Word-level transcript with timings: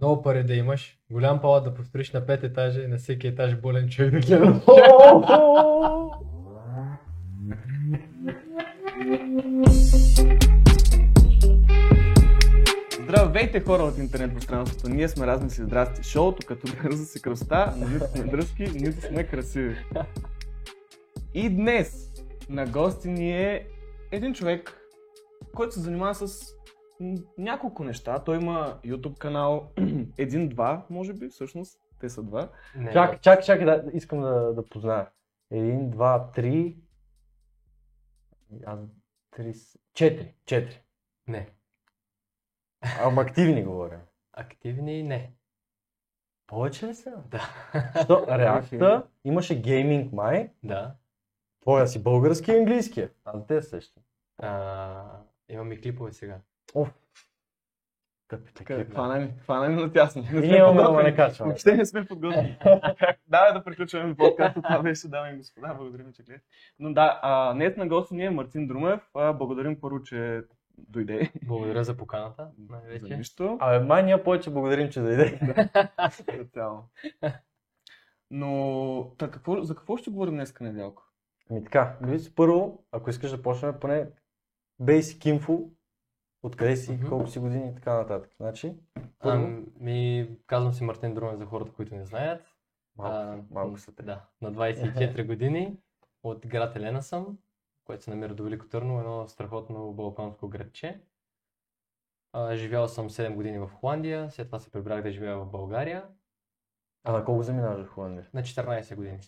Много 0.00 0.22
пари 0.22 0.44
да 0.44 0.54
имаш, 0.54 0.98
голям 1.10 1.40
палат 1.40 1.64
да 1.64 1.74
построиш 1.74 2.12
на 2.12 2.26
пет 2.26 2.44
етажа 2.44 2.82
и 2.82 2.86
на 2.86 2.98
всеки 2.98 3.26
етаж 3.26 3.56
болен 3.56 3.88
човек 3.88 4.24
да. 4.26 4.60
Здравейте 13.02 13.60
хора 13.60 13.82
от 13.82 13.98
интернет 13.98 14.34
пространството, 14.34 14.88
ние 14.88 15.08
сме 15.08 15.26
размисли 15.26 15.64
здрасти. 15.64 16.02
Шоуто 16.02 16.46
като 16.46 16.66
бърза 16.82 17.04
се 17.04 17.20
кръста, 17.20 17.74
но 17.76 17.88
нито 17.88 18.06
сме 18.06 18.24
дръзки, 18.24 18.70
нито 18.74 19.00
сме 19.00 19.24
красиви. 19.24 19.76
И 21.34 21.50
днес 21.50 22.08
на 22.48 22.66
гости 22.66 23.08
ни 23.08 23.32
е 23.32 23.66
един 24.12 24.34
човек, 24.34 24.80
който 25.54 25.74
се 25.74 25.80
занимава 25.80 26.14
с 26.14 26.54
няколко 27.38 27.84
неща. 27.84 28.18
Той 28.24 28.36
има 28.36 28.80
YouTube 28.84 29.18
канал, 29.18 29.72
един-два, 30.18 30.86
може 30.90 31.12
би, 31.12 31.28
всъщност, 31.28 31.80
те 32.00 32.08
са 32.08 32.22
два. 32.22 32.48
Не, 32.76 32.92
Чак, 32.92 33.20
чак, 33.20 33.44
чак, 33.44 33.64
да, 33.64 33.84
искам 33.92 34.20
да, 34.20 34.52
да 34.54 34.68
позная. 34.68 35.10
Един, 35.50 35.90
два, 35.90 36.30
три. 36.34 36.76
Аз, 38.66 38.80
три, 39.30 39.54
четири. 39.94 40.34
Четири. 40.46 40.82
не. 41.26 41.48
Ама 43.00 43.22
активни 43.22 43.64
говоря. 43.64 44.00
Активни 44.32 45.02
не. 45.02 45.32
Повече 46.46 46.86
ли 46.86 46.94
са? 46.94 47.22
Да. 47.30 47.42
Що, 48.04 48.26
реакта 48.28 49.06
имаше 49.24 49.62
гейминг 49.62 50.12
май. 50.12 50.50
да. 50.62 50.94
Твоя 51.60 51.86
си 51.86 52.02
български 52.02 52.50
и 52.50 52.56
английски. 52.56 53.08
Аз 53.24 53.46
те 53.46 53.62
също. 53.62 54.00
А, 54.38 55.04
имам 55.48 55.72
и 55.72 55.80
клипове 55.80 56.12
сега. 56.12 56.40
Оф. 56.74 56.94
Хвана 58.92 59.18
ни, 59.18 59.32
хвана 59.42 59.68
ни 59.68 59.82
на 59.82 59.92
тясно. 59.92 60.22
Не 60.32 60.40
Ние 60.40 60.58
сме 60.58 60.66
подготвени. 60.66 61.16
не. 61.16 61.30
Въобще 61.40 61.76
не 61.76 61.86
сме 61.86 62.04
подготвени. 62.04 62.58
Давай 63.28 63.52
да 63.52 63.64
приключваме 63.64 64.16
подкаста. 64.16 64.62
Това 64.62 64.82
беше, 64.82 65.08
дами 65.08 65.34
и 65.34 65.36
господа. 65.36 65.74
Благодарим, 65.74 66.12
че 66.12 66.22
гледате. 66.22 66.44
Но 66.78 66.92
да, 66.92 67.20
а, 67.22 67.54
днес 67.54 67.76
на 67.76 67.88
гост 67.88 68.10
ни 68.10 68.24
е 68.24 68.30
Мартин 68.30 68.66
Друмев. 68.66 69.00
А, 69.14 69.32
благодарим 69.32 69.80
първо, 69.80 70.02
че 70.02 70.42
дойде. 70.78 71.32
Благодаря 71.42 71.84
за 71.84 71.96
поканата. 71.96 72.50
За 72.58 72.72
Най-вече. 72.72 73.16
нищо. 73.16 73.58
Абе, 73.60 73.84
май 73.84 74.02
ние 74.02 74.22
повече 74.22 74.50
благодарим, 74.50 74.90
че 74.90 75.00
дойде. 75.00 75.40
Цяло. 76.52 76.84
Но, 78.30 79.12
та, 79.18 79.30
какво, 79.30 79.62
за 79.62 79.74
какво 79.74 79.96
ще 79.96 80.10
говорим 80.10 80.34
днес, 80.34 80.60
Недялко? 80.60 81.02
Ами 81.50 81.64
така, 81.64 81.96
първо, 82.36 82.84
ако 82.92 83.10
искаш 83.10 83.30
да 83.30 83.42
почнем 83.42 83.74
поне 83.80 84.06
basic 84.82 85.38
info, 85.38 85.68
откъде 86.42 86.76
си, 86.76 86.92
Мгм. 86.92 87.08
колко 87.08 87.26
си 87.26 87.38
години 87.38 87.68
и 87.70 87.74
така 87.74 87.94
нататък. 87.94 88.30
Значи, 88.36 88.76
Ами, 89.20 90.36
казвам 90.46 90.72
си 90.72 90.84
Мартин 90.84 91.14
Друмен 91.14 91.36
за 91.36 91.46
хората, 91.46 91.72
които 91.72 91.94
не 91.94 92.04
знаят. 92.04 92.42
малко, 92.96 93.16
А, 93.16 93.42
малко 93.50 93.78
са 93.78 93.94
те. 93.94 94.02
Да, 94.02 94.24
на 94.40 94.52
24 94.52 95.22
години 95.26 95.76
от 96.22 96.46
град 96.46 96.76
Елена 96.76 97.02
съм, 97.02 97.38
което 97.84 98.04
се 98.04 98.10
намира 98.10 98.34
до 98.34 98.44
Велико 98.44 98.68
Търново, 98.68 99.00
едно 99.00 99.28
страхотно 99.28 99.92
балканско 99.92 100.48
градче. 100.48 101.00
А, 102.32 102.56
живял 102.56 102.88
съм 102.88 103.10
7 103.10 103.34
години 103.34 103.58
в 103.58 103.68
Холандия, 103.68 104.30
след 104.30 104.48
това 104.48 104.58
се 104.60 104.70
прибрах 104.70 105.02
да 105.02 105.10
живея 105.12 105.38
в 105.38 105.46
България. 105.46 106.08
А 107.04 107.12
на 107.12 107.24
колко 107.24 107.42
заминаваш 107.42 107.86
в 107.86 107.90
Холандия? 107.90 108.28
На 108.34 108.42
14 108.42 108.96
години. 108.96 109.18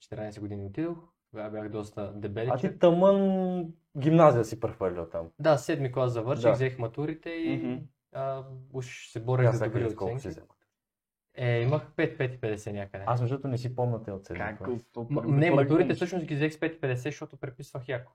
14 0.00 0.40
години 0.40 0.64
отидох, 0.64 0.98
тогава 1.38 1.50
бях 1.52 1.68
доста 1.68 2.02
А 2.02 2.12
дебеличък. 2.12 2.60
ти 2.60 2.78
тъмън 2.78 3.66
гимназия 3.98 4.44
си 4.44 4.60
прехвърлил 4.60 5.06
там. 5.06 5.30
Да, 5.38 5.58
седми 5.58 5.92
клас 5.92 6.12
завърших, 6.12 6.42
Да. 6.42 6.52
взех 6.52 6.78
матурите 6.78 7.30
и 7.30 7.56
Мгм. 7.56 7.76
а, 8.12 8.42
уж 8.72 9.08
се 9.08 9.20
борех 9.20 9.50
за 9.52 9.64
добри 9.64 9.90
си 9.90 9.96
оценки. 9.96 10.28
взема. 10.28 10.46
Е, 11.34 11.60
имах 11.60 11.82
5-5,50 11.96 12.72
някъде. 12.72 13.04
Аз 13.06 13.20
между 13.20 13.38
не 13.44 13.58
си 13.58 13.74
помня 13.74 14.02
те. 14.02 14.10
М- 15.10 15.22
не, 15.26 15.50
матурите 15.50 15.94
всъщност 15.94 16.26
ги 16.26 16.34
взех 16.34 16.52
с 16.52 16.56
5,50, 16.56 16.94
защото 16.94 17.36
преписвах 17.36 17.88
яко. 17.88 18.12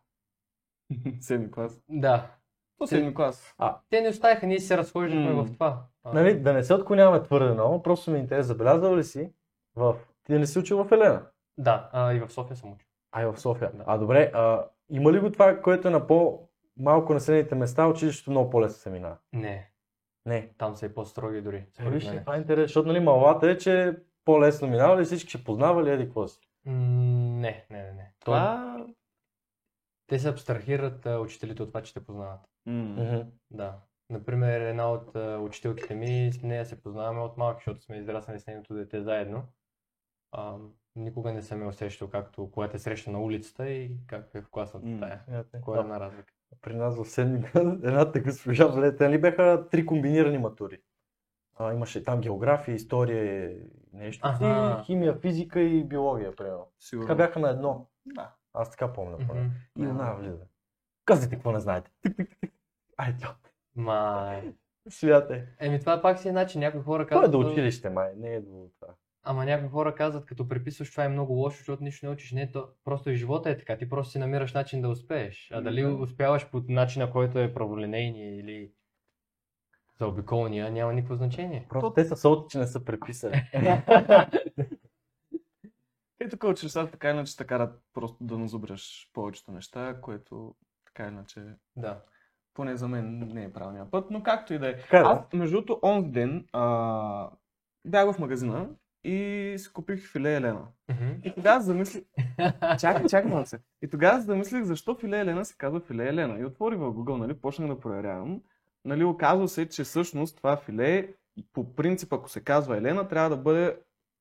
Седми 1.19 1.51
клас. 1.51 1.81
Да. 1.89 2.31
То 2.77 2.87
седми 2.87 3.13
клас. 3.13 3.55
Те 3.89 4.01
не 4.01 4.09
оставиха, 4.09 4.47
ние 4.47 4.59
се 4.59 4.77
разхождахме 4.77 5.29
М. 5.29 5.43
в 5.43 5.53
това. 5.53 5.85
А, 6.03 6.13
Нали, 6.13 6.39
да 6.39 6.53
не 6.53 6.63
се 6.63 6.73
отклоняваме 6.73 7.23
твърде 7.23 7.53
много, 7.53 7.83
просто 7.83 8.11
ми 8.11 8.17
е 8.17 8.21
интерес, 8.21 8.45
забелязал 8.45 8.97
ли 8.97 9.03
си 9.03 9.31
в... 9.75 9.95
Ти 10.23 10.33
не 10.33 10.47
си 10.47 10.59
учил 10.59 10.83
в 10.83 10.91
Елена? 10.91 11.25
Да, 11.57 11.89
а, 11.93 12.13
и 12.13 12.19
в 12.19 12.29
София 12.29 12.55
съм 12.57 12.71
учил. 12.71 12.87
А 13.15 13.23
и 13.23 13.25
в 13.25 13.37
София. 13.37 13.71
Да. 13.73 13.83
А 13.87 13.97
добре, 13.97 14.31
а, 14.33 14.65
има 14.89 15.11
ли 15.11 15.19
го 15.19 15.31
това, 15.31 15.61
което 15.61 15.87
е 15.87 15.91
на 15.91 16.07
по-малко 16.07 17.13
населените 17.13 17.55
места, 17.55 17.87
училището 17.87 18.31
много 18.31 18.49
по-лесно 18.49 18.77
се 18.77 18.89
минава? 18.89 19.17
Не, 19.33 19.71
Не. 20.25 20.49
там 20.57 20.75
са 20.75 20.85
и 20.85 20.93
по-строги 20.93 21.41
дори. 21.41 21.65
Е, 21.79 21.89
виж, 21.89 22.05
това 22.05 22.35
е 22.35 22.39
интересно, 22.39 22.67
защото 22.67 22.87
нали, 22.87 22.99
малата 22.99 23.49
е, 23.49 23.57
че 23.57 23.97
по-лесно 24.25 24.67
минава 24.67 25.01
ли 25.01 25.05
всички 25.05 25.29
ще 25.29 25.43
познавали, 25.43 25.89
еди 25.91 26.03
какво 26.03 26.27
си. 26.27 26.39
Не, 26.65 27.65
не, 27.69 27.83
не, 27.83 27.91
не. 27.91 28.11
То, 28.19 28.25
Това... 28.25 28.85
те 30.07 30.19
се 30.19 30.29
абстрахират 30.29 31.05
а, 31.05 31.19
учителите 31.19 31.63
от 31.63 31.69
това, 31.69 31.81
че 31.81 31.93
те 31.93 32.05
познават. 32.05 32.39
Мгм. 32.65 33.21
Да. 33.51 33.75
Например, 34.09 34.61
една 34.61 34.91
от 34.91 35.15
а, 35.15 35.39
учителките 35.39 35.95
ми, 35.95 36.31
с 36.33 36.41
нея 36.41 36.65
се 36.65 36.81
познаваме 36.81 37.21
от 37.21 37.37
малки, 37.37 37.59
защото 37.59 37.81
сме 37.81 37.97
израснали 37.97 38.39
с 38.39 38.47
нейното 38.47 38.73
дете 38.73 39.01
заедно. 39.01 39.43
А, 40.31 40.55
никога 40.95 41.33
не 41.33 41.41
съм 41.41 41.61
я 41.61 41.67
усещал 41.67 42.09
както 42.09 42.51
когато 42.51 42.71
те 42.71 42.79
среща 42.79 43.11
на 43.11 43.21
улицата 43.21 43.69
и 43.69 43.97
как 44.07 44.29
е 44.33 44.41
в 44.41 44.49
класната 44.49 44.87
стая. 44.97 45.21
Смятай. 45.27 45.61
Кой 45.61 45.77
е 45.77 45.81
една 45.81 45.99
разлика? 45.99 46.33
При 46.61 46.75
нас 46.75 46.97
в 46.97 47.05
седми 47.05 47.43
клас 47.43 47.63
едната 47.83 48.19
госпожа 48.19 48.67
влезе, 48.67 48.97
нали 48.99 49.21
бяха 49.21 49.67
три 49.71 49.85
комбинирани 49.85 50.37
матури. 50.37 50.79
А, 51.55 51.73
имаше 51.73 52.03
там 52.03 52.21
география, 52.21 52.75
история 52.75 53.51
и 53.51 53.57
нещо 53.93 54.27
Аха. 54.27 54.83
химия, 54.85 55.15
физика 55.15 55.59
и 55.61 55.83
биология, 55.83 56.35
примерно. 56.35 56.67
Сигурно. 56.79 57.07
Така 57.07 57.15
бяха 57.17 57.39
на 57.39 57.49
едно. 57.49 57.87
Да. 58.05 58.33
Аз 58.53 58.71
така 58.71 58.93
помня. 58.93 59.17
Мгм. 59.19 59.49
И 59.77 59.87
она 59.87 60.13
влиза. 60.13 60.45
Казвайте 61.05 61.35
какво 61.35 61.51
не 61.51 61.59
знаете. 61.59 61.91
Тик, 62.01 62.15
тик, 62.15 62.29
тик, 62.29 62.39
тик. 62.39 62.53
Ай, 62.97 63.15
тя. 63.19 63.35
Май. 63.75 64.53
Смятай. 64.89 65.43
Еми 65.59 65.79
това 65.79 66.01
пак 66.01 66.19
си 66.19 66.29
е 66.29 66.31
начин. 66.31 66.59
Някои 66.59 66.81
хора 66.81 67.07
Това 67.07 67.21
е 67.21 67.23
казват. 67.23 67.31
до 67.41 67.49
училище, 67.51 67.89
май. 67.89 68.13
Не 68.17 68.33
е 68.33 68.39
до 68.41 68.69
това. 68.79 68.93
Ама 69.25 69.45
някои 69.45 69.69
хора 69.69 69.95
казват, 69.95 70.25
като 70.25 70.47
преписваш 70.47 70.91
това 70.91 71.03
е 71.03 71.09
много 71.09 71.33
лошо, 71.33 71.57
защото 71.57 71.83
нищо 71.83 72.05
не 72.05 72.11
учиш. 72.11 72.31
Не, 72.31 72.51
то 72.51 72.67
просто 72.83 73.09
и 73.09 73.15
живота 73.15 73.49
е 73.49 73.57
така. 73.57 73.77
Ти 73.77 73.89
просто 73.89 74.11
си 74.11 74.19
намираш 74.19 74.53
начин 74.53 74.81
да 74.81 74.89
успееш. 74.89 75.51
А 75.53 75.61
дали 75.61 75.81
Да. 75.81 75.93
успяваш 75.93 76.49
по 76.49 76.61
начина, 76.69 77.11
който 77.11 77.39
е 77.39 77.53
праволинейния 77.53 78.39
или 78.39 78.71
заобиколния, 79.99 80.71
няма 80.71 80.93
никакво 80.93 81.15
значение. 81.15 81.65
Просто 81.69 81.93
те 81.93 82.05
са 82.05 82.17
солти, 82.17 82.51
че 82.51 82.57
не 82.57 82.67
са 82.67 82.85
преписали. 82.85 83.49
Е, 86.19 86.29
тук 86.29 86.43
училищата 86.43 86.91
така 86.91 87.09
иначе 87.09 87.37
те 87.37 87.45
карат 87.45 87.81
просто 87.93 88.17
да 88.23 88.37
назубряш 88.37 89.09
повечето 89.13 89.51
неща, 89.51 89.97
което 90.01 90.55
така 90.85 91.07
иначе, 91.07 91.43
Да. 91.75 92.01
поне 92.53 92.75
за 92.75 92.87
мен 92.87 93.19
не 93.19 93.43
е 93.43 93.53
правилният 93.53 93.91
път, 93.91 94.11
но 94.11 94.23
както 94.23 94.53
и 94.53 94.59
да 94.59 94.67
е. 94.69 94.71
Е, 94.71 94.77
Аз, 94.91 95.33
между 95.33 95.55
другото, 95.55 95.79
онзи 95.83 96.09
ден 96.11 96.47
а, 96.53 97.29
бях 97.85 98.11
в 98.15 98.19
магазина 98.19 98.69
и 99.03 99.55
си 99.57 99.73
купих 99.73 100.11
филе 100.11 100.35
Елена. 100.35 100.61
Мгм. 100.89 101.11
И 101.23 101.33
тогава 101.35 101.61
замислих... 101.61 102.03
Чакай, 102.79 103.05
чакай 103.09 103.31
малко 103.31 103.49
се. 103.49 103.59
И 103.81 103.87
тогава 103.87 104.21
замислих 104.21 104.63
защо 104.63 104.95
филе 104.95 105.19
Елена 105.19 105.45
се 105.45 105.55
казва 105.57 105.79
филе 105.79 106.07
Елена. 106.09 106.39
И 106.39 106.45
отворих 106.45 106.79
в 106.79 106.81
Google, 106.93 107.17
нали, 107.17 107.33
почнах 107.33 107.67
да 107.69 107.79
проверявам. 107.79 108.41
Нали, 108.85 109.03
оказва 109.03 109.47
се, 109.47 109.69
че 109.69 109.83
всъщност 109.83 110.37
това 110.37 110.57
филе, 110.57 111.13
по 111.53 111.75
принцип, 111.75 112.13
ако 112.13 112.29
се 112.29 112.39
казва 112.39 112.77
Елена, 112.77 113.07
трябва 113.07 113.29
да 113.29 113.37
бъде 113.37 113.77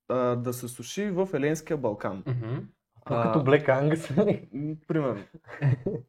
а, 0.09 0.16
да 0.37 0.53
се 0.53 0.69
суши 0.69 1.10
в 1.10 1.28
Еленския 1.34 1.76
Балкан. 1.76 2.22
Това 3.04 3.20
А, 3.20 3.32
като 3.32 3.44
Black 3.44 3.66
Angus. 3.69 4.49
м, 4.53 4.76
Примерно. 4.88 5.22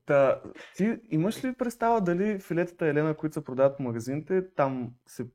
Та, 0.06 0.42
ти 0.76 0.98
имаш 1.10 1.44
ли 1.46 1.54
представа 1.54 2.02
дали 2.02 2.40
филетата 2.40 2.88
Елена, 2.88 3.14
които 3.14 3.34
се 3.34 3.44
продават 3.44 3.78
по 3.78 3.84
магазините, 3.84 4.54
там 4.56 4.92
се 5.08 5.26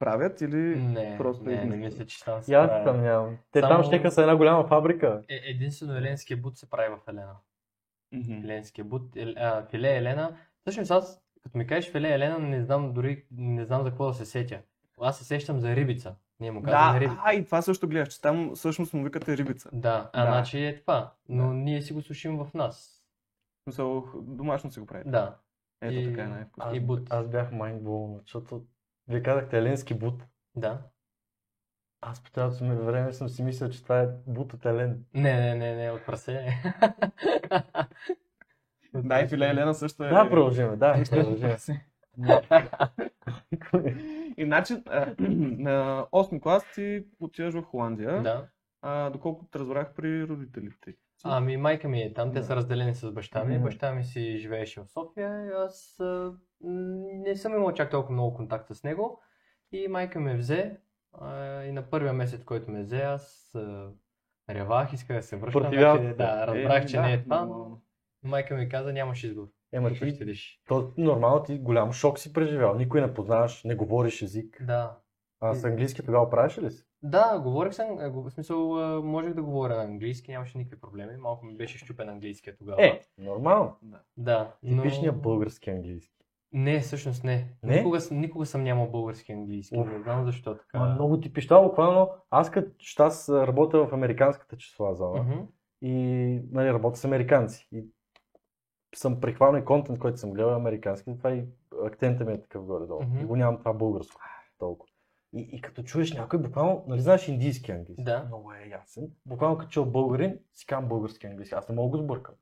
правят 0.00 0.40
или 0.40 0.76
Не, 0.76 1.14
просто 1.18 1.44
не, 1.44 1.64
не 1.64 1.76
мисля, 1.76 2.06
че 2.06 2.24
там 2.24 2.42
се 2.42 2.54
аз 2.54 2.96
нямам. 2.96 3.36
Те 3.52 3.60
Само- 3.60 3.74
там 3.74 3.84
ще 3.84 4.10
са 4.10 4.20
една 4.20 4.36
голяма 4.36 4.64
фабрика. 4.64 5.22
Е, 5.28 5.40
единствено 5.44 5.96
еленския 5.96 6.36
бут 6.36 6.58
се 6.58 6.70
прави 6.70 6.88
в 6.90 7.08
Елена. 7.08 7.36
Мгм. 8.12 8.32
Еленския 8.34 8.84
бут, 8.84 9.16
ел, 9.16 9.34
а, 9.36 9.62
филе 9.62 9.96
Елена. 9.96 10.36
Всъщност 10.60 10.90
аз, 10.90 11.22
като 11.42 11.58
ми 11.58 11.66
кажеш 11.66 11.90
филе 11.92 12.08
Елена, 12.08 12.38
не 12.38 12.62
знам 12.62 12.92
дори, 12.92 13.24
не 13.30 13.64
знам 13.64 13.82
за 13.82 13.88
какво 13.90 14.06
да 14.06 14.14
се 14.14 14.24
сетя. 14.26 14.60
Аз 15.00 15.18
се 15.18 15.24
сещам 15.24 15.60
за 15.60 15.76
рибица. 15.76 16.14
Ние 16.40 16.50
му 16.50 16.62
казваме 16.62 16.92
Да, 16.92 17.00
рибица. 17.00 17.20
а 17.24 17.34
и 17.34 17.44
това 17.44 17.62
също 17.62 17.88
гледаш, 17.88 18.08
че 18.08 18.20
там 18.20 18.52
всъщност 18.54 18.94
му 18.94 19.04
викате 19.04 19.36
рибица. 19.36 19.70
Да, 19.72 20.10
а 20.12 20.24
Да. 20.24 20.32
значи 20.32 20.64
е 20.64 20.80
това. 20.80 21.12
Но 21.28 21.46
Да. 21.46 21.54
ние 21.54 21.82
си 21.82 21.92
го 21.92 22.02
сушим 22.02 22.38
в 22.38 22.54
нас. 22.54 23.04
В 23.60 23.64
смисъл, 23.64 24.04
домашно 24.14 24.70
си 24.70 24.80
го 24.80 24.86
правите. 24.86 25.10
Да. 25.10 25.36
Ето 25.80 25.94
И- 25.94 26.04
така 26.04 26.22
е 26.22 26.28
най-вкусно. 26.28 26.70
Аз, 27.10 27.20
аз 27.22 27.28
бях 27.28 27.52
майндболен, 27.52 28.18
защото 28.20 28.62
вие 29.10 29.22
казахте 29.22 29.58
еленски 29.58 29.94
бут. 29.94 30.22
Да. 30.56 30.82
Аз 32.00 32.22
по 32.22 32.30
цялото 32.30 32.64
ми 32.64 32.76
време 32.76 33.12
съм 33.12 33.28
си 33.28 33.42
мислил, 33.42 33.68
че 33.70 33.82
това 33.82 34.00
е 34.00 34.08
бут 34.26 34.52
от 34.52 34.66
Елен. 34.66 35.04
Не, 35.14 35.40
не, 35.40 35.54
не, 35.54 35.76
не, 35.76 35.90
от 35.90 36.06
прасе. 36.06 36.62
Да, 38.94 39.20
и 39.20 39.28
филе 39.28 39.48
Елена 39.48 39.74
също 39.74 40.04
е... 40.04 40.08
Да, 40.08 40.28
продължиме, 40.30 40.76
да, 40.76 41.02
продължиме. 41.10 41.56
Иначе, 44.36 44.74
на 45.18 46.06
8 46.12 46.40
клас 46.40 46.64
ти 46.74 47.04
отиваш 47.20 47.54
в 47.54 47.62
Холандия, 47.62 48.22
Да. 48.22 48.48
а, 48.82 49.10
доколкото 49.10 49.58
разбрах 49.58 49.94
при 49.94 50.24
родителите. 50.28 50.94
Ами 51.24 51.56
майка 51.56 51.88
ми 51.88 52.02
е 52.02 52.12
там, 52.12 52.32
те 52.32 52.38
Да. 52.38 52.44
са 52.44 52.56
разделени 52.56 52.94
с 52.94 53.12
баща 53.12 53.44
ми. 53.44 53.58
Баща 53.58 53.92
ми 53.92 54.04
си 54.04 54.38
живееше 54.38 54.80
в 54.80 54.88
София 54.88 55.52
аз 55.56 56.00
а, 56.00 56.32
не 56.60 57.36
съм 57.36 57.54
имал 57.54 57.72
чак 57.72 57.90
толкова 57.90 58.12
много 58.12 58.34
контакт 58.34 58.74
с 58.74 58.84
него. 58.84 59.20
И 59.72 59.88
майка 59.88 60.20
ме 60.20 60.36
взе 60.36 60.76
а, 61.12 61.62
и 61.62 61.72
на 61.72 61.82
първия 61.82 62.12
месец, 62.12 62.44
който 62.44 62.70
ме 62.70 62.82
взе, 62.82 63.00
аз 63.00 63.54
а, 63.54 63.88
ревах, 64.50 64.92
исках 64.92 65.16
да 65.16 65.22
се 65.22 65.36
връщам. 65.36 65.62
Противял 65.62 65.92
Вече, 65.94 66.08
се. 66.08 66.14
да, 66.14 66.46
разбрах, 66.46 66.84
Е, 66.84 66.86
че 66.86 66.96
да, 66.96 67.02
не 67.02 67.12
е 67.12 67.22
това, 67.22 67.44
но 67.44 67.80
майка 68.22 68.54
ми 68.54 68.68
каза, 68.68 68.92
нямаш 68.92 69.24
избор. 69.24 69.48
Ема 69.72 69.94
ще 69.94 70.04
ти, 70.06 70.18
видиш. 70.18 70.62
то 70.68 70.92
нормално 70.96 71.42
ти 71.42 71.58
голям 71.58 71.92
шок 71.92 72.18
си 72.18 72.32
преживял. 72.32 72.74
Никой 72.74 73.00
не 73.00 73.14
познаваш, 73.14 73.64
не 73.64 73.74
говориш 73.74 74.22
език. 74.22 74.64
Да. 74.66 74.98
А 75.40 75.54
с 75.54 75.64
английски 75.64 76.02
тогава 76.04 76.30
правиш 76.30 76.58
ли 76.58 76.70
си? 76.70 76.84
Да, 77.02 77.40
говорих 77.40 77.74
съм, 77.74 77.86
а, 77.98 78.08
в 78.08 78.30
смисъл, 78.30 78.78
а, 78.78 79.00
можех 79.02 79.34
да 79.34 79.42
говоря 79.42 79.76
на 79.76 79.82
английски, 79.84 80.30
нямаше 80.30 80.58
никакви 80.58 80.80
проблеми. 80.80 81.16
Малко 81.16 81.46
ми 81.46 81.56
беше 81.56 81.78
щупен 81.78 82.08
английския 82.08 82.56
тогава. 82.56 82.86
Е, 82.86 83.00
нормално. 83.18 83.76
Да. 83.82 84.00
да. 84.16 84.54
но- 84.62 84.82
Типичният 84.82 85.22
български 85.22 85.70
английски. 85.70 86.14
Не, 86.52 86.80
всъщност 86.80 87.24
не. 87.24 87.48
Не? 87.62 87.76
Никога, 87.76 87.98
никога 88.10 88.46
съм 88.46 88.62
нямал 88.64 88.86
български 88.86 89.32
английски. 89.32 89.78
Уф. 89.78 89.92
Не 89.92 90.02
знам 90.02 90.24
защо 90.24 90.56
така. 90.56 90.78
Ма, 90.78 90.86
много 90.86 91.20
типично. 91.20 91.48
Това 91.48 91.62
буквално, 91.62 92.08
аз 92.30 92.50
като 92.50 92.70
аз 92.98 93.28
работя 93.28 93.86
в 93.86 93.92
американската 93.92 94.56
числа 94.56 94.94
зона 94.94 95.22
Мгм. 95.22 95.38
и 95.82 95.94
нали, 96.50 96.72
работя 96.72 96.96
с 96.96 97.04
американци. 97.04 97.68
И 97.72 97.84
съм 98.94 99.20
прихванал 99.20 99.60
и 99.60 99.64
контент, 99.64 99.98
който 99.98 100.16
съм 100.18 100.32
гледал 100.32 100.50
е 100.50 100.56
американски, 100.56 101.16
това 101.16 101.30
и 101.30 101.44
акцента 101.84 102.24
ми 102.24 102.32
е 102.32 102.40
такъв 102.40 102.64
горе-долу. 102.64 103.02
Мгм. 103.02 103.18
И 103.20 103.24
го 103.24 103.36
нямам 103.36 103.58
това 103.58 103.72
българско 103.72 104.20
толкова. 104.58 104.89
И, 105.32 105.48
и 105.52 105.60
като 105.60 105.82
чуеш 105.82 106.12
някой, 106.12 106.38
буквално, 106.38 106.84
нали 106.88 107.00
знаеш 107.00 107.28
индийски 107.28 107.72
английски? 107.72 108.04
Да. 108.04 108.24
Много 108.24 108.52
е 108.52 108.68
ясен. 108.68 109.10
Буквално 109.26 109.58
като 109.58 109.70
чул 109.70 109.84
българин, 109.84 110.38
си 110.52 110.66
казвам 110.66 110.88
български 110.88 111.26
английски. 111.26 111.54
Аз 111.54 111.68
не 111.68 111.74
мога 111.74 111.98
да 111.98 112.04
сбъркам. 112.04 112.34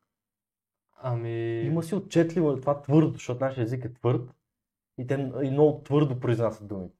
Ами... 1.03 1.61
Има 1.61 1.83
си 1.83 1.95
отчетливо 1.95 2.61
това 2.61 2.83
твърдо, 2.83 3.13
защото 3.13 3.45
нашия 3.45 3.63
език 3.63 3.85
е 3.85 3.95
твърд 3.95 4.31
и 4.99 5.07
те 5.07 5.33
и 5.43 5.51
много 5.51 5.83
твърдо 5.83 6.21
произнасят 6.21 6.69
думите. 6.69 6.99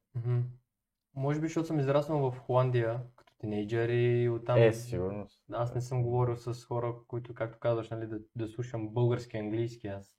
Може 1.15 1.41
би, 1.41 1.47
защото 1.47 1.67
съм 1.67 1.81
израснал 1.81 2.31
в 2.31 2.39
Холандия 2.39 3.01
като 3.17 3.33
тинейджър 3.39 3.89
и 3.89 4.29
оттам... 4.29 4.59
Е, 4.59 4.73
сигурно. 4.73 5.27
Аз 5.53 5.75
не 5.75 5.81
съм 5.81 6.03
говорил 6.03 6.37
с 6.37 6.65
хора, 6.65 6.95
които, 7.09 7.35
както 7.35 7.59
казваш, 7.59 7.91
нали, 7.91 8.07
да, 8.07 8.19
да 8.37 8.49
слушам 8.49 8.89
български 8.89 9.37
английски. 9.37 9.87
Аз 9.87 10.19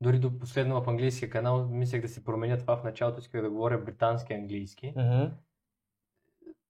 дори 0.00 0.18
до 0.18 0.38
последно 0.38 0.82
в 0.82 0.88
английския 0.88 1.30
канал 1.30 1.68
мислех 1.68 2.02
да 2.02 2.08
си 2.08 2.24
променя 2.24 2.56
това 2.58 2.76
в 2.76 2.84
началото, 2.84 3.18
исках 3.20 3.42
да 3.42 3.50
говоря 3.50 3.78
британски 3.78 4.32
английски. 4.34 4.94
Мгм. 4.96 5.24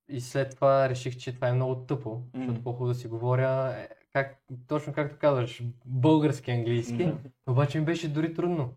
И 0.09 0.21
след 0.21 0.55
това 0.55 0.89
реших, 0.89 1.17
че 1.17 1.35
това 1.35 1.49
е 1.49 1.53
много 1.53 1.75
тъпо, 1.77 2.23
защото 2.35 2.53
Мгм. 2.53 2.63
по-хубаво 2.63 2.89
да 2.89 2.95
си 2.95 3.09
говоря, 3.09 3.75
е, 3.79 3.89
как, 4.13 4.43
точно 4.69 4.93
както 4.93 5.19
казваш, 5.19 5.63
български 5.87 6.51
английски. 6.51 7.05
Да. 7.07 7.17
Обаче 7.47 7.79
ми 7.79 7.85
беше 7.85 8.13
дори 8.13 8.35
трудно. 8.35 8.75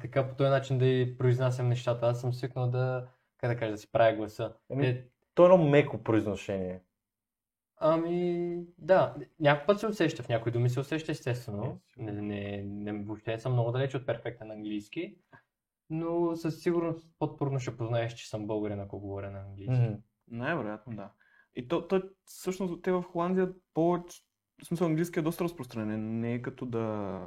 Така 0.00 0.28
по 0.28 0.34
този 0.34 0.50
начин 0.50 0.78
да 0.78 0.86
и 0.86 1.18
произнасям 1.18 1.68
нещата. 1.68 2.06
Аз 2.06 2.20
съм 2.20 2.34
свикнал 2.34 2.70
да, 2.70 3.06
как 3.38 3.50
да 3.50 3.56
кажа, 3.58 3.72
да 3.72 3.78
си 3.78 3.92
правя 3.92 4.16
гласа. 4.16 4.52
Ами, 4.70 4.86
Е, 4.86 5.04
То 5.34 5.42
е 5.42 5.52
едно 5.52 5.68
меко 5.68 5.98
произношение. 6.02 6.80
Ами, 7.80 8.58
да, 8.78 9.14
някой 9.40 9.66
път 9.66 9.80
се 9.80 9.86
усеща, 9.86 10.22
в 10.22 10.28
някои 10.28 10.52
думи 10.52 10.70
се 10.70 10.80
усеща 10.80 11.12
естествено. 11.12 11.80
Не, 11.98 12.12
не, 12.12 12.62
не, 12.62 12.92
въобще 12.92 13.32
не 13.32 13.38
съм 13.38 13.52
много 13.52 13.72
далеч 13.72 13.94
от 13.94 14.06
перфектен 14.06 14.50
английски. 14.50 15.16
Но 15.90 16.36
със 16.36 16.62
сигурност 16.62 17.08
по-трудно 17.18 17.60
ще 17.60 17.76
познаеш, 17.76 18.14
че 18.14 18.28
съм 18.28 18.46
българин, 18.46 18.80
ако 18.80 19.00
говоря 19.00 19.30
на 19.30 19.40
английски. 19.40 19.80
Мгм. 19.80 19.94
Най-вероятно, 20.30 20.96
да. 20.96 21.10
И 21.54 21.68
то, 21.68 21.88
то 21.88 22.02
всъщност 22.24 22.82
те 22.82 22.92
в 22.92 23.02
Холандия 23.02 23.52
повече, 23.74 24.22
в 24.62 24.66
смисъл 24.66 24.86
английски 24.86 25.18
е 25.18 25.22
доста 25.22 25.44
разпространен, 25.44 26.20
не 26.20 26.34
е 26.34 26.42
като 26.42 26.66
да 26.66 27.20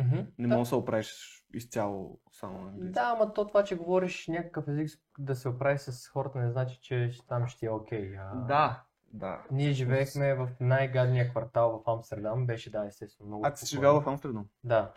Мгм, 0.00 0.20
не 0.38 0.46
можеш 0.46 0.60
да 0.60 0.66
се 0.66 0.74
оправиш 0.74 1.42
изцяло 1.54 2.20
само 2.32 2.60
на 2.60 2.68
английски. 2.68 2.92
Да, 2.92 3.14
ама 3.16 3.34
то 3.34 3.46
това, 3.46 3.64
че 3.64 3.76
говориш 3.76 4.28
някакъв 4.28 4.68
език 4.68 5.00
да 5.18 5.34
се 5.34 5.48
оправи 5.48 5.78
с 5.78 6.08
хората, 6.08 6.38
не 6.38 6.50
значи, 6.50 6.80
че 6.80 7.12
там 7.28 7.46
ще 7.46 7.66
е 7.66 7.70
окей. 7.70 8.18
А... 8.18 8.34
Да, 8.34 8.84
да. 9.12 9.42
Ние 9.50 9.72
живеехме 9.72 10.34
в 10.34 10.48
най-гадния 10.60 11.30
квартал 11.30 11.82
в 11.86 11.90
Амстердам, 11.90 12.46
беше 12.46 12.70
да, 12.70 12.86
естествено 12.86 13.28
много 13.28 13.46
А 13.46 13.52
ти 13.54 13.60
си 13.66 13.76
живял 13.76 14.00
в 14.00 14.08
Амстердам? 14.08 14.46
Да. 14.64 14.92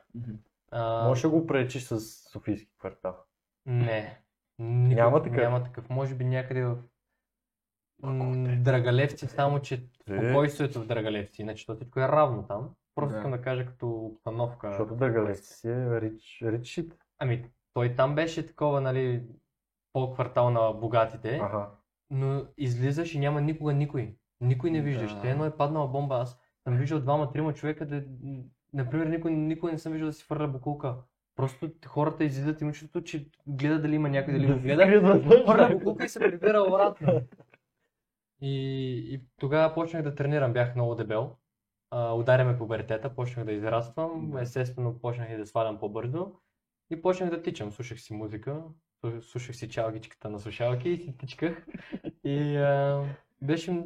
А, 0.71 1.07
Може 1.07 1.21
да 1.21 1.29
го 1.29 1.47
пречиш 1.47 1.83
с 1.83 1.99
Софийски 2.31 2.71
квартал. 2.79 3.15
Не. 3.65 4.21
Никак, 4.59 5.03
Няма 5.05 5.23
такъв? 5.23 5.37
Няма 5.37 5.63
такъв. 5.63 5.89
Може 5.89 6.15
би 6.15 6.25
някъде 6.25 6.63
в 6.65 6.77
м, 8.03 8.55
Драгалевци, 8.63 9.27
само 9.27 9.59
че 9.61 9.73
Е. 9.75 9.79
спокойствието 10.17 10.81
в 10.81 10.87
Драгалевци, 10.87 11.41
иначе 11.41 11.65
то 11.65 11.75
всичко 11.75 11.99
е 11.99 12.07
равно 12.07 12.47
там. 12.47 12.69
Просто 12.95 13.11
Да. 13.11 13.17
искам 13.17 13.31
да 13.31 13.41
кажа 13.41 13.65
като 13.65 13.89
обстановка. 13.89 14.69
Защото 14.69 14.95
Дъргалевци 14.95 15.53
си 15.53 15.67
е 15.69 16.01
рич, 16.01 16.39
рич. 16.43 16.79
Ами, 17.19 17.45
той 17.73 17.95
там 17.95 18.15
беше 18.15 18.47
такова, 18.47 18.81
нали, 18.81 19.23
по-квартал 19.93 20.49
на 20.49 20.71
богатите. 20.73 21.39
Ага. 21.43 21.69
Но 22.11 22.45
излизаш 22.57 23.15
и 23.15 23.19
няма 23.19 23.41
никога 23.41 23.73
никой. 23.73 24.15
Никой 24.41 24.71
не 24.71 24.81
виждаш. 24.81 25.13
Да. 25.13 25.21
Те 25.21 25.29
едно 25.29 25.45
е 25.45 25.57
паднала 25.57 25.87
бомба. 25.87 26.15
Аз 26.15 26.39
съм 26.63 26.77
виждал 26.77 26.99
двама-трима 26.99 27.53
човека 27.53 27.85
да... 27.85 28.03
Например, 28.73 29.05
никой, 29.05 29.31
никой 29.31 29.71
не 29.71 29.77
съм 29.77 29.91
виждал 29.91 30.09
да 30.09 30.13
си 30.13 30.23
фърля 30.23 30.47
букулка. 30.47 30.95
Просто 31.35 31.71
хората 31.85 32.23
излизат 32.23 32.61
и 32.61 32.65
чувството, 32.65 33.03
че 33.03 33.29
гледа 33.47 33.81
дали 33.81 33.95
има 33.95 34.09
някой 34.09 34.33
дали 34.33 34.53
го 34.53 34.59
гледа. 34.59 34.87
Хвърля 35.43 35.69
букулка 35.73 36.05
и 36.05 36.09
се 36.09 36.19
прибира 36.19 36.61
обратно. 36.67 37.21
И, 38.41 38.55
и 39.13 39.21
тогава 39.39 39.73
почнах 39.73 40.03
да 40.03 40.15
тренирам, 40.15 40.53
бях 40.53 40.75
много 40.75 40.95
дебел. 40.95 41.35
А, 41.91 42.13
ударя 42.13 42.45
ме 42.45 42.57
пубертета, 42.57 43.15
почнах 43.15 43.45
да 43.45 43.51
израствам, 43.51 44.37
естествено 44.37 44.99
почнах 44.99 45.31
и 45.31 45.37
да 45.37 45.45
свалям 45.45 45.79
по-бързо. 45.79 46.31
И 46.89 47.01
почнах 47.01 47.29
да 47.29 47.41
тичам, 47.41 47.71
слушах 47.71 47.99
си 47.99 48.13
музика, 48.13 48.63
слушах 49.21 49.55
си 49.55 49.69
чалгичката 49.69 50.29
на 50.29 50.39
слушалки 50.39 50.89
и 50.89 50.97
си 50.97 51.17
тичках. 51.17 51.65
И 52.23 52.57
а, 52.57 53.03
беше, 53.41 53.83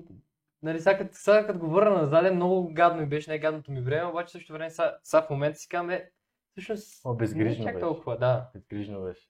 нали, 0.64 0.80
сега 0.80 0.98
като, 0.98 1.12
сега 1.14 1.48
като 1.48 1.60
го 1.60 1.70
върна 1.70 2.02
назад, 2.02 2.26
е 2.26 2.32
много 2.32 2.74
гадно 2.74 3.02
ми 3.02 3.08
беше, 3.08 3.30
най-гадното 3.30 3.72
ми 3.72 3.82
време, 3.82 4.10
обаче 4.10 4.32
също 4.32 4.54
време 4.54 4.70
сега, 4.70 4.98
сега 5.04 5.22
в 5.22 5.30
момента 5.30 5.60
си 5.60 5.70
казвам, 5.70 5.90
е, 5.90 6.12
всъщност 6.52 7.02
О, 7.06 7.14
безгрижно 7.14 7.64
не 7.64 7.70
е 7.70 7.74
чак 7.74 7.74
беше. 7.74 7.86
толкова, 7.86 8.18
да, 8.18 8.50
Безгрижно 8.54 9.02
беше. 9.02 9.28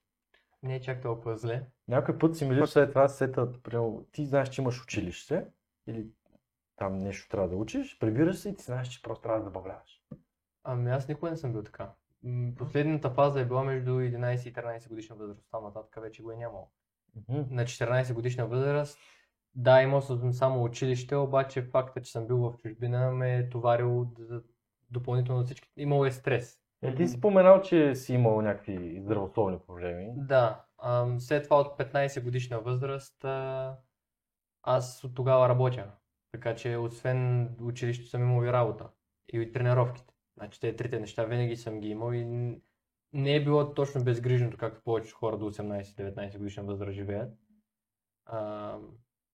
не 0.64 0.76
е 0.76 0.82
чак 0.82 1.02
толкова 1.02 1.38
зле. 1.38 1.64
Някой 1.88 2.18
път 2.18 2.38
си 2.38 2.46
милиш 2.46 2.70
след 2.70 2.90
това 2.90 3.08
сетът, 3.08 3.64
примерно, 3.64 4.06
ти 4.12 4.26
знаеш, 4.26 4.50
че 4.50 4.62
имаш 4.62 4.84
училище 4.84 5.46
или 5.88 6.08
там 6.76 7.00
нещо 7.00 7.30
трябва 7.30 7.50
да 7.50 7.56
учиш, 7.56 7.98
прибираш 8.00 8.38
се 8.38 8.50
и 8.50 8.56
ти 8.56 8.64
знаеш, 8.64 8.88
че 8.88 9.02
просто 9.02 9.22
трябва 9.22 9.40
да 9.40 9.44
забавляваш. 9.44 10.02
Ами 10.64 10.92
аз 10.92 11.08
никога 11.08 11.32
не 11.32 11.38
съм 11.38 11.52
бил 11.54 11.64
така. 11.64 11.92
М, 12.26 12.56
Последната 12.58 13.10
фаза 13.10 13.40
е 13.42 13.46
била 13.46 13.64
между 13.64 13.92
11 13.92 14.50
и 14.50 14.54
13 14.54 14.90
годишна 14.90 15.16
възраст, 15.16 15.46
там 15.52 15.64
нататък 15.64 15.98
вече 16.02 16.24
го 16.24 16.32
е 16.32 16.36
нямало. 16.36 16.72
Мгм. 17.16 17.56
На 17.56 17.66
14 17.66 18.14
годишна 18.14 18.48
възраст, 18.48 19.00
да, 19.56 19.82
имал 19.82 20.02
съм 20.02 20.34
само 20.34 20.64
училище, 20.64 21.16
обаче 21.16 21.62
факта, 21.62 22.02
че 22.02 22.12
съм 22.12 22.28
бил 22.28 22.38
в 22.38 22.58
чужбина 22.58 23.12
ме 23.12 23.36
е 23.36 23.50
товарил 23.50 24.08
за 24.20 24.42
допълнително 24.92 25.44
всички. 25.44 25.70
Имало 25.78 26.06
е 26.06 26.12
стрес. 26.12 26.60
Е, 26.82 26.96
ти 26.96 27.08
си 27.08 27.18
споменал, 27.18 27.62
че 27.62 27.96
си 27.96 28.14
имал 28.14 28.42
някакви 28.42 29.00
здравословни 29.02 29.60
проблеми. 29.68 30.14
Да, 30.16 30.66
ам, 30.84 31.20
след 31.20 31.44
това 31.44 31.60
от 31.60 31.80
15 31.80 32.24
годишна 32.24 32.60
възраст 32.60 33.26
а, 33.26 33.78
аз 34.64 35.04
от 35.04 35.16
тогава 35.16 35.50
работя. 35.50 35.92
Така 36.32 36.56
че 36.56 36.78
освен 36.78 37.50
училището 37.62 38.10
съм 38.10 38.22
имал 38.22 38.44
и 38.44 38.52
работа. 38.52 38.90
И 39.34 39.52
тренировките. 39.52 40.15
Значи 40.38 40.60
тези 40.60 40.76
трите 40.78 41.00
неща 41.00 41.24
винаги 41.24 41.56
съм 41.56 41.80
ги 41.80 41.90
имал 41.90 42.14
и 42.14 42.26
не 43.14 43.36
е 43.36 43.44
било 43.44 43.74
точно 43.74 44.04
безгрижното, 44.04 44.58
както 44.58 44.82
повечето 44.84 45.18
хора 45.18 45.38
до 45.38 45.52
18-19 45.52 46.38
годишна 46.38 46.64
възраст 46.64 46.96
живеят. 46.96 47.34
А, 48.26 48.78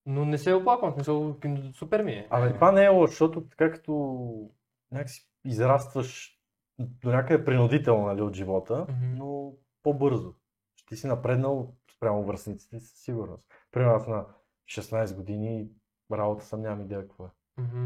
но 0.05 0.25
не 0.25 0.37
се 0.37 0.53
оплаквам, 0.53 0.93
смисъл, 0.93 1.37
супер 1.73 2.03
ми 2.03 2.11
е. 2.11 2.27
Абе, 2.29 2.53
това 2.53 2.71
не 2.71 2.83
е 2.83 2.89
лошо, 2.89 3.11
защото 3.11 3.47
така 3.47 3.71
като 3.71 4.49
някакси 4.91 5.29
израстваш 5.45 6.39
до 6.79 7.09
някъде 7.09 7.45
принудително 7.45 8.05
нали, 8.05 8.21
от 8.21 8.35
живота, 8.35 8.85
Мгм. 8.89 9.15
но 9.15 9.53
по-бързо. 9.83 10.33
Ще 10.75 10.95
си 10.95 11.07
напреднал 11.07 11.75
спрямо 11.95 12.23
връзниците 12.23 12.79
със 12.79 12.99
сигурност. 13.03 13.43
Примерно 13.71 13.95
аз 13.95 14.07
на 14.07 14.25
16 14.69 15.15
години 15.15 15.67
работа 16.11 16.45
съм, 16.45 16.61
нямам 16.61 16.81
идея 16.81 17.01
какво 17.01 17.25
е. 17.25 17.29
Мгм. 17.57 17.85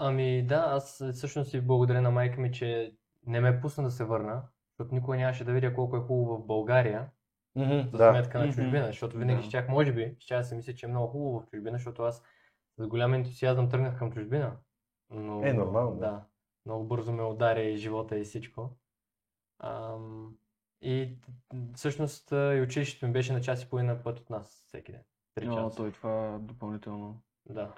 Ами 0.00 0.46
да, 0.46 0.64
аз 0.68 1.04
всъщност 1.12 1.54
и 1.54 1.60
благодаря 1.60 2.02
на 2.02 2.10
майка 2.10 2.40
ми, 2.40 2.52
че 2.52 2.94
не 3.26 3.40
ме 3.40 3.60
пусна 3.60 3.84
да 3.84 3.90
се 3.90 4.04
върна, 4.04 4.42
защото 4.78 4.94
никога 4.94 5.16
нямаше 5.16 5.44
да 5.44 5.52
видя 5.52 5.74
колко 5.74 5.96
е 5.96 6.00
хубаво 6.00 6.36
в 6.42 6.46
България, 6.46 7.10
Мгм, 7.56 7.80
за 7.92 7.98
да. 7.98 8.10
сметка 8.10 8.38
на 8.38 8.52
чужбина, 8.52 8.86
защото 8.86 9.18
винаги 9.18 9.42
щях, 9.42 9.68
може 9.68 9.92
би, 9.92 10.16
щях 10.18 10.38
да 10.40 10.44
си 10.44 10.54
мисля, 10.54 10.74
че 10.74 10.86
е 10.86 10.88
много 10.88 11.06
хубаво 11.08 11.40
в 11.40 11.46
чужбина, 11.50 11.78
защото 11.78 12.02
аз 12.02 12.22
с 12.78 12.86
голям 12.86 13.14
ентусиазъм 13.14 13.68
тръгнах 13.70 13.98
към 13.98 14.12
чужбина. 14.12 14.56
Но, 15.10 15.42
Е, 15.46 15.52
нормално, 15.52 15.96
да. 15.96 16.10
Да, 16.10 16.24
много 16.66 16.84
бързо 16.84 17.12
ме 17.12 17.22
ударя 17.22 17.60
и 17.62 17.76
живота 17.76 18.18
и 18.18 18.24
всичко. 18.24 18.70
Ам, 19.58 20.36
И 20.80 21.16
всъщност 21.74 22.30
и 22.30 22.60
училището 22.64 23.06
ми 23.06 23.12
беше 23.12 23.32
на 23.32 23.40
час 23.40 23.62
и 23.62 23.68
половина 23.68 24.02
път 24.02 24.18
от 24.18 24.30
нас 24.30 24.64
всеки 24.68 24.92
ден. 24.92 25.02
Три 25.34 25.46
Но 25.46 25.54
часа. 25.54 25.76
той 25.76 25.92
това 25.92 26.38
допълнително. 26.40 27.22
Да. 27.50 27.74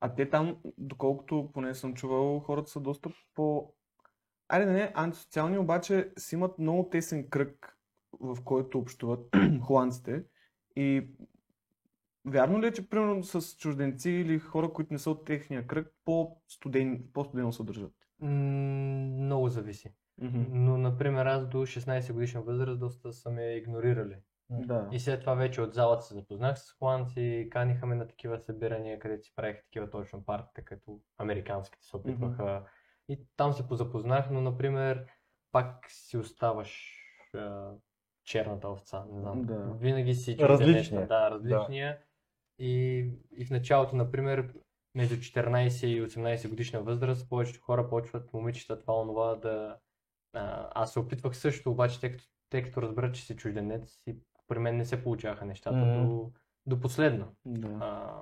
А 0.00 0.14
те 0.14 0.30
там, 0.30 0.56
доколкото 0.78 1.50
поне 1.54 1.74
съм 1.74 1.94
чувал, 1.94 2.38
хората 2.40 2.70
са 2.70 2.80
доста 2.80 3.10
по... 3.34 3.74
Айде 4.48 4.66
да 4.66 4.72
не, 4.72 4.92
антисоциални, 4.94 5.58
обаче 5.58 6.12
си 6.18 6.34
имат 6.34 6.58
много 6.58 6.88
тесен 6.88 7.28
кръг, 7.30 7.76
в 8.20 8.38
който 8.44 8.78
общуват 8.78 9.36
холандците. 9.62 10.24
И 10.76 11.08
вярно 12.24 12.62
ли 12.62 12.66
е, 12.66 12.72
че 12.72 12.88
примерно 12.88 13.24
с 13.24 13.56
чужденци 13.56 14.10
или 14.10 14.38
хора, 14.38 14.72
които 14.72 14.92
не 14.92 14.98
са 14.98 15.10
от 15.10 15.24
техния 15.24 15.66
кръг, 15.66 15.94
по-студен, 16.04 17.04
по-студено 17.12 17.52
се 17.52 17.62
държат? 17.62 17.92
Много 18.20 19.48
зависи. 19.48 19.94
Но, 20.50 20.78
например, 20.78 21.26
аз 21.26 21.48
до 21.48 21.58
16 21.58 22.12
годишна 22.12 22.42
възраст 22.42 22.80
доста 22.80 23.12
са 23.12 23.30
ме 23.30 23.56
игнорирали. 23.56 24.16
Да. 24.50 24.88
И 24.92 25.00
след 25.00 25.20
това 25.20 25.34
вече 25.34 25.60
от 25.60 25.74
залата 25.74 26.02
се 26.02 26.14
запознах 26.14 26.58
с 26.58 26.72
холандци, 26.72 27.48
каниха 27.50 27.86
ме 27.86 27.94
на 27.94 28.08
такива 28.08 28.38
събирания, 28.38 28.98
където 28.98 29.24
си 29.24 29.32
правиха 29.36 29.62
такива 29.62 29.90
точно 29.90 30.24
партията, 30.24 30.64
като 30.64 31.00
американските 31.18 31.86
се 31.86 31.96
опитваха. 31.96 32.64
И 33.08 33.18
там 33.36 33.52
се 33.52 33.68
позапознах, 33.68 34.30
но, 34.30 34.40
например, 34.40 35.06
пак 35.52 35.90
си 35.90 36.16
оставаш 36.16 36.94
а, 37.34 37.70
черната 38.24 38.68
овца, 38.68 39.04
не 39.12 39.20
знам. 39.20 39.42
Да. 39.42 39.76
Винаги 39.80 40.14
си 40.14 40.36
Различния. 40.40 41.06
Да, 41.06 41.30
различния. 41.30 41.98
И, 42.58 43.04
и 43.36 43.44
в 43.44 43.50
началото, 43.50 43.96
например, 43.96 44.54
между 44.94 45.16
14 45.16 45.86
и 45.86 46.02
18 46.02 46.48
годишна 46.48 46.82
възраст, 46.82 47.28
повечето 47.28 47.60
хора 47.60 47.88
почват, 47.88 48.32
момичета, 48.32 48.78
това, 48.78 49.00
онова, 49.00 49.34
да... 49.34 49.78
А, 50.32 50.68
аз 50.74 50.92
се 50.92 50.98
опитвах 50.98 51.36
също, 51.36 51.70
обаче, 51.70 52.00
тъй 52.00 52.12
като, 52.12 52.24
тъй 52.50 52.62
като 52.62 52.82
разбрах, 52.82 53.12
че 53.12 53.22
си 53.22 53.36
чужденец, 53.36 54.02
и 54.06 54.16
при 54.48 54.58
мен 54.58 54.76
не 54.76 54.84
се 54.84 55.04
получаваха 55.04 55.44
нещата 55.44 55.76
Мгм. 55.76 56.06
до, 56.06 56.30
до 56.66 56.80
последно. 56.80 57.36
Да. 57.44 57.68
А, 57.80 58.20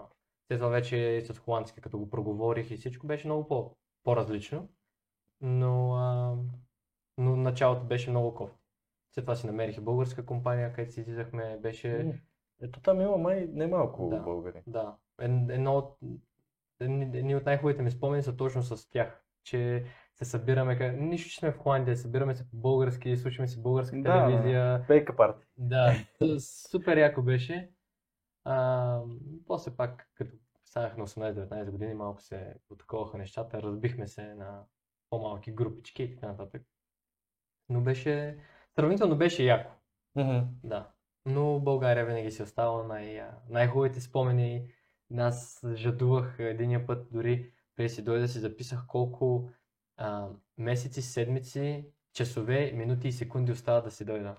след 0.48 0.58
това 0.58 0.68
вече 0.68 1.20
с 1.20 1.38
холандски, 1.38 1.80
като 1.80 1.98
го 1.98 2.10
проговорих 2.10 2.70
и 2.70 2.76
всичко 2.76 3.06
беше 3.06 3.26
много 3.28 3.48
по, 3.48 3.76
по-различно, 4.04 4.68
но, 5.40 5.94
а, 5.94 6.36
но 7.18 7.36
началото 7.36 7.84
беше 7.84 8.10
много 8.10 8.34
кофти. 8.34 8.58
След 9.14 9.24
това 9.24 9.36
си 9.36 9.46
намерих 9.46 9.76
и 9.76 9.80
българска 9.80 10.26
компания, 10.26 10.72
където 10.72 10.94
си 10.94 11.00
излизахме, 11.00 11.58
беше... 11.62 12.20
Ето 12.62 12.80
там 12.80 13.00
има 13.00 13.16
май 13.16 13.48
немалко 13.52 14.08
Да. 14.08 14.20
българи. 14.20 14.62
Да, 14.66 14.96
ед- 15.20 15.50
едно 15.50 15.76
от, 15.76 15.98
едни 16.80 17.36
от 17.36 17.44
най-хубавите 17.46 17.82
ми 17.82 17.90
спомени 17.90 18.22
са 18.22 18.36
точно 18.36 18.62
с 18.62 18.90
тях, 18.90 19.22
че 19.44 19.84
се 20.16 20.24
събираме, 20.24 20.92
нищо, 20.92 21.30
че 21.30 21.38
сме 21.38 21.52
в 21.52 21.58
Холандия, 21.58 21.96
събираме 21.96 22.34
се 22.34 22.50
по 22.50 22.56
български, 22.56 23.16
слушаме 23.16 23.48
си 23.48 23.62
българска 23.62 23.96
Да, 23.96 24.26
телевизия. 24.26 24.84
Пейка 24.86 25.16
парти. 25.16 25.46
Да, 25.56 25.94
супер 26.38 26.96
яко 26.96 27.22
беше. 27.22 27.70
А, 28.44 29.00
после 29.46 29.76
пак, 29.76 30.10
като 30.14 30.32
станах 30.64 30.96
на 30.96 31.06
18-19 31.06 31.70
години, 31.70 31.94
малко 31.94 32.22
се 32.22 32.54
потаковаха 32.68 33.18
нещата, 33.18 33.62
разбихме 33.62 34.06
се 34.06 34.34
на 34.34 34.62
по-малки 35.10 35.52
групички 35.52 36.02
и 36.02 36.14
така 36.14 36.26
нататък. 36.26 36.62
Но 37.68 37.80
беше, 37.80 38.38
сравнително 38.74 39.16
беше 39.16 39.44
яко. 39.44 39.70
Мгм. 40.16 40.38
Да. 40.64 40.90
Но 41.26 41.60
България 41.60 42.06
винаги 42.06 42.30
си 42.30 42.42
остава 42.42 42.82
най- 42.82 43.22
най-хубавите 43.48 44.00
спомени. 44.00 44.70
Аз 45.18 45.64
жадувах 45.74 46.36
единия 46.38 46.86
път, 46.86 47.06
дори 47.12 47.52
преди 47.76 47.88
си 47.88 48.04
дойда 48.04 48.28
си 48.28 48.38
записах 48.38 48.86
колко 48.86 49.50
а, 49.96 50.28
месеци, 50.58 51.02
седмици, 51.02 51.84
часове, 52.12 52.72
минути 52.72 53.08
и 53.08 53.12
секунди 53.12 53.52
остават 53.52 53.84
да 53.84 53.90
си 53.90 54.04
дойда. 54.04 54.36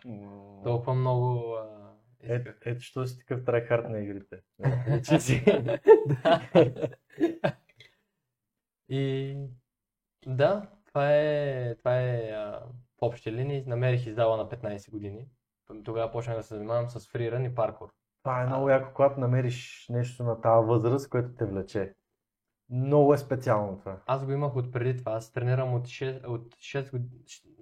Толкова 0.63 0.93
много 0.93 1.53
а, 1.53 1.77
Е, 2.19 2.35
исках. 2.35 2.57
ето, 2.65 2.81
що 2.81 3.07
си 3.07 3.19
такъв 3.19 3.45
трайхард 3.45 3.89
на 3.89 3.99
игрите. 3.99 4.41
И 8.89 9.35
да, 10.27 10.69
това 10.85 11.15
е, 11.15 11.75
това 11.75 12.01
е 12.01 12.29
а, 12.31 12.61
в 12.97 13.01
общи 13.01 13.31
линии. 13.31 13.63
Намерих 13.67 14.05
издала 14.05 14.37
на 14.37 14.49
15 14.49 14.91
години. 14.91 15.27
Тогава 15.83 16.11
почнах 16.11 16.37
да 16.37 16.43
се 16.43 16.55
занимавам 16.55 16.89
с 16.89 17.09
фриран 17.09 17.45
и 17.45 17.55
паркур. 17.55 17.89
Това 18.23 18.41
е 18.41 18.45
много 18.45 18.69
яко, 18.69 18.93
когато 18.93 19.19
намериш 19.19 19.85
нещо 19.89 20.23
на 20.23 20.41
тази 20.41 20.67
възраст, 20.67 21.09
което 21.09 21.29
те 21.37 21.45
влече. 21.45 21.93
Много 22.69 23.13
е 23.13 23.17
специално 23.17 23.77
това. 23.77 23.97
Аз 24.05 24.25
го 24.25 24.31
имах 24.31 24.55
от 24.55 24.71
преди 24.71 24.97
това. 24.97 25.11
Аз 25.11 25.31
тренирам 25.31 25.73
от 25.73 25.87
6, 25.87 26.27
от 26.27 26.55
6 26.55 26.91
год... 26.91 27.01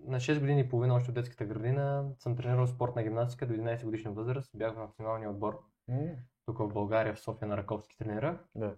на 0.08 0.18
6 0.20 0.40
години 0.40 0.62
и 0.62 0.70
половина 0.70 0.96
още 0.96 1.12
от 1.12 1.16
детската 1.16 1.46
градина. 1.46 2.06
Съм 2.20 2.36
тренирал 2.36 2.68
спортна 2.68 3.04
гимнастика 3.04 3.48
до 3.48 3.54
11 3.54 3.84
годишна 3.84 4.12
възраст. 4.12 4.52
Бях 4.56 4.74
в 4.74 4.78
националния 4.78 5.30
отбор. 5.30 5.62
М, 5.88 5.98
Тук 6.46 6.58
в 6.58 6.68
България, 6.68 7.14
в 7.14 7.20
София 7.20 7.48
на 7.48 7.58
Раковски 7.58 7.98
тренирах. 7.98 8.38
Да. 8.56 8.76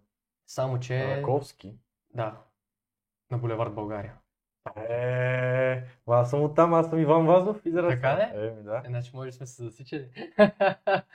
Само, 0.47 0.79
че... 0.79 1.17
Раковски. 1.17 1.79
Да. 2.15 2.41
На 3.31 3.37
булевард 3.37 3.75
България. 3.75 4.13
Е, 4.75 5.83
аз 6.07 6.29
съм 6.29 6.43
оттам, 6.43 6.73
аз 6.73 6.89
съм 6.89 6.99
Иван 6.99 7.25
Вазов 7.25 7.65
израснал. 7.65 7.91
Така 7.91 8.17
ли? 8.17 8.47
Еми, 8.47 8.63
да. 8.63 8.81
Е, 8.85 8.87
значи 8.87 9.11
може 9.13 9.29
да 9.29 9.35
сме 9.35 9.45
се 9.45 9.63
засичали. 9.63 10.09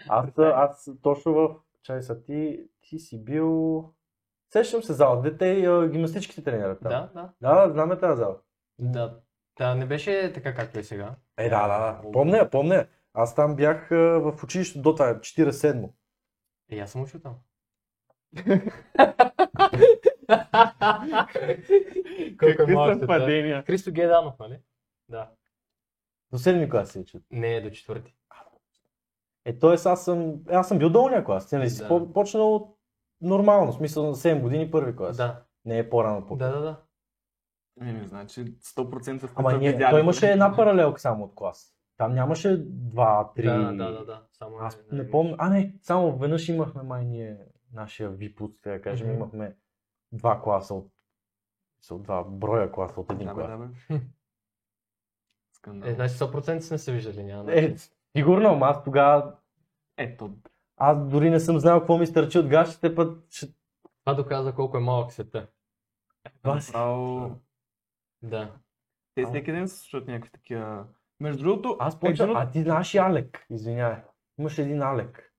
Аз, 0.09 0.39
аз 0.39 0.91
точно 1.03 1.33
в... 1.35 1.55
Чай 1.83 2.03
са 2.03 2.23
ти, 2.23 2.67
ти 2.81 2.99
си 2.99 3.25
бил... 3.25 3.85
Сещам 4.53 4.83
се 4.83 4.93
зала, 4.93 5.23
дете 5.23 5.47
и 5.47 5.67
а, 5.67 5.89
гимнастичките 5.89 6.45
тренират 6.45 6.81
там. 6.83 6.91
да, 6.91 7.11
да. 7.15 7.31
Да, 7.41 7.67
да, 7.67 7.73
знаме 7.73 7.99
тази 7.99 8.19
зала. 8.19 8.39
Да. 8.79 9.19
Да, 9.59 9.75
не 9.75 9.87
беше 9.87 10.33
така 10.35 10.55
както 10.55 10.79
е 10.79 10.83
сега. 10.83 11.15
Е, 11.39 11.49
да, 11.49 11.69
да, 11.69 11.79
да. 12.03 12.13
Помня, 12.13 12.37
я, 12.37 12.51
помня. 12.51 12.87
Аз 13.15 13.35
там 13.35 13.57
бях 13.57 13.93
а, 13.93 13.97
в 13.97 14.45
училище 14.45 14.79
до 14.79 14.95
това, 14.95 15.15
47 15.15 15.91
Е, 16.71 16.79
аз 16.79 16.91
съм 16.91 17.03
учил 17.03 17.21
там. 17.21 17.35
Какви 22.39 22.75
малък 22.75 22.95
света. 22.95 22.99
съвпадения. 22.99 23.63
Христо 23.63 23.93
Геданов, 23.93 24.35
нали? 24.39 24.59
Да. 25.09 25.31
До 26.33 26.39
7 26.39 26.71
клас 26.71 26.91
се 26.91 26.99
учат. 26.99 27.23
Не, 27.31 27.61
до 27.61 27.71
четвърти. 27.71 28.15
Е, 29.45 29.59
т.е. 29.59 29.73
аз 29.85 30.05
съм, 30.05 30.35
аз 30.51 30.69
съм 30.69 30.79
бил 30.79 30.91
долния 30.91 31.25
клас. 31.25 31.49
Ти 31.49 31.55
нали 31.57 31.71
си 31.71 31.83
Да. 31.83 31.89
по- 31.89 32.13
почнал 32.13 32.77
нормално, 33.23 33.73
в 33.73 33.75
смисъл 33.75 34.07
на 34.07 34.15
7 34.15 34.41
години 34.41 34.71
първи 34.71 34.97
клас. 34.97 35.17
Да, 35.17 35.43
Не 35.65 35.79
е 35.79 35.91
по-рано 35.91 36.27
по 36.27 36.37
да, 36.37 36.53
да, 36.53 36.61
да. 36.61 36.81
Не, 37.77 37.93
не, 37.93 38.07
значи 38.07 38.41
100% 38.59 39.19
в 39.27 39.33
Ама 39.37 39.53
ние, 39.59 39.73
видяли. 39.73 39.91
той 39.91 40.01
имаше 40.01 40.31
една 40.31 40.57
паралелка 40.57 41.01
само 41.01 41.25
от 41.25 41.35
клас. 41.35 41.77
Там 41.97 42.15
нямаше 42.15 42.57
два, 42.67 43.33
три. 43.37 43.47
Да, 43.47 43.59
да, 43.73 43.93
да, 43.93 44.05
да. 44.05 44.23
Само 44.33 44.57
Аз 44.61 44.75
е, 44.75 44.95
не 44.95 45.11
помня. 45.11 45.35
А, 45.39 45.51
не, 45.51 45.75
само 45.83 46.19
веднъж 46.19 46.49
имахме 46.49 46.83
май 46.83 47.05
ние 47.05 47.39
нашия 47.73 48.11
випуск, 48.11 48.55
така 48.63 48.77
да 48.77 48.83
кажем, 48.83 49.07
Мгм. 49.09 49.17
имахме 49.17 49.57
два 50.13 50.43
класа 50.43 50.75
от, 50.75 50.91
от 51.91 52.03
два 52.03 52.25
броя 52.25 52.73
класа 52.73 53.01
от 53.01 53.13
един 53.13 53.27
Да, 53.27 53.35
клас. 53.35 53.49
да, 53.49 53.57
бе. 53.59 54.01
Скандал. 55.53 55.89
Е, 55.89 55.95
значи 55.95 56.15
100% 56.15 56.59
сме 56.59 56.79
се 56.79 56.93
виждали, 56.93 57.25
няма. 57.25 57.53
Е, 57.53 57.75
сигурно, 58.17 58.49
ама 58.49 58.67
аз 58.67 58.85
тогава, 58.85 59.35
Ето. 59.97 60.35
Аз 60.85 61.09
дори 61.09 61.31
не 61.31 61.41
съм 61.41 61.59
знал 61.59 61.79
какво 61.79 61.99
ми 61.99 62.07
стърчи 62.07 62.39
от 62.39 62.49
гащите, 62.49 62.95
път 62.95 63.25
ще... 63.31 63.47
Това 64.05 64.15
доказва 64.15 64.55
колко 64.55 64.77
е 64.77 64.81
малък 64.81 65.13
света. 65.13 65.47
Баси. 66.43 66.71
Направо... 66.71 67.31
Да. 68.23 68.53
Те 69.15 69.25
всеки 69.25 69.53
ден 69.53 69.69
се 69.69 69.77
случват 69.77 70.09
някакви 70.09 70.31
такива... 70.31 70.85
Между 71.21 71.43
другото, 71.45 71.77
Аз 71.81 71.95
един 71.95 72.01
почвам, 72.11 72.31
от- 72.31 72.37
а 72.37 72.51
ти 72.51 72.63
знаеш 72.63 72.95
и 72.95 72.99
Алек, 72.99 73.47
извинявай. 73.51 73.97
Имаше 74.39 74.63
един 74.63 74.83
Алек. 74.83 75.33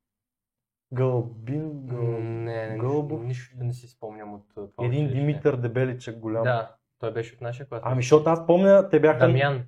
Гълбин, 0.93 1.87
гъл... 1.87 2.01
Не, 2.03 2.69
не, 2.69 2.77
Гълбов. 2.77 3.23
нищо, 3.23 3.55
нищо 3.55 3.65
не 3.65 3.73
си 3.73 3.87
спомням 3.87 4.33
от 4.33 4.49
това. 4.49 4.67
един 4.79 5.05
училище. 5.05 5.19
Димитър 5.19 5.55
Дебеличък 5.55 6.19
голям. 6.19 6.43
Да, 6.43 6.75
той 6.99 7.13
беше 7.13 7.35
от 7.35 7.41
нашия 7.41 7.67
клас. 7.67 7.81
Ами, 7.85 8.01
защото 8.01 8.29
аз 8.29 8.47
помня, 8.47 8.89
те 8.89 8.99
бяха... 8.99 9.19
Дамян. 9.19 9.65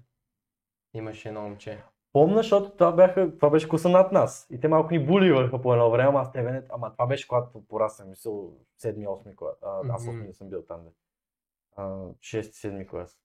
Имаше 0.93 1.27
едно 1.27 1.41
момче. 1.41 1.83
Помня, 2.15 2.37
защото 2.37 2.69
това, 2.69 2.91
бяха, 2.91 3.35
това 3.35 3.49
беше 3.49 3.69
класа 3.69 3.89
над 3.89 4.11
нас. 4.11 4.47
И 4.51 4.59
те 4.59 4.67
малко 4.67 4.91
ни 4.91 5.05
буливаха 5.05 5.61
по 5.61 5.73
едно 5.73 5.91
време, 5.91 6.09
ама 6.09 6.19
аз 6.19 6.31
тебе 6.31 6.51
не... 6.51 6.63
Ама 6.69 6.91
това 6.91 7.07
беше 7.07 7.27
когато 7.27 7.67
пораснах, 7.67 8.07
мисъл 8.07 8.53
7-8 8.83 9.35
клас. 9.35 9.63
А, 9.63 9.81
аз 9.89 10.07
Мгм. 10.07 10.17
8 10.17 10.27
не 10.27 10.33
съм 10.33 10.49
бил 10.49 10.61
там. 10.67 10.83
Бе. 10.83 10.89
А, 11.75 11.83
6-7 12.19 12.87
клас. 12.87 13.17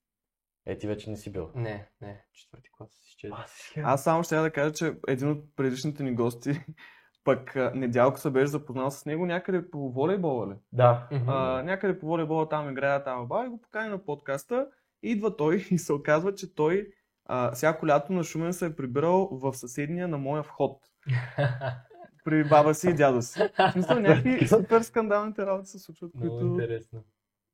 Е, 0.66 0.78
ти 0.78 0.86
вече 0.86 1.10
не 1.10 1.16
си 1.16 1.32
бил. 1.32 1.50
Не, 1.54 1.88
не, 2.00 2.24
четвърти 2.32 2.70
клас 2.76 2.90
си 2.90 3.08
изчезна. 3.08 3.44
Аз 3.76 4.04
само 4.04 4.22
ще 4.22 4.36
да 4.36 4.50
кажа, 4.50 4.74
че 4.74 4.96
един 5.08 5.30
от 5.30 5.56
предишните 5.56 6.02
ни 6.02 6.14
гости, 6.14 6.60
пък 7.24 7.54
Недялко 7.74 8.18
се 8.18 8.30
беше 8.30 8.46
запознал 8.46 8.90
с 8.90 9.06
него 9.06 9.26
някъде 9.26 9.70
по 9.70 9.92
волейбола 9.92 10.48
ли? 10.48 10.54
Да. 10.72 11.08
А, 11.26 11.62
някъде 11.62 11.98
по 11.98 12.06
волейбола 12.06 12.48
там 12.48 12.70
играе 12.70 13.04
там 13.04 13.26
баба 13.26 13.46
и 13.46 13.48
го 13.48 13.60
покани 13.60 13.88
на 13.88 14.04
подкаста. 14.04 14.66
Идва 15.02 15.36
той 15.36 15.56
и 15.70 15.78
се 15.78 15.92
оказва, 15.92 16.34
че 16.34 16.54
той 16.54 16.92
а, 17.32 17.52
всяко 17.52 17.86
лято 17.86 18.12
на 18.12 18.24
Шумен 18.24 18.52
се 18.52 18.66
е 18.66 18.76
прибирал 18.76 19.28
в 19.32 19.54
съседния 19.54 20.08
на 20.08 20.18
моя 20.18 20.42
вход. 20.42 20.80
При 22.24 22.44
баба 22.44 22.74
си 22.74 22.88
и 22.88 22.94
дядо 22.94 23.22
си. 23.22 23.40
В 23.58 23.72
смисъл, 23.72 24.00
някакви 24.00 24.48
супер 24.48 24.80
скандалните 24.80 25.46
работи 25.46 25.68
се 25.68 25.78
случват, 25.78 26.14
Много 26.14 26.38
които... 26.38 26.46
интересно. 26.46 27.04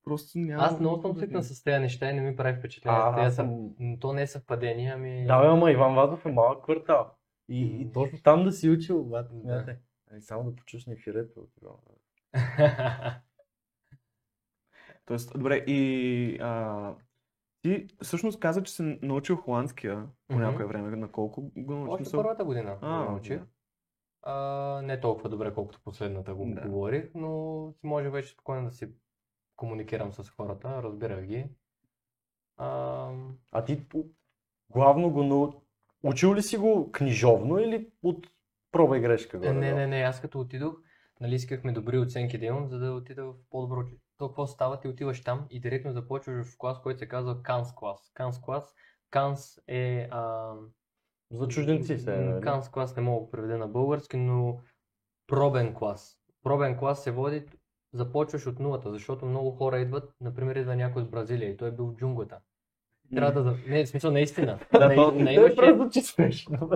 просто 0.05 0.39
няма... 0.39 0.63
Аз 0.63 0.81
много 0.81 1.03
съм 1.03 1.17
свикнал 1.17 1.43
с 1.43 1.63
тези 1.63 1.79
неща 1.79 2.11
и 2.11 2.15
не 2.15 2.21
ми 2.21 2.37
прави 2.37 2.59
впечатление. 2.59 3.01
А, 3.01 3.27
аз 3.27 3.35
съм... 3.35 3.71
То 4.01 4.13
не 4.13 4.23
е 4.23 4.27
съвпадение, 4.27 4.93
ами... 4.95 5.27
Да, 5.27 5.41
бе, 5.41 5.47
ама 5.47 5.71
Иван 5.71 5.95
Вазов 5.95 6.27
е 6.27 6.33
малък 6.33 6.65
квартал. 6.65 7.11
И, 7.49 7.83
и 7.83 7.93
точно 7.93 8.19
там 8.23 8.45
да 8.45 8.53
си 8.53 8.71
учил, 8.71 9.05
брат, 9.05 9.29
Да. 9.33 9.77
Ай, 10.13 10.21
само 10.21 10.51
да 10.51 10.57
почуш 10.57 10.87
ефирето. 10.87 11.47
Иван 11.63 11.77
Вазов. 11.87 12.03
Тоест, 15.07 15.33
добре, 15.39 15.57
и 15.57 16.39
а, 16.41 16.95
ти 17.67 17.87
всъщност 18.03 18.41
каза, 18.41 18.63
че 18.63 18.73
си 18.73 18.99
научил 19.03 19.37
холандския 19.37 20.07
по 20.29 20.35
Мгм. 20.35 20.43
някое 20.45 20.67
време. 20.67 20.97
На 20.97 21.09
колко 21.09 21.51
го 21.57 21.75
научил? 21.75 21.93
Още 21.95 22.17
първата 22.17 22.45
година 22.45 22.79
А, 22.83 23.05
го 23.05 23.11
научих. 23.11 23.39
да. 23.39 23.47
А, 24.23 24.83
не 24.83 25.01
толкова 25.01 25.29
добре, 25.29 25.55
колкото 25.55 25.81
последната 25.85 26.35
го 26.35 26.45
Да. 26.47 26.61
говорих, 26.61 27.11
но 27.15 27.29
може 27.83 28.11
вече 28.11 28.29
спокойно 28.29 28.65
да 28.65 28.71
си 28.71 28.89
комуникирам 29.57 30.13
с 30.13 30.31
хората, 30.31 30.83
разбирах 30.83 31.25
ги. 31.25 31.47
А, 32.57 33.11
А 33.53 33.65
ти 33.65 33.87
главно 34.71 35.11
го 35.11 35.23
нау... 35.23 35.53
Учил 36.03 36.35
ли 36.35 36.43
си 36.43 36.57
го 36.57 36.93
книжовно 36.93 37.59
или 37.59 37.91
от 38.03 38.27
проба 38.73 38.99
и 38.99 39.01
грешка? 39.01 39.37
е, 39.37 39.41
горе-долу? 39.41 39.61
не, 39.61 39.73
не, 39.73 39.87
не, 39.87 39.97
аз 39.97 40.21
като 40.21 40.41
отидох, 40.41 40.75
нали 41.21 41.35
искахме 41.35 41.73
добри 41.73 41.99
оценки 41.99 42.39
да 42.39 42.47
имам, 42.47 42.69
за 42.69 42.79
да 42.79 42.93
отида 42.93 43.25
в 43.25 43.35
по-добро 43.51 43.81
училище. 43.81 44.06
То 44.19 44.29
какво 44.29 44.47
става, 44.47 44.81
ти 44.81 44.89
отиваш 44.89 45.23
там 45.23 45.47
и 45.51 45.61
директно 45.61 45.93
започваш 45.93 46.47
в 46.47 46.59
клас, 46.59 46.83
който 46.83 46.99
се 46.99 47.09
казва 47.09 47.43
Канс 47.43 47.75
клас. 47.75 48.11
Канс 48.15 48.41
клас. 48.41 48.75
Канс 49.11 49.59
е... 49.69 50.09
А, 50.11 50.53
За 51.31 51.49
чужденци 51.49 51.99
се. 51.99 52.17
Нали? 52.17 52.41
Канс 52.43 52.71
клас 52.71 52.97
не 52.97 53.03
мога 53.03 53.25
да 53.25 53.31
преведа 53.31 53.59
на 53.59 53.69
български, 53.69 54.17
но 54.17 54.61
пробен 55.27 55.75
клас. 55.75 56.19
Пробен 56.43 56.79
клас 56.79 57.05
се 57.05 57.11
води, 57.11 57.47
започваш 57.93 58.47
от 58.47 58.59
нулата, 58.59 58.91
защото 58.91 59.27
много 59.27 59.51
хора 59.51 59.79
идват, 59.79 60.15
например 60.21 60.57
идва 60.57 60.77
някой 60.77 61.03
от 61.03 61.11
Бразилия 61.11 61.51
и 61.51 61.57
той 61.57 61.69
е 61.69 61.73
бил 61.73 61.87
в 61.87 61.97
джунглата. 61.97 62.41
Трябва 63.15 63.43
да... 63.43 63.57
Не, 63.69 63.85
в 63.85 63.89
смисъл 63.89 64.13
наистина. 64.13 64.59
Да, 64.73 64.89
Не- 64.89 65.23
не 65.23 65.33
имаше- 65.33 65.57
просто 65.57 65.89
че 65.93 66.01
смешно. 66.01 66.71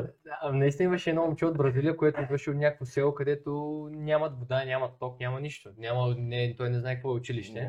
Наистина 0.53 0.85
имаше 0.85 1.11
едно 1.11 1.23
момче 1.23 1.47
от 1.47 1.57
Бразилия, 1.57 1.97
което 1.97 2.21
идваше 2.23 2.51
от 2.51 2.57
някакво 2.57 2.85
село, 2.85 3.15
където 3.15 3.51
нямат 3.93 4.39
вода, 4.39 4.65
нямат 4.65 4.93
ток, 5.01 5.21
няма 5.21 5.41
нищо. 5.41 5.71
Няма, 5.79 6.15
не, 6.19 6.55
той 6.57 6.71
не 6.71 6.81
знае 6.81 6.95
какво 6.95 7.11
е 7.11 7.15
училище. 7.15 7.61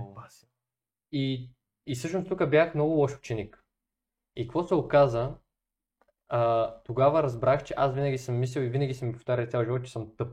И, 1.12 1.50
и 1.88 1.96
всъщност 1.96 2.28
тук 2.28 2.50
бях 2.50 2.76
много 2.76 2.94
лош 2.94 3.18
ученик. 3.18 3.64
И 4.36 4.48
какво 4.48 4.64
се 4.64 4.76
оказа, 4.76 5.32
а, 6.30 6.74
тогава 6.86 7.24
разбрах, 7.24 7.64
че 7.64 7.74
аз 7.78 7.94
винаги 7.94 8.18
съм 8.18 8.40
мислил 8.40 8.62
и 8.62 8.70
винаги 8.70 8.94
съм 8.94 9.08
ми 9.08 9.14
повтарял 9.14 9.46
цял 9.46 9.64
живот, 9.64 9.86
че 9.86 9.92
съм 9.92 10.08
тъп. 10.18 10.28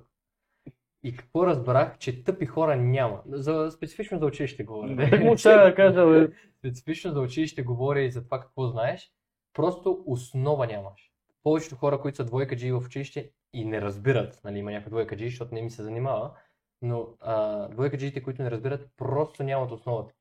И 1.03 1.17
какво 1.17 1.47
разбрах, 1.47 1.99
че 1.99 2.25
тъпи 2.25 2.47
хора 2.47 2.77
няма. 2.77 3.23
За, 3.27 3.71
специфично 3.71 4.19
за 4.19 4.27
училище 4.27 4.65
говоря. 4.65 5.11
Так 5.11 5.21
му 5.21 5.37
ще 5.37 5.49
да 5.55 5.75
кажа, 5.75 6.07
бе. 6.07 6.29
Специфично 6.59 7.13
за 7.13 7.21
училище 7.21 7.63
говоря 7.63 8.01
и 8.01 8.11
за 8.11 8.25
това 8.25 8.41
какво 8.41 8.67
знаеш, 8.67 9.13
просто 9.53 10.05
основа 10.07 10.67
нямаш. 10.67 11.13
Повечето 11.43 11.77
хора, 11.77 12.01
които 12.01 12.17
са 12.17 12.25
двойкаджи 12.25 12.73
в 12.73 12.83
училище 12.87 13.31
и 13.53 13.65
не 13.65 13.81
разбират, 13.81 14.41
нали, 14.45 14.59
има 14.59 14.71
някой 14.71 14.91
двойкаджи, 14.91 15.29
защото 15.29 15.55
не 15.55 15.63
ми 15.63 15.71
се 15.71 15.83
занимава, 15.83 16.35
но 16.83 17.09
а, 17.21 17.69
двойкаджиите, 17.69 18.23
които 18.23 18.43
не 18.43 18.51
разбират, 18.51 18.91
просто 18.97 19.43
нямат 19.43 19.71
основата. 19.71 20.15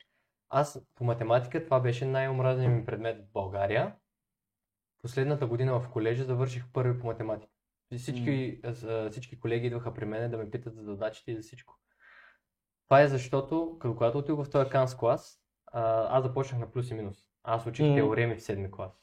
Аз 0.49 0.85
по 0.95 1.03
математика, 1.03 1.65
това 1.65 1.79
беше 1.79 2.05
най-омразният 2.05 2.73
ми 2.73 2.85
предмет 2.85 3.21
в 3.21 3.31
България. 3.31 3.95
Последната 5.01 5.47
година 5.47 5.79
в 5.79 5.89
колежа 5.89 6.23
завърших 6.23 6.63
първи 6.73 6.99
по 6.99 7.07
математика. 7.07 7.51
Всички, 7.97 8.61
всички 9.11 9.39
колеги 9.39 9.67
идваха 9.67 9.93
при 9.93 10.05
мен 10.05 10.31
да 10.31 10.37
ме 10.37 10.51
питат 10.51 10.75
за 10.75 10.83
задачите 10.83 11.31
и 11.31 11.35
за 11.35 11.41
всичко. 11.41 11.79
Това 12.85 13.01
е 13.01 13.07
защото, 13.07 13.77
когато 13.79 14.17
отидох 14.17 14.45
в 14.45 14.49
този 14.49 14.69
канс 14.69 14.97
клас, 14.97 15.41
аз 16.09 16.23
започнах 16.23 16.59
на 16.59 16.71
плюс 16.71 16.91
и 16.91 16.93
минус. 16.93 17.17
Аз 17.43 17.65
учих 17.65 17.85
Мгм. 17.85 17.95
теореми 17.95 18.35
в 18.35 18.43
седми 18.43 18.71
клас. 18.71 19.01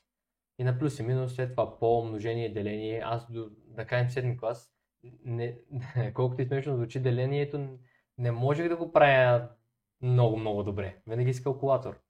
И 0.59 0.64
на 0.64 0.78
плюс 0.78 0.99
и 0.99 1.02
минус, 1.02 1.35
след 1.35 1.50
това 1.50 1.78
по 1.78 1.99
умножение, 1.99 2.52
деление, 2.52 3.02
аз 3.04 3.33
до, 3.33 3.50
да 3.66 3.87
кажем 3.87 4.11
седми 4.11 4.37
клас, 4.37 4.73
не, 5.25 5.59
колкото 6.14 6.43
и 6.43 6.47
смешно 6.47 6.76
звучи 6.76 7.00
делението, 7.00 7.78
не 8.19 8.31
можех 8.33 8.69
да 8.69 8.76
го 8.76 8.93
правя 8.93 9.49
много, 10.02 10.37
много 10.37 10.62
добре. 10.62 10.96
Винаги 11.07 11.35
с 11.35 11.42
калкулатор. 11.42 12.01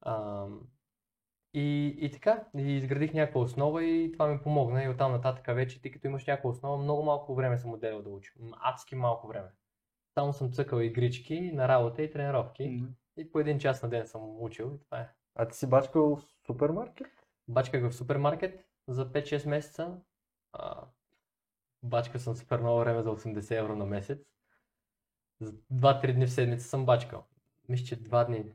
А, 0.00 0.46
и, 1.54 1.96
и 2.00 2.10
така, 2.10 2.44
и 2.58 2.72
изградих 2.72 3.14
някаква 3.14 3.40
основа 3.40 3.84
и 3.84 4.12
това 4.12 4.26
ми 4.26 4.42
помогна 4.42 4.84
и 4.84 4.88
оттам 4.88 5.12
нататък 5.12 5.54
вече, 5.54 5.82
тъй 5.82 5.90
като 5.90 6.06
имаш 6.06 6.26
някаква 6.26 6.50
основа, 6.50 6.82
много 6.82 7.02
малко 7.02 7.34
време 7.34 7.58
съм 7.58 7.72
отделял 7.72 8.02
да 8.02 8.10
уча. 8.10 8.32
Адски 8.60 8.94
малко 8.94 9.28
време. 9.28 9.48
Само 10.14 10.32
съм 10.32 10.52
цъкал 10.52 10.80
игрички 10.80 11.52
на 11.52 11.68
работа 11.68 12.02
и 12.02 12.10
тренировки. 12.10 12.68
М. 12.68 12.88
И 13.16 13.32
по 13.32 13.40
един 13.40 13.58
час 13.58 13.82
на 13.82 13.88
ден 13.88 14.06
съм 14.06 14.42
учил 14.42 14.72
и 14.74 14.84
това 14.84 15.00
е. 15.00 15.08
А 15.34 15.48
ти 15.48 15.56
си 15.58 15.66
бачкал 15.66 16.16
в 16.16 16.22
супермаркет? 16.46 17.06
Бачках 17.48 17.82
в 17.90 17.94
супермаркет 17.94 18.64
за 18.88 19.12
5-6 19.12 19.48
месеца. 19.48 20.00
А, 20.52 20.84
бачкал 21.82 22.20
съм 22.20 22.36
супер 22.36 22.60
много 22.60 22.78
време 22.80 23.02
за 23.02 23.10
80 23.10 23.58
евро 23.58 23.76
на 23.76 23.86
месец. 23.86 24.18
За 25.40 25.52
2-3 25.52 26.14
дни 26.14 26.26
в 26.26 26.32
седмица 26.32 26.68
съм 26.68 26.86
бачкал. 26.86 27.24
Мисля, 27.68 27.86
че 27.86 28.02
2 28.02 28.26
дни. 28.26 28.52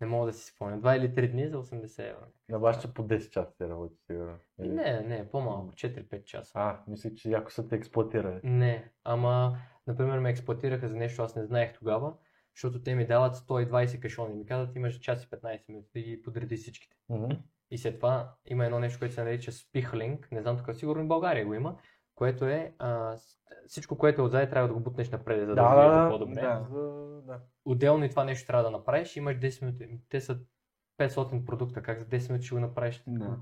Не 0.00 0.06
мога 0.06 0.26
да 0.26 0.32
си 0.32 0.44
спомня. 0.46 0.78
2 0.80 0.96
или 0.96 1.14
3 1.14 1.30
дни 1.30 1.48
за 1.48 1.56
80 1.56 2.10
евро. 2.10 2.26
На 2.48 2.58
баща 2.58 2.94
по 2.94 3.02
10 3.02 3.30
часа 3.30 3.54
ти 3.58 3.64
работи, 3.68 3.96
сигурно. 4.06 4.38
Или- 4.58 4.68
Не, 4.74 5.00
не, 5.00 5.30
по-малко. 5.30 5.72
4-5 5.72 6.24
часа. 6.24 6.52
А, 6.54 6.82
мислех, 6.86 7.14
че 7.14 7.30
яко 7.30 7.50
са 7.52 7.68
те 7.68 7.76
експлуатирали. 7.76 8.40
Не, 8.44 8.92
ама, 9.04 9.58
например, 9.86 10.18
ме 10.18 10.30
експлуатираха 10.30 10.88
за 10.88 10.96
нещо, 10.96 11.22
аз 11.22 11.36
не 11.36 11.44
знаех 11.44 11.78
тогава, 11.78 12.14
защото 12.56 12.82
те 12.82 12.94
ми 12.94 13.06
дават 13.06 13.36
120 13.36 14.00
кашони. 14.00 14.34
Ми 14.34 14.46
казват, 14.46 14.76
имаш 14.76 14.98
час 14.98 15.24
и 15.24 15.26
15 15.26 15.68
минути 15.68 15.88
да 15.94 16.00
ги 16.00 16.22
подреди 16.22 16.56
всичките. 16.56 16.96
Мгм. 17.08 17.30
И 17.70 17.78
след 17.78 17.96
това 17.96 18.34
има 18.46 18.64
едно 18.64 18.78
нещо, 18.78 18.98
което 18.98 19.14
се 19.14 19.24
нарича 19.24 19.52
спихлинг, 19.52 20.28
не 20.32 20.42
знам 20.42 20.56
тук, 20.58 20.74
сигурно 20.74 21.02
и 21.02 21.04
в 21.04 21.08
България 21.08 21.46
го 21.46 21.54
има, 21.54 21.76
което 22.14 22.44
е 22.44 22.74
а, 22.78 23.16
всичко, 23.66 23.98
което 23.98 24.20
е 24.20 24.24
отзади, 24.24 24.50
трябва 24.50 24.68
да 24.68 24.74
го 24.74 24.80
бутнеш 24.80 25.10
напред, 25.10 25.40
за 25.40 25.46
да, 25.46 25.54
Да, 25.54 25.62
изглежда 25.62 26.02
да, 26.02 26.10
по-добре. 26.10 26.40
да. 26.40 26.66
Да. 27.26 27.40
Отделно 27.64 28.04
и 28.04 28.10
това 28.10 28.24
нещо 28.24 28.46
трябва 28.46 28.64
да 28.64 28.70
направиш, 28.70 29.16
имаш 29.16 29.36
10 29.36 29.62
минути, 29.62 30.00
те 30.08 30.20
са 30.20 30.38
500 30.98 31.44
продукта, 31.44 31.82
как 31.82 31.98
за 31.98 32.06
10 32.06 32.28
минути 32.28 32.46
ще 32.46 32.54
го 32.54 32.60
направиш? 32.60 33.02
Да. 33.06 33.38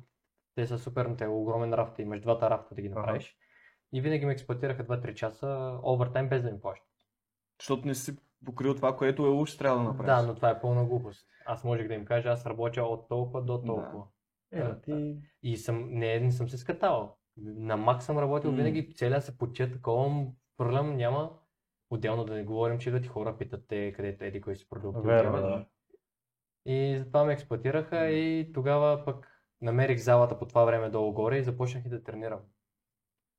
Те 0.55 0.66
са 0.66 0.79
супер, 0.79 1.14
те 1.18 1.24
е 1.24 1.29
огромен 1.29 1.74
рафт, 1.74 1.98
имаш 1.98 2.20
двата 2.20 2.50
рафта 2.50 2.74
да 2.74 2.83
ги 2.83 2.88
направиш. 2.88 3.37
И 3.92 4.00
винаги 4.00 4.27
ме 4.27 4.33
експлуатираха 4.33 4.87
2-3 4.87 5.14
часа 5.14 5.79
овертайм 5.85 6.29
без 6.29 6.42
да 6.42 6.50
ми 6.50 6.61
плащат. 6.61 6.88
Защото 7.61 7.87
не 7.87 7.94
си 7.94 8.16
покрил 8.45 8.75
това, 8.75 8.97
което 8.97 9.27
е 9.27 9.31
уж 9.31 9.57
трябва 9.57 9.79
да 9.79 9.85
направиш. 9.85 10.07
Да, 10.07 10.23
но 10.23 10.35
това 10.35 10.51
е 10.51 10.61
пълна 10.61 10.85
глупост. 10.85 11.27
Аз 11.47 11.65
можех 11.65 11.89
да 11.89 11.95
им 11.95 12.05
кажа, 12.05 12.29
аз 12.29 12.47
работя 12.47 12.83
от 12.83 13.09
толкова 13.09 13.43
до 13.43 13.59
Да. 13.59 13.67
толкова. 13.67 14.05
Е, 14.53 14.63
Да, 14.63 14.81
ти... 14.81 15.17
И 15.43 15.57
съм, 15.57 15.89
не, 15.91 16.21
не 16.21 16.33
съм 16.33 16.49
се 16.49 16.59
скатавал. 16.59 17.17
На 17.37 17.77
мак 17.77 18.03
съм 18.03 18.19
работил 18.19 18.51
М. 18.51 18.57
винаги, 18.57 18.95
целия 18.95 19.23
се 19.23 19.39
почет, 19.39 19.73
такова 19.73 20.27
проблем 20.57 20.97
няма. 20.97 21.39
Отделно 21.91 22.25
да 22.25 22.35
не 22.35 22.45
говорим, 22.45 22.79
че 22.79 22.89
идват 22.89 23.05
и 23.05 23.09
хора, 23.09 23.39
питат 23.39 23.65
те 23.69 23.93
къде 23.93 24.17
еди 24.21 24.41
кой 24.41 24.57
си 24.57 24.69
продукт. 24.69 24.99
Верно, 25.05 25.33
да. 25.37 25.67
И 26.67 26.97
затова 26.99 27.25
ме 27.25 27.33
експлуатираха 27.33 28.07
и 28.11 28.53
тогава 28.53 29.05
пък 29.05 29.43
намерих 29.61 29.99
залата 29.99 30.39
по 30.39 30.47
това 30.47 30.65
време 30.65 30.91
долу-горе 30.91 31.37
и 31.37 31.45
започнах 31.45 31.85
и 31.85 31.89
да 31.89 32.03
тренирам. 32.03 32.41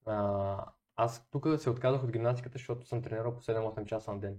А, 0.05 0.65
аз 0.95 1.29
тук 1.29 1.47
се 1.57 1.69
отказах 1.69 2.03
от 2.03 2.11
гимнастиката, 2.11 2.57
защото 2.57 2.87
съм 2.87 3.01
тренирал 3.01 3.33
по 3.33 3.41
7-8 3.41 3.85
часа 3.85 4.13
на 4.13 4.19
ден. 4.19 4.37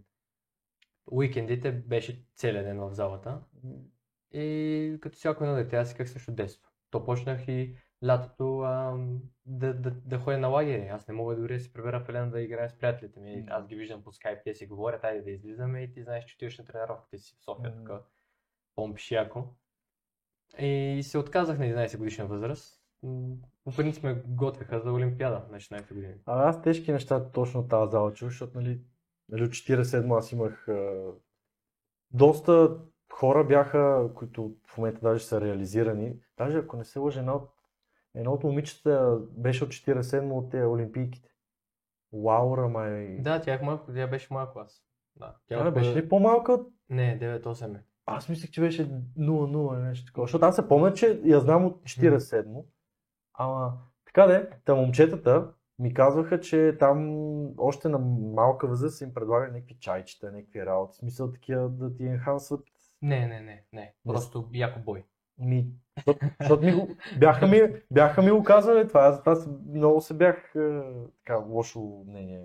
Уикендите 1.11 1.73
беше 1.73 2.27
целият 2.35 2.67
ден 2.67 2.79
в 2.81 2.95
залата. 2.95 3.41
И 4.33 4.99
като 5.01 5.17
всяко 5.17 5.45
едно 5.45 5.57
дете, 5.57 5.77
аз 5.77 5.89
исках 5.89 6.11
също 6.11 6.33
детство. 6.33 6.71
То 6.91 7.05
почнах 7.05 7.49
и 7.49 7.77
лятото 8.07 8.61
ам, 8.61 9.21
да, 9.47 9.75
да, 9.75 9.91
да 9.91 10.19
ходя 10.19 10.39
на 10.39 10.49
лагери. 10.49 10.87
Аз 10.89 11.09
не 11.09 11.15
мога 11.15 11.37
дори 11.37 11.55
да 11.55 11.61
си 11.61 11.73
прибера 11.73 12.01
в 12.01 12.09
Елена 12.09 12.31
да 12.31 12.41
играя 12.41 12.71
с 12.71 12.79
приятелите 12.79 13.21
ми. 13.21 13.45
Аз 13.49 13.67
ги 13.67 13.77
виждам 13.77 14.03
по 14.03 14.13
скайп, 14.13 14.39
те 14.45 14.55
си 14.55 14.67
говорят, 14.67 15.05
айде 15.05 15.23
да 15.23 15.31
излизаме 15.31 15.83
и 15.83 15.93
ти 15.93 16.03
знаеш, 16.03 16.25
че 16.25 16.35
отиваш 16.35 16.59
на 16.59 16.65
тренировката 16.65 17.19
си 17.19 17.37
в 17.41 17.45
София, 17.45 17.71
Мгм. 17.71 17.85
тук 17.85 18.03
помпиш 18.75 19.11
яко. 19.11 19.45
И 20.59 21.01
се 21.03 21.19
отказах 21.19 21.59
на 21.59 21.65
11 21.65 21.99
годишна 21.99 22.27
възраст. 22.27 22.83
По 23.65 23.73
принцип 23.77 24.03
ме 24.03 24.23
готвеха 24.27 24.81
за 24.81 24.93
Олимпиада 24.93 25.47
на 25.51 25.61
16 25.61 25.95
години. 25.95 26.15
А 26.27 26.49
аз 26.49 26.63
тежки 26.63 26.93
неща 26.93 27.31
точно 27.31 27.69
тази 27.69 27.91
зала 27.91 28.13
чух, 28.13 28.29
защото 28.29 28.59
нали, 28.61 28.81
нали 29.29 29.45
от 29.45 29.51
47 29.51 30.19
аз 30.19 30.33
имах 30.33 30.69
а, 30.69 31.03
доста 32.11 32.79
хора 33.13 33.45
бяха, 33.45 34.11
които 34.15 34.55
в 34.67 34.79
момента 34.79 35.01
даже 35.01 35.25
са 35.25 35.41
реализирани. 35.41 36.17
Даже 36.39 36.59
ако 36.59 36.77
не 36.77 36.85
се 36.85 36.99
лъжа, 36.99 37.21
едно, 37.21 37.35
от- 37.35 37.51
едно 38.15 38.33
от 38.33 38.45
момичета 38.45 39.19
беше 39.31 39.65
от 39.65 39.71
47 39.71 40.33
от 40.33 40.55
олимпийките. 40.55 41.29
Лаура 42.13 42.69
май. 42.69 43.19
Да, 43.21 43.41
тя, 43.41 43.55
е 43.55 43.59
моя, 43.63 43.81
тя 43.95 44.07
беше 44.07 44.29
моя 44.31 44.53
клас. 44.53 44.83
Да, 45.17 45.37
тя 45.49 45.69
от 45.69 45.75
беше 45.75 45.95
ли 45.95 46.09
по-малка 46.09 46.53
от 46.53 46.69
Не, 46.89 47.19
9-8 47.21 47.77
е. 47.77 47.83
Аз 48.07 48.29
мислех, 48.29 48.51
че 48.51 48.61
беше 48.61 48.91
0-0 49.19 49.75
или 49.79 49.83
нещо 49.83 50.07
такова. 50.07 50.27
Защото 50.27 50.45
аз 50.45 50.57
се 50.57 50.69
помня, 50.69 50.93
че 50.93 51.21
я 51.25 51.41
знам 51.41 51.65
от 51.65 51.83
47 51.83 52.65
Ама, 53.35 53.79
така 54.07 54.27
де, 54.27 54.51
та 54.65 54.75
момчетата 54.75 55.53
ми 55.79 55.95
казваха, 55.95 56.41
че 56.41 56.77
там 56.81 57.19
още 57.59 57.89
на 57.89 57.99
малка 58.35 58.67
възраст 58.69 59.01
им 59.01 59.15
предлагали 59.15 59.53
някакви 59.53 59.77
чайчета, 59.81 60.33
някакви 60.33 60.67
работи. 60.67 60.93
В 60.93 60.97
смисъл 60.97 61.33
такива 61.33 61.69
да 61.69 61.95
ти 61.95 62.05
енхансват 62.05 62.65
Не, 63.03 63.27
не, 63.27 63.41
не, 63.41 63.65
не. 63.73 63.95
Просто 64.07 64.49
яко 64.53 64.81
бой. 64.81 65.05
Ми, 65.39 65.69
защото, 66.41 66.65
ми 66.65 66.73
го, 66.73 66.89
бяха, 67.19 67.47
ми, 67.47 67.61
бяха 67.91 68.23
ми 68.23 68.31
го 68.31 68.43
казали 68.43 68.89
това, 68.89 69.01
аз 69.01 69.17
затова 69.17 69.59
много 69.75 70.01
се 70.01 70.15
бях 70.15 70.55
е, 70.55 70.83
така 71.17 71.37
лошо 71.37 72.05
мнение 72.07 72.45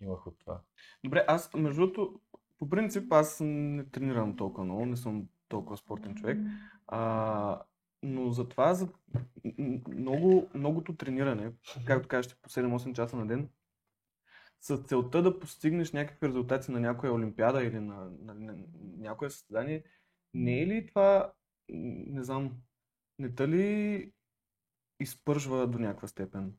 имах 0.00 0.26
от 0.26 0.38
това. 0.38 0.60
Добре, 1.04 1.24
аз 1.28 1.54
между 1.54 1.80
другото, 1.80 2.20
по 2.58 2.68
принцип 2.68 3.12
аз 3.12 3.40
не 3.44 3.84
тренирам 3.84 4.36
толкова 4.36 4.64
много, 4.64 4.86
не 4.86 4.96
съм 4.96 5.28
толкова 5.48 5.76
спортен 5.76 6.14
човек. 6.14 6.38
А, 6.86 7.62
но 8.02 8.30
затова 8.32 8.74
за 8.74 8.88
много, 9.88 10.50
многото 10.54 10.96
трениране, 10.96 11.52
както 11.86 12.08
кажеш, 12.08 12.36
по 12.42 12.48
7-8 12.48 12.92
часа 12.92 13.16
на 13.16 13.26
ден, 13.26 13.48
с 14.60 14.76
целта 14.76 15.22
да 15.22 15.40
постигнеш 15.40 15.92
някакви 15.92 16.28
резултати 16.28 16.70
на 16.70 16.80
някоя 16.80 17.12
олимпиада 17.12 17.64
или 17.64 17.80
на, 17.80 18.10
на, 18.22 18.34
на 18.34 18.54
някое 18.98 19.30
състезание, 19.30 19.84
не 20.34 20.62
е 20.62 20.66
ли 20.66 20.86
това, 20.86 21.32
не 21.68 22.24
знам, 22.24 22.52
не 23.18 23.34
те 23.34 23.48
ли 23.48 24.12
изпържва 25.00 25.66
до 25.66 25.78
някаква 25.78 26.08
степен? 26.08 26.52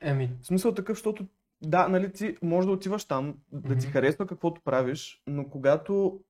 Еми, 0.00 0.30
В 0.42 0.46
смисъл 0.46 0.74
такъв, 0.74 0.96
защото 0.96 1.26
да, 1.62 1.88
нали 1.88 2.12
ти 2.12 2.36
може 2.42 2.66
да 2.66 2.72
отиваш 2.72 3.04
там, 3.04 3.38
да 3.52 3.76
ти 3.76 3.86
Мгм. 3.86 3.92
харесва 3.92 4.26
каквото 4.26 4.60
правиш, 4.60 5.22
но 5.26 5.50
когато 5.50 6.20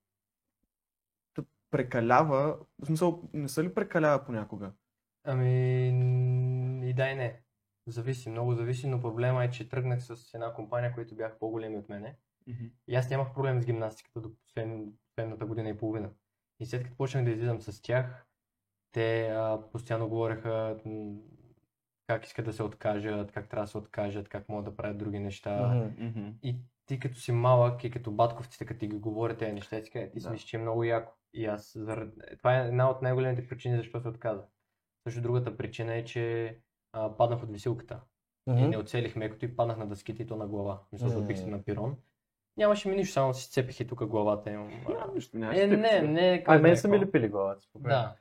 прекалява, 1.71 2.59
в 2.83 2.87
смисъл 2.87 3.23
не 3.33 3.49
се 3.49 3.65
ли 3.65 3.75
прекалява 3.75 4.25
понякога? 4.25 4.73
ами 5.25 5.89
и 6.89 6.93
да 6.95 7.11
и 7.11 7.15
не. 7.15 7.41
Зависи, 7.89 8.31
много 8.31 8.55
зависи, 8.55 8.87
но 8.89 9.01
проблема 9.01 9.45
е, 9.45 9.51
че 9.51 9.69
тръгнах 9.69 10.03
с 10.03 10.35
една 10.35 10.53
компания, 10.55 10.95
които 10.95 11.15
бяха 11.15 11.39
по-големи 11.39 11.77
от 11.77 11.89
мене. 11.89 12.17
И 12.89 12.95
аз 12.97 13.11
нямах 13.11 13.33
проблем 13.35 13.63
с 13.63 13.67
гимнастиката 13.67 14.21
до 14.21 14.29
послед- 14.29 14.93
последната 15.11 15.47
година 15.47 15.69
и 15.69 15.77
половина. 15.77 16.11
И 16.61 16.67
след 16.67 16.83
като 16.85 16.97
почнах 16.97 17.25
да 17.25 17.31
излизам 17.31 17.61
с 17.61 17.83
тях, 17.83 18.27
те 18.93 19.29
а, 19.29 19.61
постоянно 19.73 20.09
говореха 20.09 20.77
как 22.07 22.27
искат 22.27 22.45
да 22.45 22.53
се 22.53 22.63
откажат, 22.63 23.33
как 23.33 23.49
трябва 23.49 23.65
да 23.65 23.71
се 23.71 23.79
откажат, 23.79 24.29
как 24.29 24.49
могат 24.49 24.65
да 24.65 24.77
правят 24.77 24.99
други 24.99 25.19
неща. 25.19 25.75
Мгм. 25.99 26.29
И 26.43 26.57
ти 26.87 27.01
като 27.01 27.19
си 27.19 27.33
малък 27.33 27.85
и 27.85 27.91
като 27.91 28.11
батковците, 28.11 28.65
като 28.67 28.81
ти 28.81 28.89
ги 28.89 28.97
говорят 28.97 29.39
тези 29.39 29.53
неща, 29.53 29.83
ти, 29.83 29.91
ти 29.91 30.21
си 30.21 30.25
Да. 30.25 30.31
мислиш, 30.31 30.49
че 30.49 30.57
е 30.57 30.61
много 30.61 30.85
яко. 30.85 31.13
И 31.37 31.47
аз, 31.47 31.73
заради... 31.79 32.13
това 32.39 32.57
е 32.59 32.67
една 32.67 32.91
от 32.91 33.03
най-големите 33.03 33.49
причини, 33.49 33.77
защо 33.77 34.01
се 34.01 34.09
отказах. 34.09 34.45
Също 35.05 35.21
другата 35.21 35.57
причина 35.57 35.95
е, 35.95 36.05
че 36.05 36.57
а, 36.93 37.17
паднах 37.17 37.43
от 37.43 37.53
висилката. 37.53 38.01
И 38.49 38.51
Мгм. 38.53 38.69
не 38.69 38.77
оцелих 38.79 39.17
мекото 39.17 39.45
и 39.45 39.57
паднах 39.57 39.77
на 39.77 39.87
дъските 39.87 40.23
и 40.23 40.27
то 40.27 40.37
на 40.37 40.47
глава. 40.47 40.79
Мисля, 40.93 41.07
Мгм. 41.07 41.15
забих 41.15 41.39
се 41.39 41.47
на 41.47 41.63
пирон. 41.63 41.97
Нямаше 42.57 42.89
ми 42.89 42.97
нищо, 42.97 43.13
само 43.13 43.35
си 43.35 43.45
сцепих 43.45 43.81
и 43.81 43.87
тук 43.87 44.05
главата 44.05 44.51
имам. 44.51 44.71
а, 44.89 45.21
няма 45.35 45.57
Е, 45.57 45.67
не, 45.67 45.89
те- 45.89 46.03
не, 46.03 46.45
кой 46.45 46.55
Ай, 46.55 46.61
мен 46.61 46.69
знае 46.71 46.77
са 46.77 46.89
ми 46.89 46.99
лепили 47.01 47.29
главата. 47.29 47.61
спокойно. 47.61 47.89
Да. 47.89 48.15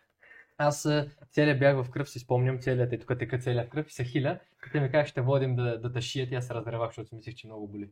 Аз 0.57 0.85
а, 0.85 1.07
целият 1.29 1.59
бях 1.59 1.83
в 1.83 1.89
кръв, 1.91 2.09
си 2.09 2.19
спомням, 2.19 2.59
целият 2.59 2.93
е 2.93 2.99
тук 2.99 3.19
тека 3.19 3.39
целият 3.39 3.69
кръв 3.69 3.87
и 3.89 3.93
се 3.93 4.03
хиля. 4.03 4.39
Като 4.57 4.81
ми 4.81 4.91
казах, 4.91 5.07
ще 5.07 5.21
водим 5.21 5.55
да, 5.55 5.81
да 5.81 5.91
тъшият 5.91 6.31
и 6.31 6.35
аз 6.35 6.47
се 6.47 6.53
разревах, 6.53 6.89
защото 6.89 7.09
си 7.09 7.15
мислех, 7.15 7.35
че 7.35 7.47
много 7.47 7.67
боли. 7.67 7.89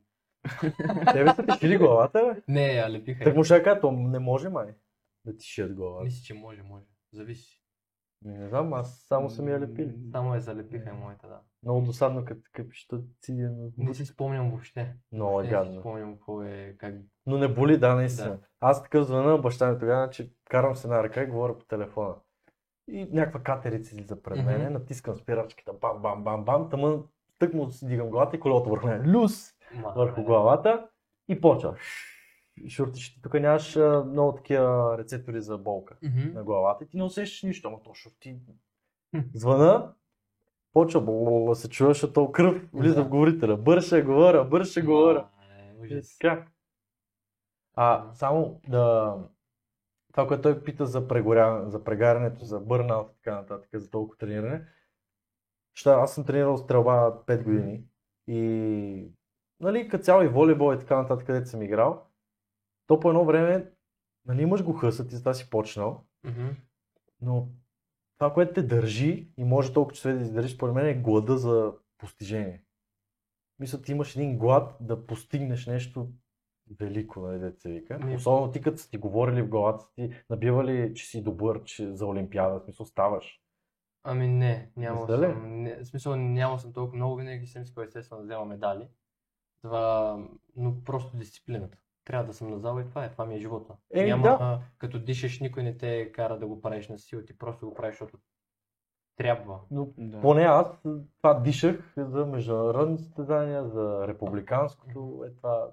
Тебе 1.13 1.29
са 1.29 1.45
ти 1.45 1.59
шили 1.59 1.77
главата, 1.77 2.33
бе? 2.35 2.41
Не, 2.47 2.83
а 2.85 2.91
лепиха. 2.91 3.23
Так 3.23 3.35
му 3.35 3.43
ще 3.43 3.63
кажа, 3.63 3.79
то 3.81 3.91
не 3.91 4.19
може 4.19 4.49
май 4.49 4.67
да 5.25 5.37
ти 5.37 5.45
шият 5.45 5.75
главата. 5.75 6.03
Мисля, 6.03 6.23
че 6.25 6.33
може, 6.33 6.63
може. 6.63 6.85
Зависи. 7.11 7.63
Не 8.25 8.47
знам, 8.49 8.73
аз 8.73 9.05
само 9.07 9.29
съм 9.29 9.47
я 9.47 9.59
лепили. 9.59 9.95
Само 10.11 10.35
е 10.35 10.39
залепиха 10.39 10.89
е 10.89 10.93
моята, 10.93 11.27
да. 11.27 11.39
Много 11.63 11.81
досадно, 11.81 12.25
като 12.25 12.71
ще 12.71 12.95
си 13.21 13.49
Не 13.77 13.93
си 13.93 14.05
спомням 14.05 14.49
въобще. 14.49 14.95
Много 15.11 15.39
е 15.39 15.43
Не 15.43 15.49
си 15.49 15.55
гадно. 15.55 15.79
спомням 15.79 16.13
какво 16.13 16.43
е, 16.43 16.75
как... 16.77 16.95
Но 17.25 17.37
не 17.37 17.47
боли, 17.47 17.77
да, 17.77 17.95
наистина. 17.95 18.29
Да. 18.29 18.39
Аз 18.59 18.83
така 18.83 19.03
звъна 19.03 19.31
на 19.31 19.37
баща 19.37 19.71
ми 19.71 19.79
тогава, 19.79 20.09
че 20.09 20.31
карам 20.49 20.75
с 20.75 20.83
една 20.83 21.03
ръка 21.03 21.23
и 21.23 21.27
говоря 21.27 21.57
по 21.57 21.65
телефона. 21.65 22.15
И 22.87 23.07
някаква 23.11 23.39
катерица 23.39 23.95
излиза 23.95 24.21
пред 24.21 24.45
мене, 24.45 24.69
натискам 24.69 25.15
спирачката, 25.15 25.73
бам, 25.73 26.01
бам, 26.01 26.23
бам, 26.23 26.45
бам, 26.45 26.69
тъмън, 26.69 27.03
тък 27.39 27.53
му 27.53 27.71
си 27.71 27.87
дигам 27.87 28.09
главата 28.09 28.35
и 28.35 28.39
колелото 28.39 28.69
върху 28.69 28.87
мен. 28.87 29.15
Люс 29.15 29.53
Ма, 29.75 29.93
върху 29.95 30.23
главата 30.23 30.87
и 31.27 31.41
почва. 31.41 31.75
Шуртиш, 32.69 33.21
тук 33.21 33.33
нямаш 33.33 33.75
а, 33.75 34.03
много 34.03 34.35
такива 34.35 34.95
рецептори 34.97 35.41
за 35.41 35.57
болка 35.57 35.97
Мгм. 36.03 36.33
на 36.33 36.43
главата 36.43 36.83
и 36.83 36.87
ти 36.87 36.97
не 36.97 37.03
усещаш 37.03 37.43
нищо, 37.43 37.67
ама 37.67 37.83
то 37.83 37.93
шурти. 37.93 38.39
Звъна, 39.33 39.93
почва 40.73 41.01
да 41.49 41.55
се 41.55 41.69
чува, 41.69 41.89
защото 41.89 42.31
кръв 42.31 42.61
влиза 42.73 42.95
Да. 42.95 43.03
в 43.05 43.09
говорителя. 43.09 43.57
Бърше 43.57 44.01
говоря, 44.01 44.43
бърше 44.45 44.81
говоря. 44.81 45.27
А, 45.37 45.95
е, 45.95 46.01
така. 46.21 46.47
А, 47.75 48.13
само 48.13 48.61
да... 48.67 49.15
Това, 50.13 50.27
което 50.27 50.41
той 50.43 50.63
пита 50.63 50.85
за, 50.85 51.07
прегоря... 51.07 51.63
за 51.69 51.83
прегарянето, 51.83 52.45
за 52.45 52.59
бърнаут 52.59 53.11
и 53.11 53.15
така 53.15 53.35
нататък, 53.35 53.69
за 53.73 53.89
толкова 53.89 54.17
трениране. 54.17 54.65
Ща, 55.73 55.89
аз 55.91 56.15
съм 56.15 56.25
тренирал 56.25 56.57
стрелба 56.57 57.21
5 57.27 57.43
години 57.43 57.83
и 58.27 59.11
нали, 59.59 59.87
като 59.87 60.03
цяло 60.03 60.23
и 60.23 60.27
волейбол 60.27 60.73
и 60.75 60.79
така 60.79 61.01
нататък, 61.01 61.25
където 61.27 61.49
съм 61.49 61.61
играл, 61.61 62.05
то 62.93 62.99
по 62.99 63.09
едно 63.09 63.25
време, 63.25 63.71
нали, 64.25 64.41
имаш 64.41 64.63
го 64.63 64.73
хъсът 64.73 65.11
и 65.11 65.15
затова 65.15 65.33
си 65.33 65.49
почнал, 65.49 66.03
Мгм. 66.23 66.47
но 67.21 67.47
това, 68.17 68.33
което 68.33 68.53
те 68.53 68.63
държи 68.63 69.31
и 69.37 69.43
може 69.43 69.73
толкова 69.73 69.95
часове 69.95 70.13
да 70.13 70.21
издържиш, 70.21 70.55
според 70.55 70.75
мен 70.75 70.85
е 70.85 70.93
глада 70.93 71.37
за 71.37 71.73
постижение. 71.97 72.63
Мисля, 73.59 73.81
ти 73.81 73.91
имаш 73.91 74.15
един 74.15 74.37
глад 74.37 74.77
да 74.81 75.05
постигнеш 75.05 75.67
нещо 75.67 76.07
велико, 76.79 77.19
нали, 77.19 77.39
дето 77.39 77.61
се 77.61 77.71
вика. 77.71 77.99
Ми- 77.99 78.15
Особено 78.15 78.51
ти 78.51 78.61
като 78.61 78.77
са 78.77 78.89
ти 78.89 78.97
говорили 78.97 79.41
в 79.41 79.49
главата 79.49 79.85
си, 79.85 80.13
набивали, 80.29 80.93
че 80.95 81.05
си 81.05 81.23
добър, 81.23 81.63
че 81.63 81.93
за 81.95 82.05
Олимпиада, 82.05 82.59
в 82.59 82.63
смисъл 82.63 82.85
ставаш. 82.85 83.41
Ами 84.03 84.27
не, 84.27 84.71
ли? 85.19 85.33
съм. 85.33 85.61
Не, 85.61 85.75
в 85.75 85.85
смисъл 85.85 86.15
нямал 86.15 86.57
съм 86.57 86.73
толкова 86.73 86.95
много, 86.95 87.15
винаги 87.15 87.47
съм 87.47 87.61
искал 87.61 87.81
естествено 87.83 88.21
да 88.21 88.25
взема 88.25 88.45
медали. 88.45 88.87
Това, 89.61 90.17
но 90.55 90.83
просто 90.83 91.17
дисциплината. 91.17 91.77
Трябва 92.05 92.25
да 92.25 92.33
съм 92.33 92.49
на 92.49 92.59
зала 92.59 92.81
и 92.81 92.89
това 92.89 93.05
е, 93.05 93.11
това 93.11 93.25
ми 93.25 93.35
е 93.35 93.39
живота. 93.39 93.73
Еми, 93.93 94.09
Няма, 94.09 94.23
да. 94.23 94.61
като 94.77 94.99
дишаш, 94.99 95.39
никой 95.39 95.63
не 95.63 95.77
те 95.77 96.11
кара 96.11 96.39
да 96.39 96.47
го 96.47 96.61
правиш 96.61 96.89
на 96.89 96.97
сила, 96.97 97.25
ти 97.25 97.37
просто 97.37 97.69
го 97.69 97.73
правиш, 97.73 97.93
защото 97.93 98.17
трябва. 99.15 99.59
Но 99.71 99.87
Да. 99.97 100.21
поне 100.21 100.41
аз 100.41 100.81
това 101.17 101.39
дишах 101.39 101.93
за 101.97 102.25
международни 102.25 102.97
състезания, 102.97 103.67
за 103.67 104.07
републиканското, 104.07 105.23
е 105.27 105.35
това. 105.35 105.71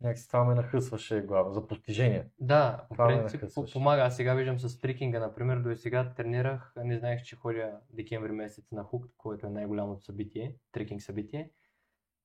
Някакси 0.00 0.28
това 0.28 0.44
ме 0.44 0.54
нахъсваше 0.54 1.20
глава, 1.20 1.52
за 1.52 1.66
постижение. 1.66 2.26
Да, 2.40 2.86
по 2.88 2.96
принцип 2.96 3.42
помага. 3.72 4.02
Аз 4.02 4.16
сега 4.16 4.34
виждам 4.34 4.58
с 4.58 4.80
трикинга, 4.80 5.20
например, 5.20 5.56
до 5.58 5.76
сега 5.76 6.12
тренирах, 6.16 6.72
не 6.76 6.98
знаех, 6.98 7.22
че 7.22 7.36
ходя 7.36 7.78
декември 7.90 8.32
месец 8.32 8.72
на 8.72 8.82
Хук, 8.82 9.06
което 9.16 9.46
е 9.46 9.50
най-голямото 9.50 10.04
събитие, 10.04 10.56
трикинг 10.72 11.02
събитие. 11.02 11.50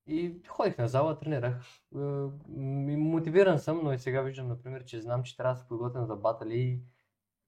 И 0.08 0.42
ходих 0.48 0.78
на 0.78 0.88
зала, 0.88 1.20
тренирах. 1.20 1.56
Е, 1.96 2.00
Мотивиран 2.98 3.60
съм, 3.60 3.82
но 3.84 3.94
и 3.94 4.00
сега 4.00 4.22
виждам, 4.22 4.48
например, 4.48 4.84
че 4.84 5.02
знам, 5.02 5.24
че 5.24 5.38
трябва 5.38 5.54
да 5.54 5.60
се 5.60 5.68
подготвям 5.68 6.06
за 6.06 6.16
батали 6.16 6.60
и 6.60 6.82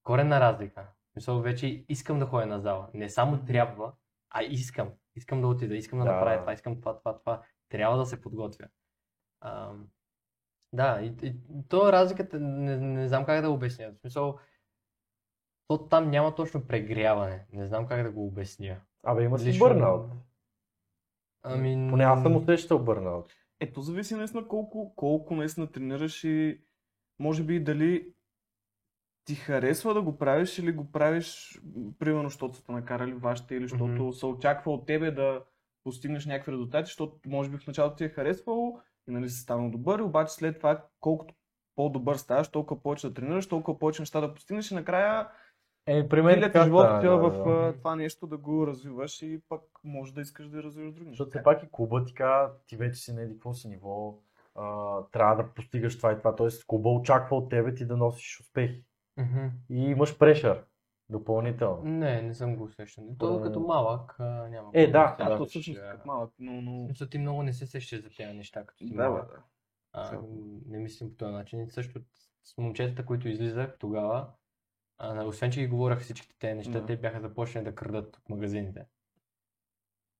коренна 0.04 0.40
разлика. 0.40 0.88
Мисъл, 1.16 1.42
вече 1.42 1.86
искам 1.90 2.20
да 2.20 2.26
ходя 2.26 2.46
на 2.46 2.60
зала. 2.60 2.90
Не 2.94 3.10
само 3.10 3.46
трябва, 3.46 3.94
а 4.30 4.44
искам. 4.44 4.90
Искам 5.16 5.42
да 5.42 5.48
отида, 5.48 5.76
искам 5.76 6.00
да 6.00 6.06
Да. 6.06 6.12
направя 6.12 6.40
това, 6.40 6.54
искам 6.54 6.80
това, 6.80 7.00
това, 7.00 7.20
това. 7.20 7.42
Трябва 7.70 7.98
да 7.98 8.06
се 8.06 8.22
подготвя. 8.22 8.68
Ам, 9.42 9.88
да, 10.74 11.02
и, 11.02 11.28
и 11.28 11.36
то 11.70 11.94
разликата, 11.94 12.40
не, 12.40 12.78
не 12.78 13.08
знам 13.08 13.26
как 13.26 13.42
да 13.42 13.50
обясня. 13.50 13.92
В 13.92 14.00
смисъл, 14.00 14.40
то 15.68 15.78
там 15.78 16.10
няма 16.10 16.36
точно 16.36 16.68
прегряване. 16.68 17.46
Не 17.54 17.68
знам 17.68 17.88
как 17.88 18.04
да 18.04 18.12
го 18.12 18.28
обясня. 18.28 18.82
Абе, 19.04 19.24
има 19.24 19.40
си 19.40 19.60
бърнаут. 19.60 20.12
Ами... 21.44 21.88
Поне 21.90 22.04
аз 22.04 22.22
съм 22.22 22.36
усещал 22.36 22.80
бърнаут. 22.80 23.34
Ето 23.60 23.82
зависи 23.82 24.16
наистина 24.16 24.48
колко, 24.48 24.94
колко 24.96 25.36
наистина 25.36 25.72
тренираш 25.72 26.24
и 26.24 26.62
може 27.20 27.44
би 27.44 27.60
дали 27.60 28.14
ти 29.26 29.36
харесва 29.36 29.94
да 29.94 30.02
го 30.02 30.18
правиш 30.18 30.60
или 30.60 30.72
го 30.72 30.92
правиш, 30.92 31.60
примерно, 32.00 32.30
защото 32.30 32.56
са 32.56 32.66
те 32.66 32.72
накарали 32.72 33.14
вашите 33.14 33.56
или 33.56 33.64
защото 33.68 33.86
Мгм. 33.86 34.12
се 34.12 34.26
очаква 34.26 34.72
от 34.74 34.86
тебе 34.86 35.12
да 35.12 35.44
постигнеш 35.84 36.26
някакви 36.26 36.52
резултати, 36.52 36.86
защото 36.86 37.20
може 37.26 37.50
би 37.50 37.58
в 37.58 37.68
началото 37.68 37.96
ти 37.96 38.04
е 38.04 38.10
харесвало 38.10 38.80
и 39.08 39.12
нали 39.12 39.30
си 39.30 39.40
станал 39.42 39.70
добър, 39.70 40.00
обаче 40.00 40.34
след 40.34 40.58
това 40.58 40.84
колкото 41.00 41.34
по-добър 41.76 42.16
ставаш, 42.16 42.48
толкова 42.48 42.82
повече 42.82 43.08
да 43.08 43.14
тренираш, 43.14 43.48
толкова 43.48 43.80
повече 43.80 44.02
неща 44.02 44.22
да 44.22 44.34
постигнеш 44.34 44.72
и 44.72 44.76
накрая 44.76 45.28
Е, 45.90 46.10
при 46.10 46.22
мен 46.22 46.34
целият 46.34 46.54
така 46.54 46.64
ти 46.64 46.66
живот 46.66 46.82
стана, 46.86 46.98
отива 47.00 47.18
да, 47.18 47.30
в 47.30 47.44
да. 47.44 47.78
това 47.78 47.96
нещо 47.96 48.28
да 48.28 48.38
го 48.38 48.68
развиваш 48.68 49.22
и 49.22 49.42
пък 49.50 49.62
може 49.84 50.14
да 50.14 50.22
искаш 50.22 50.48
да 50.50 50.64
развиваш 50.64 50.94
други 50.94 51.10
Защото 51.10 51.28
неща. 51.28 51.40
все 51.40 51.44
пак 51.44 51.64
и 51.64 51.68
клуба 51.72 52.06
ти 52.06 52.14
казва, 52.14 52.52
ти 52.68 52.76
вече 52.76 53.02
си 53.02 53.14
на 53.14 53.22
еди 53.22 53.34
какво 53.34 53.54
си 53.54 53.68
ниво, 53.68 54.16
а, 54.56 54.98
трябва 55.12 55.44
да 55.44 55.50
постигаш 55.50 55.98
това 55.98 56.12
и 56.12 56.18
това. 56.18 56.36
Тоест 56.36 56.68
клуба 56.68 56.90
очаква 56.90 57.38
от 57.38 57.50
тебе 57.50 57.76
ти 57.76 57.86
да 57.86 57.98
носиш 57.98 58.40
успехи. 58.40 58.84
Мгм. 59.18 59.48
И 59.70 59.86
имаш 59.86 60.18
прешър 60.18 60.64
допълнително. 61.10 61.82
Не, 61.84 62.22
не 62.22 62.34
съм 62.34 62.56
го 62.56 62.64
усещал. 62.64 63.04
То 63.20 63.40
Е. 63.40 63.42
като 63.42 63.60
малък 63.60 64.16
а, 64.20 64.24
няма. 64.50 64.70
Е, 64.74 64.88
да, 64.88 65.14
се 65.18 65.24
А, 65.24 65.26
то 65.26 65.32
радваш, 65.32 65.50
всъщност 65.50 65.80
а, 65.84 65.92
като 65.92 66.08
малък, 66.08 66.32
но... 66.40 66.62
Но... 66.62 66.86
смисъл, 66.86 67.08
ти 67.08 67.18
много 67.18 67.44
не 67.44 67.54
се 67.54 67.66
сещаш 67.66 68.02
за 68.04 68.10
тези 68.18 68.34
неща, 68.34 68.66
като 68.66 68.78
си 68.78 68.94
Да, 68.96 69.10
малък. 69.10 69.28
да. 69.30 69.44
А, 69.94 70.20
не 70.68 70.78
мислим 70.80 71.10
по 71.10 71.16
този 71.16 71.34
начин. 71.34 71.70
Също 71.70 72.00
с 72.44 72.58
момчетата, 72.58 73.06
които 73.06 73.28
излизах 73.28 73.78
тогава, 73.80 74.28
а, 75.00 75.24
освен 75.26 75.52
че 75.52 75.60
ги 75.60 75.68
говорех 75.68 76.00
всичките 76.00 76.36
тези 76.40 76.54
неща, 76.54 76.80
Да. 76.80 76.86
те 76.86 76.98
бяха 76.98 77.20
започнали 77.22 77.66
да 77.66 77.76
крадат 77.76 78.18
от 78.18 78.30
магазините. 78.30 78.86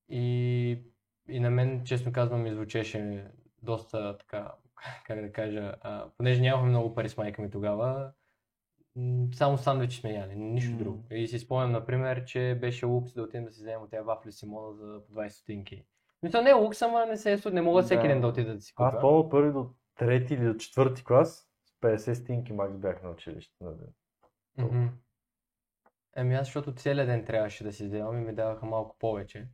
И, 0.08 0.82
и 1.28 1.40
на 1.40 1.50
мен, 1.50 1.84
честно 1.84 2.12
казвам, 2.12 2.42
ми 2.42 2.54
звучеше 2.54 3.26
доста 3.62 4.18
така, 4.18 4.54
как 5.06 5.20
да 5.20 5.32
кажа, 5.32 5.74
а, 5.80 6.08
понеже 6.16 6.40
нямахме 6.40 6.68
много 6.68 6.94
пари 6.94 7.08
с 7.08 7.16
майка 7.16 7.42
ми 7.42 7.50
тогава, 7.50 8.12
само 9.34 9.58
сандвичи 9.58 10.00
сме 10.00 10.12
яли, 10.12 10.36
нищо 10.36 10.72
М. 10.72 10.78
друго. 10.78 11.04
И 11.10 11.28
си 11.28 11.38
спомням, 11.38 11.72
например, 11.72 12.24
че 12.24 12.58
беше 12.60 12.86
лукс 12.86 13.12
да 13.12 13.22
отидем 13.22 13.44
да 13.44 13.52
си 13.52 13.60
вземем 13.60 13.82
от 13.82 13.90
тези 13.90 14.02
вафли 14.02 14.32
Симона 14.32 14.72
за 14.72 15.00
по 15.06 15.12
20 15.14 15.28
стотинки. 15.28 15.84
Мисля, 16.22 16.42
не 16.42 16.50
е 16.50 16.54
лукс, 16.54 16.82
ама 16.82 17.06
не, 17.06 17.16
се, 17.16 17.40
не 17.52 17.62
мога 17.62 17.82
всеки 17.82 18.02
Да. 18.02 18.08
ден 18.08 18.20
да 18.20 18.26
отида 18.26 18.54
да 18.54 18.60
си 18.60 18.74
купя. 18.74 18.88
Аз 18.88 19.00
помня 19.00 19.28
първи 19.28 19.52
до 19.52 19.70
трети 19.96 20.34
или 20.34 20.44
до 20.44 20.54
четвърти 20.54 21.04
клас, 21.04 21.48
с 21.64 21.80
50 21.80 22.12
стинки 22.12 22.52
макс 22.52 22.76
бях 22.78 23.02
на 23.02 23.10
училище 23.10 23.64
на 23.64 23.76
ден. 23.76 23.88
Мгм. 24.62 24.86
Еми 26.16 26.34
аз, 26.34 26.46
защото 26.46 26.74
целият 26.74 27.08
ден 27.08 27.24
трябваше 27.24 27.64
да 27.64 27.72
си 27.72 27.84
вземам 27.84 28.18
и 28.18 28.24
ми 28.24 28.34
даваха 28.34 28.66
малко 28.66 28.96
повече. 28.98 29.48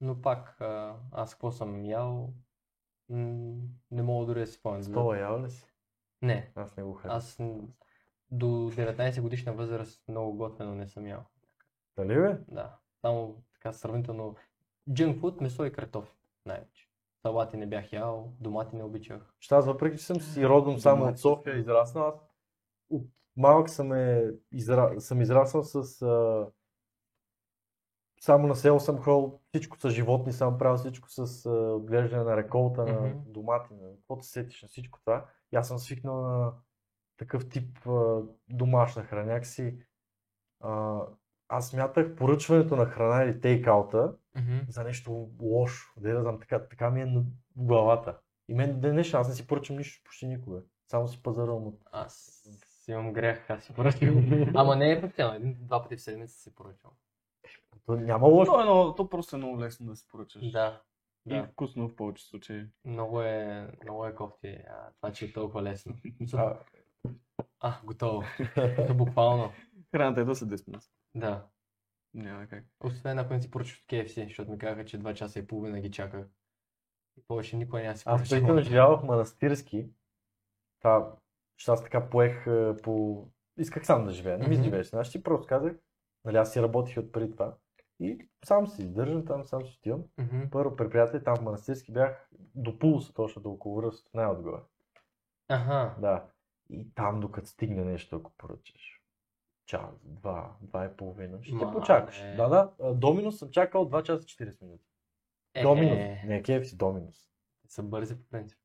Но 0.00 0.20
пак, 0.22 0.60
а, 0.60 0.96
аз 1.12 1.34
какво 1.34 1.50
съм 1.50 1.84
ял, 1.84 2.32
м, 3.08 3.52
не 3.90 4.02
мога 4.02 4.26
дори 4.26 4.40
да 4.40 4.46
си 4.46 4.52
спомня. 4.52 4.82
Стола 4.84 5.18
ял 5.18 5.42
ли 5.42 5.50
си? 5.50 5.66
Не, 6.22 6.52
Аз 6.54 6.76
не 6.76 6.82
го 6.82 6.92
харесвам. 6.92 7.16
аз 7.18 7.38
до 8.30 8.46
19 8.46 9.20
годишна 9.20 9.52
възраст 9.52 10.02
много 10.08 10.36
готвено 10.36 10.74
не 10.74 10.88
съм 10.88 11.06
ял. 11.06 11.24
Нали 11.96 12.14
бе? 12.14 12.38
Да, 12.48 12.76
само 13.00 13.42
така 13.54 13.72
сравнително 13.72 14.36
джънк 14.92 15.20
фуд, 15.20 15.40
месо 15.40 15.64
и 15.64 15.72
картофи 15.72 16.12
най-вече. 16.46 16.88
Салати 17.22 17.56
не 17.56 17.66
бях 17.66 17.92
ял, 17.92 18.32
домати 18.40 18.76
не 18.76 18.82
обичах. 18.84 19.34
Ще 19.40 19.54
аз 19.54 19.66
въпреки, 19.66 19.98
че 19.98 20.04
съм 20.04 20.20
си 20.20 20.46
родом 20.48 20.78
само 20.78 20.96
Домати. 20.98 21.12
от 21.12 21.18
София, 21.20 21.56
израснал, 21.56 22.06
аз 22.06 22.14
от 22.90 23.08
малък 23.36 23.70
съм, 23.70 23.92
е, 23.92 24.30
изра... 24.52 25.00
съм 25.00 25.20
израснал 25.20 25.62
с... 25.62 26.02
А... 26.02 26.46
Само 28.20 28.46
на 28.46 28.56
село 28.56 28.80
съм 28.80 28.98
ходил, 28.98 29.40
всичко 29.48 29.80
с 29.80 29.90
животни 29.90 30.32
съм 30.32 30.58
правил, 30.58 30.76
всичко 30.76 31.10
с 31.10 31.46
а, 31.46 31.50
отглеждане 31.50 32.24
на 32.24 32.36
реколта, 32.36 32.84
на 32.84 33.14
домати, 33.26 33.74
на 33.74 33.96
каквото 33.96 34.24
се 34.24 34.32
сетиш 34.32 34.62
на 34.62 34.68
всичко 34.68 35.00
това. 35.00 35.26
И 35.52 35.56
аз 35.56 35.68
съм 35.68 35.78
свикнал 35.78 36.22
на 36.22 36.52
такъв 37.16 37.48
тип 37.48 37.86
а, 37.86 38.22
домашна 38.48 39.02
храна. 39.02 39.32
Някакси, 39.32 39.78
а, 40.60 41.00
аз 41.48 41.68
смятах 41.68 42.14
поръчването 42.14 42.76
на 42.76 42.86
храна 42.86 43.24
или 43.24 43.40
тейкаута 43.40 44.14
за 44.68 44.84
нещо 44.84 45.30
лошо. 45.40 45.92
Да 46.00 46.10
я 46.10 46.20
знам, 46.20 46.40
така, 46.40 46.68
така 46.68 46.90
ми 46.90 47.00
е 47.00 47.06
на 47.06 47.24
главата. 47.56 48.18
И 48.48 48.54
мен 48.54 48.80
днешен 48.80 49.20
аз 49.20 49.28
не 49.28 49.34
си 49.34 49.46
поръчам 49.46 49.76
нищо 49.76 50.04
почти 50.04 50.26
никога. 50.26 50.62
Само 50.90 51.08
си 51.08 51.22
пазарувам 51.22 51.66
от... 51.66 51.80
Аз 51.92 52.44
имам 52.92 53.12
грех, 53.12 53.50
аз 53.50 53.64
си 53.64 53.74
поръчвам. 53.74 54.44
Ама 54.54 54.76
не 54.76 54.92
е 54.92 55.00
постоянно, 55.00 55.34
един-два 55.34 55.82
пъти 55.82 55.96
в 55.96 56.02
седмица 56.02 56.34
си 56.40 56.54
поръчвам. 56.54 56.92
То 57.86 57.96
няма 57.96 58.26
лошо. 58.28 58.52
То, 58.52 58.60
е 58.60 58.64
много, 58.64 58.94
то 58.94 59.08
просто 59.08 59.36
е 59.36 59.38
много 59.38 59.60
лесно 59.60 59.86
да 59.86 59.96
се 59.96 60.08
поръчаш. 60.08 60.50
Да, 60.50 60.82
И 61.26 61.34
да. 61.34 61.44
вкусно 61.46 61.88
в 61.88 61.96
повече 61.96 62.24
случаи. 62.26 62.66
Много 62.84 63.22
е, 63.22 63.68
много 63.82 64.06
е 64.06 64.14
кофти, 64.14 64.48
а, 64.48 64.90
това, 64.96 65.12
че 65.12 65.24
е 65.24 65.32
толкова 65.32 65.62
лесно. 65.62 65.94
А, 66.34 66.56
А, 67.60 67.80
готово. 67.84 68.22
Ето 68.56 68.94
буквално. 68.94 69.52
Храната 69.90 70.20
е 70.20 70.24
до 70.24 70.34
след 70.34 70.48
10 70.48 70.68
минути. 70.68 70.86
Да. 71.14 71.46
Няма 72.14 72.46
как. 72.46 72.64
Освен 72.80 73.18
ако 73.18 73.34
не 73.34 73.42
си 73.42 73.50
поръчаш 73.50 73.78
от 73.82 73.86
KFC, 73.86 74.24
защото 74.28 74.50
ми 74.50 74.58
казаха, 74.58 74.84
че 74.84 75.00
2 75.00 75.14
часа 75.14 75.38
и 75.38 75.46
половина 75.46 75.80
ги 75.80 75.90
чаках. 75.90 76.26
И 77.18 77.22
повече 77.28 77.56
никой 77.56 77.82
няма 77.82 77.92
да 77.92 77.98
си 77.98 78.04
аз 78.06 78.28
преди 78.30 78.40
поръчам. 78.42 78.56
да 78.56 78.62
живяла 78.62 78.98
в 78.98 79.04
манастирски. 79.04 79.86
Това, 80.80 81.12
защото 81.62 81.72
аз 81.74 81.82
така 81.82 82.10
поех 82.10 82.46
а, 82.46 82.76
по... 82.82 83.24
Исках 83.58 83.86
сам 83.86 84.04
да 84.04 84.10
живея, 84.10 84.38
не 84.38 84.48
ми 84.48 84.62
живееш. 84.62 84.86
Значи 84.86 85.10
ти 85.10 85.22
просто 85.22 85.46
казах, 85.46 85.72
нали 86.24 86.36
аз 86.36 86.52
си 86.52 86.62
работих 86.62 86.96
от 86.96 87.12
преди 87.12 87.32
това. 87.32 87.56
И 88.00 88.28
сам 88.44 88.66
си 88.66 88.82
издържам, 88.82 89.26
там 89.26 89.44
сам 89.44 89.66
си 89.66 89.76
отивам. 89.78 90.04
Мгм. 90.18 90.50
Първо 90.50 90.76
при 90.76 90.90
приятели, 90.90 91.24
там 91.24 91.36
в 91.36 91.42
манастирски 91.42 91.92
бях 91.92 92.28
до 92.54 92.78
пулса, 92.78 93.12
точно 93.14 93.42
до 93.42 93.50
около 93.50 93.82
ръст, 93.82 94.08
най-отгоре. 94.14 94.60
Аха. 95.48 95.94
Да. 96.00 96.26
И 96.70 96.94
там, 96.94 97.20
докато 97.20 97.48
стигне 97.48 97.84
нещо, 97.84 98.16
ако 98.16 98.32
поръчаш. 98.38 99.00
Час, 99.66 100.00
два, 100.04 100.56
два 100.60 100.84
и 100.84 100.96
половина. 100.96 101.38
Ще 101.42 101.54
Ма, 101.54 101.72
почакаш. 101.72 102.22
Да, 102.36 102.48
да. 102.48 102.94
Доминус 102.94 103.38
съм 103.38 103.50
чакал 103.50 103.90
2 103.90 104.02
часа 104.02 104.24
40 104.24 104.62
минути. 104.62 104.84
Е, 105.54 105.62
Доминус. 105.62 105.98
е, 105.98 106.22
Не, 106.26 106.42
KFC, 106.42 106.76
Доминус. 106.76 107.16
са 107.68 107.82
бързи 107.82 108.16
по 108.16 108.28
принцип. 108.30 108.58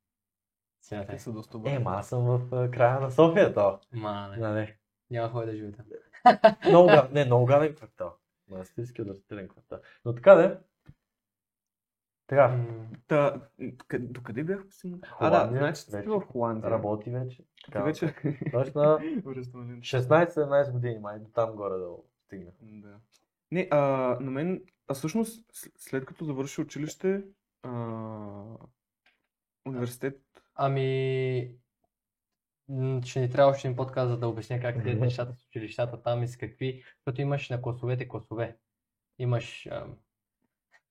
Те 0.89 1.19
са 1.19 1.31
доста 1.31 1.57
Е, 1.57 1.61
бързи. 1.61 1.77
ма 1.77 1.91
аз 1.91 2.09
съм 2.09 2.21
в 2.21 2.69
края 2.71 2.99
на 2.99 3.11
София, 3.11 3.53
то. 3.53 3.79
Ма, 3.91 4.27
не. 4.29 4.37
Нали. 4.37 4.75
Няма 5.11 5.29
хой 5.29 5.45
да 5.45 5.55
живе 5.55 5.71
там. 5.71 5.85
Много, 6.67 6.87
га- 6.87 7.09
не, 7.11 7.25
много 7.25 7.45
гаден 7.45 7.75
квартал. 7.75 8.15
Манастирски 8.49 9.01
университетен 9.01 9.47
квартал. 9.47 9.79
Но 10.05 10.15
така 10.15 10.35
де. 10.35 10.57
Така, 12.27 12.47
М, 12.47 12.87
Та, 13.07 13.41
къ- 13.59 13.99
докъде 13.99 14.43
бях 14.43 14.65
постигнал? 14.65 14.99
А, 15.19 15.29
да, 15.29 15.57
значи 15.57 15.81
си 15.81 15.91
вече. 15.91 16.09
в 16.09 16.21
Холандия. 16.21 16.71
работи 16.71 17.09
вече. 17.09 17.37
Ти 17.37 17.63
Така, 17.65 17.83
вече... 17.83 18.15
Точно 18.51 18.81
на 18.81 18.97
Връщаме 19.23 19.79
16-17 19.79 20.71
години, 20.71 20.99
май 20.99 21.19
до 21.19 21.29
там 21.29 21.55
горе 21.55 21.77
да 21.77 21.89
стигна. 22.25 22.51
Да. 22.61 22.99
Не, 23.51 23.67
а, 23.71 23.77
на 24.21 24.31
мен, 24.31 24.61
а 24.87 24.93
всъщност, 24.93 25.45
с- 25.51 25.69
след 25.77 26.05
като 26.05 26.25
завърши 26.25 26.61
училище, 26.61 27.23
а, 27.63 27.69
университет, 29.65 30.21
Ами, 30.59 31.51
ще 33.05 33.19
ни 33.19 33.29
трябва 33.29 33.51
още 33.51 33.67
един 33.67 33.75
подкаст, 33.75 34.09
за 34.09 34.17
да 34.17 34.27
обясня 34.27 34.59
как 34.59 34.85
е 34.85 34.93
нещата 34.93 35.33
с 35.33 35.45
училищата 35.47 36.01
там 36.01 36.23
и 36.23 36.27
с 36.27 36.37
какви, 36.37 36.83
защото 36.97 37.21
имаш 37.21 37.49
на 37.49 37.61
класовете 37.61 38.07
класове. 38.07 38.57
Имаш, 39.19 39.67
ам, 39.71 39.97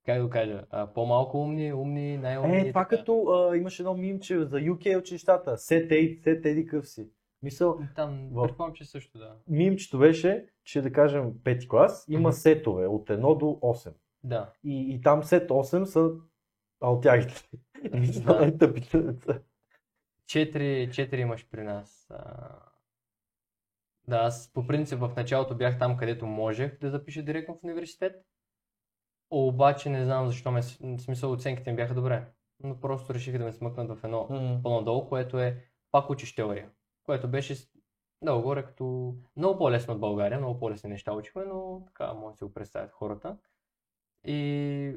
как 0.07 0.23
да 0.23 0.31
кажа, 0.31 0.65
а, 0.71 0.87
по-малко 0.87 1.39
умни, 1.39 1.73
умни, 1.73 2.19
най-умни. 2.19 2.57
Е, 2.59 2.69
това 2.69 2.85
така. 2.85 2.97
като 2.97 3.27
а, 3.29 3.57
имаше 3.57 3.83
едно 3.83 3.95
мимче 3.95 4.45
за 4.45 4.57
UK 4.59 4.99
училищата. 4.99 5.59
Сет 5.59 5.93
ей, 5.93 6.21
сет 6.25 6.47
еди 6.47 6.67
къв 6.67 6.89
си. 6.89 7.09
Мисъл, 7.43 7.79
Там, 7.95 8.29
в- 8.33 8.47
предполагам, 8.47 8.75
че 8.75 8.85
също 8.85 9.19
да. 9.19 9.37
мимчето 9.49 9.99
беше, 9.99 10.47
че 10.65 10.83
да 10.83 10.93
кажем 10.93 11.33
пети 11.45 11.69
клас, 11.69 12.05
има 12.09 12.29
Мгм. 12.29 12.33
сетове 12.33 12.87
от 12.87 13.09
1 13.09 13.39
до 13.39 13.47
8. 13.47 13.93
Да. 14.23 14.53
И, 14.65 14.95
и 14.95 15.01
там 15.01 15.25
сет 15.25 15.51
8 15.51 15.85
са 15.85 16.11
алтягите. 16.81 17.49
Да. 18.27 18.51
деца. 18.51 19.39
Четири, 20.27 20.91
четири 20.93 21.21
имаш 21.21 21.49
при 21.51 21.63
нас. 21.63 22.07
А... 22.11 22.59
Да, 24.09 24.17
аз 24.17 24.53
по 24.53 24.67
принцип 24.67 24.99
в 24.99 25.13
началото 25.17 25.57
бях 25.57 25.79
там, 25.79 25.97
където 25.97 26.27
можех 26.27 26.79
да 26.79 26.91
запиша 26.91 27.23
директно 27.23 27.55
в 27.55 27.65
университет. 27.65 28.27
Обаче 29.31 29.91
не 29.91 30.05
знам 30.05 30.27
защо 30.27 30.51
ме, 30.51 30.63
смисъл 30.99 31.33
оценките 31.33 31.71
ми 31.71 31.77
бяха 31.77 31.95
добре. 31.95 32.33
Но 32.61 32.81
просто 32.81 33.15
реших 33.15 33.39
да 33.39 33.45
ме 33.45 33.53
смъкнат 33.53 33.99
в 33.99 34.05
едно 34.05 34.27
по-надолу, 34.63 35.09
което 35.09 35.39
е 35.39 35.65
пак 35.91 36.11
учиш 36.11 36.35
теория. 36.35 36.71
Което 37.05 37.29
беше 37.29 37.55
долу 38.23 38.43
горе 38.43 38.65
като 38.65 39.17
много 39.37 39.59
по-лесно 39.59 39.95
от 39.95 40.01
България, 40.01 40.39
много 40.39 40.59
по-лесни 40.59 40.91
неща 40.91 41.13
учихме, 41.13 41.45
но 41.45 41.85
така 41.87 42.13
може 42.13 42.33
да 42.33 42.37
си 42.37 42.45
го 42.45 42.55
представят 42.55 42.93
хората. 42.93 43.39
И 44.25 44.97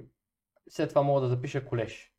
след 0.69 0.89
това 0.89 1.01
мога 1.01 1.21
да 1.21 1.27
запиша 1.27 1.65
колеж, 1.65 2.13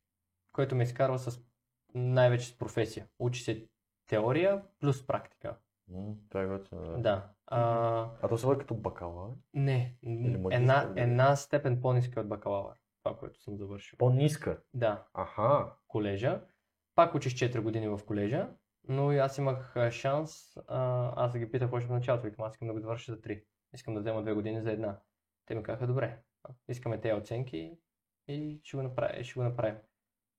който 0.51 0.75
ме 0.75 0.83
изкарва 0.83 1.19
с 1.19 1.50
най-вече 1.95 2.45
с 2.47 2.57
професия. 2.57 3.07
Учи 3.19 3.43
се 3.43 3.67
теория 4.07 4.63
плюс 4.79 5.07
практика. 5.07 5.57
М, 5.87 6.13
Това 6.29 6.43
е 6.43 6.47
готино, 6.47 6.81
да. 6.81 6.97
Да. 6.97 7.29
А, 7.47 7.59
А 8.21 8.27
то 8.27 8.37
се 8.37 8.45
води 8.45 8.59
като 8.59 8.75
бакалавър. 8.75 9.33
не, 9.53 9.97
Или 10.03 10.37
магистър, 10.37 10.61
една, 10.61 10.93
една 10.95 11.35
степен 11.35 11.81
по-ниска 11.81 12.19
от 12.21 12.29
бакалавър. 12.29 12.77
Това, 13.03 13.17
което 13.17 13.41
съм 13.41 13.57
завършил. 13.57 13.97
По-ниска. 13.97 14.61
Да, 14.73 15.03
Аха. 15.13 15.73
колежа. 15.87 16.41
Пак 16.95 17.15
учиш 17.15 17.33
4 17.35 17.61
години 17.61 17.87
в 17.87 17.99
колежа, 18.05 18.49
но 18.87 19.11
и 19.11 19.17
аз 19.17 19.37
имах 19.37 19.75
а, 19.75 19.91
шанс, 19.91 20.57
а, 20.67 21.13
аз 21.25 21.31
да 21.31 21.39
ги 21.39 21.51
питах 21.51 21.73
още 21.73 21.87
в 21.87 21.91
началото, 21.91 22.23
викам, 22.25 22.45
аз 22.45 22.53
искам 22.53 22.67
да 22.67 22.73
го 22.73 22.79
довърша 22.79 23.11
за 23.11 23.21
3. 23.21 23.43
Искам 23.73 23.93
да 23.93 23.99
взема 23.99 24.23
2 24.23 24.33
години 24.33 24.61
за 24.61 24.71
една. 24.71 24.99
Те 25.45 25.55
ми 25.55 25.63
казаха, 25.63 25.87
добре, 25.87 26.19
искаме 26.67 27.01
тези 27.01 27.13
оценки 27.13 27.77
и 28.27 28.61
ще 28.63 28.77
го, 28.77 28.83
направим, 28.83 29.23
ще 29.23 29.33
го 29.33 29.43
направим. 29.43 29.75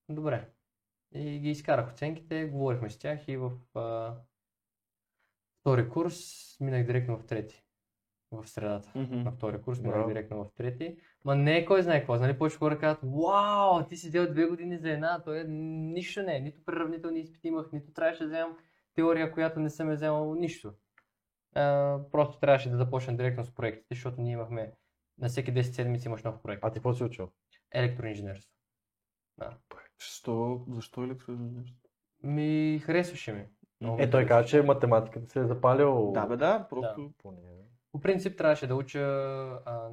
Добре. 0.09 0.49
И 1.15 1.39
ги 1.39 1.51
изкарах 1.51 1.91
оценките, 1.91 2.45
говорихме 2.45 2.91
с 2.91 2.99
тях 2.99 3.29
и 3.29 3.37
в 3.37 3.53
а, 3.75 4.15
втори 5.61 5.89
курс 5.89 6.17
минах 6.61 6.87
директно 6.87 7.19
в 7.19 7.27
трети. 7.27 7.65
В 8.31 8.49
средата. 8.49 8.91
На 8.95 9.33
втори 9.33 9.63
курс 9.63 9.81
минах 9.81 9.95
Браво. 9.95 10.09
директно 10.09 10.45
в 10.45 10.53
трети. 10.55 10.97
Ма 11.25 11.37
не 11.37 11.57
е 11.57 11.65
кой 11.65 11.83
знае 11.83 11.99
какво. 11.99 12.17
Нали, 12.17 12.39
повече 12.39 12.57
хора 12.57 12.79
казват, 12.79 13.11
вау, 13.13 13.87
ти 13.89 13.97
си 13.97 14.11
дел 14.11 14.33
две 14.33 14.47
години 14.47 14.79
за 14.79 14.91
една, 14.91 15.23
то 15.23 15.35
е 15.35 15.45
нищо 15.49 16.23
не 16.23 16.37
е. 16.37 16.41
Нито 16.41 16.65
преравнителни 16.65 17.21
изпити 17.21 17.49
имах, 17.49 17.73
нито 17.73 17.93
трябваше 17.93 18.23
да 18.23 18.29
вземам 18.29 18.57
теория, 18.95 19.33
която 19.33 19.61
не 19.61 19.71
съм 19.71 19.89
я 19.91 19.95
вземал, 19.95 20.35
нищо. 20.35 20.73
А, 21.55 21.99
просто 22.13 22.39
трябваше 22.39 22.71
да 22.71 22.77
започна 22.77 23.17
директно 23.17 23.45
с 23.45 23.55
проектите, 23.55 23.95
защото 23.95 24.21
ние 24.21 24.33
имахме 24.33 24.73
на 25.19 25.29
всеки 25.29 25.55
10 25.55 25.63
седмици 25.63 26.09
имаш 26.09 26.23
нов 26.23 26.43
проект. 26.43 26.65
А 26.65 26.71
ти 26.71 26.75
какво 26.75 26.95
си 26.95 27.05
учил? 27.05 27.29
Електроинженерство. 27.71 28.53
Защо, 30.01 30.65
защо 30.69 31.05
електроинженерство? 31.05 31.79
Ми 32.23 32.79
харесваше 32.79 33.33
ми. 33.33 33.47
Много 33.81 33.97
ми 33.97 34.03
Е, 34.03 34.11
той 34.11 34.27
каза, 34.27 34.49
че 34.49 34.63
математиката 34.63 35.29
се 35.29 35.41
е 35.41 35.47
запалил. 35.47 36.13
Да, 36.13 36.27
бе, 36.27 36.37
да, 36.37 36.67
просто... 36.69 37.13
по 37.19 37.33
нея. 37.33 37.65
По 37.93 38.01
принцип 38.01 38.39
трябваше 38.39 38.67
да 38.67 38.75
уча 38.75 39.01
а, 39.67 39.91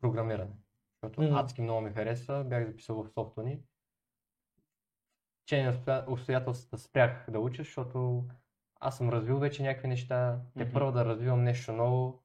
програмиране. 0.00 0.50
Защото 0.94 1.22
Мгм. 1.22 1.34
адски 1.34 1.62
много 1.62 1.80
ми 1.80 1.90
хареса, 1.90 2.44
бях 2.44 2.66
записал 2.66 3.04
в 3.04 3.08
софта 3.08 3.42
ни. 3.42 3.60
Че 5.46 5.62
на 5.62 5.70
обстоя- 5.70 6.04
обстоятелствата 6.08 6.78
спрях 6.78 7.26
да 7.30 7.40
уча, 7.40 7.62
защото 7.62 8.24
аз 8.76 8.96
съм 8.96 9.10
развил 9.10 9.38
вече 9.38 9.62
някакви 9.62 9.88
неща. 9.88 10.40
Те 10.58 10.64
Мгм. 10.64 10.72
първо 10.72 10.92
да 10.92 11.04
развивам 11.04 11.42
нещо 11.42 11.72
ново, 11.72 12.22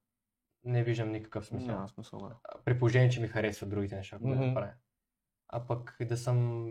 не 0.63 0.83
виждам 0.83 1.11
никакъв 1.11 1.45
смисъл. 1.45 1.67
Няма 1.67 1.87
смисъл, 1.87 2.19
да. 2.19 2.35
При 2.65 2.79
положение, 2.79 3.09
че 3.09 3.21
ми 3.21 3.27
харесват 3.27 3.69
другите 3.69 3.95
неща, 3.95 4.17
които 4.17 4.35
Мгм. 4.35 4.47
да 4.47 4.53
правя. 4.53 4.73
А 5.49 5.67
пък 5.67 5.97
да 6.01 6.17
съм 6.17 6.67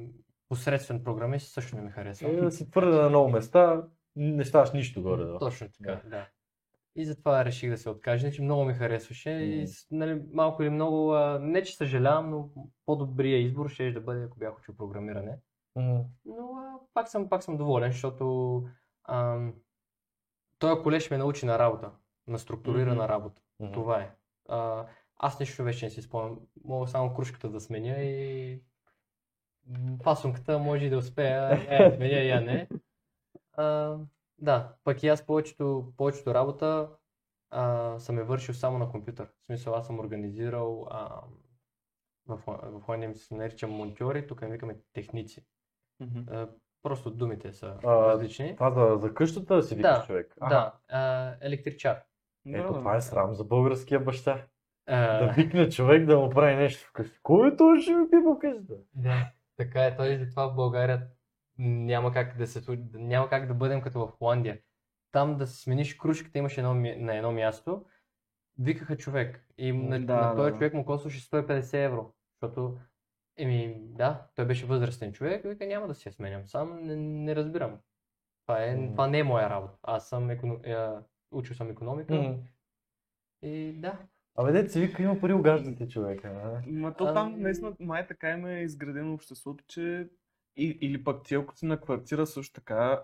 посредствен 0.48 1.04
програмист 1.04 1.52
също 1.52 1.76
не 1.76 1.82
ми 1.82 1.90
харесва. 1.90 2.28
Е, 2.28 2.36
да 2.36 2.50
си 2.52 2.70
твърде 2.70 2.96
на 2.96 3.08
много 3.08 3.28
места, 3.28 3.82
не 4.16 4.44
ставаш 4.44 4.72
нищо 4.72 5.02
горе. 5.02 5.24
Да. 5.24 5.38
Точно 5.38 5.68
така, 5.72 6.00
Да. 6.04 6.10
да. 6.10 6.26
И 6.96 7.04
затова 7.04 7.44
реших 7.44 7.70
да 7.70 7.78
се 7.78 7.90
откажа, 7.90 8.32
че 8.32 8.42
много 8.42 8.64
ми 8.64 8.74
харесваше 8.74 9.30
и 9.30 9.56
Мгм. 9.56 9.66
с- 9.66 9.86
нали, 9.90 10.22
малко 10.32 10.62
или 10.62 10.70
много, 10.70 11.12
а, 11.12 11.38
не 11.38 11.62
че 11.62 11.76
съжалявам, 11.76 12.30
но 12.30 12.50
по-добрия 12.86 13.38
избор 13.38 13.68
ще 13.68 13.92
да 13.92 14.00
бъде, 14.00 14.24
ако 14.24 14.38
бях 14.38 14.58
учил 14.58 14.76
програмиране. 14.76 15.38
Мгм. 15.76 16.00
Но 16.24 16.52
а, 16.56 16.78
пак, 16.94 17.08
съм, 17.08 17.28
пак 17.28 17.42
съм 17.42 17.56
доволен, 17.56 17.92
защото 17.92 18.64
ам, 19.04 19.54
този 20.58 20.82
колеж 20.82 21.10
ме 21.10 21.18
научи 21.18 21.46
на 21.46 21.58
работа, 21.58 21.90
на 22.26 22.38
структурирана 22.38 22.94
Мгм. 22.94 23.08
работа. 23.12 23.42
Мгм. 23.60 23.72
Това 23.72 24.00
е. 24.00 24.10
А, 24.48 24.86
аз 25.16 25.40
нищо 25.40 25.64
вече 25.64 25.86
не 25.86 25.90
си 25.90 26.02
спомням. 26.02 26.40
Мога 26.64 26.88
само 26.88 27.14
кружката 27.14 27.48
да 27.50 27.60
сменя 27.60 27.98
и 28.02 28.60
пасунката 30.04 30.58
може 30.58 30.84
и 30.84 30.90
да 30.90 30.98
успея, 30.98 31.66
я 31.70 31.84
я 31.84 31.94
сменя, 31.94 32.18
я 32.18 32.40
не. 32.40 32.68
А, 33.52 33.96
да, 34.38 34.74
пък 34.84 35.02
и 35.02 35.08
аз 35.08 35.26
повечето, 35.26 35.92
повечето 35.96 36.34
работа 36.34 36.90
а, 37.50 37.98
съм 37.98 38.18
е 38.18 38.22
вършил 38.22 38.54
само 38.54 38.78
на 38.78 38.90
компютър. 38.90 39.28
В 39.42 39.46
смисъл 39.46 39.74
аз 39.74 39.86
съм 39.86 40.00
организирал 40.00 40.86
а, 40.90 41.20
в, 42.26 42.40
в 42.46 42.80
Холандия 42.82 43.08
ми 43.08 43.14
се 43.14 43.34
нарича 43.34 43.68
монтьори, 43.68 44.26
тук 44.26 44.42
ми 44.42 44.50
викаме 44.50 44.76
техници. 44.92 45.44
Мгм. 46.00 46.18
А, 46.34 46.48
просто 46.82 47.10
думите 47.10 47.52
са 47.52 47.78
А, 47.84 48.06
различни. 48.06 48.54
Това 48.56 48.70
за, 48.70 48.98
за 49.00 49.14
къщата 49.14 49.62
си 49.62 49.74
викаш 49.74 49.98
Да, 49.98 50.06
човек. 50.06 50.34
Да, 50.40 50.74
а, 50.88 51.34
електричар. 51.40 52.02
Ето 52.46 52.72
Да, 52.72 52.78
това 52.78 52.90
да. 52.90 52.96
е 52.96 53.00
срам 53.00 53.34
за 53.34 53.44
българския 53.44 54.00
баща. 54.00 54.46
Да 54.88 55.32
викне 55.36 55.68
човек 55.68 56.06
да 56.06 56.18
му 56.18 56.30
прави 56.30 56.56
нещо 56.56 56.88
вкъщи. 56.88 57.18
Кой 57.22 57.56
той 57.56 57.80
ще 57.80 57.94
ми 57.94 58.10
пипа 58.10 58.38
къщата? 58.40 58.74
Да, 58.94 59.32
така 59.56 59.84
е. 59.84 59.96
Той 59.96 60.16
затова 60.18 60.48
в 60.48 60.54
България 60.54 61.06
няма 61.58 62.12
как 62.12 62.36
да 62.36 62.46
се 62.46 62.78
няма 62.94 63.28
как 63.28 63.46
да 63.46 63.54
бъдем 63.54 63.80
като 63.82 64.06
в 64.06 64.10
Холандия. 64.10 64.58
Там 65.12 65.36
да 65.36 65.46
смениш 65.46 65.94
кружката, 65.94 66.38
имаш 66.38 66.58
едно, 66.58 66.74
на 66.74 67.16
едно 67.16 67.32
място, 67.32 67.84
викаха 68.58 68.96
човек. 68.96 69.46
И 69.58 69.72
на, 69.72 70.00
Да, 70.06 70.14
на 70.14 70.36
този 70.36 70.50
да. 70.52 70.56
човек 70.56 70.74
му 70.74 70.84
костваше 70.84 71.30
150 71.30 71.84
евро. 71.84 72.12
Защото, 72.32 72.78
еми, 73.36 73.74
да, 73.78 74.26
той 74.34 74.44
беше 74.44 74.66
възрастен 74.66 75.12
човек, 75.12 75.42
вика 75.44 75.66
няма 75.66 75.86
да 75.88 75.94
си 75.94 76.08
я 76.08 76.12
сменям 76.12 76.46
сам, 76.46 76.78
не, 76.82 76.96
не 76.96 77.36
разбирам. 77.36 77.78
Това, 78.46 78.64
е, 78.64 78.76
Мгм. 78.76 78.90
това 78.90 79.06
не 79.06 79.18
е 79.18 79.24
моя 79.24 79.50
работа. 79.50 79.78
Аз 79.82 80.08
съм 80.08 80.30
економ... 80.30 80.60
е, 80.64 80.76
учил 81.30 81.54
съм 81.56 81.70
економика 81.70 82.14
Мгм. 82.14 82.32
и 83.42 83.72
да. 83.72 83.98
Абе, 84.36 84.52
дете 84.52 84.68
си 84.68 84.80
вика, 84.80 85.02
има 85.02 85.20
пари 85.20 85.32
угаждате 85.32 85.88
човека. 85.88 86.28
а? 86.28 86.62
Ма 86.66 86.94
то 86.94 87.14
там 87.14 87.26
Ами- 87.26 87.42
наистина 87.42 87.72
май 87.80 88.06
така 88.06 88.30
им 88.30 88.46
е 88.46 88.60
изградено 88.60 89.14
обществото, 89.14 89.64
че 89.68 90.08
и, 90.56 90.78
или 90.80 91.04
пък 91.04 91.24
ти 91.24 91.34
ако 91.34 91.56
си 91.56 91.66
на 91.66 91.80
квартира 91.80 92.26
също 92.26 92.54
така, 92.54 93.02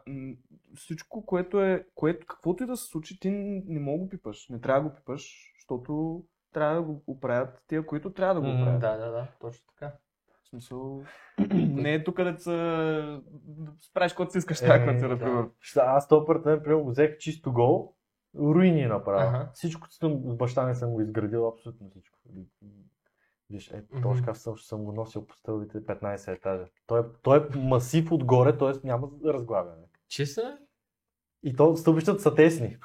всичко, 0.76 1.26
което 1.26 1.60
е, 1.60 1.86
което, 1.94 2.26
каквото 2.26 2.62
и 2.62 2.66
да 2.66 2.76
се 2.76 2.86
случи, 2.86 3.20
ти 3.20 3.30
не 3.30 3.80
мога 3.80 3.98
да 3.98 4.04
го 4.04 4.08
пипаш. 4.08 4.48
Не 4.48 4.60
трябва 4.60 4.82
да 4.82 4.88
го 4.88 4.96
пипаш, 4.96 5.52
защото 5.58 6.22
трябва 6.52 6.74
да 6.74 6.82
го 6.82 7.02
оправят 7.06 7.62
тия, 7.66 7.86
които 7.86 8.12
трябва 8.12 8.34
да 8.34 8.40
го 8.40 8.46
оправят. 8.46 8.80
Да, 8.80 8.96
да, 8.96 9.10
да, 9.10 9.26
точно 9.40 9.66
така. 9.66 9.92
В 10.44 10.48
смисъл, 10.48 11.02
не 11.54 11.94
е 11.94 12.04
тук 12.04 12.22
да 12.22 12.38
се 12.38 12.50
да 12.50 13.72
правиш 13.94 14.12
каквото 14.12 14.32
си 14.32 14.38
искаш 14.38 14.58
в 14.58 14.66
тази 14.66 14.82
квартира, 14.82 15.08
да. 15.08 15.18
примерно. 15.18 15.50
Аз 15.76 16.08
този 16.08 16.22
апартамент, 16.22 16.62
примерно, 16.62 16.84
го 16.84 16.90
взех 16.90 17.18
чисто 17.18 17.52
гол, 17.52 17.94
руини 18.38 18.86
направо. 18.86 19.36
Аха. 19.36 19.50
Всичко 19.54 19.90
съм, 19.90 20.22
с 20.24 20.36
баща 20.36 20.66
ми 20.66 20.74
съм 20.74 20.90
го 20.90 21.00
изградил, 21.00 21.48
абсолютно 21.48 21.90
всичко. 21.90 22.18
Виж, 23.50 23.70
е, 23.70 23.84
шкаф 24.18 24.38
съм, 24.38 24.58
съм 24.58 24.84
го 24.84 24.92
носил 24.92 25.26
по 25.26 25.34
стълбите 25.34 25.86
15 25.86 26.32
етажа. 26.32 26.64
Той, 26.86 27.00
е- 27.00 27.04
той 27.22 27.38
е 27.38 27.58
масив 27.58 28.12
отгоре, 28.12 28.58
т.е. 28.58 28.86
няма 28.86 29.08
разглавяне. 29.24 29.82
Ли? 30.38 30.56
И 31.42 31.56
то 31.56 31.76
стълбищата 31.76 32.20
са 32.20 32.34
тесни. 32.34 32.76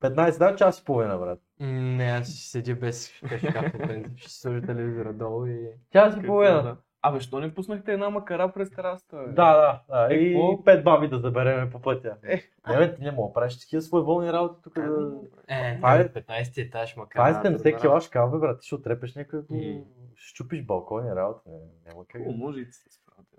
15 0.00 0.38
да, 0.38 0.56
час 0.56 0.80
и 0.80 0.84
половина, 0.84 1.18
брат. 1.18 1.40
Не, 1.60 2.04
аз 2.04 2.28
ще 2.28 2.50
седя 2.50 2.74
без 2.74 3.12
принцип. 3.20 4.16
Ще 4.16 4.30
сложа 4.30 4.62
телевизора 4.62 5.12
долу 5.12 5.46
и... 5.46 5.68
Час 5.92 6.16
и 6.16 6.26
половина. 6.26 6.76
Абе, 7.02 7.20
що 7.20 7.40
не 7.40 7.54
пуснахте 7.54 7.92
една 7.92 8.10
макара 8.10 8.52
през 8.52 8.70
терасата? 8.70 9.16
бе? 9.18 9.22
Да, 9.24 9.56
да, 9.56 9.82
да. 9.90 10.14
Е, 10.14 10.16
И 10.16 10.32
какво? 10.32 10.64
пет 10.64 10.84
баби 10.84 11.08
да 11.08 11.18
забереме 11.18 11.70
по 11.70 11.80
пътя. 11.80 12.16
Е. 12.22 12.42
Не, 12.68 12.76
бе, 12.78 12.94
ти 12.94 13.02
не 13.02 13.12
мога 13.12 13.32
правиш 13.32 13.60
такива 13.60 13.82
своеволни 13.82 14.32
работи 14.32 14.62
тук. 14.62 14.74
Да... 14.74 15.10
Е, 15.48 15.76
Това 15.76 15.96
е- 15.96 16.08
15 16.08 16.58
етаж, 16.58 16.96
макар. 16.96 17.18
Това 17.18 17.28
е 17.28 17.50
да, 17.50 17.58
70 17.58 17.62
да. 17.72 17.76
кила 17.76 18.00
шкаф, 18.00 18.30
бе, 18.30 18.38
брат. 18.38 18.60
Ти 18.60 18.66
ще 18.66 18.74
отрепеш 18.74 19.14
някой, 19.14 19.40
И- 19.52 19.82
ще 20.14 20.34
чупиш 20.34 20.62
балкони, 20.62 21.10
работа. 21.10 21.40
Не, 21.46 21.58
няма 21.86 22.04
как. 22.08 22.22
О, 22.26 22.32
може 22.32 22.60
и 22.60 22.66
ти 22.66 22.72
се 22.72 22.88
справите. 22.90 23.36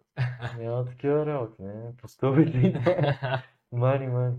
Няма 0.60 0.86
такива 0.86 1.26
работи, 1.26 1.62
не. 1.62 1.96
По 1.98 2.08
стълбите. 2.08 2.74
Мани, 3.72 4.08
мани. 4.08 4.36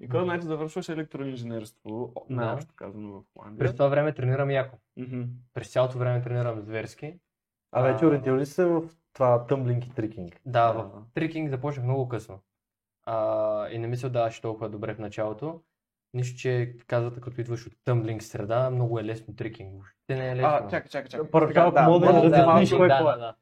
И 0.00 0.08
кой 0.08 0.24
значи 0.24 0.46
завършваш 0.46 0.88
електроинженерство, 0.88 2.12
най-общо 2.30 2.74
казано 2.76 3.12
в 3.12 3.22
През 3.24 3.32
Холандия. 3.34 3.72
това 3.72 3.88
време 3.88 4.14
тренирам 4.14 4.50
яко. 4.50 4.76
Мгм. 4.96 5.22
През 5.54 5.72
цялото 5.72 5.98
време 5.98 6.22
тренирам 6.22 6.60
зверски. 6.60 7.14
А 7.72 7.82
вече 7.82 8.04
А. 8.04 8.08
ориентирали 8.08 8.40
ли 8.40 8.46
се 8.46 8.64
в 8.64 8.82
това 9.12 9.46
тъмблинг 9.46 9.84
и 9.84 9.90
трикинг? 9.90 10.40
Да, 10.46 10.66
Да. 10.66 10.72
в 10.74 10.90
трикинг 11.14 11.50
започнах 11.50 11.84
много 11.84 12.08
късно. 12.08 12.38
А, 13.04 13.16
и 13.68 13.78
не 13.78 13.86
ми 13.86 13.96
се 13.96 14.06
отдаваше 14.06 14.42
толкова 14.42 14.68
добре 14.68 14.94
в 14.94 14.98
началото. 14.98 15.60
Нищо, 16.14 16.38
че 16.38 16.74
казвате, 16.86 17.20
като 17.20 17.40
идваш 17.40 17.66
от 17.66 17.72
тъмблинг 17.84 18.22
среда, 18.22 18.70
много 18.70 18.98
е 18.98 19.04
лесно 19.04 19.36
трикинг. 19.36 19.72
Въобще 19.72 19.94
не 20.16 20.30
е 20.30 20.36
лесно. 20.36 20.48
А, 20.48 20.60
чакай, 20.60 20.88
чакай, 20.90 21.08
чакай. 21.10 21.30
Така, 21.30 21.64
мога 21.82 22.06
да 22.06 22.12
малко- 22.12 22.26
разясниш 22.26 22.70
малко- 22.70 22.76
кой 22.76 22.88
да, 22.88 22.94
какво 22.94 23.10
е. 23.10 23.12
да, 23.12 23.18
да. 23.18 23.34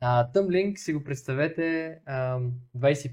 А, 0.00 0.26
тъмблинг 0.26 0.78
си 0.78 0.94
го 0.94 1.04
представете, 1.04 1.98
ам, 2.06 2.52
20, 2.74 3.12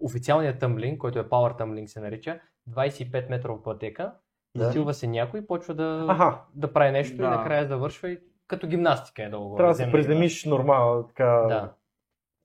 официалният 0.00 0.58
тъмблинг, 0.58 0.98
който 0.98 1.18
е 1.18 1.24
Power 1.24 1.60
Tumbling 1.60 1.86
се 1.86 2.00
нарича, 2.00 2.40
25 2.66 3.30
метрова 3.30 3.62
пътека, 3.62 4.12
Да. 4.54 4.64
засилва 4.64 4.94
се 4.94 5.06
някой 5.06 5.40
и 5.40 5.46
почва 5.46 5.74
да, 5.74 6.06
Аха, 6.08 6.38
да 6.54 6.72
прави 6.72 6.90
нещо 6.90 7.16
Да. 7.16 7.24
и 7.24 7.28
накрая 7.28 7.66
завършва 7.66 8.10
и 8.10 8.18
като 8.52 8.66
гимнастика 8.66 9.22
е 9.22 9.28
долу. 9.28 9.56
трябва 9.56 9.72
да 9.72 9.76
се 9.76 9.92
приземиш 9.92 10.44
нормално, 10.44 11.06
така. 11.06 11.24
Да. 11.24 11.74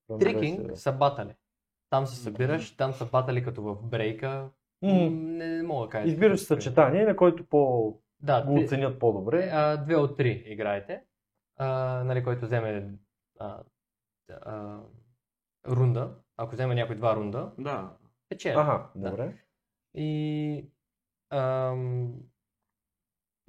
да 0.09 0.17
Трикинг 0.19 0.77
са 0.77 0.91
батали. 0.91 1.35
Там 1.89 2.05
се 2.07 2.15
събираш, 2.15 2.75
там 2.75 2.93
са 2.93 3.05
батали 3.05 3.43
като 3.43 3.61
в 3.61 3.83
брейка. 3.83 4.49
М, 4.81 4.89
Не, 4.91 5.09
не 5.47 5.63
мога 5.63 5.85
да 5.85 5.91
кажа. 5.91 6.07
Избираш 6.07 6.39
съчетание, 6.39 7.05
на 7.05 7.15
който 7.15 7.45
по... 7.45 7.93
Да, 8.19 8.41
го 8.45 8.59
оценят 8.59 8.99
по-добре. 8.99 9.49
а, 9.53 9.77
две 9.77 9.95
от 9.95 10.17
три 10.17 10.43
играете. 10.45 11.03
А, 11.57 11.67
нали, 12.03 12.23
който 12.23 12.45
вземе 12.45 12.89
а, 13.39 13.59
а, 14.41 14.77
рунда, 15.67 16.15
ако 16.37 16.53
вземе 16.53 16.75
някой 16.75 16.95
два 16.95 17.15
рунда, 17.15 17.51
Да. 17.57 17.89
печели. 18.29 18.55
Аха, 18.57 18.89
Да. 18.95 19.09
добре. 19.09 19.33
И 19.93 20.65
ам, 21.29 22.13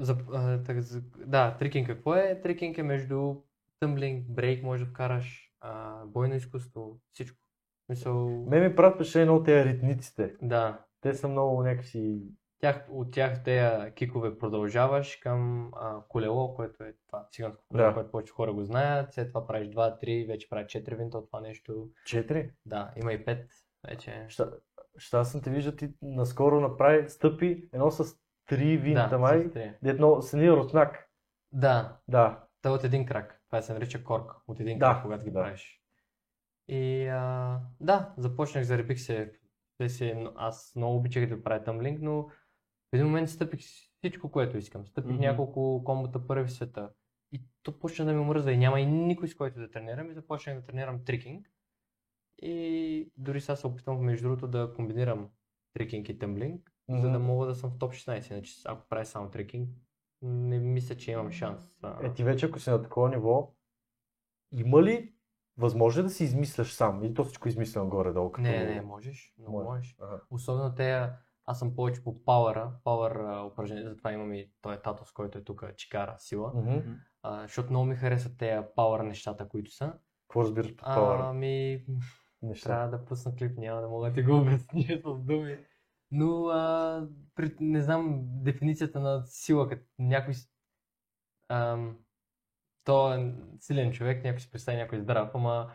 за, 0.01 0.17
а, 0.33 0.63
так, 0.63 0.81
за, 0.81 1.03
да, 1.27 1.57
трикинг 1.59 1.87
какво 1.87 2.15
е? 2.15 2.41
Трикинг 2.43 2.79
е 2.79 2.83
между 2.83 3.35
тъмблинг, 3.81 4.27
брейк 4.29 4.63
може 4.63 4.85
да 4.85 4.91
вкараш, 4.91 5.53
а, 5.61 6.05
бойно 6.07 6.35
изкуство, 6.35 6.99
всичко. 7.13 7.39
Мисъл, 7.89 8.29
Ме 8.29 8.69
ми 8.69 8.77
правят 8.77 8.95
впечатление 8.95 9.31
от 9.31 9.45
тези 9.45 9.69
ритниците. 9.69 10.35
да, 10.43 10.85
Те 11.01 11.15
са 11.15 11.29
много 11.29 11.63
някакси... 11.63 12.23
тях, 12.61 12.87
от 12.91 13.13
тях 13.13 13.43
тези 13.43 13.93
кикове 13.95 14.39
продължаваш 14.39 15.17
към 15.17 15.71
а, 15.77 16.03
колело, 16.09 16.55
което 16.55 16.85
е 16.85 16.95
това 17.07 17.27
циганско 17.31 17.65
колело, 17.69 17.89
Да. 17.89 17.95
което 17.95 18.11
повече 18.11 18.33
хора 18.33 18.53
го 18.53 18.65
знаят. 18.65 19.13
След 19.15 19.29
това 19.29 19.47
правиш 19.47 19.69
2-3, 19.69 20.27
вече 20.27 20.49
правиш 20.49 20.67
4 20.67 20.97
винта 20.97 21.19
от 21.19 21.27
това 21.27 21.41
нещо. 21.41 21.89
Четири. 22.07 22.51
Да, 22.67 22.93
има 22.97 23.13
и 23.13 23.25
5 23.25 23.47
вече. 23.89 24.25
Ща, 24.29 24.53
ща 24.97 25.25
съм 25.25 25.43
те 25.43 25.51
вижда, 25.51 25.77
ти 25.77 25.89
наскоро 26.03 26.61
направи 26.61 27.09
стъпи 27.09 27.69
едно 27.73 27.91
с 27.91 28.17
три 28.49 28.77
винта 28.77 29.09
да, 29.09 29.19
май, 29.19 29.51
едно 29.85 30.23
с 30.23 30.35
един 30.35 30.53
руснак. 30.53 31.11
Да, 31.53 31.97
Да. 32.09 32.45
Та 32.63 32.71
от 32.73 32.85
един 32.85 33.07
крак. 33.07 33.43
Това 33.47 33.63
се 33.63 33.73
нарича 33.73 34.05
корк. 34.05 34.33
От 34.49 34.61
един 34.61 34.79
Да, 34.79 34.87
крак, 34.87 35.03
когато 35.03 35.25
ги 35.25 35.31
да. 35.31 35.41
правиш. 35.43 35.83
И 36.69 37.07
а, 37.07 37.61
да, 37.81 38.15
започнах, 38.17 38.65
заребих 38.65 39.01
се. 39.01 39.33
Те 39.79 39.89
си, 39.89 40.27
аз 40.37 40.73
много 40.77 40.97
обичах 40.97 41.29
да 41.29 41.43
правя 41.43 41.65
тъмблинг, 41.65 41.99
но 42.03 42.23
в 42.23 42.33
един 42.93 43.07
момент 43.07 43.31
стъпих 43.31 43.61
всичко, 43.99 44.31
което 44.31 44.57
искам. 44.57 44.87
Стъпих 44.87 45.13
Мгм. 45.13 45.21
няколко 45.21 45.85
комбота 45.85 46.27
първи 46.27 46.47
в 46.47 46.53
света. 46.53 46.91
И 47.33 47.43
то 47.63 47.79
почна 47.79 48.05
да 48.05 48.13
ми 48.13 48.19
омръзва 48.19 48.53
и 48.53 48.59
няма 48.59 48.81
и 48.81 48.87
никой 48.87 49.29
с 49.29 49.35
който 49.35 49.59
да 49.61 49.71
тренирам 49.71 50.11
и 50.11 50.15
започнах 50.15 50.57
да 50.61 50.67
тренирам 50.67 51.05
трикинг. 51.05 51.51
И 52.43 53.13
дори 53.17 53.41
сега 53.41 53.57
се 53.57 53.67
опитвам 53.67 54.01
между 54.05 54.29
другото 54.29 54.49
да 54.49 54.73
комбинирам 54.77 55.29
трекинг 55.75 56.09
и 56.09 56.19
тъмблинг, 56.19 56.73
за 56.89 57.11
да 57.11 57.19
мога 57.19 57.47
да 57.47 57.55
съм 57.55 57.71
в 57.71 57.79
топ 57.79 57.93
16. 57.93 58.33
Иначе 58.33 58.53
ако 58.65 58.89
правя 58.89 59.05
само 59.05 59.31
трекинг, 59.31 59.71
не 60.23 60.59
мисля, 60.59 60.97
че 60.97 61.13
имам 61.13 61.31
шанс. 61.31 61.71
Е, 62.03 62.13
ти 62.13 62.25
вече 62.25 62.47
ако 62.47 62.59
си 62.59 62.71
на 62.71 62.83
такова 62.83 63.09
ниво, 63.09 63.55
има 64.53 64.83
ли 64.83 65.15
възможно 65.57 66.03
да 66.03 66.11
си 66.11 66.25
измисляш 66.25 66.73
сам? 66.73 67.05
Или 67.05 67.15
то 67.15 67.25
всичко 67.25 67.49
е 67.49 67.51
измислено 67.51 67.89
горе-долу? 67.89 68.33
Като... 68.33 68.49
Не, 68.49 68.75
не, 68.75 68.83
можеш, 68.83 69.35
много 69.39 69.59
Може. 69.59 69.69
можеш. 69.69 69.97
Ага. 70.01 70.21
Особено 70.31 70.75
те, 70.75 71.11
аз 71.47 71.59
съм 71.59 71.75
повече 71.75 72.05
по 72.05 72.25
пауъра, 72.25 72.73
пауър 72.85 73.43
упражнения, 73.47 73.89
затова 73.89 74.13
имам 74.13 74.35
и 74.35 74.51
той 74.61 74.83
татус, 74.83 75.13
който 75.13 75.39
е 75.39 75.45
тук, 75.45 75.65
чикара, 75.77 76.15
сила. 76.19 76.53
Мгм. 76.55 76.79
А, 77.23 77.43
защото 77.43 77.71
много 77.71 77.87
ми 77.87 77.97
харесват 77.97 78.39
тези 78.39 78.67
пауър 78.77 79.01
нещата, 79.01 79.49
които 79.49 79.71
са. 79.71 79.93
Какво 80.29 80.43
разбираш 80.43 80.77
под 80.77 80.87
пауър 80.87 81.19
Ами, 81.19 81.85
неща? 82.43 82.69
трябва 82.69 82.99
да 82.99 83.05
пусна 83.05 83.35
клип, 83.37 83.59
няма 83.59 83.81
да 83.81 83.89
мога 83.89 84.09
да 84.09 84.15
ти 84.15 84.23
го 84.23 84.37
обясня 84.37 85.01
с 85.05 85.25
думи. 85.25 85.59
Но 86.11 86.47
а, 86.47 87.09
при, 87.35 87.55
не 87.61 87.83
знам 87.83 88.21
дефиницията 88.25 89.01
на 89.01 89.23
сила, 89.27 89.69
като 89.69 89.85
някой 89.99 90.35
ам, 91.49 91.97
то 92.85 93.15
е 93.15 93.35
силен 93.61 93.93
човек, 93.93 94.25
някой 94.25 94.41
си 94.41 94.51
представи 94.51 94.77
някой 94.79 95.01
здрав, 95.01 95.31
ама 95.35 95.71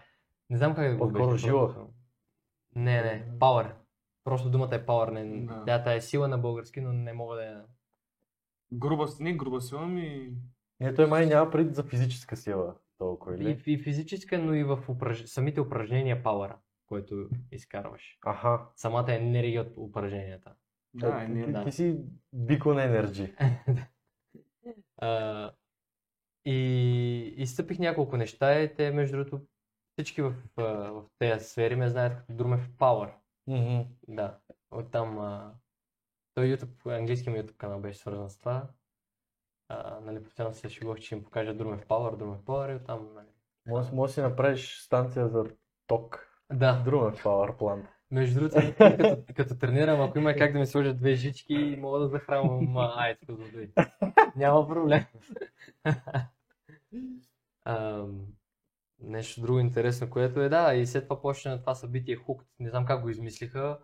не 0.49 0.57
знам 0.57 0.75
как 0.75 0.91
да 0.91 0.97
го 0.97 1.03
обясня 1.05 1.38
жила. 1.38 1.88
Не, 2.75 3.01
не, 3.01 3.31
power. 3.39 3.71
Просто 4.23 4.49
думата 4.49 4.75
е 4.75 4.86
power. 4.86 5.11
Не, 5.11 5.45
Да. 5.65 5.79
да. 5.79 5.93
е 5.93 6.01
сила 6.01 6.27
на 6.27 6.38
български, 6.38 6.81
но 6.81 6.93
не 6.93 7.13
мога 7.13 7.36
да 7.36 7.43
я... 7.43 7.65
Груба, 8.73 9.07
не 9.19 9.34
груба 9.34 9.61
сила, 9.61 9.88
ми... 9.88 10.34
Не, 10.79 10.93
той 10.93 11.07
май 11.07 11.25
няма 11.25 11.51
пред 11.51 11.75
за 11.75 11.84
физическа 11.84 12.38
сила 12.38 12.75
толкова, 12.97 13.36
И, 13.36 13.41
или? 13.41 13.61
и 13.65 13.77
физическа, 13.77 14.39
но 14.39 14.53
и 14.53 14.63
в 14.63 14.79
упраж... 14.89 15.23
самите 15.25 15.61
упражнения 15.61 16.23
power, 16.23 16.55
който 16.94 17.30
изкарваш. 17.52 18.18
Аха. 18.26 18.68
Самата 18.76 19.14
енергия 19.14 19.62
от 19.62 19.74
упражненията. 19.78 20.56
Да, 20.94 21.22
Е, 21.22 21.24
е, 21.24 21.44
ти, 21.46 21.52
да. 21.52 21.64
ти 21.64 21.72
си 21.72 21.98
Бикон 22.34 22.80
Енерджи. 22.80 23.36
И 26.46 27.34
изстъпих 27.38 27.80
няколко 27.80 28.18
неща 28.18 28.60
и 28.60 28.76
те, 28.76 28.91
между 28.91 29.18
другото, 29.18 29.46
всички 29.94 30.22
в, 30.22 30.34
в 30.58 31.04
тези 31.20 31.46
сфери 31.46 31.76
ме 31.76 31.89
знаят 31.89 32.18
като 32.18 32.34
Друмев 32.34 32.70
Power. 32.70 33.14
Да, 34.08 34.39
оттам 34.72 35.20
а, 35.20 35.54
той 36.34 36.46
YouTube, 36.46 36.98
английски 36.98 37.30
ми 37.30 37.39
YouTube 37.39 37.58
канал 37.58 37.80
беше 37.80 38.00
свързан 38.00 38.30
с 38.30 38.38
това. 38.38 38.68
А, 39.70 40.00
нали, 40.00 40.24
постоянно 40.24 40.54
се 40.54 40.70
шегувах, 40.70 41.00
че 41.00 41.16
им 41.16 41.24
покажа 41.24 41.54
Друмев 41.54 41.88
Power, 41.88 42.18
Друмев 42.18 42.41
Power 42.41 42.74
и 42.74 42.76
оттам, 42.76 43.14
нали. 43.14 43.28
Може, 43.68 43.91
може 43.94 44.10
да 44.10 44.14
си 44.14 44.22
направиш 44.22 44.82
станция 44.82 45.28
за 45.28 45.46
ток. 45.88 46.32
Да, 46.54 46.82
Друга 46.86 47.12
Power 47.12 47.58
Plant. 47.58 47.86
между 48.12 48.39
другото, 48.39 48.74
като, 48.78 49.34
като 49.36 49.58
тренирам, 49.58 50.01
ако 50.01 50.18
има 50.18 50.34
как 50.34 50.54
да 50.54 50.60
ми 50.60 50.66
сложат 50.66 50.97
две 50.97 51.14
жички, 51.16 51.78
мога 51.80 51.99
да 51.99 52.08
захранвам 52.08 52.78
а, 52.78 52.93
аецко 52.97 53.36
за 53.36 53.43
води. 53.43 53.70
Няма 54.36 54.68
проблем. 54.68 55.04
Ам, 57.66 58.22
нещо 58.99 59.41
друго 59.41 59.60
интересно, 59.60 60.10
което 60.10 60.41
е, 60.41 60.49
да, 60.49 60.74
и 60.74 60.86
след 60.86 61.04
това 61.04 61.22
почна 61.22 61.60
това 61.60 61.76
събитие 61.76 62.16
Хук, 62.16 62.45
не 62.60 62.70
знам 62.70 62.86
как 62.86 63.01
го 63.01 63.10
измислиха, 63.10 63.78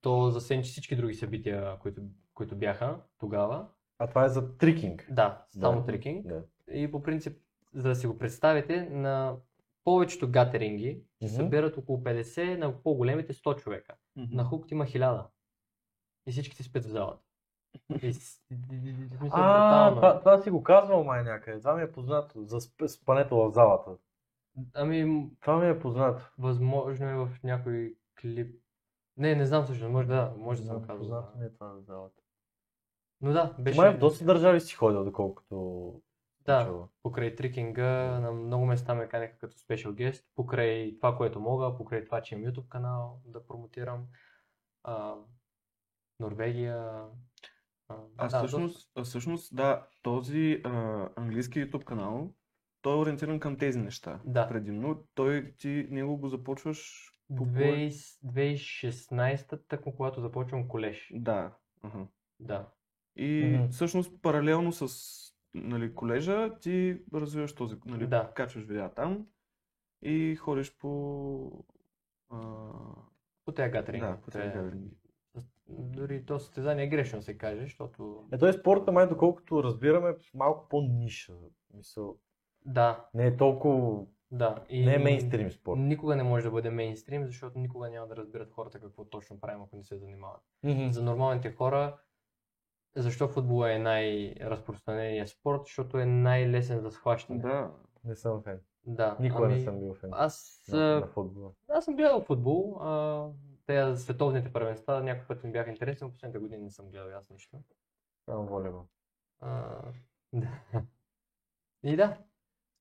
то 0.00 0.30
засенчи 0.30 0.70
всички 0.70 0.96
други 0.96 1.14
събития, 1.14 1.78
които, 1.78 2.02
които 2.34 2.56
бяха 2.56 3.00
тогава. 3.18 3.66
А 3.98 4.06
това 4.06 4.24
е 4.24 4.28
за 4.28 4.56
трикинг. 4.58 5.06
Да, 5.10 5.44
само 5.48 5.80
Да. 5.80 5.86
трекинг. 5.86 6.26
Да. 6.26 6.42
И 6.72 6.90
по 6.90 7.02
принцип, 7.02 7.38
за 7.74 7.88
да 7.88 7.94
си 7.94 8.06
го 8.06 8.18
представите, 8.18 8.88
на 8.90 9.36
повечето 9.86 10.30
гатеринги 10.30 11.00
се 11.20 11.26
Мгм. 11.26 11.34
събират 11.34 11.76
около 11.76 11.98
50, 11.98 12.56
на 12.56 12.82
по-големите 12.82 13.32
100 13.32 13.56
човека. 13.56 13.94
На 14.16 14.44
Хук 14.44 14.70
има 14.70 14.86
1000. 14.86 15.24
И 16.26 16.32
всичките 16.32 16.62
спят 16.62 16.84
в 16.84 16.88
залата. 16.88 17.22
И, 17.92 18.12
А, 18.50 18.56
брутално. 19.18 19.96
това, 19.96 20.18
това 20.18 20.38
си 20.38 20.50
го 20.50 20.62
казвал 20.62 21.04
май 21.04 21.24
някъде. 21.24 21.58
Това 21.58 21.74
ми 21.74 21.82
е 21.82 21.92
познато. 21.92 22.44
За 22.44 22.60
сп- 22.60 22.86
спането 22.88 23.36
в 23.38 23.50
залата. 23.50 23.90
Ами, 24.74 25.30
Това 25.40 25.56
ми 25.56 25.68
е 25.68 25.78
познато. 25.78 26.22
възможно 26.38 27.06
е 27.06 27.14
в 27.16 27.30
някой 27.44 27.94
клип. 28.20 28.60
Не, 29.16 29.34
не 29.34 29.46
знам 29.46 29.64
всъщност, 29.64 29.92
може 29.92 30.08
да, 30.08 30.34
може 30.38 30.60
да 30.60 30.66
съм 30.66 30.80
казал. 30.80 30.98
Познато 30.98 31.38
ми 31.38 31.44
е 31.46 31.50
това 31.50 31.74
за 31.74 31.80
залата. 31.80 32.22
Но 33.20 33.32
да, 33.32 33.54
беше 33.58 33.80
Май 33.80 33.94
в 33.94 33.98
доста 33.98 34.24
държави 34.24 34.60
си 34.60 34.74
ходил, 34.74 35.04
доколкото 35.04 35.94
Да. 36.46 36.58
съм 36.60 36.66
чувал. 36.66 36.88
покрай 37.02 37.34
трикинга, 37.36 38.20
на 38.20 38.32
много 38.32 38.66
места 38.66 38.94
ме 38.94 39.08
канеха 39.08 39.38
като 39.38 39.58
спешъл 39.58 39.92
гест, 39.92 40.24
покрай 40.34 40.96
това, 40.96 41.16
което 41.16 41.40
мога, 41.40 41.76
покрай 41.76 42.04
това, 42.04 42.20
че 42.22 42.34
имам 42.34 42.52
YouTube 42.52 42.68
канал 42.68 43.20
да 43.24 43.46
промотирам. 43.46 44.06
А, 44.82 45.14
Норвегия. 46.20 47.02
А, 47.88 47.94
А 48.16 48.28
да, 48.28 48.38
всъщност, 48.38 48.90
а 48.94 49.04
всъщност, 49.04 49.56
да, 49.56 49.86
този 50.02 50.60
а, 50.64 51.08
английски 51.16 51.66
YouTube 51.66 51.84
канал, 51.84 52.30
той 52.82 52.92
е 52.92 53.00
ориентиран 53.00 53.40
към 53.40 53.58
тези 53.58 53.78
неща. 53.78 54.20
Да. 54.24 54.48
Предимно, 54.48 55.04
той 55.14 55.54
ти 55.58 55.86
него 55.90 56.16
го 56.16 56.28
започваш 56.28 57.10
по 57.36 57.44
кое? 57.44 57.88
20- 57.88 58.18
2016, 58.24 59.60
тъкмо 59.68 59.92
когато 59.96 60.20
започвам 60.20 60.68
колеж. 60.68 61.12
Да. 61.14 61.52
Ага. 61.82 62.06
Да. 62.40 62.68
И 63.16 63.56
Мгм. 63.58 63.68
всъщност 63.68 64.22
паралелно 64.22 64.72
с 64.72 64.86
нали, 65.56 65.94
колежа 65.94 66.58
ти 66.60 67.02
развиваш 67.14 67.54
този, 67.54 67.76
нали, 67.86 68.06
Да. 68.06 68.32
качваш 68.34 68.64
видеа 68.64 68.90
там 68.94 69.26
и 70.02 70.36
ходиш 70.36 70.78
по... 70.78 71.64
А... 72.30 72.38
По 73.44 73.52
тези 73.52 73.70
гатеринги. 73.70 74.06
Да, 74.06 74.20
по 74.20 74.30
тези 74.30 74.48
гатеринги. 74.48 74.96
Дори 75.68 76.24
то 76.26 76.38
състезание 76.38 76.84
е 76.84 76.88
грешно 76.88 77.22
се 77.22 77.38
каже, 77.38 77.60
защото 77.60 78.28
Е, 78.32 78.38
той 78.38 78.52
спорта 78.52 78.92
май, 78.92 79.08
доколкото 79.08 79.62
разбираме, 79.62 80.14
малко 80.34 80.68
по-ниша. 80.68 81.34
Мисъл, 81.74 82.16
да, 82.66 83.06
не 83.14 83.26
е 83.26 83.36
толкова... 83.36 84.04
да. 84.30 84.64
И 84.68 84.86
Не 84.86 84.94
е 84.94 84.98
мейнстрим 84.98 85.50
спорт. 85.50 85.80
Никога 85.80 86.16
не 86.16 86.22
може 86.22 86.44
да 86.44 86.50
бъде 86.50 86.70
мейнстрим, 86.70 87.26
защото 87.26 87.58
никога 87.58 87.90
няма 87.90 88.06
да 88.06 88.16
разберат 88.16 88.50
хората 88.50 88.80
какво 88.80 89.04
точно 89.04 89.40
правим, 89.40 89.62
ако 89.62 89.76
не 89.76 89.82
се 89.84 89.98
занимават. 89.98 90.42
Мгм. 90.62 90.88
За 90.90 91.02
нормалните 91.02 91.52
хора, 91.52 91.96
защо 92.96 93.28
футбола 93.28 93.72
е 93.72 93.78
най-разпространеният 93.78 95.28
спорт? 95.28 95.62
Защото 95.64 95.98
е 95.98 96.06
най-лесен 96.06 96.80
за 96.80 96.90
схващане. 96.90 97.38
Да. 97.38 97.70
Не 98.04 98.16
съм 98.16 98.42
фен. 98.42 98.60
Да, 98.86 99.16
Никога 99.20 99.48
не 99.48 99.54
ами, 99.54 99.64
съм 99.64 99.80
бил 99.80 99.94
фен 99.94 100.10
Аз, 100.12 100.64
на, 100.72 101.00
на 101.00 101.06
футбола. 101.06 101.50
аз 101.68 101.84
съм 101.84 101.96
гледал 101.96 102.20
футбол. 102.20 102.78
А, 102.80 103.26
те 103.66 103.96
световните 103.96 104.52
първенства 104.52 105.02
някой 105.02 105.26
път 105.26 105.44
ми 105.44 105.52
бяха 105.52 105.70
интересни, 105.70 106.04
но 106.04 106.12
последните 106.12 106.38
години 106.38 106.62
не 106.62 106.70
съм 106.70 106.90
гледал 106.90 107.18
аз 107.18 107.30
нищо. 107.30 107.56
Само 108.24 108.46
волейбол. 108.46 108.82
А, 109.40 109.78
да. 110.32 110.48
И 111.82 111.96
да. 111.96 112.18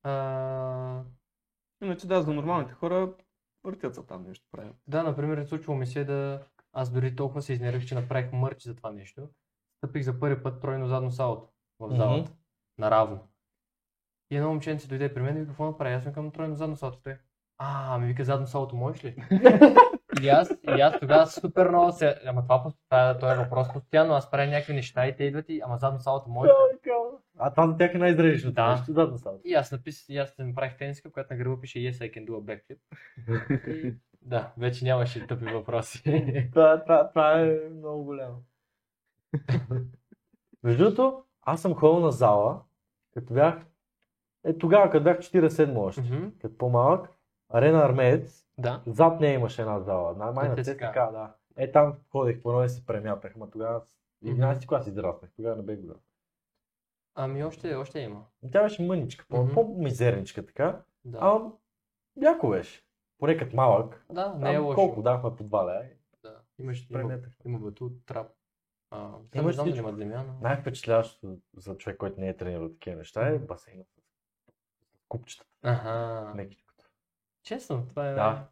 А, 0.03 1.03
Иначе 1.83 2.07
да, 2.07 2.21
за 2.21 2.33
нормалните 2.33 2.73
хора 2.73 3.13
въртят 3.63 3.95
се 3.95 4.03
там 4.03 4.23
нещо 4.23 4.45
правят. 4.51 4.75
Да, 4.87 5.03
например, 5.03 5.45
случвало 5.45 5.79
ми 5.79 5.87
се 5.87 6.03
да... 6.03 6.47
Аз 6.73 6.91
дори 6.91 7.15
толкова 7.15 7.41
се 7.41 7.53
изнервих, 7.53 7.85
че 7.85 7.95
направих 7.95 8.31
мърч 8.31 8.63
за 8.63 8.75
това 8.75 8.91
нещо. 8.91 9.29
Стъпих 9.85 10.03
за 10.03 10.19
първи 10.19 10.43
път 10.43 10.61
тройно 10.61 10.87
задно 10.87 11.11
салото 11.11 11.47
в 11.79 11.95
залата. 11.95 12.31
Наравно. 12.77 13.19
И 14.31 14.35
едно 14.37 14.49
момченце 14.49 14.87
дойде 14.87 15.13
при 15.13 15.21
мен 15.21 15.37
и 15.37 15.39
вика, 15.39 15.47
какво 15.47 15.65
направи? 15.65 15.93
Аз 15.93 16.11
към 16.13 16.31
тройно 16.31 16.55
задно 16.55 16.75
салото. 16.75 16.99
Той, 17.03 17.17
а, 17.57 17.97
ми 17.97 18.07
вика, 18.07 18.23
задно 18.23 18.47
салото 18.47 18.75
можеш 18.75 19.03
ли? 19.03 19.15
и 20.21 20.29
аз, 20.29 20.49
и 20.77 20.81
аз 20.81 20.99
тогава 20.99 21.27
супер 21.27 21.69
много 21.69 21.91
се... 21.91 22.15
Ама 22.25 22.41
това, 22.41 22.63
това, 22.89 23.17
това 23.17 23.33
е 23.33 23.37
въпрос 23.37 23.73
постоянно. 23.73 24.13
Аз 24.13 24.31
правя 24.31 24.47
някакви 24.47 24.73
неща 24.73 25.07
и 25.07 25.15
те 25.15 25.23
идват 25.23 25.45
и, 25.49 25.61
ама 25.65 25.77
задно 25.77 25.99
салото 25.99 26.29
можеш 26.29 26.51
ли? 26.51 26.91
А 27.37 27.51
това 27.51 27.67
за 27.67 27.77
тях 27.77 27.95
е 27.95 27.97
най-зрелищното 27.97 28.55
Да. 28.55 28.71
нещо. 28.71 28.93
Да 28.93 29.17
става. 29.17 29.37
И 29.45 29.53
аз 29.53 29.71
напис, 29.71 30.09
и 30.09 30.17
аз 30.17 30.35
направих 30.39 30.77
тениска, 30.77 31.11
която 31.11 31.33
на 31.33 31.37
гърба 31.37 31.61
пише 31.61 31.79
Yes, 31.79 31.91
I 31.91 32.17
can 32.17 32.27
do 32.27 32.31
a 32.31 32.41
backflip. 32.41 32.79
И, 33.85 33.95
да, 34.21 34.53
вече 34.57 34.85
нямаше 34.85 35.27
тъпи 35.27 35.45
въпроси. 35.45 36.03
Това, 36.53 36.83
това, 36.83 37.09
това 37.09 37.39
е 37.41 37.59
много 37.69 38.03
голямо. 38.03 38.43
Между 40.63 40.83
другото, 40.83 41.23
аз 41.41 41.61
съм 41.61 41.73
ходил 41.73 41.99
на 41.99 42.11
зала, 42.11 42.61
като 43.13 43.33
бях, 43.33 43.65
е 44.43 44.57
тогава, 44.57 44.89
като 44.89 45.03
бях 45.03 45.17
47 45.19 45.77
още, 45.77 46.01
Мгм. 46.01 46.27
като 46.41 46.57
по-малък, 46.57 47.09
Арена 47.49 47.79
Армеец, 47.79 48.45
Да. 48.57 48.81
зад 48.87 49.19
нея 49.19 49.33
имаше 49.33 49.61
една 49.61 49.79
зала, 49.79 50.13
на 50.13 50.31
май 50.31 50.49
На 50.49 50.55
ТСК. 50.55 50.63
ТСК, 50.63 50.93
да. 50.93 51.33
Е 51.57 51.71
там 51.71 51.93
ходех 52.11 52.41
по 52.41 52.63
и 52.63 52.69
се 52.69 52.85
премятах, 52.85 53.33
ама 53.35 53.49
тогава 53.49 53.79
в 53.79 53.87
11 54.23 54.67
клас 54.67 54.87
израснах, 54.87 55.31
тогава 55.35 55.55
не 55.55 55.61
бех 55.63 55.79
голям. 55.79 55.97
Ами 57.15 57.43
още, 57.43 57.75
още 57.75 57.99
има. 57.99 58.25
Тя 58.51 58.63
беше 58.63 58.81
мъничка, 58.83 59.25
по- 59.29 59.43
Мгм. 59.43 59.53
по-мизерничка 59.53 60.45
така, 60.45 60.81
Да. 61.05 61.17
а 61.21 61.41
яко 62.21 62.49
беше. 62.49 62.81
Поне 63.17 63.37
като 63.37 63.55
малък, 63.55 64.05
да, 64.11 64.33
не 64.33 64.53
е 64.53 64.57
лошо. 64.57 64.75
колко 64.75 65.01
дахме 65.01 65.35
по 65.35 65.43
два 65.43 65.65
лея. 65.67 65.89
Да. 66.23 66.35
Имаш, 66.59 66.87
има, 66.89 67.19
има 67.45 67.59
батут, 67.59 68.05
трап. 68.05 68.27
А, 68.95 69.39
Има 69.39 69.47
не 69.47 69.53
знам 69.53 69.65
дали 69.65 69.75
земя, 69.75 70.23
но... 70.27 70.39
Най-впечатляващото 70.41 71.37
за 71.57 71.77
човек, 71.77 71.97
който 71.97 72.19
не 72.19 72.29
е 72.29 72.37
тренирал 72.37 72.69
такива 72.69 72.95
неща 72.95 73.27
е 73.27 73.39
басейнът 73.39 73.87
с 73.87 75.05
купчета. 75.07 75.45
Аха. 75.63 76.31
Мекичкото. 76.35 76.83
Честно, 77.43 77.87
това 77.89 78.09
е... 78.09 78.13
Да. 78.13 78.47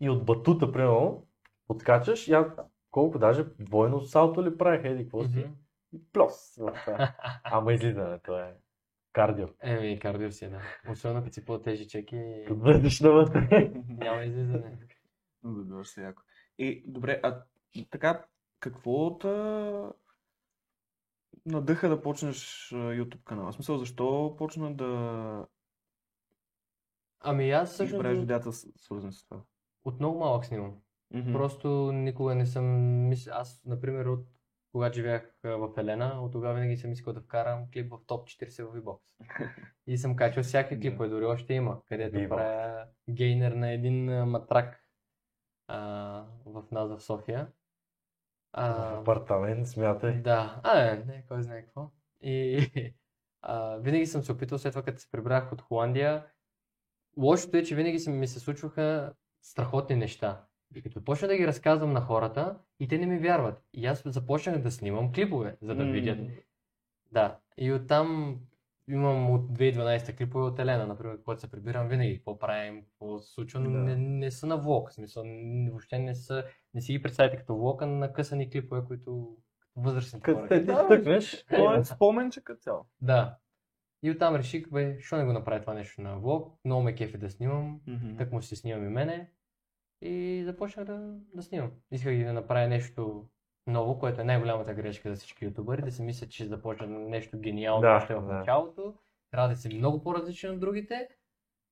и 0.00 0.10
от 0.10 0.24
батута, 0.24 0.72
примерно, 0.72 1.26
откачаш 1.68 2.28
и 2.28 2.32
аз 2.32 2.46
колко 2.90 3.18
даже 3.18 3.44
двойно 3.60 4.00
салто 4.00 4.44
ли 4.44 4.58
правих, 4.58 4.84
еди, 4.84 5.02
какво 5.02 5.24
си? 5.24 5.50
И 5.92 6.02
плюс. 6.12 6.58
Ама 7.44 7.72
излизането 7.72 8.38
е 8.38 8.56
кардио. 9.12 9.46
Еми, 9.62 10.00
кардио 10.00 10.32
си, 10.32 10.48
да. 10.48 10.60
Особено 10.92 11.22
като 11.22 11.34
си 11.34 11.44
по-тежи 11.44 11.88
чеки, 11.88 12.44
бъдеш 12.50 13.00
навътре. 13.00 13.72
няма 13.88 14.24
излизане. 14.24 14.78
Добре, 15.44 15.84
се 15.84 16.02
яко. 16.02 16.22
И, 16.58 16.84
добре, 16.86 17.20
а 17.22 17.42
така, 17.90 18.24
какво 18.62 19.18
та 19.18 19.92
надъха 21.46 21.88
да 21.88 22.02
почнеш 22.02 22.38
а, 22.72 22.76
YouTube 22.76 23.24
канала? 23.24 23.52
В 23.52 23.54
смисъл, 23.54 23.78
защо 23.78 24.34
почна 24.38 24.74
да 24.74 25.46
Ами 27.20 27.50
аз 27.50 27.72
всъщност 27.72 28.02
правиш 28.02 28.16
от, 28.16 28.20
видеята 28.20 28.52
с- 28.52 28.72
свързани 28.76 29.12
с 29.12 29.24
това? 29.24 29.40
от 29.84 29.98
много 29.98 30.18
малък 30.18 30.44
снимам. 30.44 30.76
Мгм. 31.10 31.32
Просто 31.32 31.68
никога 31.92 32.34
не 32.34 32.46
съм 32.46 32.64
мисля, 33.08 33.32
аз, 33.34 33.62
например, 33.64 34.06
от 34.06 34.26
когато 34.72 34.94
живеех 34.94 35.44
а, 35.44 35.48
в 35.48 35.70
Елена, 35.78 36.22
от 36.22 36.32
тогава 36.32 36.54
винаги 36.54 36.76
съм 36.76 36.92
искал 36.92 37.12
да 37.12 37.20
вкарам 37.20 37.70
клип 37.72 37.92
в 37.92 37.98
топ 38.06 38.28
40 38.28 38.64
в 38.64 38.74
V-Box. 38.74 39.00
И 39.86 39.98
съм 39.98 40.16
качвал 40.16 40.42
всякакви 40.44 40.76
Да. 40.76 40.80
клипове, 40.82 41.08
дори 41.08 41.24
още 41.24 41.54
има, 41.54 41.80
където 41.84 42.16
V-Box. 42.16 42.28
правя 42.28 42.86
гейнер 43.10 43.52
на 43.52 43.70
един 43.70 44.08
а, 44.08 44.26
матрак 44.26 44.86
а, 45.68 45.78
в 46.46 46.64
нас 46.70 46.88
в 46.90 47.00
София. 47.00 47.52
В 48.52 48.58
А, 48.60 49.00
апартамент, 49.00 49.68
смятай. 49.68 50.22
да, 50.22 50.60
а, 50.62 50.84
не, 50.84 51.04
не, 51.04 51.24
кой 51.28 51.42
знае 51.42 51.62
какво. 51.62 51.90
И 52.22 52.94
а, 53.42 53.76
винаги 53.76 54.06
съм 54.06 54.22
се 54.22 54.32
опитал, 54.32 54.58
след 54.58 54.72
това 54.72 54.82
като 54.82 55.00
се 55.00 55.10
прибрах 55.10 55.52
от 55.52 55.62
Холандия, 55.62 56.26
лошото 57.16 57.56
е, 57.56 57.62
че 57.62 57.74
винаги 57.74 58.10
ми 58.10 58.28
се 58.28 58.40
случваха 58.40 59.14
страхотни 59.42 59.96
неща. 59.96 60.44
И 60.74 60.82
като 60.82 61.04
почна 61.04 61.28
да 61.28 61.36
ги 61.36 61.46
разказвам 61.46 61.92
на 61.92 62.00
хората, 62.00 62.58
и 62.80 62.88
те 62.88 62.98
не 62.98 63.06
ми 63.06 63.18
вярват. 63.18 63.62
И 63.72 63.86
аз 63.86 64.02
започнах 64.04 64.58
да 64.58 64.70
снимам 64.70 65.12
клипове, 65.12 65.56
за 65.62 65.74
да 65.74 65.84
М. 65.84 65.92
видят. 65.92 66.18
Да, 67.12 67.38
и 67.56 67.72
оттам 67.72 68.38
имам 68.92 69.30
от 69.30 69.42
2012 69.48 70.16
клипове 70.16 70.44
от 70.44 70.58
Елена, 70.58 70.86
например, 70.86 71.18
когато 71.18 71.40
се 71.40 71.50
прибирам 71.50 71.88
винаги, 71.88 72.16
какво 72.16 72.38
правим, 72.38 72.82
какво 72.82 73.18
се 73.18 73.32
случва, 73.32 73.60
но 73.60 73.70
Да. 73.70 73.78
не, 73.78 73.96
не 73.96 74.30
са 74.30 74.46
на 74.46 74.56
влог, 74.56 74.90
в 74.90 74.94
смисъл, 74.94 75.24
въобще 75.68 75.98
не 75.98 76.14
са, 76.14 76.44
не 76.74 76.80
си 76.80 76.92
ги 76.92 77.02
представите 77.02 77.36
като 77.36 77.56
влог, 77.56 77.82
а 77.82 77.86
на 77.86 78.12
късани 78.12 78.50
клипове, 78.50 78.84
които 78.84 79.36
възрастни 79.76 80.20
Като 80.20 80.38
хора. 80.38 80.48
те 80.48 80.60
Да, 80.60 80.84
стъкнеш, 80.84 81.44
То 81.46 81.74
е 81.74 81.84
споменче 81.84 82.44
като 82.44 82.60
цяло. 82.60 82.86
Да. 83.00 83.36
И 84.02 84.10
оттам 84.10 84.36
реших, 84.36 84.70
бе, 84.70 84.96
що 85.00 85.16
не 85.16 85.24
го 85.24 85.32
направя 85.32 85.60
това 85.60 85.74
нещо 85.74 86.00
на 86.00 86.18
влог, 86.18 86.58
много 86.64 86.82
ме 86.82 86.94
кефи 86.94 87.18
да 87.18 87.30
снимам, 87.30 87.80
Мгм. 87.86 88.16
так 88.18 88.32
му 88.32 88.42
се 88.42 88.56
снимам 88.56 88.84
и 88.86 88.90
мене. 88.90 89.30
И 90.02 90.42
започнах 90.44 90.86
да, 90.86 91.14
да 91.34 91.42
снимам. 91.42 91.70
Исках 91.90 92.12
и 92.12 92.24
да 92.24 92.32
направя 92.32 92.68
нещо 92.68 93.26
ново, 93.66 93.98
което 93.98 94.20
е 94.20 94.24
най-голямата 94.24 94.74
грешка 94.74 95.10
за 95.10 95.16
всички 95.16 95.44
ютубъри, 95.44 95.82
да 95.82 95.92
си 95.92 96.02
мислят, 96.02 96.30
че 96.30 96.46
започна 96.46 96.86
нещо 96.86 97.38
гениално 97.38 97.80
Да, 97.80 97.96
още 97.96 98.14
в 98.14 98.26
да. 98.26 98.32
началото. 98.32 98.94
Трябва 99.30 99.48
да 99.48 99.56
си 99.56 99.74
много 99.74 100.02
по-различен 100.02 100.50
от 100.54 100.60
другите 100.60 101.08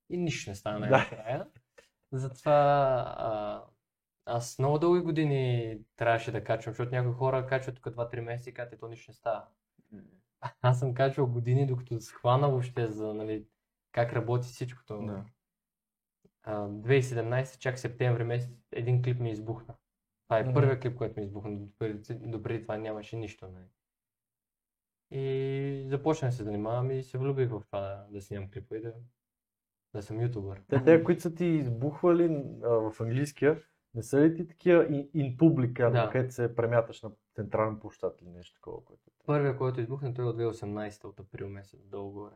и 0.09 0.17
нищо 0.17 0.49
не 0.49 0.55
стана 0.55 0.79
Да. 0.79 0.89
най-накрая. 0.89 1.47
Затова 2.11 2.53
а, 3.17 3.63
аз 4.25 4.59
много 4.59 4.79
дълги 4.79 5.01
години 5.01 5.77
трябваше 5.95 6.31
да 6.31 6.43
качвам, 6.43 6.73
защото 6.73 6.95
някои 6.95 7.13
хора 7.13 7.47
качват 7.47 7.75
тук 7.75 7.85
2-3 7.85 8.19
месеца 8.19 8.49
и 8.49 8.53
казват, 8.53 8.73
«Е, 8.73 8.77
то 8.77 8.87
нищо 8.87 9.11
не 9.11 9.15
става. 9.15 9.43
Аз 10.61 10.79
съм 10.79 10.93
качвал 10.93 11.27
години, 11.27 11.67
докато 11.67 12.01
схвана 12.01 12.49
въобще 12.49 12.87
за 12.87 13.13
нали, 13.13 13.45
как 13.91 14.13
работи 14.13 14.47
всичкото. 14.47 15.01
Да. 15.01 15.23
А, 16.43 16.67
2017, 16.67 17.57
чак 17.57 17.79
септември 17.79 18.23
месец, 18.23 18.49
един 18.71 19.03
клип 19.03 19.19
ми 19.19 19.31
избухна. 19.31 19.73
Това 20.31 20.39
е 20.39 20.53
първият 20.53 20.81
клип, 20.81 20.97
който 20.97 21.19
ми 21.19 21.25
избухна. 21.25 21.59
Допреди, 22.11 22.61
това 22.61 22.77
нямаше 22.77 23.15
нищо. 23.15 23.47
Нали. 23.47 23.65
И 25.11 25.85
започнах 25.87 26.31
да 26.31 26.37
се 26.37 26.43
занимавам 26.43 26.91
и 26.91 27.03
се 27.03 27.17
влюбих 27.17 27.49
в 27.49 27.63
това 27.65 27.79
да, 27.79 28.07
да 28.11 28.21
снимам 28.21 28.51
клипа 28.51 28.75
и 28.75 28.81
да, 28.81 28.93
да 29.93 30.01
съм 30.01 30.21
ютубър. 30.21 30.61
Те, 30.67 30.83
те, 30.83 31.03
които 31.03 31.21
са 31.21 31.35
ти 31.35 31.45
избухвали 31.45 32.43
а, 32.63 32.67
в 32.67 33.01
английския, 33.01 33.63
не 33.93 34.03
са 34.03 34.21
ли 34.21 34.35
ти 34.35 34.47
такива 34.47 34.87
in, 34.87 35.11
in 35.11 35.37
public, 35.37 35.91
Да. 35.91 36.09
където 36.11 36.33
се 36.33 36.55
премяташ 36.55 37.01
на 37.01 37.11
централен 37.35 37.79
площад 37.79 38.21
или 38.21 38.29
нещо 38.29 38.53
такова? 38.53 38.85
Което... 38.85 39.01
Първият, 39.25 39.57
който 39.57 39.81
избухна, 39.81 40.13
той 40.13 40.25
е 40.25 40.27
от 40.27 40.37
2018 40.37 41.05
от 41.05 41.19
април 41.19 41.49
месец, 41.49 41.79
долу 41.87 42.11
горе. 42.11 42.35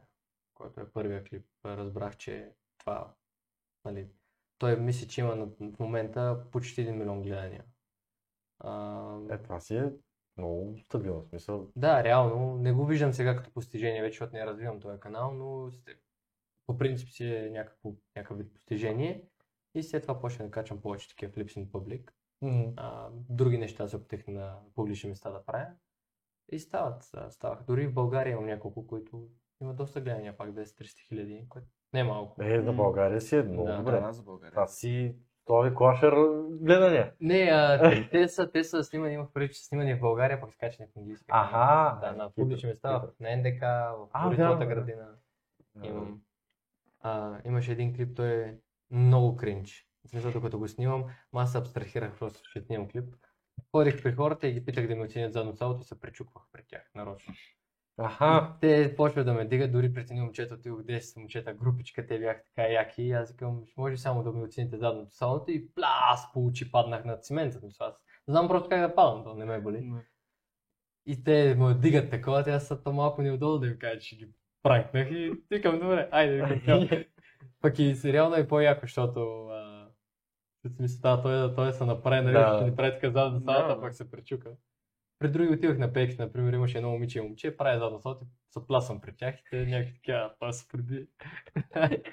Който 0.53 0.81
е 0.81 0.91
първият 0.91 1.29
клип. 1.29 1.45
Разбрах, 1.65 2.17
че 2.17 2.51
това, 2.77 3.13
нали, 3.85 4.07
той 4.57 4.79
мисли, 4.79 5.07
че 5.07 5.21
има 5.21 5.47
в 5.59 5.79
момента 5.79 6.43
почти 6.51 6.87
1 6.87 6.91
милион 6.91 7.21
гледания. 7.21 7.63
А, 8.59 9.17
Е, 9.31 9.37
това 9.37 9.59
си 9.59 9.77
е 9.77 9.91
много 10.37 10.77
стабилно 10.79 11.21
в 11.21 11.27
смисъл. 11.27 11.71
Да, 11.75 12.03
реално. 12.03 12.57
Не 12.57 12.71
го 12.71 12.85
виждам 12.85 13.13
сега 13.13 13.35
като 13.35 13.51
постижение 13.51 14.01
вече, 14.01 14.13
защото 14.13 14.33
не 14.33 14.45
развивам 14.45 14.79
този 14.79 14.99
канал, 14.99 15.33
но 15.33 15.71
сте- 15.71 15.95
по 16.67 16.77
принцип 16.77 17.09
си 17.09 17.25
е 17.25 17.49
някакво, 17.49 17.91
някакъв 18.15 18.37
вид 18.37 18.53
постижение. 18.53 19.25
И 19.75 19.83
след 19.83 20.01
това 20.01 20.19
почнах 20.19 20.47
да 20.47 20.51
качвам 20.51 20.81
повече 20.81 21.09
такива 21.09 21.31
клипс 21.31 21.53
in 21.53 21.67
public. 21.67 22.11
А, 22.77 23.09
други 23.29 23.57
неща 23.57 23.87
се 23.87 23.95
опитах 23.95 24.27
на 24.27 24.59
публични 24.75 25.09
места 25.09 25.29
да 25.29 25.43
правя. 25.45 25.67
И 26.51 26.59
стават, 26.59 27.09
а, 27.13 27.31
ставаха. 27.31 27.63
Дори 27.63 27.87
в 27.87 27.93
България 27.93 28.31
имам 28.31 28.45
няколко, 28.45 28.87
които 28.87 29.29
има 29.61 29.73
доста 29.73 30.01
гледания, 30.01 30.37
пак 30.37 30.51
200-300 30.51 30.99
хиляди, 30.99 31.45
което 31.49 31.67
не 31.93 31.99
е 31.99 32.03
малко. 32.03 32.43
Е, 32.43 32.61
за. 32.61 32.73
България 32.73 33.21
си 33.21 33.35
е 33.35 33.43
много 33.43 33.67
Да. 33.67 33.77
добре. 33.77 33.99
Да, 33.99 34.11
за 34.11 34.23
България. 34.23 34.51
Това 34.51 34.67
си 34.67 35.15
той 35.45 35.67
е 35.69 35.73
клашер 35.73 36.13
гледания. 36.61 37.13
Не, 37.21 37.49
а, 37.53 38.09
те, 38.11 38.27
са, 38.27 38.51
те 38.51 38.63
са 38.63 38.83
снимани, 38.83 39.13
имах 39.13 39.27
преди, 39.33 39.53
че 39.53 39.63
снимани 39.65 39.95
в 39.95 39.99
България, 39.99 40.41
пък 40.41 40.53
скачани 40.53 40.89
в 40.93 40.97
английски. 40.97 41.25
Аха, 41.29 41.97
Да, 42.01 42.11
на 42.11 42.29
публични 42.33 42.69
места, 42.69 43.03
на 43.19 43.37
НДК, 43.37 43.61
в 43.61 44.07
А, 44.13 44.23
Борисовата 44.27 44.37
вярно, 44.37 44.59
да. 44.59 44.65
градина. 44.65 45.07
Имам. 45.83 46.21
А, 47.01 47.37
имаше 47.45 47.71
един 47.71 47.95
клип, 47.95 48.15
той 48.15 48.43
е 48.43 48.55
много 48.91 49.35
кринч. 49.35 49.87
В 50.05 50.09
смисъл, 50.09 50.31
докато 50.31 50.59
го 50.59 50.67
снимам, 50.67 51.05
ма 51.33 51.41
аз 51.41 51.51
се 51.51 51.57
абстрахирах 51.57 52.19
просто, 52.19 52.39
че 52.53 52.61
снимам 52.61 52.87
клип. 52.89 53.15
Ходих 53.71 54.03
при 54.03 54.13
хората 54.13 54.47
и 54.47 54.53
ги 54.53 54.65
питах 54.65 54.87
да 54.87 54.95
ми 54.95 55.03
оценят 55.03 55.33
задно 55.33 55.53
цялото 55.53 55.81
и 55.81 55.83
се 55.83 55.99
пречуквах 55.99 56.43
пред 56.51 56.65
тях, 56.67 56.81
нарочно. 56.95 57.33
Аха, 57.97 58.55
Те 58.61 58.95
почват 58.95 59.25
да 59.25 59.33
ме 59.33 59.45
дигат, 59.45 59.71
дори 59.71 59.93
пред 59.93 60.09
едни 60.09 60.21
момчета, 60.21 60.53
отидох 60.55 60.79
10 60.81 61.17
момчета, 61.19 61.53
групичка, 61.53 62.07
те 62.07 62.19
бяха 62.19 62.41
така 62.43 62.67
яки 62.67 63.03
и 63.03 63.11
аз 63.11 63.31
викам, 63.31 63.61
може 63.77 63.97
само 63.97 64.23
да 64.23 64.31
ми 64.31 64.43
оцените 64.43 64.77
задното 64.77 65.11
салото 65.15 65.51
и 65.51 65.67
пляс, 65.75 66.33
получи, 66.33 66.71
паднах 66.71 67.05
на 67.05 67.17
цимента. 67.17 67.59
Мисля, 67.63 67.85
Аз 67.85 67.93
знам 68.27 68.47
просто 68.47 68.69
как 68.69 68.81
да 68.89 68.95
падам, 68.95 69.23
то 69.23 69.33
не 69.33 69.45
ме 69.45 69.61
боли. 69.61 69.81
М. 69.81 70.01
И 71.05 71.23
те 71.23 71.55
ме 71.55 71.73
дигат 71.73 72.09
такова, 72.09 72.43
те 72.43 72.51
аз 72.51 72.67
съм 72.67 72.79
то 72.83 72.93
малко 72.93 73.21
неудобно 73.21 73.57
да 73.59 73.67
им 73.67 73.77
кажа, 73.79 73.99
че 73.99 74.17
ги 74.17 74.27
пранкнах 74.63 75.11
и 75.11 75.31
викам, 75.51 75.79
добре, 75.79 76.09
айде, 76.11 76.45
викам. 76.45 76.89
Пък 77.61 77.79
и 77.79 77.95
сериално 77.95 78.35
е 78.35 78.47
по-яко, 78.47 78.81
защото 78.81 79.47
а, 79.47 79.87
в 80.65 80.69
смисъл, 80.75 80.99
да, 81.01 81.21
той, 81.21 81.55
той 81.55 81.73
се 81.73 81.85
направи, 81.85 82.21
нали, 82.25 82.33
Да. 82.33 82.55
ще 82.57 82.69
ни 82.69 82.75
прави 82.75 82.91
така 82.91 83.09
задна 83.11 83.41
салата, 83.41 83.75
Да. 83.75 83.81
пък 83.81 83.95
се 83.95 84.11
пречука. 84.11 84.51
При 85.19 85.31
други 85.31 85.53
отивах 85.53 85.77
на 85.77 85.93
пейкс, 85.93 86.17
например, 86.17 86.53
имаше 86.53 86.77
едно 86.77 86.89
момиче 86.89 87.19
и 87.19 87.21
момче, 87.21 87.57
прави 87.57 87.79
задна 87.79 87.99
салата 87.99 88.25
и 88.25 88.27
се 88.51 88.67
пласвам 88.67 89.01
пред 89.01 89.17
тях 89.17 89.35
и 89.39 89.43
те 89.49 89.65
някакви 89.65 89.93
такива, 89.93 90.31
той 90.39 90.53
се 90.53 90.67
преди. 90.67 91.07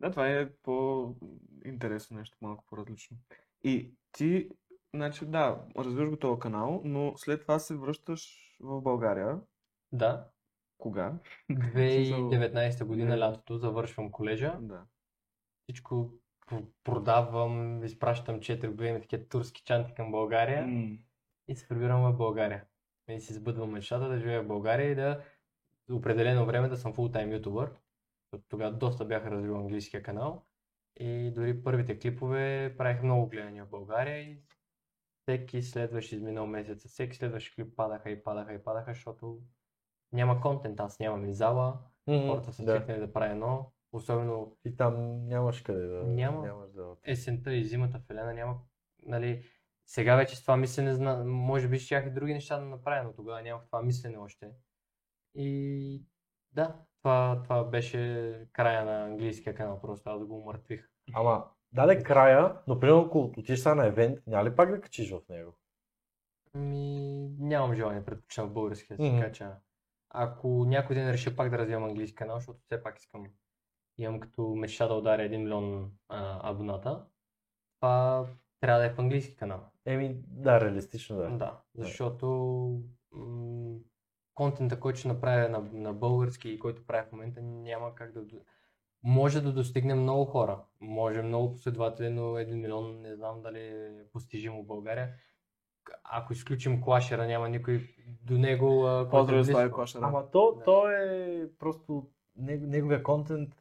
Да, 0.00 0.10
това 0.10 0.28
е 0.28 0.52
по-интересно 0.62 2.16
нещо, 2.16 2.36
малко 2.40 2.64
по-различно. 2.68 3.16
И 3.64 3.92
ти, 4.12 4.48
значи, 4.94 5.26
да, 5.26 5.64
развиваш 5.78 6.10
го 6.10 6.16
този 6.16 6.40
канал, 6.40 6.82
но 6.84 7.12
след 7.16 7.40
това 7.40 7.58
се 7.58 7.76
връщаш 7.76 8.56
в 8.60 8.80
България. 8.80 9.40
Да, 9.92 10.28
Кога? 10.78 11.14
2019 11.50 12.84
година, 12.84 13.10
Не. 13.10 13.18
лятото, 13.18 13.58
завършвам 13.58 14.10
колежа. 14.10 14.56
Да. 14.60 14.84
Всичко 15.62 16.10
продавам, 16.84 17.84
изпращам 17.84 18.40
4 18.40 18.68
години 18.68 19.00
такива 19.00 19.24
турски 19.28 19.62
чанти 19.64 19.94
към 19.94 20.10
България. 20.10 20.66
М. 20.66 20.96
и 21.48 21.56
се 21.56 21.68
прибирам 21.68 22.12
в 22.12 22.16
България. 22.16 22.64
И 23.08 23.20
си 23.20 23.34
сбъдвам 23.34 23.70
мечтата 23.70 24.08
да 24.08 24.18
живея 24.18 24.42
в 24.42 24.46
България 24.46 24.90
и 24.90 24.94
да 24.94 25.24
определено 25.90 26.46
време 26.46 26.68
да 26.68 26.76
съм 26.76 26.94
фултайм 26.94 27.32
ютубър. 27.32 27.70
Тогава 28.48 28.72
доста 28.72 29.04
бях 29.04 29.26
развил 29.26 29.56
английския 29.56 30.02
канал 30.02 30.46
и 31.00 31.30
дори 31.34 31.62
първите 31.62 31.98
клипове 31.98 32.74
правих 32.78 33.02
много 33.02 33.28
гледания 33.28 33.64
в 33.64 33.70
България 33.70 34.18
и 34.18 34.42
всеки 35.22 35.62
следващ 35.62 36.12
изминал 36.12 36.46
месец, 36.46 36.86
всеки 36.86 37.16
следващ 37.16 37.54
клип 37.54 37.76
падаха 37.76 38.10
и 38.10 38.22
падаха 38.22 38.54
и 38.54 38.62
падаха, 38.62 38.92
защото 38.92 39.40
няма 40.12 40.40
контент, 40.40 40.80
аз 40.80 40.98
нямам 40.98 41.28
и 41.28 41.34
зала, 41.34 41.78
хората 42.06 42.52
са 42.52 42.64
да. 42.64 42.80
да 42.80 43.12
правя 43.12 43.32
едно, 43.32 43.72
особено 43.92 44.56
И 44.64 44.76
там 44.76 45.26
нямаш 45.26 45.62
къде 45.62 45.86
да... 45.86 46.02
Няма. 46.02 46.42
Нямаш 46.42 46.72
да... 46.72 46.96
есента 47.04 47.54
и 47.54 47.64
зимата 47.64 47.98
в 47.98 48.10
Елена 48.10 48.34
няма, 48.34 48.60
нали, 49.02 49.44
сега 49.88 50.16
вече 50.16 50.36
с 50.36 50.42
това 50.42 50.56
мислене, 50.56 50.94
зна... 50.94 51.24
може 51.24 51.68
би 51.68 51.78
щях 51.78 52.06
и 52.06 52.10
други 52.10 52.34
неща 52.34 52.58
да 52.58 52.64
направя, 52.64 53.04
но 53.04 53.12
тогава 53.12 53.42
нямах 53.42 53.66
това 53.66 53.82
мислене 53.82 54.18
още. 54.18 54.50
И 55.34 56.02
да, 56.52 56.76
това, 56.98 57.40
това 57.42 57.64
беше 57.64 58.46
края 58.52 58.84
на 58.84 59.04
английския 59.04 59.54
канал, 59.54 59.80
просто 59.80 60.10
аз 60.10 60.24
го 60.24 60.38
умъртвих. 60.38 60.88
Ама, 61.14 61.44
даде 61.72 62.02
края, 62.02 62.56
но 62.66 62.80
примерно 62.80 63.00
ако 63.02 63.20
отидеш 63.20 63.64
на 63.64 63.86
евент, 63.86 64.18
няма 64.26 64.50
ли 64.50 64.56
пак 64.56 64.70
да 64.70 64.80
качиш 64.80 65.10
в 65.10 65.20
него? 65.28 65.58
Ми, 66.54 67.28
нямам 67.38 67.74
желание, 67.74 68.04
предпочитам 68.04 68.48
в 68.48 68.52
български 68.52 68.96
да 68.96 69.02
си 69.02 69.10
Мгм. 69.10 69.20
кача. 69.20 69.56
Ако 70.10 70.48
някой 70.48 70.96
ден 70.96 71.10
реша 71.10 71.36
пак 71.36 71.50
да 71.50 71.58
развивам 71.58 71.84
английски 71.84 72.14
канал, 72.14 72.36
защото 72.36 72.60
все 72.64 72.82
пак 72.82 72.98
искам, 72.98 73.26
имам 73.98 74.20
като 74.20 74.54
мечта 74.54 74.88
да 74.88 74.94
ударя 74.94 75.22
1 75.22 75.36
милион 75.36 75.92
а, 76.08 76.50
абоната, 76.50 77.06
това 77.80 78.26
трябва 78.60 78.80
да 78.80 78.86
е 78.86 78.90
в 78.90 78.98
английски 78.98 79.36
канал. 79.36 79.70
Еми, 79.88 80.16
да, 80.26 80.60
реалистично 80.60 81.16
да. 81.16 81.28
Да, 81.28 81.60
защото 81.74 82.26
м- 83.12 83.76
контента, 84.34 84.80
който 84.80 84.98
ще 84.98 85.08
направя 85.08 85.48
на, 85.48 85.60
на 85.72 85.92
български 85.92 86.48
и 86.48 86.58
който 86.58 86.86
правя 86.86 87.04
в 87.04 87.12
момента, 87.12 87.42
няма 87.42 87.94
как 87.94 88.12
да... 88.12 88.24
до- 88.24 88.36
Може 89.02 89.40
да 89.40 89.52
достигне 89.52 89.94
много 89.94 90.24
хора, 90.24 90.60
може 90.80 91.22
много 91.22 91.52
последователи, 91.52 92.10
но 92.10 92.22
1 92.22 92.54
милион 92.54 93.00
не 93.00 93.16
знам 93.16 93.42
дали 93.42 93.60
е 93.60 93.90
постижимо 94.12 94.62
в 94.62 94.66
България. 94.66 95.14
Ако 96.04 96.32
изключим 96.32 96.82
клашера, 96.82 97.26
няма 97.26 97.48
никой 97.48 97.88
до 98.22 98.38
него. 98.38 98.88
е 98.88 99.08
Поздрави. 99.10 99.44
Слави 99.44 99.70
Клашера. 99.72 100.02
Ама 100.04 100.30
то, 100.30 100.54
Да. 100.54 100.64
то 100.64 100.90
е 100.90 101.50
просто 101.58 102.08
него- 102.36 102.66
неговия 102.66 103.02
контент 103.02 103.54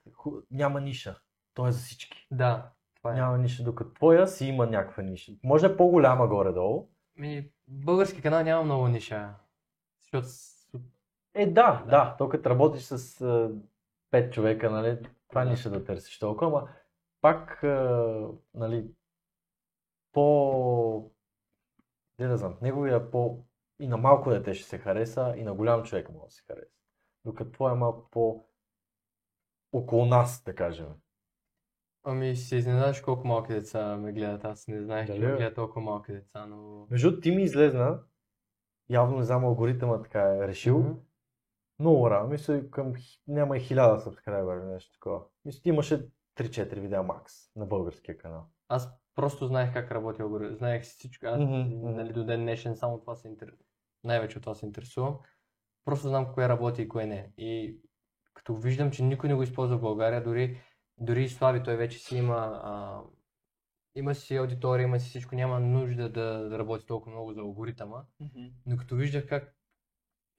няма 0.52 0.82
ниша. 0.82 1.20
Той 1.54 1.70
е 1.70 1.72
за 1.72 1.80
всички. 1.80 2.28
Да, 2.32 2.72
това 2.98 3.12
е. 3.12 3.16
Няма 3.16 3.38
ниша, 3.38 3.64
докато 3.64 3.94
твоя 3.94 4.28
си 4.28 4.46
има 4.46 4.68
някаква 4.68 5.04
ниша. 5.04 5.32
Може 5.44 5.68
да 5.68 5.74
е 5.74 5.78
по-голяма 5.78 6.28
горе-долу. 6.28 6.88
Ми, 7.16 7.50
български 7.68 8.22
канал 8.22 8.44
няма 8.44 8.64
много 8.64 8.88
ниша. 8.88 9.34
Защото 10.02 10.28
Е, 11.34 11.46
да, 11.46 11.86
да. 11.90 12.16
То 12.18 12.30
като 12.30 12.50
работиш 12.50 12.84
с 12.84 13.22
а, 13.22 13.52
пет 14.12 14.34
човека, 14.34 14.70
нали, 14.70 15.00
това 15.30 15.44
Да. 15.44 15.50
ниша 15.50 15.70
да 15.70 15.84
търсиш 15.84 16.20
толкова, 16.20 16.48
ама 16.48 16.70
пак, 17.22 17.64
а, 17.64 18.28
нали, 18.54 18.88
по... 20.12 21.12
Не 22.20 22.28
да 22.28 22.38
знам, 22.38 22.58
неговия 22.62 23.12
по... 23.12 23.44
И 23.80 23.88
на 23.88 23.98
малко 23.98 24.30
дете 24.30 24.54
ще 24.54 24.70
се 24.70 24.78
хареса, 24.78 25.34
и 25.38 25.44
на 25.44 25.54
голям 25.54 25.84
човек 25.84 26.10
може 26.10 26.26
да 26.26 26.32
се 26.32 26.44
хареса. 26.48 26.72
Докато 27.26 27.52
твоя 27.52 27.72
е 27.74 27.76
малко 27.76 28.10
по... 28.12 28.46
около 29.72 30.06
нас, 30.06 30.44
да 30.44 30.56
кажем. 30.56 30.88
Ами 32.10 32.36
ще 32.36 32.56
изненадаш 32.56 33.02
колко 33.02 33.28
малки 33.28 33.54
деца 33.54 33.98
ме 33.98 34.12
гледат. 34.12 34.46
Аз 34.46 34.68
не 34.68 34.82
знаех, 34.82 35.08
че 35.08 35.20
ме 35.20 35.28
бе? 35.28 35.38
гледат 35.38 35.56
толкова 35.56 35.82
малки 35.82 36.12
деца, 36.12 36.46
но... 36.46 36.88
Между 36.90 37.10
другото, 37.10 37.22
ти 37.22 37.32
ми 37.32 37.44
излезна, 37.44 38.00
явно 38.90 39.18
не 39.18 39.24
знам, 39.24 39.46
алгоритъма 39.46 40.02
така 40.02 40.36
е 40.36 40.48
решил, 40.48 40.80
Мгм. 40.80 40.92
много 41.80 42.10
рано, 42.10 42.30
мисля, 42.30 42.70
към, 42.70 42.94
няма 43.28 43.58
и 43.58 43.60
хиляда 43.60 44.00
сабскрайбъра 44.00 44.60
или 44.60 44.66
нещо 44.66 44.92
такова. 44.92 45.22
Мисля, 45.46 45.62
ти 45.62 45.70
имаше 45.70 46.10
3-4 46.36 46.80
видеа 46.80 47.04
макс 47.04 47.34
на 47.56 47.66
българския 47.66 48.18
канал. 48.18 48.46
Аз 48.70 48.90
просто 49.16 49.48
знаех 49.48 49.74
как 49.74 49.92
работи 49.92 50.22
алгоритъм. 50.22 50.56
Знаех 50.56 50.84
всичко. 50.84 51.26
Аз, 51.26 51.40
мгм. 51.40 51.92
нали, 51.92 52.14
до 52.14 52.24
ден 52.24 52.42
днешен 52.42 52.76
само 52.76 53.00
това 53.00 53.16
се 53.16 53.28
интер... 53.28 53.54
най-вече 54.04 54.38
от 54.38 54.44
това 54.44 54.56
се 54.56 54.66
интересувам. 54.66 55.18
Просто 55.86 56.08
знам 56.08 56.34
кое 56.34 56.50
работи 56.50 56.82
и 56.82 56.88
кое 56.90 57.06
не. 57.06 57.32
И 57.38 57.80
като 58.34 58.56
виждам, 58.56 58.92
че 58.92 59.04
никой 59.04 59.30
не 59.30 59.36
го 59.36 59.44
използва 59.44 59.78
в 59.78 59.82
България, 59.82 60.24
дори, 60.24 60.60
дори 61.00 61.24
и 61.24 61.30
Слави, 61.30 61.64
той 61.64 61.76
вече 61.76 62.00
си 62.00 62.18
има, 62.18 62.62
а, 62.64 63.02
има 63.96 64.16
си 64.16 64.36
аудитория, 64.36 64.84
има 64.84 65.00
си 65.00 65.10
всичко, 65.10 65.36
няма 65.36 65.60
нужда 65.60 66.10
да, 66.10 66.50
да 66.50 66.60
работи 66.60 66.86
толкова 66.86 67.12
много 67.12 67.34
за 67.34 67.42
алгоритъма. 67.42 68.04
Мгм. 68.20 68.46
Но 68.66 68.78
като 68.78 68.96
виждах 68.96 69.28
как 69.28 69.58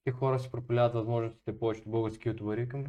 тези 0.05 0.15
хора 0.15 0.39
си 0.39 0.51
пропиляват 0.51 0.95
възможностите 0.95 1.59
повечето 1.59 1.91
български 1.91 2.29
ютубъри, 2.29 2.61
викам, 2.61 2.85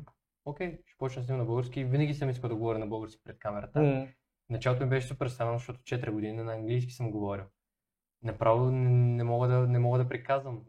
окей, 0.46 0.80
ще 0.86 0.98
почна 0.98 1.24
снимам 1.24 1.40
на 1.40 1.46
български. 1.46 1.84
Винаги 1.84 2.14
съм 2.14 2.30
искал 2.30 2.50
да 2.50 2.56
говоря 2.56 2.80
на 2.80 2.88
български 2.88 3.24
пред 3.24 3.40
камерата. 3.40 3.82
М. 3.82 4.08
Началото 4.50 4.84
ми 4.84 4.90
беше 4.90 5.08
супер 5.08 5.28
странно, 5.28 5.58
защото 5.58 5.80
4 5.80 6.12
години 6.12 6.44
на 6.44 6.54
английски 6.54 6.92
съм 6.92 7.12
говорил. 7.12 7.46
Направо 8.24 8.72
не, 8.72 8.90
не, 8.90 9.24
мога, 9.24 9.48
да, 9.48 9.68
не 9.68 9.80
мога 9.80 9.98
да 9.98 10.10
приказвам. 10.10 10.62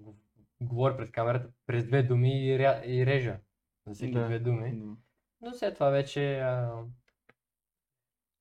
Говоря 0.60 0.96
пред 0.96 1.12
камерата 1.12 1.50
през 1.66 1.86
две 1.86 2.02
думи 2.02 2.46
и, 2.46 2.58
ря, 2.58 2.82
и 2.86 3.06
режа. 3.06 3.40
За 3.86 3.94
всеки 3.94 4.12
Да. 4.12 4.24
две 4.24 4.38
думи. 4.38 4.76
Да. 4.76 4.96
Но 5.40 5.52
след 5.54 5.74
това 5.74 5.90
вече, 5.90 6.40
а, 6.40 6.82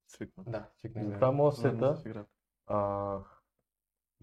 Свикна. 0.07 0.43
да, 0.47 0.69
свикнах. 0.77 1.03
За 1.03 1.09
да. 1.09 1.15
това 1.15 1.31
мога 1.31 1.51
Знам 1.51 1.95
сета. 1.95 2.25
А, 2.67 3.17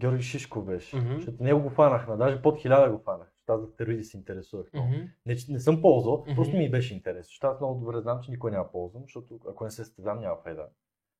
Георги 0.01 0.23
Шишко 0.23 0.61
беше. 0.61 0.97
Мгм. 0.97 1.15
Защото 1.15 1.43
него 1.43 1.61
го 1.61 1.69
фанахме, 1.69 2.17
даже 2.17 2.41
под 2.41 2.59
хиляда 2.59 2.91
го 2.91 2.99
фанах. 2.99 3.27
Защото 3.27 3.53
аз 3.53 3.61
за 3.61 3.67
стероиди 3.67 4.03
се 4.03 4.17
интересувах 4.17 4.73
много. 4.73 4.87
Мгм. 4.87 5.07
Не, 5.25 5.35
не 5.49 5.59
съм 5.59 5.81
ползвал, 5.81 6.21
Мгм. 6.21 6.35
просто 6.35 6.57
ми 6.57 6.71
беше 6.71 6.93
интересно. 6.93 7.23
Защото 7.23 7.47
аз 7.47 7.59
много 7.59 7.79
добре 7.79 8.01
знам, 8.01 8.21
че 8.21 8.31
никой 8.31 8.51
няма 8.51 8.71
ползвам, 8.71 9.03
защото 9.03 9.39
ако 9.49 9.63
не 9.63 9.69
се 9.69 9.85
състезам, 9.85 10.19
няма 10.19 10.37
файда. 10.43 10.67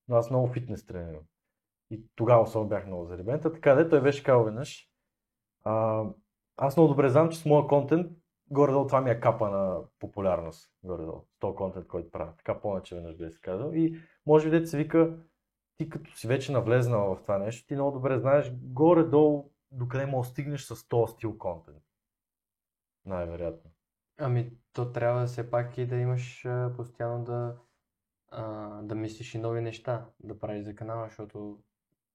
Но 0.07 0.15
аз 0.15 0.29
много 0.29 0.47
фитнес 0.47 0.85
тренирам. 0.85 1.23
И 1.91 2.03
тогава 2.15 2.41
особено 2.41 2.69
бях 2.69 2.85
много 2.85 3.05
заребен. 3.05 3.41
Та 3.41 3.51
така 3.51 3.75
де, 3.75 3.89
той 3.89 4.01
беше 4.01 4.23
казал 4.23 4.43
веднъж. 4.43 4.89
А, 5.63 6.03
аз 6.57 6.77
много 6.77 6.89
добре 6.89 7.09
знам, 7.09 7.29
че 7.29 7.39
с 7.39 7.45
моя 7.45 7.67
контент, 7.67 8.11
горе-долу 8.51 8.87
това 8.87 9.01
ми 9.01 9.09
е 9.09 9.19
капа 9.19 9.49
на 9.49 9.81
популярност. 9.99 10.71
Горе-долу. 10.83 11.25
Този 11.39 11.55
контент, 11.55 11.87
който 11.87 12.11
правя. 12.11 12.33
Така 12.37 12.61
повече 12.61 12.95
веднъж 12.95 13.17
беше 13.17 13.41
казал. 13.41 13.71
И 13.73 13.99
може 14.25 14.45
би 14.45 14.51
дете 14.51 14.65
се 14.65 14.77
вика, 14.77 15.17
ти 15.77 15.89
като 15.89 16.17
си 16.17 16.27
вече 16.27 16.51
навлезнал 16.51 17.15
в 17.15 17.21
това 17.21 17.37
нещо, 17.37 17.67
ти 17.67 17.73
много 17.73 17.91
добре 17.91 18.19
знаеш 18.19 18.51
горе-долу 18.53 19.51
докъде 19.71 20.05
можеш 20.05 20.29
да 20.29 20.31
стигнеш 20.31 20.61
с 20.61 20.87
този 20.87 21.13
стил 21.13 21.37
контент. 21.37 21.83
Най-вероятно. 23.05 23.71
Ами, 24.19 24.51
то 24.73 24.91
трябва 24.91 25.25
все 25.25 25.51
пак 25.51 25.77
и 25.77 25.85
да 25.85 25.95
имаш 25.95 26.47
постоянно 26.75 27.23
да, 27.23 27.57
а, 28.29 28.69
да 28.81 28.95
мислиш 28.95 29.35
и 29.35 29.37
нови 29.37 29.61
неща, 29.61 30.05
да 30.19 30.39
правиш 30.39 30.63
за 30.63 30.75
канала, 30.75 31.07
защото 31.07 31.59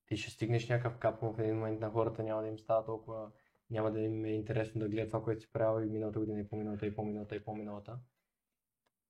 ти 0.06 0.16
ще 0.16 0.30
стигнеш 0.30 0.68
някакъв 0.68 0.98
кап, 0.98 1.20
в 1.22 1.38
един 1.38 1.54
момент 1.54 1.80
на 1.80 1.90
хората 1.90 2.22
няма 2.22 2.42
да 2.42 2.48
им 2.48 2.58
става 2.58 2.84
толкова, 2.84 3.30
няма 3.72 3.92
да 3.92 4.00
им 4.00 4.24
е 4.24 4.30
интересно 4.30 4.80
да 4.80 4.88
гледат 4.88 5.08
това, 5.08 5.22
което 5.22 5.40
си 5.40 5.52
правил 5.52 5.86
и 5.86 5.90
миналата 5.90 6.18
година, 6.18 6.40
и 6.40 6.48
по-миналата, 6.48 6.86
и 6.86 6.94
по-миналата, 6.94 7.36
и 7.36 7.44
по-миналата. 7.44 7.98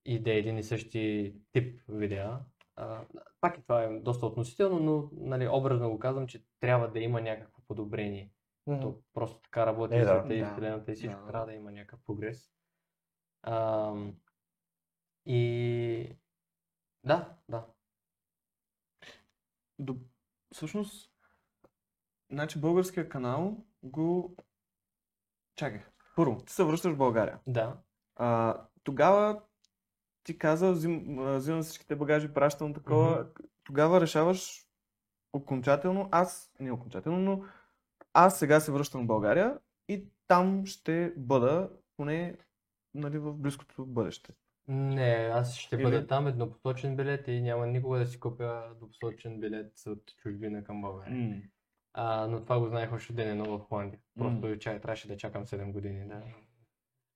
И 0.05 0.19
да 0.19 0.33
е 0.33 0.37
един 0.37 0.57
и 0.57 0.63
същи 0.63 1.35
тип 1.51 1.81
видеа. 1.89 2.39
А, 2.75 3.05
пак 3.41 3.57
и 3.57 3.61
това 3.61 3.83
е 3.83 3.99
доста 3.99 4.25
относително, 4.25 4.79
но 4.79 5.09
нали, 5.27 5.47
образно 5.47 5.89
го 5.89 5.99
казвам, 5.99 6.27
че 6.27 6.45
трябва 6.59 6.91
да 6.91 6.99
има 6.99 7.21
някакво 7.21 7.61
подобрение. 7.61 8.31
То 8.65 9.01
просто 9.13 9.41
така 9.41 9.65
работи 9.65 9.95
Е, 9.95 9.99
да. 9.99 10.05
света 10.05 10.33
и 10.33 10.39
Да, 10.39 10.51
вселената 10.51 10.91
и 10.91 10.95
всичко 10.95 11.21
да. 11.21 11.27
трябва 11.27 11.45
да 11.45 11.53
има 11.53 11.71
някакъв 11.71 11.99
прогрес. 12.05 12.51
Ам, 13.43 14.15
и 15.25 16.17
да, 17.03 17.35
да. 17.49 17.65
До... 19.79 19.97
Всъщност, 20.51 21.11
значи 22.31 22.59
българския 22.59 23.09
канал 23.09 23.65
го... 23.83 24.35
Чакай. 25.55 25.81
Първо, 26.15 26.41
ти 26.45 26.53
се 26.53 26.63
връщаш 26.63 26.93
в 26.93 26.97
България. 26.97 27.39
Да. 27.47 27.77
А, 28.15 28.57
тогава 28.83 29.41
ти 30.23 30.37
каза, 30.37 30.71
взим, 30.71 31.17
взимам 31.19 31.61
всичките 31.61 31.95
багажи, 31.95 32.33
пращам 32.33 32.73
такова. 32.73 33.27
Тогава 33.63 34.01
решаваш 34.01 34.67
окончателно, 35.33 36.09
аз, 36.11 36.51
не 36.59 36.71
окончателно, 36.71 37.19
но 37.19 37.45
аз 38.13 38.39
сега 38.39 38.59
се 38.59 38.71
връщам 38.71 39.03
в 39.03 39.07
България 39.07 39.59
и 39.87 40.07
там 40.27 40.65
ще 40.65 41.13
бъда 41.17 41.69
поне 41.97 42.37
нали, 42.93 43.17
в 43.17 43.33
близкото 43.33 43.85
бъдеще. 43.85 44.33
Не, 44.67 45.31
аз 45.33 45.55
ще 45.55 45.75
Или- 45.75 45.83
бъда 45.83 46.07
там 46.07 46.27
еднопосочен 46.27 46.95
билет 46.95 47.27
и 47.27 47.41
няма 47.41 47.67
никога 47.67 47.99
да 47.99 48.05
си 48.05 48.19
купя 48.19 48.63
двупосочен 48.75 49.39
билет 49.39 49.73
от 49.87 50.03
чужбина 50.17 50.63
към 50.63 50.81
България. 50.81 51.41
А, 51.93 52.27
но 52.27 52.41
това 52.41 52.59
го 52.59 52.67
знаех 52.67 52.93
още 52.93 53.13
ден 53.13 53.29
едно 53.29 53.57
в 53.57 53.61
Холандия. 53.63 53.99
Просто 54.17 54.47
М. 54.47 54.59
чай, 54.59 54.81
трябваше 54.81 55.07
да 55.07 55.17
чакам 55.17 55.45
7 55.45 55.71
години. 55.71 56.07
Да. 56.07 56.23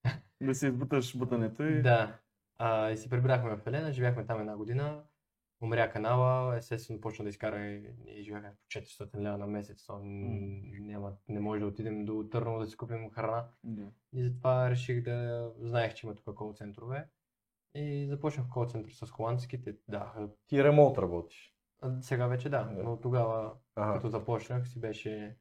Да 0.42 0.56
си 0.56 0.68
избуташ 0.68 1.18
бутането 1.18 1.64
и... 1.64 1.82
Да. 1.82 2.18
А, 2.58 2.90
и 2.92 2.98
си 2.98 3.10
прибрахме 3.10 3.56
в 3.56 3.68
Елена, 3.68 3.92
живяхме 3.92 4.26
там 4.26 4.40
една 4.40 4.58
година. 4.58 5.04
Умря 5.62 5.92
канала, 5.92 6.58
естествено 6.58 7.02
почна 7.02 7.24
да 7.24 7.30
изкара 7.30 7.66
и, 7.66 7.94
и 8.08 8.24
живяхме 8.24 8.56
по 8.56 8.80
400 8.80 9.18
лева 9.18 9.38
на 9.38 9.48
месец. 9.48 9.86
То, 9.86 9.94
м, 9.94 10.02
няма, 10.80 11.14
не 11.28 11.40
може 11.40 11.60
да 11.60 11.68
отидем 11.68 12.06
до 12.06 12.28
Търново 12.32 12.60
да 12.60 12.68
си 12.68 12.78
купим 12.78 13.12
храна. 13.12 13.46
Да. 13.64 13.92
И 14.14 14.24
затова 14.24 14.70
реших 14.70 15.04
да... 15.04 15.52
Знаех, 15.60 15.94
че 15.94 16.08
има 16.08 16.16
тук 16.16 16.36
кол 16.36 16.54
центрове. 16.54 17.08
И 17.76 18.08
започнах 18.10 18.48
кол 18.50 18.66
център 18.66 18.92
с 18.92 19.12
холандските. 19.12 19.76
Да, 19.88 20.14
Ти 20.48 20.64
ремонт 20.64 20.98
работиш. 20.98 21.57
Сега 22.02 22.28
вече 22.28 22.50
да, 22.50 22.64
Да. 22.64 22.84
но 22.84 23.00
тогава, 23.00 23.54
Ага. 23.76 23.94
като 23.94 24.10
започнах, 24.10 24.68
си 24.68 24.80
беше 24.80 25.38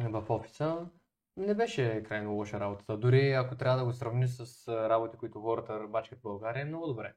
в 0.00 0.24
офиса. 0.30 0.90
Не 1.36 1.54
беше 1.54 2.02
крайно 2.02 2.34
лоша 2.34 2.60
работата. 2.60 2.96
Дори 2.96 3.32
ако 3.32 3.56
трябва 3.56 3.78
да 3.78 3.84
го 3.84 3.92
сравни 3.92 4.28
с 4.28 4.68
работи, 4.68 5.16
които 5.16 5.40
хората 5.40 5.86
бачкат 5.88 6.18
в 6.18 6.22
България, 6.22 6.62
е 6.62 6.64
много 6.64 6.86
добре. 6.86 7.14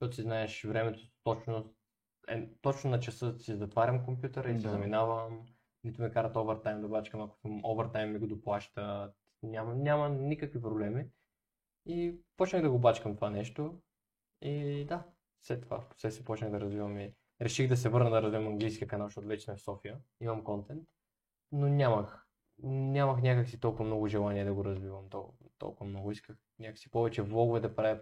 Защото 0.00 0.14
си 0.14 0.22
знаеш 0.22 0.64
времето 0.64 1.00
точно, 1.24 1.74
е, 2.28 2.48
точно 2.60 2.90
на 2.90 3.00
часа 3.00 3.38
си 3.38 3.56
затварям 3.56 4.04
компютъра 4.04 4.50
и 4.50 4.58
си 4.58 4.62
Да. 4.64 4.70
заминавам. 4.70 5.46
Нито 5.84 6.02
ме 6.02 6.10
карат 6.10 6.36
овертайм 6.36 6.80
да 6.80 6.88
бачкам, 6.88 7.20
ако 7.20 7.38
съм 7.38 7.64
овертайм 7.64 8.12
ми 8.12 8.18
го 8.18 8.26
доплащат. 8.26 9.14
Няма, 9.42 9.74
няма 9.74 10.08
никакви 10.08 10.62
проблеми. 10.62 11.06
И 11.86 12.16
почнах 12.36 12.62
да 12.62 12.70
го 12.70 12.78
бачкам 12.78 13.14
това 13.14 13.30
нещо. 13.30 13.80
И 14.42 14.84
да, 14.88 15.04
след 15.42 15.62
това, 15.62 15.86
след 15.96 16.14
се 16.14 16.24
почнах 16.24 16.50
да 16.50 16.60
развивам 16.60 16.98
и 16.98 17.14
реших 17.42 17.68
да 17.68 17.76
се 17.76 17.88
върна 17.88 18.10
да 18.10 18.22
развивам 18.22 18.46
английския 18.46 18.88
канал, 18.88 19.06
защото 19.06 19.26
вече 19.26 19.44
сме 19.44 19.56
в 19.56 19.60
София, 19.60 19.98
имам 20.20 20.44
контент, 20.44 20.82
но 21.52 21.68
нямах, 21.68 22.26
нямах 22.62 23.22
някакси 23.22 23.60
толкова 23.60 23.84
много 23.84 24.08
желание 24.08 24.44
да 24.44 24.54
го 24.54 24.64
развивам, 24.64 25.08
толкова, 25.10 25.50
толкова 25.58 25.90
много 25.90 26.10
исках 26.10 26.36
някакси 26.58 26.90
повече 26.90 27.22
влогове 27.22 27.60
да 27.60 27.74
правя, 27.76 28.00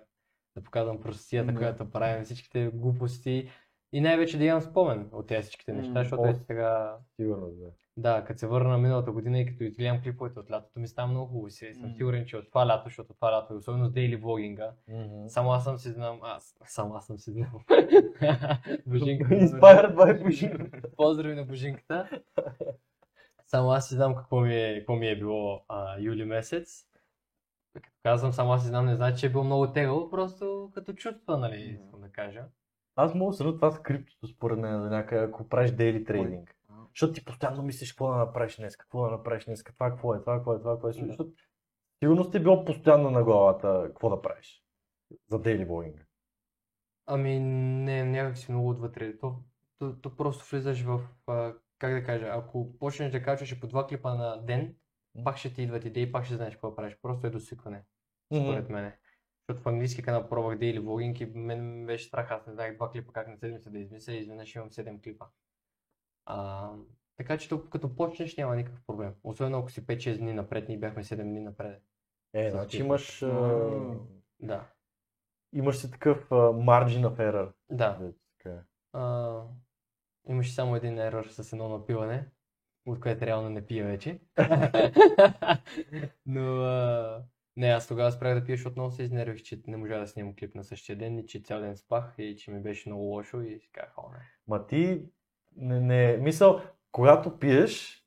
да 0.56 0.62
показвам 0.62 1.00
простията, 1.00 1.52
Да. 1.52 1.58
която 1.58 1.90
правим, 1.90 2.24
всичките 2.24 2.70
глупости 2.74 3.50
и 3.92 4.00
най-вече 4.00 4.38
да 4.38 4.44
имам 4.44 4.62
спомен 4.62 5.08
от 5.12 5.26
тези 5.26 5.42
всичките 5.42 5.72
неща, 5.72 6.02
защото 6.02 6.22
о. 6.22 6.26
е 6.28 6.34
сега 6.34 6.98
Сигурно, 7.16 7.46
да. 7.46 7.70
Да, 7.98 8.24
като 8.24 8.38
се 8.38 8.46
върна 8.46 8.78
миналата 8.78 9.12
година 9.12 9.40
и 9.40 9.46
като 9.46 9.64
изгледам 9.64 10.02
клиповете 10.02 10.38
от 10.40 10.50
лятото 10.50 10.80
ми 10.80 10.88
става 10.88 11.08
много 11.08 11.26
хубаво. 11.26 11.50
Си, 11.50 11.74
съм 11.74 11.94
сигурен, 11.96 12.26
че 12.26 12.36
от 12.36 12.48
това 12.48 12.66
лято, 12.66 12.82
защото 12.84 13.14
това 13.14 13.32
лято, 13.32 13.56
особено 13.56 13.86
с 13.86 13.92
дейли 13.92 14.16
влогинга, 14.16 14.70
Мгм. 14.88 15.28
само 15.28 15.52
аз 15.52 15.64
съм 15.64 15.78
си 15.78 15.88
знам, 15.90 16.18
аз, 16.22 16.56
само 16.64 16.94
аз 16.94 17.06
съм 17.06 17.18
си 17.18 17.32
знам. 17.32 17.50
Божинка. 18.86 19.24
Inspired 19.28 19.94
by 19.94 20.22
Божинка. 20.22 20.80
Поздрави 20.96 21.34
на 21.34 21.44
Божинката. 21.44 22.08
Само 23.46 23.70
аз 23.70 23.88
си 23.88 23.94
знам 23.94 24.14
какво 24.14 24.40
ми 24.40 24.54
е, 24.56 24.78
какво 24.78 24.96
ми 24.96 25.08
е 25.08 25.18
било 25.18 25.64
а, 25.68 26.00
юли 26.00 26.24
месец. 26.24 26.84
Като 27.74 27.88
казвам, 28.02 28.32
само 28.32 28.52
аз 28.52 28.62
си 28.62 28.68
знам, 28.68 28.86
не 28.86 28.96
значи, 28.96 29.20
че 29.20 29.26
е 29.26 29.30
било 29.30 29.44
много 29.44 29.72
тегаво, 29.72 30.10
просто 30.10 30.70
като 30.74 30.92
чувства, 30.92 31.38
нали, 31.38 31.56
искам 31.60 32.00
да 32.00 32.08
кажа. 32.08 32.44
Аз 32.96 33.14
мога 33.14 33.30
да 33.30 33.36
сравня 33.36 33.54
това 33.54 33.70
с 33.70 33.82
криптото, 33.82 34.26
според 34.26 34.58
мен, 34.58 34.88
някъде, 34.88 35.24
ако 35.24 35.48
правиш 35.48 35.70
дейли 35.70 36.04
трейдинг. 36.04 36.54
Защото 36.98 37.12
ти 37.12 37.24
постоянно 37.24 37.62
мислиш 37.62 37.92
какво 37.92 38.12
да 38.12 38.16
направиш 38.16 38.56
днес, 38.56 38.76
какво 38.76 39.04
да 39.04 39.10
направиш 39.10 39.44
днес, 39.44 39.64
това 39.64 39.90
какво 39.90 40.14
е, 40.14 40.20
това 40.20 40.36
какво 40.36 40.54
е, 40.54 40.58
това 40.58 40.72
какво 40.72 40.88
е. 40.88 40.92
Да. 40.92 41.06
Защото 41.06 41.32
сигурно 42.02 42.24
сте 42.24 42.40
било 42.40 42.64
постоянно 42.64 43.10
на 43.10 43.24
главата 43.24 43.84
какво 43.86 44.10
да 44.10 44.22
правиш 44.22 44.62
за 45.30 45.38
дейли 45.38 45.66
блогинг. 45.66 46.06
Ами 47.06 47.40
не, 47.40 48.04
някак 48.04 48.38
си 48.38 48.52
много 48.52 48.68
отвътре. 48.68 49.18
То, 49.18 49.36
то, 49.78 50.00
то 50.00 50.16
просто 50.16 50.44
влизаш 50.50 50.82
в, 50.82 51.00
а, 51.26 51.54
как 51.78 51.92
да 51.92 52.04
кажа, 52.04 52.26
ако 52.26 52.78
почнеш 52.78 53.12
да 53.12 53.22
качваш 53.22 53.60
по 53.60 53.66
два 53.66 53.86
клипа 53.86 54.14
на 54.14 54.36
ден, 54.36 54.74
пак 55.24 55.36
ще 55.36 55.54
ти 55.54 55.62
идват 55.62 55.84
идеи, 55.84 56.12
пак 56.12 56.24
ще 56.24 56.36
знаеш 56.36 56.54
какво 56.54 56.76
правиш. 56.76 56.98
Просто 57.02 57.26
е 57.26 57.30
досикване, 57.30 57.84
според 58.34 58.70
мен. 58.70 58.92
Защото 59.48 59.62
в 59.62 59.68
английски 59.68 60.02
канал 60.02 60.28
пробвах 60.28 60.58
дейли 60.58 60.78
влогинг 60.78 61.20
и 61.20 61.26
мен 61.26 61.80
ме 61.80 61.86
беше 61.86 62.08
страх, 62.08 62.30
аз 62.30 62.46
не 62.46 62.52
знаех 62.52 62.76
два 62.76 62.90
клипа 62.90 63.12
как 63.12 63.28
на 63.28 63.38
седмица 63.38 63.70
да 63.70 63.78
измисля 63.78 64.12
и 64.12 64.18
изведнъж 64.18 64.54
имам 64.54 64.70
7 64.70 65.02
клипа. 65.02 65.26
А, 66.30 66.70
така 67.16 67.38
че 67.38 67.48
то, 67.48 67.70
като 67.70 67.96
почнеш 67.96 68.36
няма 68.36 68.56
никакъв 68.56 68.82
проблем. 68.86 69.14
Особено 69.24 69.58
ако 69.58 69.70
си 69.70 69.86
5-6 69.86 70.18
дни 70.18 70.32
напред, 70.32 70.68
ние 70.68 70.78
бяхме 70.78 71.04
7 71.04 71.22
дни 71.22 71.40
напред. 71.40 71.82
Е, 72.34 72.50
значи 72.50 72.78
имаш, 72.78 73.22
а, 73.22 73.26
А. 73.26 73.96
Да. 74.40 74.54
имаш 74.54 74.66
имаш 75.52 75.76
си 75.76 75.90
такъв 75.90 76.32
а, 76.32 76.34
margin 76.34 77.06
of 77.06 77.16
error. 77.16 77.52
Да. 77.70 77.98
Да, 78.00 78.12
така 78.38 78.56
е. 78.56 78.60
А, 78.92 79.42
имаше 80.28 80.54
само 80.54 80.76
един 80.76 80.98
ерор 80.98 81.24
с 81.24 81.52
едно 81.52 81.68
напиване, 81.68 82.28
от 82.86 83.00
което 83.00 83.26
реално 83.26 83.50
не 83.50 83.66
пия 83.66 83.86
вече. 83.86 84.20
Но 86.26 86.62
а, 86.62 87.22
не, 87.56 87.66
аз 87.68 87.88
тогава 87.88 88.12
спрях 88.12 88.40
да 88.40 88.44
пия, 88.44 88.56
защото 88.56 88.78
много 88.78 88.90
се 88.90 89.02
изнервих, 89.02 89.42
че 89.42 89.62
не 89.66 89.76
можа 89.76 89.98
да 89.98 90.06
снимам 90.06 90.36
клип 90.36 90.54
на 90.54 90.64
същия 90.64 90.98
ден 90.98 91.18
и 91.18 91.26
че 91.26 91.40
цял 91.40 91.60
ден 91.60 91.76
спах 91.76 92.14
и 92.18 92.36
че 92.36 92.50
ми 92.50 92.62
беше 92.62 92.88
много 92.88 93.02
лошо 93.02 93.40
и 93.40 93.60
казах, 93.72 93.98
о, 93.98 94.10
не. 94.12 94.18
Ма 94.46 94.66
ти, 94.66 95.08
не, 95.58 95.80
не, 95.80 96.16
мисъл, 96.16 96.60
когато 96.92 97.38
пиеш, 97.38 98.04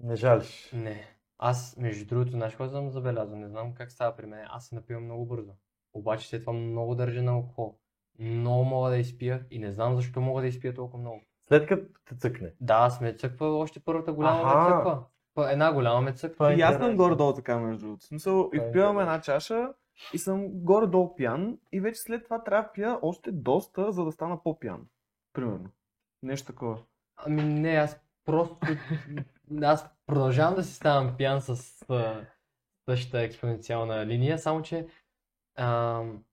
не 0.00 0.16
жалиш. 0.16 0.70
Не. 0.72 1.06
Аз, 1.38 1.76
между 1.76 2.06
другото, 2.06 2.30
знаеш 2.30 2.52
какво 2.52 2.68
съм 2.68 2.90
забелязал? 2.90 3.36
Не 3.36 3.48
знам 3.48 3.74
как 3.74 3.92
става 3.92 4.16
при 4.16 4.26
мен. 4.26 4.44
Аз 4.48 4.66
се 4.66 4.74
напивам 4.74 5.04
много 5.04 5.26
бързо. 5.26 5.52
Обаче 5.92 6.28
след 6.28 6.40
това 6.42 6.52
много 6.52 6.94
държа 6.94 7.22
на 7.22 7.32
алкохол. 7.32 7.78
Много 8.18 8.64
мога 8.64 8.90
да 8.90 8.96
изпия 8.96 9.46
и 9.50 9.58
не 9.58 9.72
знам 9.72 9.96
защо 9.96 10.20
мога 10.20 10.40
да 10.40 10.46
изпия 10.46 10.74
толкова 10.74 10.98
много. 10.98 11.22
След 11.48 11.66
като 11.66 11.86
те 12.08 12.16
цъкне. 12.16 12.52
Да, 12.60 12.74
аз 12.74 13.00
ме 13.00 13.12
цъква 13.14 13.46
още 13.58 13.80
първата 13.80 14.12
голяма 14.12 14.44
ме 14.44 14.70
цъква. 14.70 15.04
Па, 15.34 15.52
Една 15.52 15.72
голяма 15.72 16.00
ме 16.00 16.12
цъква. 16.12 16.52
Е 16.52 16.56
И 16.56 16.60
аз 16.60 16.72
съм 16.74 16.82
интересно. 16.82 17.04
горе-долу 17.04 17.34
така, 17.34 17.58
между 17.58 17.86
другото. 17.86 18.04
Смисъл, 18.06 18.50
е 18.54 18.56
изпивам 18.56 18.72
интересно. 18.72 19.00
една 19.00 19.20
чаша 19.20 19.68
и 20.14 20.18
съм 20.18 20.48
горе-долу 20.48 21.14
пиян 21.14 21.58
и 21.72 21.80
вече 21.80 22.00
след 22.00 22.24
това 22.24 22.44
трябва 22.44 22.62
да 22.62 22.72
пия 22.72 22.98
още 23.02 23.32
доста, 23.32 23.92
за 23.92 24.04
да 24.04 24.12
стана 24.12 24.42
по-пиян. 24.42 24.86
Примерно. 25.32 25.68
Нещо 26.22 26.46
такова. 26.46 26.78
Ами 27.16 27.42
не, 27.42 27.70
аз 27.70 28.00
просто... 28.24 28.58
аз 29.62 29.90
продължавам 30.06 30.54
да 30.54 30.62
си 30.62 30.74
ставам 30.74 31.14
пиян 31.16 31.40
с 31.40 31.50
а, 31.88 32.24
същата 32.84 33.20
експоненциална 33.20 34.06
линия, 34.06 34.38
само 34.38 34.62
че 34.62 34.86
ам, 35.58 36.24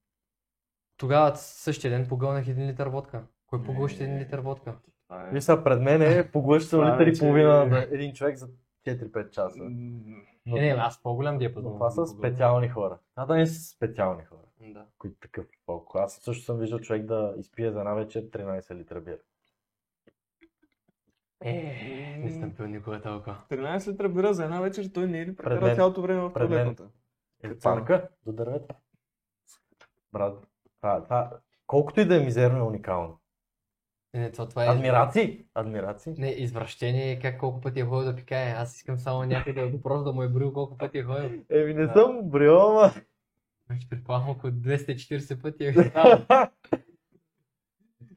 тогава 0.98 1.36
същия 1.36 1.92
ден 1.92 2.08
погълнах 2.08 2.48
един 2.48 2.68
литър 2.68 2.88
водка. 2.88 3.24
Кой 3.48 3.64
поглъща 3.64 4.04
един 4.04 4.18
литър 4.18 4.40
водка? 4.40 4.76
Виж 5.32 5.44
сега, 5.44 5.64
пред 5.64 5.82
мен 5.82 6.02
е 6.02 6.32
поглъщам 6.32 6.82
литър 6.84 7.02
и 7.02 7.06
вече 7.06 7.20
половина 7.20 7.64
е- 7.64 7.70
за 7.70 7.88
един 7.92 8.14
човек 8.14 8.38
за 8.38 8.50
4-5 8.86 9.30
часа. 9.30 9.64
Но, 10.46 10.58
Е, 10.58 10.62
не, 10.62 10.68
аз 10.70 11.04
по-голям 11.04 11.38
диапазон. 11.38 11.74
това 11.74 11.90
са 11.90 12.08
специални 12.08 12.70
хора. 12.70 13.00
Това 13.12 13.26
да 13.26 13.36
не 13.36 13.48
са 13.48 13.70
специални 13.70 14.24
хора, 14.26 14.42
Да. 14.62 14.86
които 14.98 15.20
такъв 15.20 15.46
толкова. 15.66 16.04
Аз 16.04 16.14
също 16.14 16.44
съм 16.46 16.58
виждал 16.58 16.80
човек 16.80 17.06
да 17.06 17.34
изпие 17.38 17.72
за 17.72 17.80
една 17.80 17.94
вечер 17.94 18.24
13 18.24 18.76
литра 18.76 19.02
бира. 19.02 19.18
Е, 21.42 22.18
не 22.24 22.32
съм 22.32 22.56
пил 22.56 22.68
никога 22.68 23.02
толкова. 23.02 23.38
13 23.50 23.92
литра 23.92 24.10
бира 24.10 24.34
за 24.34 24.44
една 24.44 24.62
вечер, 24.62 24.90
той 24.94 25.08
не 25.08 25.20
е 25.20 25.26
ли 25.26 25.36
прекара 25.36 25.76
цялото 25.76 26.02
време 26.02 26.22
в 26.22 26.34
туалетната? 26.34 26.84
Е, 27.44 27.50
Като 27.50 27.62
парка 27.62 28.08
до 28.26 28.32
дървета. 28.32 28.76
Брат, 30.14 30.48
това, 30.82 31.04
това, 31.04 31.32
колкото 31.68 32.00
и 32.00 32.06
да 32.06 32.22
е 32.22 32.26
мизерно, 32.26 32.58
е 32.58 32.62
уникално. 32.62 33.20
Не, 34.14 34.20
не, 34.20 34.32
това, 34.32 34.48
това 34.50 34.66
е... 34.66 34.68
Адмирации! 34.68 35.46
Адмирации! 35.56 36.14
Не, 36.18 36.30
извращение 36.30 37.12
е 37.12 37.20
как 37.20 37.40
колко 37.40 37.62
пъти 37.62 37.80
е 37.80 37.86
ходил 37.86 38.12
да 38.12 38.16
пикае. 38.16 38.52
Аз 38.58 38.76
искам 38.76 38.98
само 38.98 39.30
да 39.30 39.82
просто 39.84 40.04
да 40.04 40.14
му 40.14 40.24
е 40.24 40.30
броил 40.30 40.54
колко 40.54 40.78
пъти 40.78 40.98
е 40.98 41.04
ходил. 41.04 41.30
Еми 41.50 41.74
не 41.74 41.88
Да. 41.88 41.94
съм 41.94 42.22
броил, 42.24 42.70
ама... 42.70 42.92
Вече 43.70 43.90
предполагам 43.90 44.30
около 44.30 44.54
240 44.54 45.42
пъти 45.42 45.66
е 45.66 45.74
ставал. 45.90 46.48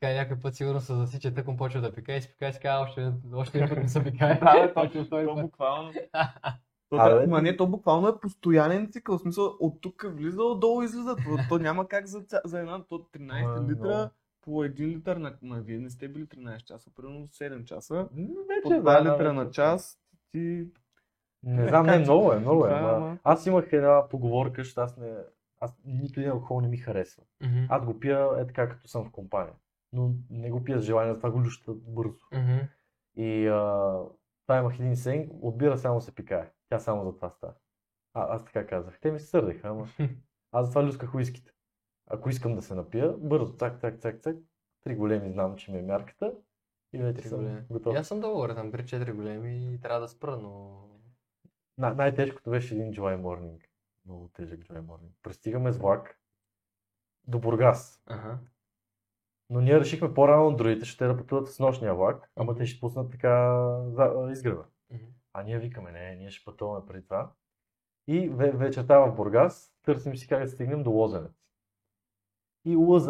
Така 0.01 0.15
някой 0.15 0.41
път 0.41 0.55
сигурно 0.55 0.81
се 0.81 0.95
засича, 0.95 1.35
тъком 1.35 1.57
почва 1.57 1.81
да 1.81 1.95
пикае 1.95 2.17
и 2.17 2.23
си 2.23 2.29
пикае 2.33 2.49
и 2.49 2.61
казва, 2.63 2.85
още, 2.85 3.13
още 3.35 3.59
един 3.59 3.69
път 3.69 3.79
не 3.79 3.89
се 3.89 4.05
пикае. 4.05 4.39
Да, 4.39 4.53
бе, 4.67 4.75
точно 4.75 5.05
втори 5.05 5.27
То 5.27 5.35
буквално. 5.35 5.93
Абе, 6.93 7.27
ма 7.27 7.43
не, 7.43 7.57
то 7.57 7.67
буквално 7.67 8.09
е 8.09 8.21
постоянен 8.21 8.93
цикъл. 8.93 9.19
В 9.19 9.21
смисъл, 9.21 9.57
от 9.61 9.81
тук 9.81 10.07
влиза, 10.09 10.43
отдолу 10.43 10.83
излиза. 10.83 11.17
То, 11.17 11.39
то 11.49 11.59
няма 11.59 11.89
как 11.89 12.07
за, 12.07 12.25
за 12.45 12.61
една, 12.61 12.85
то 12.89 12.99
13 12.99 13.61
Ма, 13.61 13.69
литра 13.71 14.11
по 14.43 14.51
1 14.51 14.79
литър 14.79 15.17
на... 15.17 15.35
Ма 15.43 15.61
вие 15.61 15.79
не 15.79 15.91
сте 15.91 16.09
били 16.09 16.27
13 16.27 16.65
часа, 16.65 16.91
примерно 16.97 17.27
7 17.27 17.65
часа. 17.65 18.09
Вече, 18.49 18.63
По 18.63 18.69
да, 18.69 18.75
2 18.75 18.83
да, 18.83 19.01
литра 19.01 19.25
вече. 19.25 19.33
на 19.33 19.51
час 19.51 19.99
ти... 20.33 20.67
Не 21.43 21.69
знам, 21.69 21.87
не, 21.87 21.99
много 21.99 22.33
е, 22.33 22.39
много 22.39 22.67
е. 22.67 22.71
Аз 23.25 23.47
имах 23.47 23.73
една 23.73 24.09
поговорка, 24.09 24.63
защото 24.63 24.81
аз 24.81 24.97
не... 24.97 25.15
Аз 25.61 25.79
нито 25.85 26.21
един 26.21 26.33
алкохол 26.33 26.61
не 26.61 26.69
ми 26.69 26.77
харесва. 26.77 27.23
Мгм. 27.43 27.65
Аз 27.69 27.85
го 27.85 28.01
пия 28.01 28.29
е 28.39 28.47
така, 28.47 28.69
като 28.69 28.89
съм 28.89 29.05
в 29.05 29.11
компания. 29.11 29.55
Но 29.93 30.15
не 30.31 30.51
го 30.51 30.65
пия 30.65 30.79
с 30.79 30.85
желание, 30.85 31.13
затова 31.13 31.31
го 31.31 31.43
люща 31.43 31.73
бързо. 31.75 32.27
Мгм. 32.33 32.59
И 33.17 33.47
а, 33.47 33.95
това 34.47 34.59
имах 34.59 34.79
един 34.79 34.97
сен, 34.97 35.31
отбира 35.43 35.79
само 35.79 36.01
се 36.01 36.15
пикае. 36.15 36.53
Тя 36.69 36.79
само 36.79 37.05
за 37.05 37.17
това 37.17 37.31
става. 37.31 37.55
А, 38.15 38.35
аз 38.35 38.45
така 38.45 38.67
казах. 38.67 39.01
Те 39.01 39.11
ми 39.11 39.21
се 39.21 39.27
сърдеха, 39.27 39.69
ама 39.69 39.87
аз 40.53 40.67
затова 40.67 40.87
люсках 40.87 41.15
уиските. 41.15 41.53
Ако 42.07 42.29
искам 42.29 42.55
да 42.55 42.63
се 42.63 42.75
напия, 42.75 43.13
бързо, 43.19 43.53
цак, 43.53 43.81
цак, 43.81 44.01
цак, 44.01 44.23
цак. 44.23 44.37
Три 44.85 44.97
големи 44.97 45.33
знам, 45.33 45.57
че 45.57 45.73
ми 45.73 45.79
е 45.79 45.83
мярката. 45.83 46.33
И 46.93 46.99
вече 46.99 47.29
съм 47.29 47.39
големи. 47.39 47.63
готов. 47.71 47.95
И 47.95 47.97
аз 47.97 48.09
съм 48.09 48.21
долу, 48.21 48.49
там 48.49 48.73
при 48.73 48.83
4 48.83 49.13
големи 49.13 49.75
и 49.75 49.81
трябва 49.81 50.01
да 50.01 50.09
спра, 50.09 50.37
но... 50.37 50.83
Най- 51.79 51.95
най-тежкото 51.95 52.51
беше 52.51 52.75
един 52.75 52.93
July 52.93 53.21
Morning. 53.21 53.65
Много 54.05 54.29
тежък 54.29 54.61
July 54.61 54.81
Morning. 54.81 55.11
Пристигаме 55.23 55.73
с 55.73 55.79
влак 55.79 56.21
до 57.27 57.39
Бургас. 57.39 58.03
Ага. 58.07 58.39
Но 59.51 59.61
ние 59.61 59.81
решихме 59.81 60.15
по-рано 60.15 60.57
другите, 60.57 60.85
ще 60.85 61.07
да 61.07 61.17
пътуват 61.17 61.49
с 61.49 61.59
нощния 61.59 61.95
влак, 61.95 62.31
ама 62.37 62.57
те 62.57 62.67
ще 62.67 62.81
пуснат 62.81 63.11
така 63.11 63.55
за, 63.87 64.29
изгрева. 64.33 64.65
А 65.33 65.43
ние 65.43 65.59
викаме, 65.59 65.93
не, 65.93 66.17
ние 66.17 66.31
ще 66.31 66.45
пътуваме 66.45 66.87
преди 66.87 67.05
това. 67.05 67.33
И 68.07 68.31
ве- 68.31 68.57
вечерта 68.57 68.99
в 68.99 69.15
Бургас 69.17 69.75
търсим 69.83 70.17
си 70.17 70.29
как 70.29 70.43
да 70.43 70.49
стигнем 70.49 70.83
до 70.83 70.91
Лозенец. 70.91 71.33
И 72.65 72.77
лъз, 72.77 73.09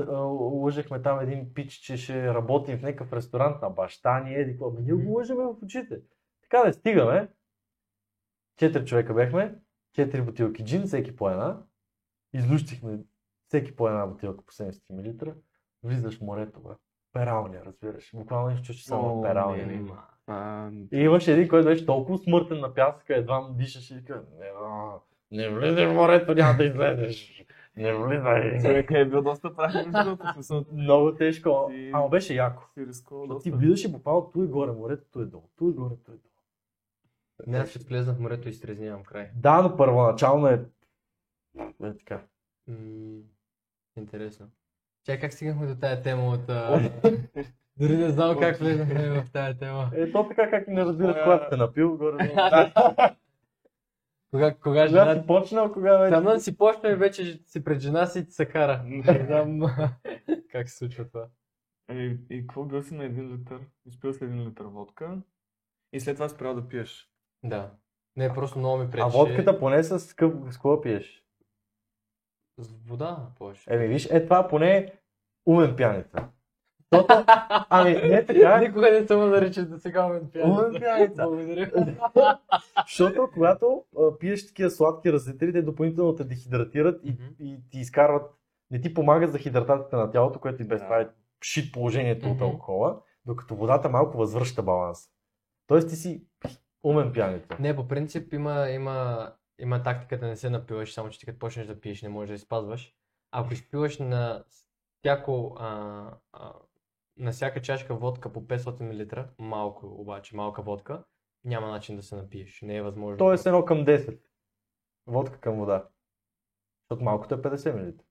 лъжехме 0.53 1.03
там 1.03 1.21
един 1.21 1.55
пич, 1.55 1.73
че 1.73 1.97
ще 1.97 2.35
работим 2.35 2.79
в 2.79 2.83
някакъв 2.83 3.13
ресторант 3.13 3.63
на 3.63 3.71
баща 3.71 4.21
ни, 4.21 4.35
еди 4.35 4.51
какво. 4.51 4.71
Ние 4.71 4.93
го 4.93 5.13
лъжеме 5.13 5.45
в 5.45 5.57
очите. 5.63 6.01
Така 6.43 6.63
да 6.67 6.73
стигаме. 6.73 7.29
Четири 8.57 8.87
човека 8.87 9.15
бехме, 9.15 9.59
четири 9.93 10.23
бутилки 10.23 10.65
джин, 10.65 10.83
всеки 10.83 11.17
по 11.17 11.31
една. 11.31 11.63
Излющихме 12.33 12.99
всеки 13.49 13.77
по 13.77 13.89
една 13.89 14.07
бутилка 14.07 14.45
по 14.45 14.53
70 14.53 15.27
мл. 15.27 15.35
Влизаш 15.83 16.19
в 16.19 16.23
морето, 16.23 16.61
бе. 16.61 16.75
Пералня, 17.13 17.65
разбираш. 17.67 18.11
Буквално 18.15 18.51
не 18.51 18.63
чуш 18.63 18.83
само 18.83 19.19
О, 19.19 19.23
пералня. 19.23 19.57
не, 19.57 19.67
не. 19.67 19.81
Ма. 19.81 20.03
А, 20.27 20.71
И 20.93 20.99
имаше 20.99 21.33
един, 21.33 21.49
който 21.49 21.67
беше 21.67 21.87
толкова 21.87 22.19
смъртен 22.19 22.61
на 22.61 22.75
пясъка, 22.75 23.17
едва 23.17 23.41
му 23.41 23.55
дишаше 23.55 23.95
и 23.95 24.05
каза, 24.05 24.27
не, 24.33 24.51
не 25.33 25.49
влизаш 25.51 25.91
в 25.91 25.95
морето, 25.95 26.35
няма 26.35 26.55
да 26.55 26.65
излезеш. 26.65 27.45
Не 27.77 27.95
влизай. 27.95 28.61
Човека 28.61 28.99
е 28.99 29.05
бил 29.05 29.23
доста 29.23 29.57
правилен, 29.57 29.93
смисъл, 30.35 30.65
Много 30.73 31.15
тежко. 31.15 31.67
Ти- 31.71 31.91
Ама 31.95 32.09
беше 32.09 32.35
яко. 32.35 32.63
Защото 32.79 33.27
доста. 33.27 33.43
ти 33.43 33.57
влизаш 33.57 33.85
и 33.85 33.93
буквално 33.93 34.31
ту 34.31 34.43
и 34.43 34.49
горе 34.49 34.73
морето, 34.73 35.05
ту 35.13 35.21
е 35.21 35.27
долу, 35.27 35.45
и 35.63 35.65
горе, 35.65 35.95
ту 35.97 36.13
е 36.13 36.15
долу. 36.15 36.21
Не, 37.47 37.59
аз 37.59 37.69
ще 37.71 37.79
влезна 37.81 38.15
в 38.15 38.21
морето 38.21 38.49
и 38.49 38.53
стрезнявам 38.53 39.03
край. 39.03 39.31
Да, 39.35 39.63
но 39.63 39.77
първоначално 39.77 40.47
е... 40.47 40.65
Е 41.83 41.95
така. 41.95 42.23
М, 42.69 43.21
Интересно. 43.97 44.47
Чай, 45.07 45.21
как 45.21 45.33
стигнахме 45.33 45.67
до 45.67 45.75
тая 45.75 46.03
тема 46.03 46.23
от... 46.25 46.51
а, 46.51 46.91
Дори 47.77 47.97
не 47.97 48.11
знам 48.11 48.39
как 48.39 48.57
влезнахме 48.59 49.23
в 49.23 49.33
тая 49.33 49.59
тема. 49.59 49.91
Е, 49.95 50.13
то 50.13 50.29
така 50.29 50.51
как 50.51 50.69
не 50.69 50.85
разбират, 50.85 51.13
Кога- 51.15 51.25
когато 51.25 51.47
сте 51.47 51.57
напил, 51.57 51.97
горе. 51.97 52.33
Кога, 54.31 54.55
кога 54.55 54.55
Кога 54.55 54.87
жена... 54.87 55.15
си 55.15 55.27
почнал, 55.27 55.73
кога 55.73 55.99
вече... 55.99 56.15
Там 56.15 56.25
да 56.25 56.41
си 56.41 56.57
почна 56.57 56.89
и 56.91 56.95
вече 56.95 57.41
си 57.47 57.65
пред 57.65 57.81
жена 57.81 58.07
си 58.07 58.27
се 58.29 58.47
кара. 58.47 58.83
Не 58.85 59.25
знам 59.27 59.61
как 60.53 60.69
се 60.69 60.77
случва 60.77 61.09
това. 61.09 61.27
И, 61.93 62.17
и 62.31 62.41
какво 62.41 62.65
бил 62.65 62.83
си 62.83 62.95
на 62.95 63.05
един 63.05 63.33
литър? 63.35 63.61
Изпил 63.87 64.13
си 64.13 64.25
един 64.25 64.49
литър 64.49 64.65
водка. 64.65 65.19
И 65.93 66.01
след 66.01 66.17
това 66.17 66.29
спрял 66.29 66.55
да 66.55 66.69
пиеш. 66.69 67.11
Да. 67.43 67.71
Не, 68.17 68.35
просто 68.35 68.59
много 68.59 68.79
ми 68.79 68.91
пречеше. 68.91 69.17
А 69.17 69.19
водката 69.19 69.59
поне 69.59 69.83
с 69.83 70.15
къп, 70.17 70.35
с 70.51 70.55
какво 70.57 70.81
пиеш? 70.81 71.25
С 72.61 72.89
вода 72.89 73.27
повече. 73.39 73.63
Еми 73.71 73.87
виж, 73.87 74.07
е 74.11 74.25
това 74.25 74.49
поне 74.49 74.77
е 74.77 74.93
умен 75.47 75.77
пияница. 75.77 76.29
Защото, 76.93 77.25
ами 77.71 77.93
не 77.93 78.27
така, 78.27 78.61
Никога 78.61 78.91
не 78.91 79.07
съм 79.07 79.31
наричал 79.31 79.65
до 79.65 79.79
сега 79.79 80.07
умен 80.07 80.31
Умен 80.45 80.81
пияница. 80.81 81.23
Благодаря. 81.25 81.71
защото 82.87 83.29
когато 83.35 83.85
а, 83.99 84.19
пиеш 84.19 84.47
такива 84.47 84.71
сладки 84.71 85.13
разсетри, 85.13 85.53
те 85.53 85.63
допълнително 85.63 86.15
те 86.15 86.25
дехидратират 86.25 87.01
и, 87.05 87.11
Мгм. 87.11 87.23
и 87.41 87.59
ти 87.71 87.79
изкарват, 87.79 88.31
не 88.71 88.81
ти 88.81 88.95
помагат 88.95 89.33
за 89.33 89.39
хидратацията 89.39 89.97
на 89.97 90.11
тялото, 90.11 90.41
което 90.41 90.63
и 90.63 90.67
без 90.67 90.81
Да. 90.81 90.85
това 90.85 91.01
е 91.01 91.09
шит 91.43 91.73
положението 91.73 92.27
от 92.29 92.35
Мгм. 92.35 92.45
алкохола, 92.45 93.01
докато 93.27 93.55
водата 93.55 93.89
малко 93.89 94.19
възвръща 94.19 94.63
баланс. 94.63 94.99
Тоест 95.67 95.89
ти 95.89 95.97
си 95.97 96.25
умен 96.83 97.13
пияница. 97.13 97.57
Не, 97.61 97.77
по 97.77 97.89
принцип 97.89 98.33
има, 98.33 98.69
има, 98.71 99.29
има 99.61 99.83
тактика 99.83 100.19
да 100.19 100.27
не 100.27 100.37
се 100.37 100.51
напиваш, 100.51 100.95
само 100.95 101.11
че 101.11 101.19
ти 101.19 101.27
като 101.27 101.39
почнеш 101.39 101.67
да 101.67 101.81
пиеш 101.81 102.03
не 102.03 102.09
можеш 102.09 102.29
да 102.29 102.35
изпазваш. 102.35 102.95
Ако 103.31 103.55
изпиваш 103.55 103.99
на 103.99 104.45
всяко, 104.99 105.57
а, 105.59 106.11
а, 106.33 106.53
на 107.17 107.33
всяка 107.33 107.63
чашка 107.63 107.95
водка 107.95 108.33
по 108.33 108.47
500 108.47 108.81
мл, 108.81 109.25
малко 109.39 109.87
обаче, 109.87 110.37
малка 110.37 110.63
водка, 110.63 111.05
няма 111.45 111.69
начин 111.69 111.97
да 111.97 112.03
се 112.03 112.17
напиеш. 112.17 112.63
Не 112.63 112.77
е 112.77 112.83
възможно. 112.83 113.19
Тоест 113.19 113.47
едно 113.47 113.65
към 113.65 113.85
10. 113.85 114.19
Водка 115.07 115.41
към 115.41 115.59
вода. 115.59 115.89
Защото 116.83 117.05
малкото 117.05 117.35
е 117.35 117.39
50 117.39 117.73
мл. 117.73 118.05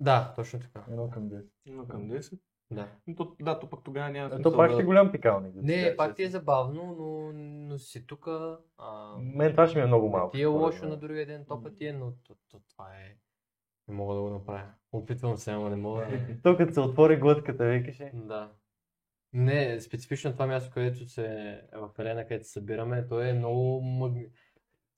Да, 0.00 0.32
точно 0.36 0.60
така. 0.60 0.84
Едно 0.88 1.10
към 1.10 1.30
10. 1.30 1.46
Има 1.64 1.88
към 1.88 2.10
10. 2.10 2.38
Да. 2.70 2.88
Но 3.06 3.14
То, 3.14 3.36
да, 3.40 3.58
то 3.58 3.70
пък 3.70 3.84
тогава 3.84 4.10
няма 4.10 4.30
смисъл 4.30 4.56
пак 4.56 4.68
да... 4.70 4.74
ще 4.74 4.82
е 4.82 4.86
голям 4.86 5.12
пикалник. 5.12 5.52
да 5.54 5.62
Не, 5.62 5.96
пак 5.96 6.16
ти 6.16 6.22
е 6.22 6.28
забавно, 6.28 6.94
но, 6.98 7.32
но 7.68 7.78
си 7.78 8.06
тук. 8.06 8.26
А... 8.78 9.16
Мен 9.18 9.50
това 9.50 9.66
ще 9.66 9.78
ми 9.78 9.84
е 9.84 9.86
много 9.86 10.08
малко. 10.08 10.36
Ти 10.36 10.42
е 10.42 10.46
лошо 10.46 10.88
на 10.88 10.96
другия 10.96 11.26
ден, 11.26 11.44
то 11.48 11.62
път 11.62 11.76
ти 11.78 11.86
е, 11.86 11.92
но 11.92 12.12
то, 12.12 12.34
то, 12.48 12.60
това 12.70 12.84
е. 12.84 13.16
Не 13.88 13.94
мога 13.94 14.14
да 14.14 14.20
го 14.20 14.30
направя. 14.30 14.68
Опитвам 14.92 15.36
се, 15.36 15.50
ама 15.50 15.70
не 15.70 15.76
мога. 15.76 16.06
То 16.42 16.56
като 16.56 16.72
се 16.72 16.80
отвори 16.80 17.16
глътката, 17.16 17.64
викаш 17.64 18.00
е. 18.00 18.10
Да. 18.14 18.52
Не, 19.32 19.80
специфично 19.80 20.32
това 20.32 20.46
място, 20.46 20.70
където 20.74 21.08
се 21.08 21.26
е 21.26 21.76
в 21.76 21.90
Елена, 21.98 22.22
където 22.22 22.46
се 22.46 22.52
събираме, 22.52 23.08
то 23.08 23.20
е 23.22 23.32
много 23.32 23.80
мъг... 23.80 24.12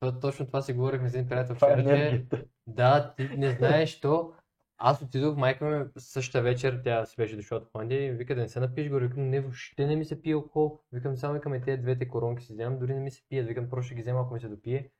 То, 0.00 0.20
точно 0.20 0.46
това 0.46 0.62
си 0.62 0.72
говорихме 0.72 1.08
с 1.08 1.14
един 1.14 1.28
приятел 1.28 1.52
е 1.52 1.56
вчера, 1.56 1.84
че 1.84 2.26
да, 2.66 3.14
ти 3.16 3.28
не 3.36 3.50
знаеш 3.50 4.00
то. 4.00 4.32
Аз 4.80 5.02
отидох, 5.02 5.36
майка 5.36 5.64
ми 5.64 5.84
същата 5.96 6.42
вечер, 6.42 6.80
тя 6.84 7.06
си 7.06 7.16
беше 7.16 7.36
дошла 7.36 7.56
от 7.56 7.68
Холандия 7.72 8.06
и 8.06 8.10
вика 8.10 8.34
да 8.34 8.40
не 8.40 8.48
се 8.48 8.60
напиеш 8.60 8.88
горе, 8.88 9.06
викам, 9.06 9.28
не, 9.28 9.40
въобще 9.40 9.86
не 9.86 9.96
ми 9.96 10.04
се 10.04 10.22
пие 10.22 10.34
алкохол. 10.34 10.80
Викам, 10.92 11.16
само 11.16 11.34
викам, 11.34 11.54
и 11.54 11.62
тези 11.62 11.82
двете 11.82 12.08
коронки 12.08 12.44
си 12.44 12.52
вземам, 12.52 12.78
дори 12.78 12.94
не 12.94 13.00
ми 13.00 13.10
се 13.10 13.22
пият, 13.28 13.46
викам, 13.46 13.70
просто 13.70 13.86
ще 13.86 13.94
ги 13.94 14.00
взема, 14.00 14.20
ако 14.20 14.34
ми 14.34 14.40
се 14.40 14.48
допие. 14.48 14.90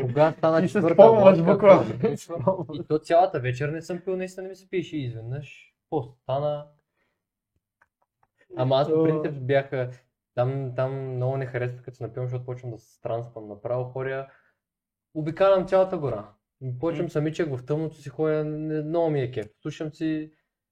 Кога 0.00 0.32
стана 0.32 0.68
четвърта 0.68 1.42
буквално. 1.44 1.84
и 2.74 2.84
то 2.88 2.98
цялата 2.98 3.40
вечер 3.40 3.68
не 3.68 3.82
съм 3.82 4.00
пил, 4.00 4.16
наистина 4.16 4.42
не 4.42 4.48
ми 4.48 4.56
се 4.56 4.70
пиеше 4.70 4.96
и 4.96 5.04
изведнъж. 5.04 5.74
Какво 5.82 6.02
стана? 6.02 6.66
Ама 8.56 8.76
аз 8.76 8.88
по 8.88 9.02
принцип 9.02 9.34
бях 9.40 9.72
а, 9.72 9.90
там, 10.34 10.72
там 10.76 11.14
много 11.14 11.36
не 11.36 11.46
харесвах 11.46 11.84
като 11.84 11.96
се 11.96 12.02
напивам, 12.02 12.26
защото 12.28 12.44
почвам 12.44 12.70
да 12.70 12.78
се 12.78 12.94
странствам 12.94 13.48
направо, 13.48 13.84
ходя, 13.84 14.26
обикалям 15.14 15.66
цялата 15.66 15.98
гора. 15.98 16.33
Почвам 16.80 17.08
самичък 17.10 17.56
в 17.56 17.66
тъмното 17.66 17.96
си 17.96 18.08
ходя, 18.08 18.44
не- 18.44 18.82
много 18.82 19.10
ми 19.10 19.20
е 19.20 19.30
кеф. 19.30 19.46
Слушам 19.62 19.92
си 19.92 20.30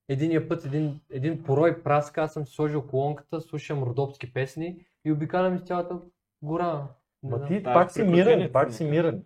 единия 0.09 0.49
път 0.49 0.64
един, 0.64 1.01
един 1.11 1.43
порой 1.43 1.83
праска, 1.83 2.22
аз 2.22 2.33
съм 2.33 2.47
си 2.47 2.55
сложил 2.55 2.87
колонката, 2.87 3.41
слушам 3.41 3.83
родопски 3.83 4.33
песни 4.33 4.87
и 5.05 5.12
обикалям 5.12 5.57
из 5.57 5.62
цялата 5.62 6.01
гора. 6.43 6.89
Не 7.22 7.30
Ма 7.30 7.37
знам. 7.37 7.49
ти 7.49 7.61
Да, 7.62 7.72
пак 7.72 7.91
си 7.93 8.03
мирен, 8.03 8.53
пак 8.53 8.72
си 8.72 8.85
мирен. 8.85 9.24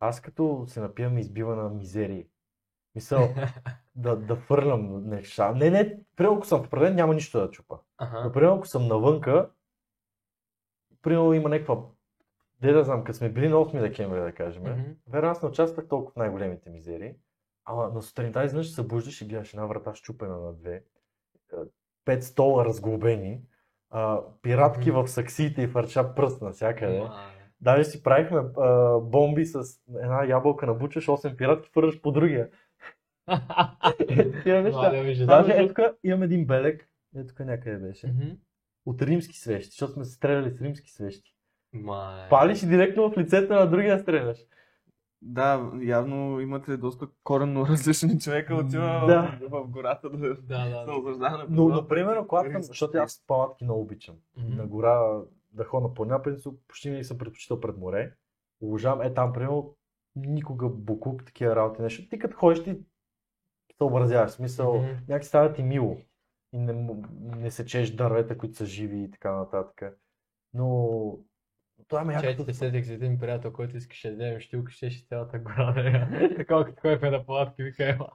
Аз 0.00 0.20
като 0.20 0.64
се 0.68 0.80
напия 0.80 1.10
ми 1.10 1.20
избива 1.20 1.56
на 1.56 1.68
мизерии. 1.68 2.26
Мисъл, 2.94 3.28
да, 3.94 4.16
да 4.16 4.36
фърлям 4.36 5.08
неща. 5.08 5.52
Не, 5.52 5.70
не, 5.70 5.98
примерно 6.16 6.36
ако 6.36 6.46
съм 6.46 6.64
впреден, 6.64 6.94
няма 6.94 7.14
нищо 7.14 7.40
да 7.40 7.50
чупа. 7.50 7.78
Но 8.00 8.06
Ага. 8.06 8.32
примерно 8.32 8.56
ако 8.56 8.66
съм 8.66 8.88
навънка, 8.88 9.50
примерно 11.02 11.32
има 11.34 11.48
някаква, 11.48 11.76
де 12.62 12.72
да 12.72 12.84
знам, 12.84 13.04
като 13.04 13.16
сме 13.16 13.28
били 13.28 13.48
на 13.48 13.56
8 13.56 13.80
декември, 13.80 14.20
да 14.20 14.32
кажем, 14.32 14.62
Мгм. 14.62 14.80
верно 15.08 15.28
аз 15.28 15.42
не 15.42 15.48
участвах 15.48 15.88
толкова 15.88 16.12
в 16.12 16.16
най-големите 16.16 16.70
мизерии, 16.70 17.14
ама 17.64 17.88
на 17.88 18.02
сутринта 18.02 18.44
изведнъж 18.44 18.68
се 18.68 18.74
събуждаш 18.74 19.20
и 19.20 19.26
гледаш 19.26 19.52
една 19.52 19.66
врата 19.66 19.94
щупена 19.94 20.38
на 20.38 20.52
две, 20.52 20.74
е, 20.74 20.82
пет 22.04 22.24
стола 22.24 22.64
разглобени, 22.64 23.40
а, 23.90 24.20
пиратки 24.42 24.90
Мгм. 24.90 25.00
в 25.00 25.08
саксиите 25.08 25.62
и 25.62 25.68
фърча 25.68 26.14
пръст 26.14 26.42
навсякъде. 26.42 26.98
Ма, 26.98 27.14
Даже 27.60 27.84
си 27.84 28.02
правихме 28.02 28.38
а, 28.58 28.98
бомби 29.00 29.46
с 29.46 29.62
една 29.94 30.24
ябълка 30.24 30.66
набучаш 30.66 31.06
8 31.06 31.36
пиратки, 31.36 31.70
фърляш 31.70 32.00
по 32.00 32.12
другия. 32.12 32.48
Тия 34.42 34.62
неща. 34.62 34.90
Даже 35.26 35.52
ето 35.52 35.74
тук 35.74 35.78
имам 36.04 36.22
един 36.22 36.46
белег, 36.46 36.88
ето 37.16 37.26
тук 37.28 37.40
някъде 37.40 37.76
беше, 37.76 38.06
Мгм. 38.06 38.28
от 38.86 39.02
римски 39.02 39.38
свещи, 39.38 39.70
защото 39.70 39.92
сме 39.92 40.04
се 40.04 40.12
стреляли 40.12 40.50
с 40.50 40.60
римски 40.60 40.90
свещи. 40.90 41.34
Май. 41.72 42.28
Палиш 42.30 42.62
и 42.62 42.66
директно 42.66 43.10
в 43.10 43.16
лицето 43.18 43.52
на 43.54 43.66
другия 43.66 43.98
стреляш. 43.98 44.38
Да, 45.22 45.70
явно 45.80 46.40
имате 46.40 46.76
доста 46.76 47.08
коренно 47.24 47.66
различни 47.68 48.20
човека, 48.20 48.54
отива 48.54 49.04
Да. 49.06 49.38
в, 49.42 49.64
в 49.64 49.68
гората 49.68 50.10
да 50.10 50.18
Да, 50.18 50.34
да. 50.34 50.84
се 50.84 50.90
наслаждава 50.92 51.38
на 51.38 51.46
Но, 51.48 51.68
например, 51.68 52.26
когато 52.26 52.62
защото 52.62 52.98
аз 52.98 53.24
палатки 53.26 53.64
много 53.64 53.80
обичам. 53.80 54.14
Мгм. 54.36 54.56
На 54.56 54.66
гора 54.66 55.20
да 55.52 55.64
ходя 55.64 55.88
на 55.88 55.94
планина, 55.94 56.22
принцип, 56.22 56.52
почти 56.68 56.88
винаги 56.88 57.04
съм 57.04 57.18
предпочитал 57.18 57.60
пред 57.60 57.76
море. 57.76 58.12
Обожавам, 58.60 59.02
е 59.02 59.14
там, 59.14 59.32
примерно, 59.32 59.76
никога 60.16 60.68
букук, 60.68 61.24
такива 61.24 61.56
работи, 61.56 61.82
нещо. 61.82 62.08
Ти 62.08 62.18
като 62.18 62.36
ходиш, 62.36 62.62
ти 62.64 62.78
съобразяваш, 63.78 64.30
смисъл, 64.30 64.74
Мгм. 64.74 64.86
някак 65.08 65.24
става 65.24 65.52
ти 65.52 65.62
мило. 65.62 65.96
И 66.52 66.58
не, 66.58 66.94
не 67.20 67.50
сечеш 67.50 67.90
дървета, 67.90 68.38
които 68.38 68.56
са 68.56 68.66
живи 68.66 69.02
и 69.02 69.10
така 69.10 69.32
нататък. 69.32 69.98
Но 70.54 70.98
това 71.92 72.04
ме 72.04 72.12
Чай, 72.12 72.30
якото. 72.30 72.46
ти 72.46 72.54
се 72.54 72.58
сетих 72.58 72.84
за 72.84 72.94
един 72.94 73.18
приятел, 73.18 73.52
който 73.52 73.76
искаше 73.76 74.08
да 74.08 74.14
вземе 74.14 74.40
штилка, 74.40 74.72
щеше 74.72 75.04
цялата 75.04 75.38
гора 75.38 75.72
да 75.72 75.80
я. 75.80 76.34
Такова 76.36 76.64
като 76.64 76.80
ходихме 76.80 77.10
на 77.10 77.26
палатки, 77.26 77.62
вика, 77.62 77.84
ела. 77.84 78.08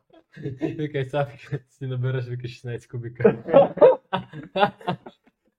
Вика, 0.61 0.99
и 0.99 1.05
сега 1.05 1.27
си 1.69 1.87
набереш, 1.87 2.25
вика 2.25 2.47
16 2.47 2.91
кубика. 2.91 3.37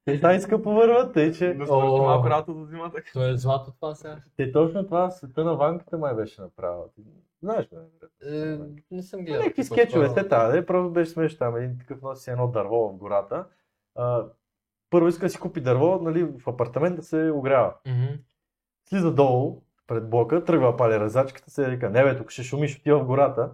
Те 0.04 0.20
тай 0.20 0.40
скъпо 0.40 0.70
върват, 0.70 1.14
тъй 1.14 1.32
че... 1.32 1.54
Да 1.54 1.64
малко 1.64 2.30
работа 2.30 2.54
за 2.54 2.64
зимата. 2.64 3.02
То 3.12 3.28
е 3.28 3.36
злато 3.36 3.72
това 3.72 3.94
сега. 3.94 4.16
Те 4.36 4.52
точно 4.52 4.84
това 4.84 5.10
света 5.10 5.44
на 5.44 5.56
ванката 5.56 5.98
май 5.98 6.14
беше 6.14 6.40
направила. 6.40 6.84
Ти 6.94 7.02
Знаеш, 7.42 7.68
бе. 7.68 7.76
Е, 8.30 8.58
не 8.90 9.02
съм 9.02 9.24
гледал. 9.24 9.42
Някакви 9.42 9.64
скетчове 9.64 10.08
сте 10.08 10.28
тази, 10.28 10.60
да, 10.60 10.66
просто 10.66 10.92
беше 10.92 11.10
смешно 11.10 11.38
там. 11.38 11.56
Един 11.56 11.78
такъв 11.78 12.02
носи 12.02 12.30
едно 12.30 12.48
дърво 12.48 12.88
в 12.88 12.96
гората. 12.96 13.44
Първо 14.90 15.08
иска 15.08 15.26
да 15.26 15.30
си 15.30 15.38
купи 15.38 15.60
дърво, 15.60 15.98
нали, 16.02 16.24
в 16.24 16.48
апартамент 16.48 16.96
да 16.96 17.02
се 17.02 17.30
огрява. 17.30 17.74
Мгм. 17.86 18.14
Слиза 18.88 19.14
долу 19.14 19.62
пред 19.86 20.10
блока, 20.10 20.44
тръгва 20.44 20.76
пали 20.76 21.00
резачката, 21.00 21.50
се 21.50 21.70
вика, 21.70 21.90
не 21.90 22.04
бе, 22.04 22.16
тук 22.16 22.30
ще 22.30 22.42
шумиш, 22.42 22.78
отива 22.78 22.98
в 22.98 23.06
гората. 23.06 23.52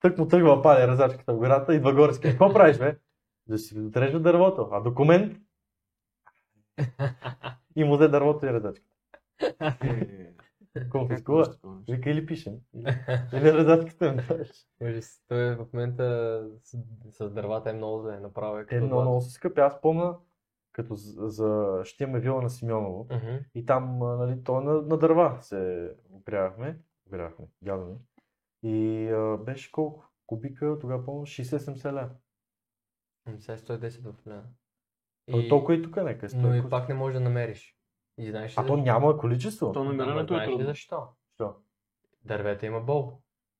Тък 0.00 0.18
му 0.18 0.28
тръгва 0.28 0.62
пали 0.62 0.88
резачката 0.88 1.34
в 1.34 1.38
гората, 1.38 1.74
идва 1.74 1.94
горе, 1.94 2.12
ска, 2.12 2.30
какво 2.30 2.52
правиш, 2.52 2.78
бе? 2.78 2.98
Да 3.46 3.58
си 3.58 3.80
отрежа 3.80 4.20
дървото. 4.20 4.68
А 4.72 4.80
документ? 4.80 5.36
И 7.76 7.84
му 7.84 7.96
взе 7.96 8.08
дървото 8.08 8.46
и 8.46 8.52
резачката. 8.52 8.96
Конфискува. 10.90 11.44
Вика 11.88 12.10
или 12.10 12.26
пишем. 12.26 12.54
Или 13.32 13.52
резачката 13.52 14.12
ми. 14.12 14.22
Ужас. 14.80 15.22
Той 15.28 15.54
в 15.54 15.66
момента 15.72 16.44
с, 16.62 16.78
с 17.10 17.30
дървата 17.30 17.70
е 17.70 17.72
много 17.72 18.02
зле, 18.02 18.20
направо 18.20 18.58
е 18.58 18.66
като 18.66 18.86
много, 18.86 19.20
са 19.20 19.30
скъпи. 19.30 19.60
Аз 19.60 19.80
помня, 19.80 20.16
като 20.72 20.94
за, 20.94 21.28
за 21.28 21.80
ще 21.84 22.04
имаме 22.04 22.20
вила 22.20 22.42
на 22.42 22.50
Симеоново. 22.50 23.06
Мгм. 23.10 23.36
И 23.54 23.66
там, 23.66 23.98
нали, 23.98 24.44
то 24.44 24.60
на, 24.60 24.72
на 24.72 24.98
дърва 24.98 25.38
се 25.40 25.90
огрявахме. 26.10 26.78
Огрявахме, 27.06 27.46
дядо 27.62 27.84
ми. 27.84 27.96
И 28.62 29.08
а, 29.08 29.36
беше 29.36 29.72
колко? 29.72 30.04
Кубика, 30.26 30.78
тогава 30.80 31.04
помня, 31.04 31.26
60-70 31.26 31.92
ля. 31.92 32.10
М, 33.26 33.40
Сега 33.40 33.52
е 33.54 33.58
110 33.58 34.12
в 34.12 34.26
Лена. 34.26 34.44
И... 35.26 35.48
Толкова 35.48 35.74
и 35.74 35.82
тук 35.82 35.96
нека 35.96 36.26
е 36.26 36.28
Но 36.34 36.54
и 36.54 36.60
100. 36.60 36.68
пак 36.68 36.88
не 36.88 36.94
можеш 36.94 37.14
да 37.14 37.20
намериш. 37.20 37.76
И 38.22 38.30
знаеш 38.30 38.52
ли 38.52 38.54
А 38.56 38.66
то 38.66 38.76
защо? 38.76 38.76
няма 38.76 39.18
количество. 39.18 39.72
То 39.72 39.84
намирането 39.84 40.34
е 40.34 40.36
знаеш 40.36 40.48
ли 40.48 40.52
трудно. 40.52 40.66
защо? 40.66 41.08
Що? 41.34 41.54
Дървета 42.24 42.66
има 42.66 42.80
бол. 42.80 43.18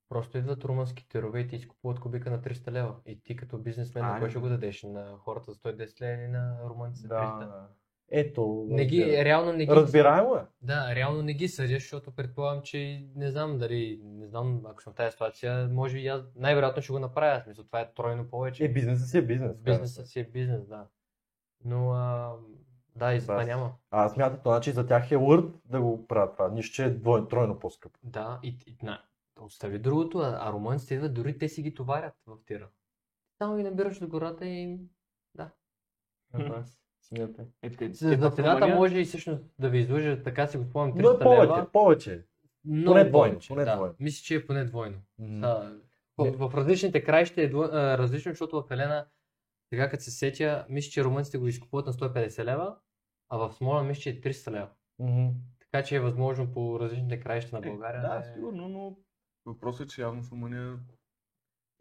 Просто 0.09 0.39
идват 0.39 0.65
румънски 0.65 1.09
тирове 1.09 1.41
и 1.41 1.49
ти 1.49 1.57
изкупуват 1.57 2.01
кубика 2.01 2.31
на 2.31 2.41
300 2.41 2.71
лева. 2.71 2.95
И 3.07 3.23
ти 3.23 3.37
като 3.37 3.59
бизнесмен, 3.59 4.05
на 4.05 4.19
кой 4.19 4.31
ще 4.31 4.39
го 4.39 4.49
дадеш? 4.49 4.83
На 4.83 5.17
хората 5.19 5.53
за 5.53 5.59
110 5.59 6.01
лева 6.01 6.23
или 6.23 6.29
на 6.29 6.57
румънците 6.69 7.09
300? 7.09 7.39
Да. 7.39 7.69
Ето. 8.15 8.67
Не 8.69 8.87
ги, 8.87 9.25
реално 9.25 9.53
не 9.53 9.67
ги... 9.67 9.73
Разбираемо 9.73 10.37
е. 10.37 10.41
Да, 10.63 10.95
реално 10.95 11.23
не 11.23 11.35
ги 11.35 11.49
съдя, 11.49 11.75
защото 11.75 12.11
предполагам, 12.11 12.63
че 12.63 13.07
не 13.17 13.31
знам 13.31 13.59
дали, 13.59 14.01
не 14.05 14.27
знам, 14.27 14.63
ако 14.67 14.83
съм 14.83 14.93
в 14.93 14.97
тази 14.97 15.13
ситуация, 15.13 15.69
може 15.73 15.99
и 15.99 16.07
аз 16.09 16.23
най-вероятно 16.37 16.83
ще 16.83 16.93
го 16.93 16.99
направя. 16.99 17.41
Смисъл, 17.45 17.65
това 17.65 17.81
е 17.81 17.93
тройно 17.95 18.31
повече. 18.31 18.65
Е, 18.65 18.69
бизнесът 18.69 19.09
си 19.09 19.19
е 19.19 19.23
бизнес. 19.23 19.57
Бизнесът 19.57 20.07
си 20.07 20.21
е 20.21 20.25
бизнес, 20.25 20.67
да. 20.67 20.87
Но, 21.65 21.93
а, 21.93 22.33
да, 22.97 23.15
и 23.15 23.21
за 23.21 23.27
това 23.27 23.35
Бас. 23.35 23.47
няма. 23.47 23.73
А 23.91 24.05
аз 24.05 24.17
мятам, 24.17 24.39
значи 24.45 24.73
за 24.73 24.87
тях 24.87 25.11
е 25.11 25.17
лърд 25.17 25.45
да 25.65 25.81
го 25.81 26.07
правят 26.07 26.33
това. 26.33 26.49
Нищо, 26.49 26.75
че 26.75 26.85
е 26.85 26.91
двойно, 26.91 27.29
тройно 27.29 27.59
по-скъпо. 27.59 27.99
Да, 28.03 28.41
и, 28.43 28.49
и 28.67 28.77
на, 28.83 29.03
остави 29.41 29.79
другото, 29.79 30.19
а, 30.19 30.39
а 30.41 30.53
румънците 30.53 30.95
идват, 30.95 31.15
дори 31.15 31.39
те 31.39 31.49
си 31.49 31.63
ги 31.63 31.75
товарят 31.75 32.15
в 32.27 32.37
тира. 32.47 32.69
Само 33.39 33.57
ги 33.57 33.63
набираш 33.63 33.99
до 33.99 34.09
гората 34.09 34.47
и 34.47 34.79
да. 35.35 35.51
Смятай. 37.03 37.45
Е, 37.63 37.89
За 37.89 38.17
в 38.19 38.31
цената 38.31 38.69
може 38.69 38.99
и 38.99 39.05
всъщност 39.05 39.43
да 39.59 39.69
ви 39.69 39.79
излъжа, 39.79 40.23
така 40.23 40.47
си 40.47 40.59
го 40.59 40.65
спомням, 40.65 40.99
300 40.99 41.03
Но 41.03 41.19
повече, 41.19 41.43
лева. 41.49 41.67
повече. 41.73 42.25
Много 42.65 42.87
Поне 42.87 43.05
двойно, 43.05 43.39
поне 43.49 43.65
да. 43.65 43.75
двойно. 43.77 43.95
Мисля, 44.01 44.23
че 44.25 44.35
е 44.35 44.47
поне 44.47 44.65
двойно. 44.65 44.97
М. 45.19 45.41
Да. 45.41 45.77
В, 46.19 46.49
в 46.49 46.55
различните 46.55 47.05
краища 47.05 47.43
е 47.43 47.51
дво- 47.51 47.71
а, 47.73 47.99
различно, 47.99 48.31
защото 48.33 48.63
в 48.63 48.71
Елена, 48.71 49.07
сега 49.73 49.89
като 49.89 50.03
се 50.05 50.11
сетя, 50.11 50.67
мисля, 50.69 50.91
че 50.91 51.05
румънците 51.05 51.39
го 51.39 51.47
изкупуват 51.49 51.87
на 51.87 51.93
150 51.93 52.45
лева, 52.45 52.77
а 53.29 53.37
в 53.37 53.53
Смолян 53.53 53.87
мисля, 53.87 54.01
че 54.01 54.11
е 54.11 54.21
300 54.21 54.51
лева. 54.51 54.69
Мгм. 54.99 55.29
Така 55.61 55.85
че 55.85 55.97
е 55.97 56.01
възможно 56.01 56.53
по 56.53 56.81
различните 56.81 57.21
краища 57.21 57.61
на 57.61 57.67
Е, 57.67 57.71
България. 57.71 58.01
Да, 58.03 58.17
е- 58.17 58.35
сигурно, 58.35 58.69
но 58.69 58.97
въпросът 59.47 59.87
е, 59.87 59.91
че 59.91 60.03
явно 60.03 60.23
в 60.23 60.33
Румъния... 60.33 60.79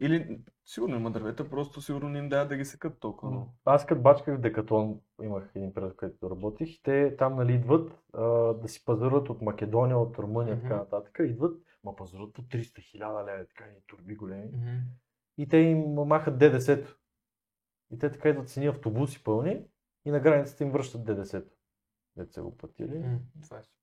Или 0.00 0.40
сигурно 0.66 0.96
има 0.96 1.10
дървета, 1.10 1.50
просто 1.50 1.80
сигурно 1.80 2.08
не 2.08 2.18
им 2.18 2.28
дават 2.28 2.48
да 2.48 2.56
ги 2.56 2.64
секат 2.64 3.00
толкова 3.00 3.32
много. 3.32 3.54
Аз 3.64 3.86
като 3.86 4.00
бачках 4.02 4.36
в 4.38 4.40
Декатлон, 4.40 5.00
имах 5.22 5.50
един 5.54 5.74
период, 5.74 5.96
където 5.96 6.30
работих, 6.30 6.82
те 6.82 7.16
там 7.16 7.36
нали 7.36 7.54
идват 7.54 7.98
а, 8.14 8.22
да 8.54 8.68
си 8.68 8.84
пазаруват 8.84 9.30
от 9.30 9.42
Македония, 9.42 9.98
от 9.98 10.18
Румъния 10.18 10.56
и 10.56 10.60
така 10.60 10.76
нататък. 10.76 11.20
Идват, 11.24 11.62
ма 11.84 11.96
пазаруват 11.96 12.34
по 12.34 12.42
300 12.42 12.82
хиляда 12.82 13.24
лева, 13.26 13.46
така 13.46 13.64
и 13.64 13.82
турби 13.86 14.14
големи. 14.16 14.48
Мгм. 14.52 14.76
И 15.38 15.48
те 15.48 15.56
им 15.56 15.78
махат 15.94 16.38
ДДС-то. 16.38 16.96
И 17.92 17.98
те 17.98 18.10
така 18.10 18.28
идват 18.28 18.48
с 18.48 18.56
едни 18.56 18.68
автобуси 18.68 19.24
пълни 19.24 19.64
и 20.04 20.10
на 20.10 20.20
границата 20.20 20.64
им 20.64 20.70
връщат 20.70 21.04
ДДС-то. 21.04 21.54
Дете 22.16 22.40
го 22.40 22.56
платили 22.56 22.96
е 22.96 23.18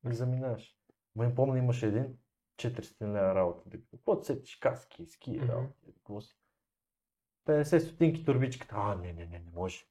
и 0.09 0.13
заминаваш. 0.13 0.75
Ма 1.15 1.25
им 1.25 1.35
помня 1.35 1.57
имаше 1.57 1.87
един 1.87 2.17
400 2.59 3.01
лева 3.01 3.35
работа. 3.35 3.69
Какво 3.91 4.23
сетиш? 4.23 4.55
Каски, 4.55 5.05
ски. 5.05 5.41
Какво 5.85 6.21
си? 6.21 6.35
50 7.47 7.79
стотинки 7.79 8.25
турбичката. 8.25 8.75
А, 8.77 8.95
не, 8.95 9.13
не, 9.13 9.25
не, 9.25 9.39
не 9.39 9.51
може. 9.53 9.85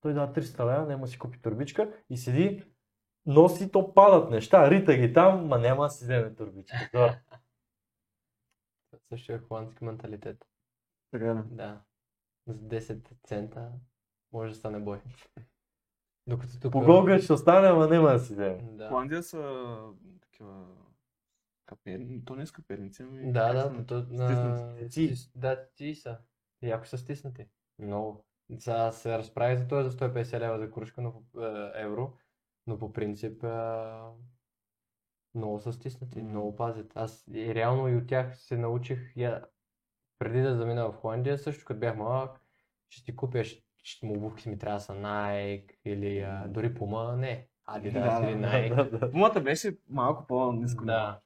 Той 0.00 0.14
дава 0.14 0.32
300 0.32 0.60
лева, 0.60 0.86
няма 0.86 1.06
да 1.06 1.10
си 1.10 1.18
купи 1.18 1.42
турбичка 1.42 2.04
и 2.10 2.16
седи, 2.16 2.64
носи, 3.26 3.72
то 3.72 3.94
падат 3.94 4.30
неща, 4.30 4.70
рита 4.70 4.94
ги 4.94 5.12
там, 5.12 5.46
ма 5.46 5.58
няма 5.58 5.84
да 5.84 5.90
си 5.90 6.04
вземе 6.04 6.34
турбичка. 6.34 6.88
Това. 6.92 7.18
Това 8.90 9.00
също 9.08 9.32
е 9.32 9.38
холандски 9.38 9.84
менталитет. 9.84 10.44
Така 11.10 11.34
да. 11.34 11.42
Да. 11.42 11.82
За 12.46 12.54
10 12.54 13.08
цента 13.22 13.72
може 14.32 14.52
да 14.52 14.58
стане 14.58 14.78
бой. 14.78 15.00
Докато 16.26 16.60
тук... 16.60 16.72
По 16.72 16.80
Голга 16.80 17.18
ще 17.18 17.32
остане, 17.32 17.68
ама 17.68 17.88
няма 17.88 18.08
да 18.08 18.18
си 18.18 18.32
вземе. 18.32 18.58
Да. 18.62 18.88
Холандия 18.88 19.22
са 19.22 19.76
такива 20.20 20.66
каперни, 21.66 22.24
то 22.24 22.34
не 22.36 22.42
е 22.42 22.46
с 22.46 22.52
каперници, 22.52 23.02
ами 23.02 23.32
Да, 23.32 23.52
да, 23.52 23.60
са? 23.62 23.86
то, 23.86 24.06
на... 24.10 24.88
Ти. 24.88 25.14
Да, 25.34 25.66
ти 25.68 25.94
са. 25.94 26.18
Яко 26.62 26.86
са 26.86 26.98
стиснати. 26.98 27.46
Много. 27.78 28.24
Сега 28.58 28.92
се 28.92 29.18
разправи 29.18 29.56
за 29.56 29.68
това 29.68 29.82
за 29.82 29.90
150 29.90 30.40
лева 30.40 30.58
за 30.58 30.70
кружка 30.70 31.02
но, 31.02 31.12
по- 31.12 31.40
е, 31.40 31.72
евро, 31.74 32.12
но 32.66 32.78
по 32.78 32.92
принцип 32.92 33.44
е, 33.44 33.48
много 35.34 35.60
са 35.60 35.72
стиснати, 35.72 36.22
М. 36.22 36.28
много 36.28 36.56
пазят. 36.56 36.92
Аз 36.94 37.24
и 37.28 37.54
реално 37.54 37.88
и 37.88 37.96
от 37.96 38.06
тях 38.06 38.36
се 38.36 38.56
научих, 38.56 39.16
я, 39.16 39.44
преди 40.22 40.40
да 40.40 40.56
замина 40.56 40.88
в 40.88 40.92
Холандия, 40.92 41.38
също 41.38 41.64
като 41.64 41.80
бях 41.80 41.96
малък, 41.96 42.40
ще 42.88 43.04
ти 43.04 43.16
купя, 43.16 43.44
ще, 43.44 43.62
ще 43.82 44.06
му 44.06 44.14
обувки 44.14 44.48
ми 44.48 44.58
трябва 44.58 44.78
да 44.78 44.84
са 44.84 44.92
Nike 44.92 45.72
или 45.84 46.18
а, 46.20 46.48
дори 46.48 46.74
Puma, 46.74 47.16
не, 47.16 47.46
Adidas 47.68 48.20
Да, 48.20 48.30
или 48.30 48.40
да, 48.40 48.46
Nike. 48.46 48.90
Да, 48.90 48.98
да. 48.98 49.10
Пумата 49.10 49.40
беше 49.40 49.76
малко 49.88 50.26
по-низко. 50.26 50.84
Да. 50.84 51.20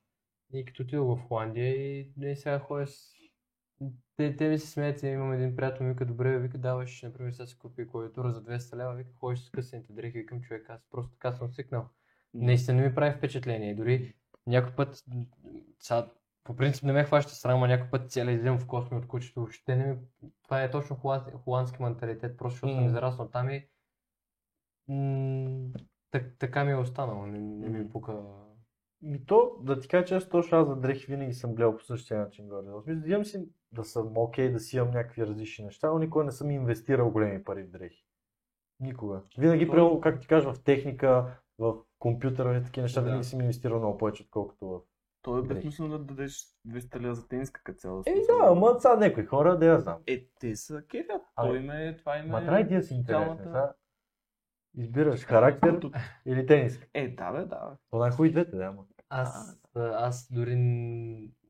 И 0.52 0.64
като 0.64 0.82
отидох 0.82 1.18
в 1.18 1.28
Холандия 1.28 1.98
и 1.98 2.12
не 2.16 2.36
сега 2.36 2.58
ходя 2.58 2.86
с... 2.86 3.12
Те, 4.16 4.36
те 4.36 4.48
ми 4.48 4.58
се 4.58 4.66
смеят, 4.66 5.02
имам 5.02 5.32
един 5.32 5.56
приятел, 5.56 5.86
ми 5.86 5.92
вика, 5.92 6.06
добре, 6.06 6.38
вика, 6.38 6.58
даваш, 6.58 7.02
например, 7.02 7.32
сега 7.32 7.46
си 7.46 7.58
купи 7.58 7.88
клавиатура 7.88 8.32
за 8.32 8.42
200 8.42 8.76
лева, 8.76 8.94
вика, 8.94 9.10
ходиш 9.14 9.40
с 9.40 9.50
късаните 9.50 9.92
дрехи, 9.92 10.18
викам, 10.18 10.42
човек, 10.42 10.70
аз 10.70 10.80
просто 10.90 11.12
така 11.12 11.32
съм 11.32 11.52
свикнал. 11.52 11.88
Наистина 12.34 12.80
не 12.80 12.88
ми 12.88 12.94
прави 12.94 13.16
впечатление. 13.18 13.74
Дори 13.74 14.14
някой 14.46 14.72
път, 14.72 15.04
сега, 15.80 16.08
по 16.46 16.56
принцип 16.56 16.84
не 16.84 16.92
ме 16.92 17.04
хваща 17.04 17.32
срам, 17.32 17.62
а 17.62 17.66
някой 17.68 17.90
път 17.90 18.10
цяла 18.10 18.32
излизам 18.32 18.58
в 18.58 18.66
косми 18.66 18.96
от 18.98 19.06
кучето. 19.06 19.40
Въобще 19.40 19.76
не 19.76 19.86
ми... 19.86 19.98
Това 20.42 20.62
е 20.62 20.70
точно 20.70 20.96
холанд... 20.96 21.32
холандски 21.34 21.82
менталитет, 21.82 22.36
просто 22.36 22.54
защото 22.54 22.72
съм 22.72 22.82
М. 22.82 22.86
израснал 22.86 23.28
там 23.28 23.50
и 23.50 23.68
м- 24.88 25.68
так, 26.10 26.34
така 26.38 26.64
ми 26.64 26.72
е 26.72 26.76
останало. 26.76 27.26
Не, 27.26 27.38
не 27.38 27.68
ми 27.68 27.88
пука. 27.88 28.22
Ми 29.02 29.26
то, 29.26 29.52
да 29.60 29.80
ти 29.80 29.88
кажа 29.88 30.04
често, 30.04 30.30
точно 30.30 30.58
аз 30.58 30.66
за 30.68 30.76
дрехи 30.76 31.06
винаги 31.06 31.32
съм 31.32 31.54
гледал 31.54 31.76
по 31.76 31.84
същия 31.84 32.20
начин 32.20 32.48
горе. 32.48 32.66
В 32.66 32.82
смисъл, 32.82 33.08
имам 33.08 33.24
си 33.24 33.48
да 33.72 33.84
съм 33.84 34.12
окей, 34.16 34.50
да 34.52 34.60
си 34.60 34.76
имам 34.76 34.90
някакви 34.90 35.26
различни 35.26 35.64
неща, 35.64 35.90
но 35.90 35.98
никога 35.98 36.24
не 36.24 36.32
съм 36.32 36.50
инвестирал 36.50 37.10
големи 37.10 37.44
пари 37.44 37.62
в 37.62 37.70
дрехи. 37.70 38.04
Никога. 38.80 39.22
Винаги, 39.38 39.66
То- 39.66 39.72
примерно, 39.72 40.00
как 40.00 40.20
ти 40.20 40.26
кажа, 40.26 40.52
в 40.52 40.62
техника, 40.62 41.38
в 41.58 41.76
компютъра 41.98 42.58
и 42.58 42.64
такива 42.64 42.82
неща, 42.82 43.00
Да. 43.00 43.06
винаги 43.06 43.24
съм 43.24 43.40
инвестирал 43.40 43.78
много 43.78 43.98
повече, 43.98 44.22
отколкото 44.22 44.66
в... 44.68 44.80
То 45.26 45.38
е 45.38 45.42
Дрехи. 45.42 45.54
безсмислено 45.54 45.98
да 45.98 46.04
дадеш 46.04 46.46
200 46.68 47.00
лева 47.00 47.14
за 47.14 47.28
тениска 47.28 47.60
като 47.64 47.78
цяло. 47.78 48.02
Еми 48.06 48.20
да, 48.20 48.46
ама 48.48 48.80
са 48.80 48.96
някои 48.96 49.24
хора, 49.24 49.58
да 49.58 49.66
я 49.66 49.80
знам. 49.80 49.98
Е, 50.06 50.26
те 50.40 50.56
са 50.56 50.82
кефят. 50.88 51.22
Той 51.36 51.58
им 51.58 51.70
е, 51.70 51.96
това 51.96 52.18
им 52.18 52.24
е... 52.24 52.28
Ма 52.28 52.40
трябва 52.40 52.60
и 52.60 52.68
ти 52.68 52.74
да 52.74 52.82
си 52.82 52.94
интересен. 52.94 53.38
Сега 53.38 53.74
избираш 54.76 55.24
характер 55.24 55.80
или 56.26 56.46
тениска. 56.46 56.86
Е, 56.94 57.08
да, 57.08 57.32
бе, 57.32 57.38
да. 57.38 57.70
бе. 57.70 57.76
То 57.90 57.98
най-хубави 57.98 58.30
двете, 58.30 58.56
да, 58.56 58.64
ама. 58.64 58.84
Аз, 59.08 59.60
аз 59.74 60.32
дори 60.32 60.56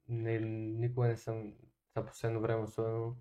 не, 0.09 0.39
никога 0.79 1.09
не 1.09 1.17
съм, 1.17 1.53
за 1.97 2.05
последно 2.05 2.41
време 2.41 2.63
особено, 2.63 3.17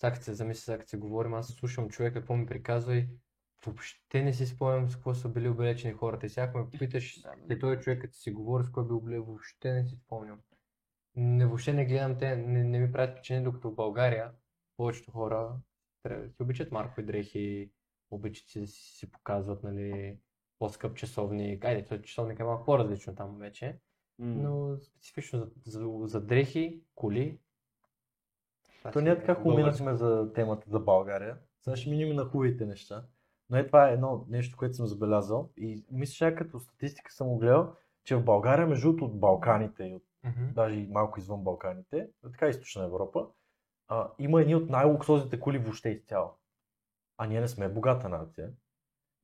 сега 0.00 0.14
се 0.14 0.34
замисля, 0.34 0.60
сега 0.60 0.84
се 0.86 0.96
говорим, 0.96 1.34
аз 1.34 1.46
слушам 1.46 1.88
човека 1.88 2.14
какво 2.14 2.36
ми 2.36 2.46
приказва 2.46 2.96
и 2.96 3.08
въобще 3.66 4.22
не 4.22 4.32
си 4.32 4.46
спомням 4.46 4.90
с 4.90 4.96
какво 4.96 5.14
са 5.14 5.28
били 5.28 5.48
облечени 5.48 5.94
хората. 5.94 6.26
И 6.26 6.28
сега 6.28 6.46
ако 6.46 6.58
ме 6.58 6.70
попиташ, 6.70 7.20
Да, 7.20 7.54
и 7.54 7.58
той 7.58 7.78
човек 7.78 8.00
като 8.00 8.14
си 8.14 8.30
говори 8.30 8.64
с 8.64 8.70
кой 8.70 8.86
бил 8.86 8.96
облечен, 8.96 9.22
въобще 9.22 9.72
не 9.72 9.84
си 9.84 9.96
спомням. 9.96 10.40
Не, 11.14 11.46
въобще 11.46 11.72
не 11.72 11.86
гледам 11.86 12.18
те, 12.18 12.36
не, 12.36 12.64
не 12.64 12.78
ми 12.78 12.92
правят 12.92 13.10
впечатление, 13.10 13.44
докато 13.44 13.70
в 13.70 13.74
България 13.74 14.30
повечето 14.76 15.10
хора 15.10 15.56
трябва- 16.02 16.28
си 16.30 16.42
обичат 16.42 16.72
маркови 16.72 17.06
дрехи, 17.06 17.70
обичат 18.10 18.48
си 18.48 18.60
да 18.60 18.66
си, 18.66 18.96
си 18.98 19.10
показват, 19.10 19.62
нали, 19.62 20.18
по-скъп 20.58 20.96
часовник. 20.96 21.64
Айде, 21.64 21.84
този 21.84 22.02
часовник 22.02 22.40
е 22.40 22.44
малко 22.44 22.64
по-различно 22.64 23.14
там 23.14 23.38
вече. 23.38 23.78
Но 24.18 24.76
специфично 24.82 25.38
за, 25.38 25.50
за, 25.64 25.88
за 26.04 26.20
дрехи, 26.20 26.82
коли. 26.94 27.38
То 28.92 29.00
ние 29.00 29.18
така 29.18 29.34
хубаво 29.34 29.56
минахме 29.56 29.94
за 29.94 30.32
темата 30.34 30.70
за 30.70 30.80
България. 30.80 31.38
Сега 31.60 31.76
ще 31.76 31.90
минем 31.90 32.16
на 32.16 32.24
хубавите 32.24 32.66
неща. 32.66 33.04
Но 33.52 33.58
е 33.58 33.66
това 33.66 33.88
е 33.88 33.92
едно 33.92 34.26
нещо, 34.28 34.56
което 34.56 34.74
съм 34.74 34.86
забелязал 34.86 35.50
и 35.56 35.84
мисля, 35.90 36.14
че 36.30 36.34
като 36.34 36.60
статистика 36.60 37.12
съм 37.12 37.28
го 37.28 37.38
гледал, 37.38 37.74
че 38.04 38.16
в 38.16 38.24
България, 38.24 38.66
между 38.66 38.86
другото 38.86 39.04
от 39.04 39.20
Балканите 39.20 39.84
и 39.84 39.94
от 39.94 40.02
Мгм. 40.24 40.52
даже 40.52 40.74
и 40.74 40.86
малко 40.86 41.18
извън 41.18 41.44
Балканите, 41.44 42.08
така 42.22 42.48
източна 42.48 42.84
Европа, 42.84 43.26
а, 43.88 44.10
има 44.18 44.40
едни 44.40 44.54
от 44.54 44.70
най-луксозните 44.70 45.40
коли 45.40 45.58
въобще 45.58 45.88
изцяло. 45.88 46.30
А 47.18 47.26
ние 47.26 47.40
не 47.40 47.48
сме 47.48 47.68
богата 47.68 48.08
нация. 48.08 48.50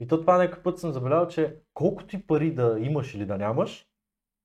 И 0.01 0.07
то 0.07 0.20
това 0.20 0.39
някакъв 0.39 0.62
път 0.62 0.79
съм 0.79 0.93
забелязал, 0.93 1.29
че 1.29 1.61
колкото 1.74 2.16
и 2.16 2.26
пари 2.26 2.55
да 2.55 2.76
имаш 2.81 3.14
или 3.14 3.26
да 3.26 3.39
нямаш, 3.39 3.89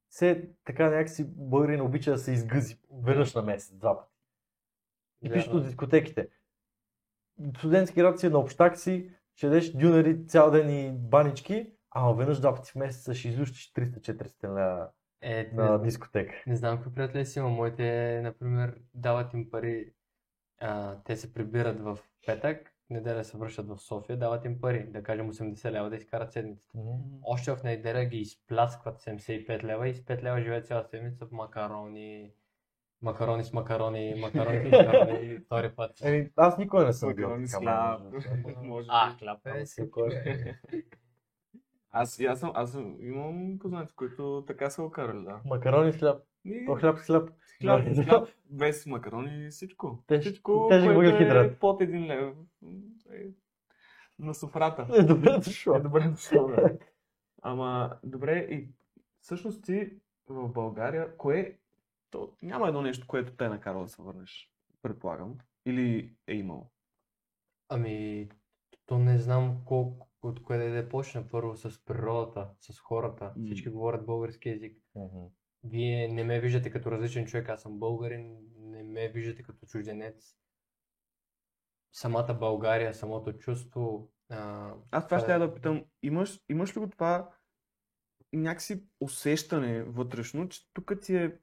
все 0.09 0.49
така 0.65 0.89
някакси 0.89 1.25
българин 1.27 1.81
обича 1.81 2.11
да 2.11 2.17
се 2.17 2.31
изгъзи 2.31 2.79
веднъж 3.03 3.33
на 3.35 3.41
месец, 3.41 3.75
два 3.77 3.99
пъти. 3.99 4.11
И 5.21 5.29
Да. 5.29 5.33
пишат 5.33 5.53
от 5.53 5.63
дискотеките. 5.63 6.29
Студентски 7.57 7.99
град 7.99 8.19
си 8.19 8.25
е 8.25 8.29
на 8.29 8.39
общак 8.39 8.77
си, 8.77 9.11
ще 9.35 9.47
дадеш 9.47 9.71
дюнери 9.71 10.27
цял 10.27 10.51
ден 10.51 10.69
и 10.69 10.91
банички, 10.91 11.71
ама 11.91 12.13
веднъж 12.13 12.39
два 12.39 12.55
пъти 12.55 12.71
в 12.71 12.75
месеца 12.75 13.15
ще 13.15 13.27
излющиш 13.27 13.73
300-400 13.73 14.43
лева 14.43 14.89
Е, 15.21 15.49
не, 15.53 15.63
на 15.63 15.81
дискотека. 15.81 16.33
не 16.47 16.55
знам 16.55 16.77
какви 16.77 16.93
приятели 16.93 17.25
си 17.25 17.39
има. 17.39 17.49
Моите, 17.49 18.19
например, 18.23 18.75
дават 18.93 19.33
им 19.33 19.49
пари. 19.51 19.93
А, 20.61 20.97
те 21.03 21.15
се 21.17 21.33
прибират 21.33 21.79
в 21.79 21.97
петък, 22.25 22.73
неделя 22.89 23.23
се 23.23 23.37
връщат 23.37 23.67
в 23.67 23.77
София, 23.77 24.19
дават 24.19 24.45
им 24.45 24.61
пари, 24.61 24.87
да 24.91 25.03
кажем 25.03 25.33
80 25.33 25.71
лева 25.71 25.89
да 25.89 25.95
изкарат 25.95 26.31
седмицата. 26.33 26.77
Още 27.23 27.55
в 27.55 27.63
неделя 27.63 28.05
ги 28.05 28.17
изпляскват 28.17 29.01
75 29.01 29.63
лева 29.63 29.89
и 29.89 29.93
с 29.93 29.99
5 30.01 30.23
лева 30.23 30.41
живеят 30.41 30.67
цяла 30.67 30.83
седмица 30.83 31.25
в 31.25 31.31
макарони, 31.31 32.31
макарони 33.03 33.43
с 33.43 33.53
макарони, 33.53 34.15
макарони 34.19 34.59
с 34.61 34.71
макарони 34.71 35.37
втори 35.37 35.69
път. 35.69 35.91
Еми, 36.01 36.29
аз 36.35 36.57
никога 36.57 36.85
не 36.85 36.93
съм 36.93 37.13
бил 37.13 37.27
Макарони 37.27 37.47
с 37.47 37.51
така 37.51 37.61
хляб. 37.61 38.01
Може 38.63 38.87
А, 38.91 39.11
хляб 39.11 39.39
е 39.77 39.89
кой- 39.89 40.09
Аз, 41.91 42.19
аз, 42.21 42.39
съм, 42.39 42.51
аз 42.53 42.71
съм, 42.71 42.95
имам 42.99 43.59
познати, 43.59 43.93
които 43.93 44.43
така 44.47 44.69
са 44.69 44.83
окарали, 44.83 45.23
да. 45.23 45.41
Макарони 45.45 45.93
с 45.93 45.97
хляб. 45.97 46.21
И 46.45 46.65
То 46.65 46.75
хляб 46.75 46.97
с 46.97 47.01
хляб. 47.01 47.29
хляб, 47.61 47.95
Да. 47.95 48.03
хляб, 48.03 48.27
без 48.45 48.85
макарони, 48.85 49.49
всичко. 49.49 50.03
Теж- 50.07 50.19
всичко, 50.19 50.67
тежък 50.69 50.85
което 50.87 50.99
въглехидрат. 50.99 51.51
е 51.51 51.55
под 51.55 51.81
един 51.81 52.07
лев. 52.07 52.33
е 53.13 53.25
На 54.19 54.33
софрата. 54.33 54.87
Е, 54.93 55.03
добре 55.03 55.29
дошло. 55.35 55.75
Е, 55.75 55.79
добре 55.79 56.01
дошло, 56.01 56.47
да. 56.47 56.77
Ама, 57.41 57.97
добре, 58.03 58.37
и 58.41 58.69
всъщност 59.19 59.63
ти 59.63 59.91
в 60.29 60.49
България, 60.49 61.17
кое, 61.17 61.57
то 62.13 62.33
няма 62.41 62.67
едно 62.67 62.81
нещо, 62.81 63.07
което 63.07 63.35
те 63.35 63.45
е 63.45 63.49
накарало 63.49 63.83
да 63.83 63.89
се 63.89 64.01
върнеш, 64.01 64.51
предполагам. 64.81 65.37
Или 65.65 66.15
е 66.27 66.33
имало? 66.33 66.71
Ами, 67.69 68.29
то 68.85 68.99
не 68.99 69.17
знам 69.17 69.61
колко, 69.65 70.09
от 70.21 70.43
кое 70.43 70.57
да 70.57 70.89
почна. 70.89 71.29
Първо 71.29 71.55
с 71.55 71.85
природата, 71.85 72.49
с 72.59 72.79
хората. 72.79 73.33
М. 73.37 73.45
Всички 73.45 73.69
говорят 73.69 74.05
български 74.05 74.49
язик. 74.49 74.77
Мгм. 74.95 75.25
Вие 75.63 76.07
не 76.07 76.23
ме 76.23 76.39
виждате 76.39 76.71
като 76.71 76.91
различен 76.91 77.25
човек, 77.25 77.49
аз 77.49 77.61
съм 77.61 77.79
българин, 77.79 78.37
не 78.55 78.83
ме 78.83 79.09
виждате 79.09 79.43
като 79.43 79.65
чужденец. 79.65 80.37
Самата 81.91 82.33
България, 82.39 82.93
самото 82.93 83.33
чувство. 83.33 84.11
А, 84.29 84.73
Аз 84.91 85.07
това 85.07 85.07
това 85.07 85.19
ще 85.19 85.33
е- 85.33 85.37
да 85.39 85.53
питам, 85.53 85.85
имаш, 86.03 86.41
имаш 86.49 86.75
ли 86.77 86.79
го 86.79 86.89
това 86.89 87.29
някакси 88.33 88.83
усещане 88.99 89.83
вътрешно, 89.83 90.49
че 90.49 90.73
тук 90.73 90.93
ти 91.01 91.15
е 91.15 91.39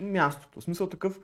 мястото? 0.00 0.60
В 0.60 0.64
смисъл 0.64 0.88
такъв, 0.88 1.20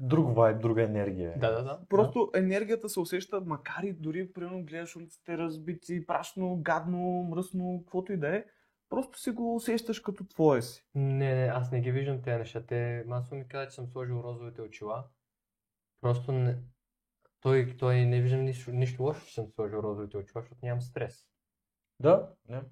Друг 0.00 0.36
вайб, 0.36 0.60
друга 0.60 0.82
енергия. 0.82 1.32
е. 1.36 1.38
Да, 1.38 1.50
да, 1.50 1.62
да. 1.62 1.80
просто 1.88 2.30
енергията 2.34 2.88
се 2.88 3.00
усеща, 3.00 3.40
макар 3.40 3.82
и 3.82 3.92
дори, 3.92 4.32
примерно, 4.32 4.64
гледаш 4.64 4.96
улиците 4.96 5.38
разбити, 5.38 6.06
прашно, 6.06 6.56
гадно, 6.62 7.22
мръсно, 7.30 7.82
каквото 7.84 8.12
и 8.12 8.16
да 8.16 8.36
е, 8.36 8.44
просто 8.88 9.18
си 9.18 9.30
го 9.30 9.56
усещаш 9.56 10.00
като 10.00 10.24
твое 10.24 10.62
си. 10.62 10.86
Не, 10.94 11.34
не, 11.34 11.46
аз 11.46 11.72
не 11.72 11.80
ги 11.80 11.92
виждам 11.92 12.22
тези 12.22 12.38
неща. 12.38 12.62
Те 12.66 13.04
масово 13.06 13.36
ми 13.36 13.48
казват, 13.48 13.70
че 13.70 13.74
съм 13.74 13.88
сложил 13.88 14.20
розовите 14.24 14.62
очила. 14.62 15.04
Просто 16.00 16.32
не... 16.32 16.58
Той, 17.40 17.76
той 17.78 18.04
не 18.04 18.22
виждам 18.22 18.44
нищо, 18.44 18.72
нищо 18.72 19.02
лошо, 19.02 19.26
че 19.26 19.34
съм 19.34 19.46
сложил 19.54 19.76
розовите 19.76 20.16
очила, 20.16 20.42
защото 20.42 20.60
нямам 20.62 20.80
стрес. 20.80 21.26
Да, 22.00 22.30
не. 22.48 22.62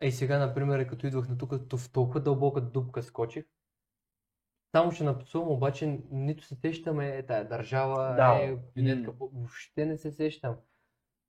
Ей 0.00 0.12
сега, 0.12 0.38
например, 0.38 0.86
като 0.86 1.06
идвах 1.06 1.28
на 1.28 1.38
тук, 1.38 1.68
то 1.68 1.76
в 1.76 1.92
толкова 1.92 2.20
дълбока 2.20 2.60
дупка 2.60 3.02
скочих. 3.02 3.44
Само 4.72 4.92
ще 4.92 5.04
напсувам, 5.04 5.48
обаче 5.48 6.00
нито 6.10 6.44
се 6.44 6.54
сещаме 6.54 7.08
е 7.08 7.26
тая 7.26 7.48
държава, 7.48 8.14
Да. 8.16 8.38
е 8.42 8.56
билетка, 8.74 9.12
въобще 9.20 9.86
не 9.86 9.96
се 9.96 10.12
сещам. 10.12 10.56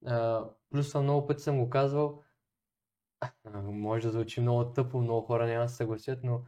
А, 0.05 0.45
плюс 0.69 0.91
съм 0.91 1.03
много 1.03 1.27
пъти 1.27 1.43
съм 1.43 1.59
го 1.59 1.69
казвал, 1.69 2.23
а, 3.21 3.61
може 3.61 4.07
да 4.07 4.11
звучи 4.11 4.41
много 4.41 4.65
тъпо, 4.65 5.01
много 5.01 5.27
хора 5.27 5.47
няма 5.47 5.63
да 5.63 5.69
се 5.69 5.75
съгласят, 5.75 6.19
но 6.23 6.41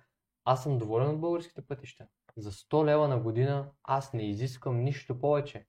аз 0.46 0.64
съм 0.64 0.78
доволен 0.78 1.10
от 1.10 1.20
българските 1.20 1.62
пътища. 1.62 2.08
За 2.38 2.52
100 2.52 2.86
лева 2.86 3.08
на 3.08 3.20
година 3.20 3.72
аз 3.84 4.14
не 4.14 4.30
изисквам 4.30 4.84
нищо 4.84 5.20
повече. 5.20 5.68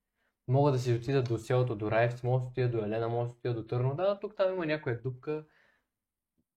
Мога 0.48 0.72
да 0.72 0.78
си 0.78 0.92
отида 0.92 1.22
до 1.22 1.38
селото, 1.38 1.76
до 1.76 1.90
Раевци, 1.90 2.26
мога 2.26 2.40
да 2.40 2.46
отида 2.48 2.68
до 2.68 2.84
Елена, 2.84 3.08
мога 3.08 3.26
да 3.26 3.32
отида 3.32 3.54
до 3.54 3.66
Търно. 3.66 3.94
Да, 3.94 4.20
тук 4.20 4.36
там 4.36 4.54
има 4.54 4.66
някоя 4.66 5.00
дупка. 5.02 5.44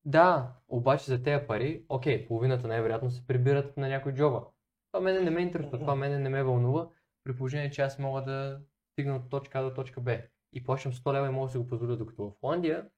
Да, 0.05 0.53
обаче 0.68 1.05
за 1.05 1.24
тези 1.24 1.47
пари, 1.47 1.86
окей, 1.89 2.28
половината 2.28 2.68
най-вероятно 2.68 3.11
се 3.11 3.28
прибират 3.28 3.78
на 3.78 3.88
някой 3.88 4.14
джоба. 4.14 4.45
Това 4.94 5.04
мене 5.04 5.20
не 5.20 5.30
ме 5.30 5.41
интересува, 5.41 5.80
това 5.80 5.96
мене 5.96 6.20
не 6.20 6.30
ме 6.30 6.44
вълнува, 6.44 6.89
при 7.24 7.38
положение, 7.38 7.72
че 7.72 7.82
аз 7.82 8.00
мога 8.00 8.22
да 8.22 8.62
стигна 8.91 9.16
от 9.16 9.30
точка 9.30 9.60
А 9.60 9.64
до 9.64 9.74
точка 9.74 10.02
Б. 10.02 10.22
И 10.54 10.64
плащам 10.64 10.94
100 10.94 11.14
лева 11.14 11.28
и 11.28 11.30
мога 11.30 11.48
да 11.48 11.52
си 11.52 11.58
го 11.58 11.68
позволя, 11.68 11.96
докато 11.96 12.24
в 12.24 12.39
Холандия 12.39 12.89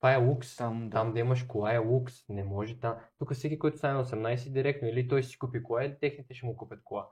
това 0.00 0.14
е 0.14 0.16
лукс. 0.16 0.56
Там, 0.56 0.90
Там 0.90 1.12
да 1.12 1.20
имаш 1.20 1.42
кола 1.42 1.74
е 1.74 1.78
лукс, 1.78 2.28
не 2.28 2.44
може 2.44 2.80
там. 2.80 2.96
Тук 3.18 3.34
всеки, 3.34 3.58
който 3.58 3.78
стане 3.78 3.94
на 3.94 4.04
18 4.04 4.52
директно, 4.52 4.88
или 4.88 5.08
той 5.08 5.22
си 5.22 5.38
купи 5.38 5.62
кола, 5.62 5.84
или 5.84 5.98
техните 6.00 6.34
ще 6.34 6.46
му 6.46 6.56
купят 6.56 6.80
кола. 6.84 7.08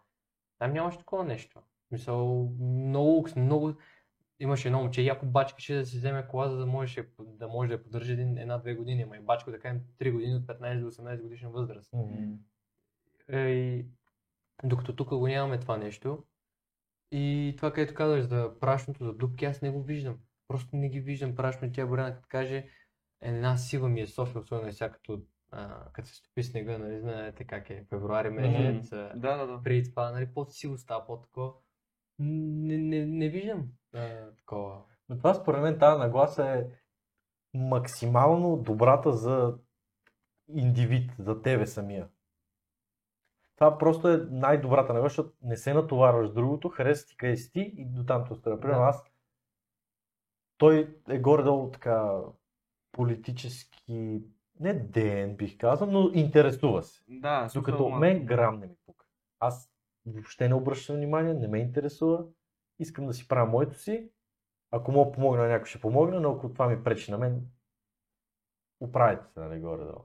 Там 0.59 0.72
нямаш 0.72 0.97
такова 0.97 1.24
нещо. 1.24 1.61
В 1.61 1.89
Смисъл, 1.89 2.51
много 2.61 3.09
лукс, 3.09 3.37
много... 3.37 3.74
Имаше 4.41 4.68
едно 4.68 4.78
момче, 4.78 5.03
яко 5.03 5.26
бачкаше 5.26 5.74
да 5.74 5.87
си 5.87 5.97
вземе 5.97 6.28
кола, 6.28 6.49
за 6.49 6.57
да 6.57 6.66
може 6.66 7.09
да, 7.20 7.49
може 7.49 7.68
да 7.68 7.74
я 7.74 7.82
поддържа 7.82 8.12
една-две 8.12 8.74
години. 8.74 9.03
Ама 9.03 9.16
и 9.16 9.20
бачко 9.20 9.51
да 9.51 9.59
кажем 9.59 9.80
3 9.99 10.12
години 10.12 10.35
от 10.35 10.43
15 10.43 10.80
до 10.80 10.91
18 10.91 11.22
годишна 11.22 11.51
възраст. 11.51 11.93
Мгм. 11.93 12.35
Е, 13.28 13.38
и 13.38 13.86
докато 14.64 14.96
тук 14.96 15.08
го 15.08 15.28
нямаме 15.28 15.60
това 15.60 15.76
нещо. 15.76 16.24
И 17.12 17.54
това, 17.56 17.72
където 17.72 17.94
казваш 17.94 18.24
за 18.24 18.52
прашното, 18.60 19.04
за 19.04 19.12
дупки, 19.12 19.44
аз 19.44 19.62
не 19.62 19.70
го 19.70 19.82
виждам. 19.82 20.18
Просто 20.48 20.76
не 20.76 20.88
ги 20.88 21.00
виждам 21.00 21.34
прашно. 21.34 21.72
Тя 21.72 21.86
Боряна 21.86 22.14
като 22.14 22.28
каже, 22.28 22.68
една 23.20 23.56
сила 23.56 23.88
ми 23.88 24.00
е 24.00 24.06
София, 24.06 24.40
особено 24.40 24.72
сега 24.72 24.92
като, 24.92 25.22
а, 25.50 25.84
като 25.92 26.08
се 26.08 26.14
стопи 26.14 26.42
снега, 26.42 26.78
нали, 26.78 27.00
знаете 27.00 27.44
как 27.44 27.70
е, 27.70 27.84
февруари 27.88 28.30
месец, 28.30 28.90
Да, 28.90 29.36
да, 29.36 29.46
да. 29.46 29.62
преди 29.62 29.90
това, 29.90 30.10
нали, 30.10 30.26
по-сило 30.34 30.78
става, 30.78 31.06
по-такова. 31.06 31.52
Не, 32.18 32.78
не, 32.78 33.06
не 33.06 33.28
виждам 33.28 33.68
а, 33.94 34.34
такова. 34.36 34.82
Но 35.08 35.16
това 35.16 35.34
според 35.34 35.62
мен 35.62 35.78
тази 35.78 35.98
нагласа 35.98 36.48
е 36.48 36.64
максимално 37.54 38.56
добрата 38.56 39.12
за 39.12 39.54
индивид, 40.54 41.12
за 41.18 41.42
тебе 41.42 41.66
самия. 41.66 42.08
Това 43.57 43.78
просто 43.78 44.09
е 44.09 44.26
най-добрата 44.30 44.92
нагласа, 44.92 45.12
защото 45.12 45.36
не 45.42 45.57
се 45.57 45.74
натоварваш 45.74 46.30
другото, 46.30 46.68
харесва 46.68 47.09
ти 47.09 47.16
къде 47.16 47.36
си 47.36 47.52
ти 47.52 47.74
и 47.76 47.84
до 47.84 48.05
там 48.05 48.24
те 48.26 48.32
оставя. 48.32 48.61
Примерно 48.61 48.82
Да. 48.82 48.88
аз, 48.88 49.05
той 50.59 50.98
е 51.09 51.18
горе-долу 51.18 51.70
така 51.70 52.20
политически, 52.92 54.22
не 54.61 54.74
ден 54.74 55.36
бих 55.36 55.59
казал, 55.59 55.90
но 55.90 56.11
интересува 56.14 56.82
се. 56.82 57.02
Да, 57.09 57.48
Докато 57.55 57.82
ма- 57.82 57.98
мен 57.98 58.26
грам 58.26 58.59
не 58.59 58.66
ми 58.66 58.74
пука. 58.86 59.07
Аз 59.40 59.70
въобще 60.07 60.48
не 60.48 60.55
обръщам 60.55 60.96
внимание, 60.96 61.34
не 61.34 61.48
ме 61.48 61.59
интересува. 61.59 62.24
Искам 62.78 63.07
да 63.07 63.12
си 63.12 63.28
правя 63.28 63.46
моето 63.46 63.78
си. 63.78 64.11
Ако 64.70 64.92
мога 64.92 65.12
помогна 65.12 65.42
на 65.42 65.48
някой, 65.48 65.66
ще 65.66 65.80
помогна, 65.80 66.20
но 66.20 66.32
ако 66.32 66.52
това 66.52 66.68
ми 66.68 66.85
пречи 66.85 67.10
на 67.10 67.18
мен, 67.18 67.47
оправите 68.81 69.26
се, 69.26 69.40
нали, 69.40 69.60
горе-долу. 69.60 70.05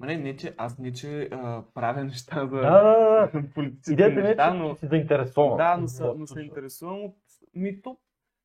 Ма 0.00 0.06
не, 0.06 0.16
не, 0.16 0.36
че 0.36 0.54
аз 0.58 0.78
не, 0.78 0.92
че 0.92 1.28
а, 1.32 1.62
правя 1.74 2.04
неща 2.04 2.46
за 2.46 2.56
Да, 2.56 2.82
да, 2.82 3.30
да. 3.32 3.48
политически 3.54 3.92
Идеята 3.92 4.20
е, 4.20 4.22
неща, 4.22 4.50
че 4.50 4.58
но... 4.58 4.76
си 4.76 4.86
заинтересован. 4.86 5.56
Да, 5.56 5.76
но, 5.76 5.88
са, 5.88 6.14
но 6.16 6.26
се 6.26 6.40
интересувам 6.40 7.04
от... 7.04 7.16
Ми, 7.54 7.82
то, 7.82 7.98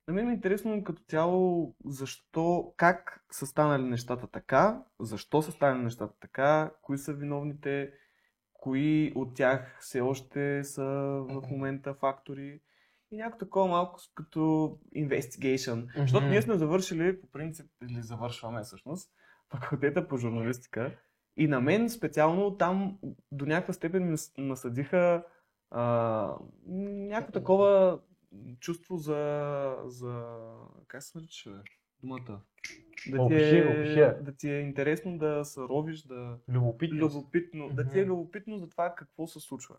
на 0.08 0.14
мен 0.14 0.26
ми 0.26 0.32
е 0.32 0.36
интересно 0.36 0.84
като 0.84 1.04
цяло 1.04 1.74
защо, 1.86 2.74
как 2.78 3.26
са 3.32 3.46
станали 3.46 3.84
нещата 3.84 4.28
така, 4.28 4.84
защо 5.00 5.42
са 5.42 5.52
станали 5.52 5.84
нещата 5.84 6.14
така, 6.20 6.72
кои 6.82 6.98
са 6.98 7.14
виновните, 7.14 7.92
кои 8.54 9.14
от 9.16 9.36
тях 9.36 9.78
все 9.80 10.02
още 10.02 10.64
са 10.64 10.84
в 11.30 11.42
момента 11.52 11.94
фактори 11.94 12.62
и 13.12 13.18
някакво 13.18 13.40
такова 13.40 13.68
малко 13.68 14.00
като 14.16 14.40
investigation. 14.98 16.00
Защото 16.02 16.26
ние 16.26 16.42
сме 16.42 16.58
завършили, 16.58 17.22
по 17.22 17.28
принцип, 17.28 17.72
или 17.84 18.02
завършваме 18.02 18.62
всъщност, 18.64 19.12
факултета 19.52 20.08
по 20.08 20.18
журналистика. 20.18 20.98
И 21.38 21.48
на 21.48 21.62
мен 21.62 21.90
специално 21.90 22.58
там 22.58 23.00
до 23.32 23.46
някаква 23.46 23.74
степен 23.74 24.12
ми 24.12 24.18
насъдиха 24.38 25.24
а, 25.72 26.36
някакво 26.68 27.32
такова 27.32 28.00
чувство 28.60 28.98
за, 28.98 29.76
за... 29.86 30.40
Как 30.88 31.04
се 31.04 31.18
нарича 31.18 31.64
думата? 32.02 32.42
Да 33.12 33.28
ти, 33.28 33.34
е, 33.34 34.14
да 34.22 34.36
ти 34.36 34.50
е 34.50 34.60
интересно 34.60 35.18
да 35.18 35.46
се 35.46 35.62
ровиш, 35.62 36.02
да... 36.02 36.38
Любопитност. 36.50 37.16
Любопитно, 37.16 37.70
да 37.70 37.88
ти 37.88 38.00
е 38.00 38.06
любопитно 38.06 38.58
за 38.58 38.70
това 38.70 38.96
какво 38.96 39.28
се 39.28 39.40
случва. 39.40 39.76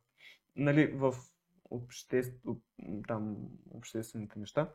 Нали, 0.57 0.87
в 0.87 1.15
обществ... 1.71 2.41
об- 2.47 2.63
там, 3.09 3.37
обществените 3.71 4.39
неща. 4.39 4.75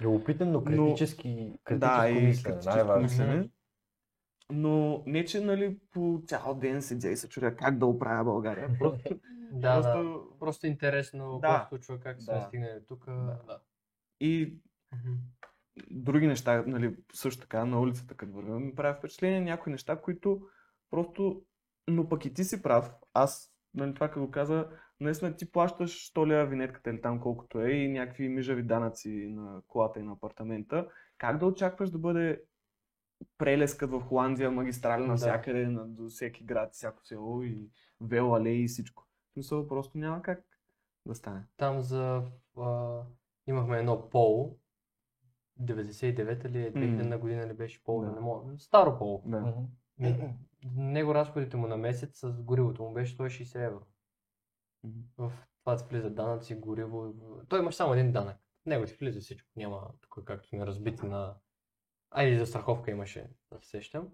Любопитен, 0.00 0.52
но 0.52 0.64
критически, 0.64 1.52
критическо 1.64 1.78
да, 1.78 2.08
мислене, 2.08 2.56
критическо 2.56 3.00
мислене. 3.00 3.48
Но 4.52 5.02
не, 5.06 5.24
че 5.24 5.40
нали, 5.40 5.78
по 5.92 6.22
цял 6.26 6.54
ден 6.54 6.82
седя 6.82 7.08
и 7.08 7.16
се 7.16 7.28
чудя 7.28 7.56
как 7.56 7.78
да 7.78 7.86
оправя 7.86 8.24
България. 8.24 8.68
Просто, 8.78 9.20
Да, 9.52 9.80
да. 9.80 10.18
просто... 10.38 10.66
Интересно 10.66 11.38
Да. 11.42 11.48
какво 11.48 11.76
се 11.76 11.84
случва, 11.84 12.00
как 12.00 12.22
сме 12.22 12.34
Да. 12.34 12.40
стигнали 12.40 12.80
тук. 12.88 13.06
Да. 13.06 13.38
Да. 13.46 13.60
И 14.20 14.58
други 15.90 16.26
неща, 16.26 16.64
нали, 16.66 16.96
също 17.14 17.40
така 17.40 17.64
на 17.64 17.80
улицата, 17.80 18.14
като 18.14 18.32
вървя, 18.32 18.60
ми 18.60 18.74
прави 18.74 18.98
впечатление 18.98 19.40
някои 19.40 19.72
неща, 19.72 20.00
които 20.00 20.40
Просто, 20.90 21.42
но 21.88 22.08
пък 22.08 22.24
и 22.24 22.34
ти 22.34 22.44
си 22.44 22.62
прав. 22.62 22.92
Аз, 23.14 23.52
нали, 23.74 23.94
това 23.94 24.08
като 24.10 24.30
каза, 24.30 24.68
наистина 25.00 25.36
ти 25.36 25.52
плащаш 25.52 26.12
100 26.12 26.26
лева 26.26 26.46
винетката 26.46 26.90
или 26.90 27.00
там 27.00 27.20
колкото 27.20 27.60
е 27.60 27.70
и 27.70 27.88
някакви 27.88 28.28
мижави 28.28 28.62
данъци 28.62 29.28
на 29.30 29.62
колата 29.68 30.00
и 30.00 30.02
на 30.02 30.12
апартамента. 30.12 30.88
Как 31.18 31.38
да 31.38 31.46
очакваш 31.46 31.90
да 31.90 31.98
бъде 31.98 32.42
прелескът 33.38 33.90
в 33.90 34.00
Холандия, 34.00 34.50
магистрали 34.50 35.02
Да. 35.02 35.08
навсякъде, 35.08 35.66
на, 35.66 35.88
до 35.88 36.08
всеки 36.08 36.44
град, 36.44 36.72
всяко 36.74 37.06
село 37.06 37.42
и 37.42 37.70
вел 38.00 38.34
алеи 38.34 38.64
и 38.64 38.68
всичко. 38.68 39.06
В 39.28 39.32
смисъл, 39.32 39.66
просто 39.68 39.98
няма 39.98 40.22
как 40.22 40.44
да 41.06 41.14
стане. 41.14 41.42
Там 41.56 41.80
за... 41.80 42.22
А, 42.58 43.00
имахме 43.46 43.78
едно 43.78 44.08
поло. 44.10 44.56
99-та 45.62 46.48
ли 46.48 46.62
е, 46.62 46.72
2000 46.72 47.18
година 47.18 47.46
ли 47.46 47.52
беше 47.52 47.84
поло, 47.84 48.02
Да. 48.02 48.12
не 48.12 48.20
мога. 48.20 48.58
Старо 48.58 48.98
поло. 48.98 49.22
Да. 49.26 49.54
Него 50.74 51.14
разходите 51.14 51.56
му 51.56 51.66
на 51.66 51.76
месец 51.76 52.18
с 52.20 52.42
горивото 52.42 52.82
му 52.82 52.92
беше 52.92 53.18
160 53.18 53.66
евро. 53.66 53.86
В 55.18 55.32
това 55.60 55.76
ти 55.76 55.84
влиза 55.90 56.10
данъци, 56.10 56.54
гориво. 56.54 57.14
Той 57.48 57.60
имаш 57.60 57.74
само 57.74 57.94
един 57.94 58.12
данък. 58.12 58.36
Него 58.66 58.86
ти 58.86 58.94
влиза 58.94 59.20
всичко. 59.20 59.48
Няма 59.56 59.88
тук 60.00 60.24
както 60.24 60.48
сме 60.48 60.66
разбити 60.66 61.06
на... 61.06 61.34
Айде 62.10 62.38
за 62.38 62.46
страховка 62.46 62.90
имаше, 62.90 63.26
да 63.52 63.60
се 63.60 63.68
сещам. 63.68 64.08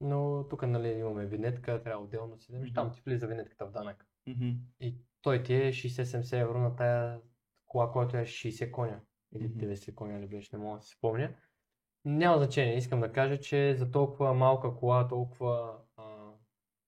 Но 0.00 0.46
тук 0.50 0.62
нали 0.66 0.88
имаме 0.88 1.26
винетка, 1.26 1.82
трябва 1.82 2.04
отделно 2.04 2.38
си 2.38 2.46
вземеш. 2.48 2.72
Там 2.72 2.92
ти 2.92 3.02
влиза 3.06 3.26
винетката 3.26 3.66
в 3.66 3.70
данък. 3.70 4.06
Мгм. 4.26 4.50
И 4.80 4.96
той 5.22 5.42
ти 5.42 5.54
е 5.54 5.72
60-70 5.72 6.40
евро 6.40 6.58
на 6.58 6.76
тая 6.76 7.20
кола, 7.66 7.92
която 7.92 8.16
е 8.16 8.26
60 8.26 8.70
коня. 8.70 9.00
Или 9.34 9.48
Мгм. 9.48 9.58
90 9.58 9.94
коня 9.94 10.20
ли 10.20 10.26
беше, 10.26 10.56
не 10.56 10.62
мога 10.62 10.78
да 10.78 10.84
си 10.84 10.94
спомня. 10.96 11.30
Няма 12.04 12.38
значение, 12.38 12.76
искам 12.76 13.00
да 13.00 13.12
кажа, 13.12 13.40
че 13.40 13.74
за 13.74 13.90
толкова 13.90 14.34
малка 14.34 14.74
кола, 14.74 15.08
толкова 15.08 15.78
а, 15.96 16.04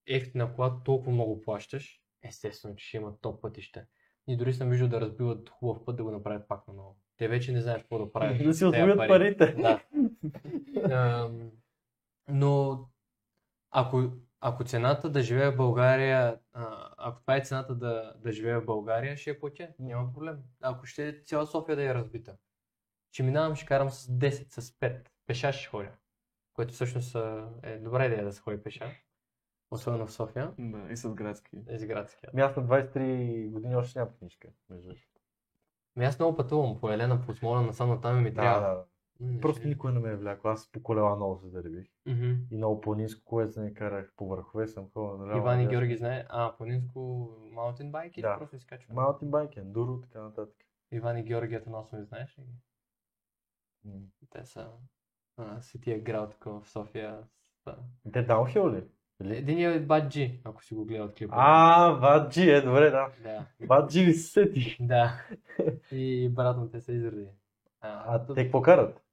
ефтина 0.07 0.55
кола, 0.55 0.83
толкова 0.85 1.13
много 1.13 1.41
плащаш. 1.41 2.01
Естествено, 2.23 2.77
че 2.77 2.87
ще 2.87 2.97
има 2.97 3.17
топ 3.21 3.43
пътища. 3.43 3.87
И 4.29 4.37
дори 4.37 4.53
съм 4.53 4.71
виждал 4.71 4.89
да 4.89 5.01
разбиват 5.01 5.49
хубав 5.49 5.85
път 5.85 5.97
да 5.97 6.05
го 6.05 6.11
направят 6.11 6.49
пак 6.49 6.69
на 6.69 6.75
ново. 6.75 6.97
Те 7.17 7.29
вече 7.29 7.53
не 7.53 7.61
знаят 7.61 7.81
какво 7.81 7.99
да 7.99 8.13
правят. 8.13 8.39
Да 8.45 8.55
си 8.55 8.65
пари. 8.71 9.09
парите. 9.09 9.53
Да. 9.53 9.83
Но 12.29 12.85
ако, 13.71 14.03
ако 14.41 14.65
цената 14.65 15.11
да 15.11 15.23
живея 15.23 15.53
в 15.53 15.57
България, 15.57 16.39
а, 16.53 16.91
ако 16.99 17.21
това 17.21 17.37
е 17.37 17.45
цената 17.45 17.75
да, 17.75 18.15
да 18.17 18.33
живея 18.33 18.61
в 18.61 18.65
България, 18.65 19.17
ще 19.17 19.31
я 19.31 19.41
платя. 19.41 19.69
Няма 19.79 20.13
проблем. 20.13 20.39
Ако 20.63 20.87
ще 20.87 21.09
е 21.09 21.23
цяла 21.27 21.47
София 21.47 21.77
да 21.77 21.85
е 21.91 21.95
разбита. 21.95 22.37
Ще 23.13 23.23
минавам, 23.23 23.55
ще 23.57 23.67
карам 23.67 23.91
с 23.91 24.07
10, 24.07 24.61
с 24.61 24.71
5. 24.71 25.09
Пеша 25.27 25.53
ще 25.53 25.69
ходя. 25.69 25.91
Което 26.55 26.75
всъщност 26.75 27.17
е 27.63 27.79
добра 27.79 28.07
идея 28.07 28.25
да 28.25 28.33
се 28.33 28.41
ходи 28.41 28.63
пеша. 28.63 28.91
Особено 29.71 30.07
в 30.07 30.13
София. 30.13 30.53
Да, 30.59 30.93
и 30.93 30.97
с 30.97 31.15
градски. 31.15 31.65
Тези 31.67 31.87
градски. 31.87 32.27
Ами 32.33 32.43
аз 32.43 32.57
на 32.57 32.63
23 32.63 33.51
години 33.51 33.77
още 33.77 33.99
нямам 33.99 34.15
книжка. 34.19 34.49
Между 34.71 34.93
аз 36.01 36.19
много 36.19 36.37
пътувам 36.37 36.81
по 36.81 36.91
Елена, 36.91 37.23
по 37.27 37.35
Смоля, 37.35 37.63
насам 37.63 37.89
натам 37.89 38.19
и 38.19 38.21
ми 38.21 38.31
Да, 38.31 38.41
трябва. 38.43 38.69
да. 38.69 38.85
М, 39.25 39.41
Просто 39.41 39.69
никой 39.69 39.93
не 39.93 39.99
ме 40.01 40.11
е 40.11 40.17
влякал. 40.17 40.51
Аз 40.51 40.73
по 40.73 40.83
колела 40.83 41.17
много 41.17 41.39
се 41.39 41.49
заребих. 41.49 41.87
Мгм. 42.07 42.33
И 42.51 42.57
много 42.57 42.81
планинско 42.81 43.25
колец 43.25 43.57
не 43.57 43.75
карах 43.75 44.13
по 44.17 44.29
върхове 44.29 44.67
съм 44.67 44.89
ходил. 44.91 45.17
наляво, 45.19 45.39
Иван 45.39 45.61
и. 45.61 45.67
Георги 45.69 45.97
знае. 45.97 46.25
А, 46.29 46.53
планинско 46.53 47.01
маунтин 47.53 47.93
байк 47.93 48.17
или 48.17 48.23
Да. 48.23 48.39
просто 48.39 48.57
изкачване? 48.57 49.01
Маунтин 49.01 49.31
байк, 49.31 49.57
ендуро, 49.57 50.01
така 50.01 50.21
нататък. 50.21 50.55
Иван 50.93 51.19
и 51.19 51.23
Георги 51.23 51.55
Атанасови, 51.55 52.03
знаеш 52.05 52.39
ли? 52.39 52.43
М. 53.85 53.93
Те 54.31 54.47
са 54.47 54.69
а, 55.37 55.61
Сития 55.63 56.01
Грал 56.01 56.29
тук 56.31 56.45
в 56.45 56.63
София. 56.65 57.19
Са... 57.65 57.77
Те 58.13 58.23
даунхил 58.23 58.71
ли? 58.71 58.85
Единият 59.21 59.77
е 59.77 59.81
Баджи, 59.81 60.41
ако 60.45 60.65
си 60.65 60.75
го 60.75 60.85
гледал 60.85 61.11
клипа. 61.19 61.35
А, 61.37 61.93
Баджи, 61.93 62.51
е, 62.51 62.61
добре, 62.61 62.91
да. 62.91 63.09
Да, 63.23 63.47
Баджи 63.67 64.05
ви 64.05 64.13
се 64.13 64.33
сети. 64.33 64.77
да. 64.81 65.23
И 65.93 66.29
брат 66.29 66.57
му 66.59 66.69
те 66.69 66.81
са 66.81 66.93
изради. 66.93 67.27
А, 67.81 68.15
А 68.15 68.27
те 68.27 68.45
какво 68.45 68.63
карат? 68.63 69.04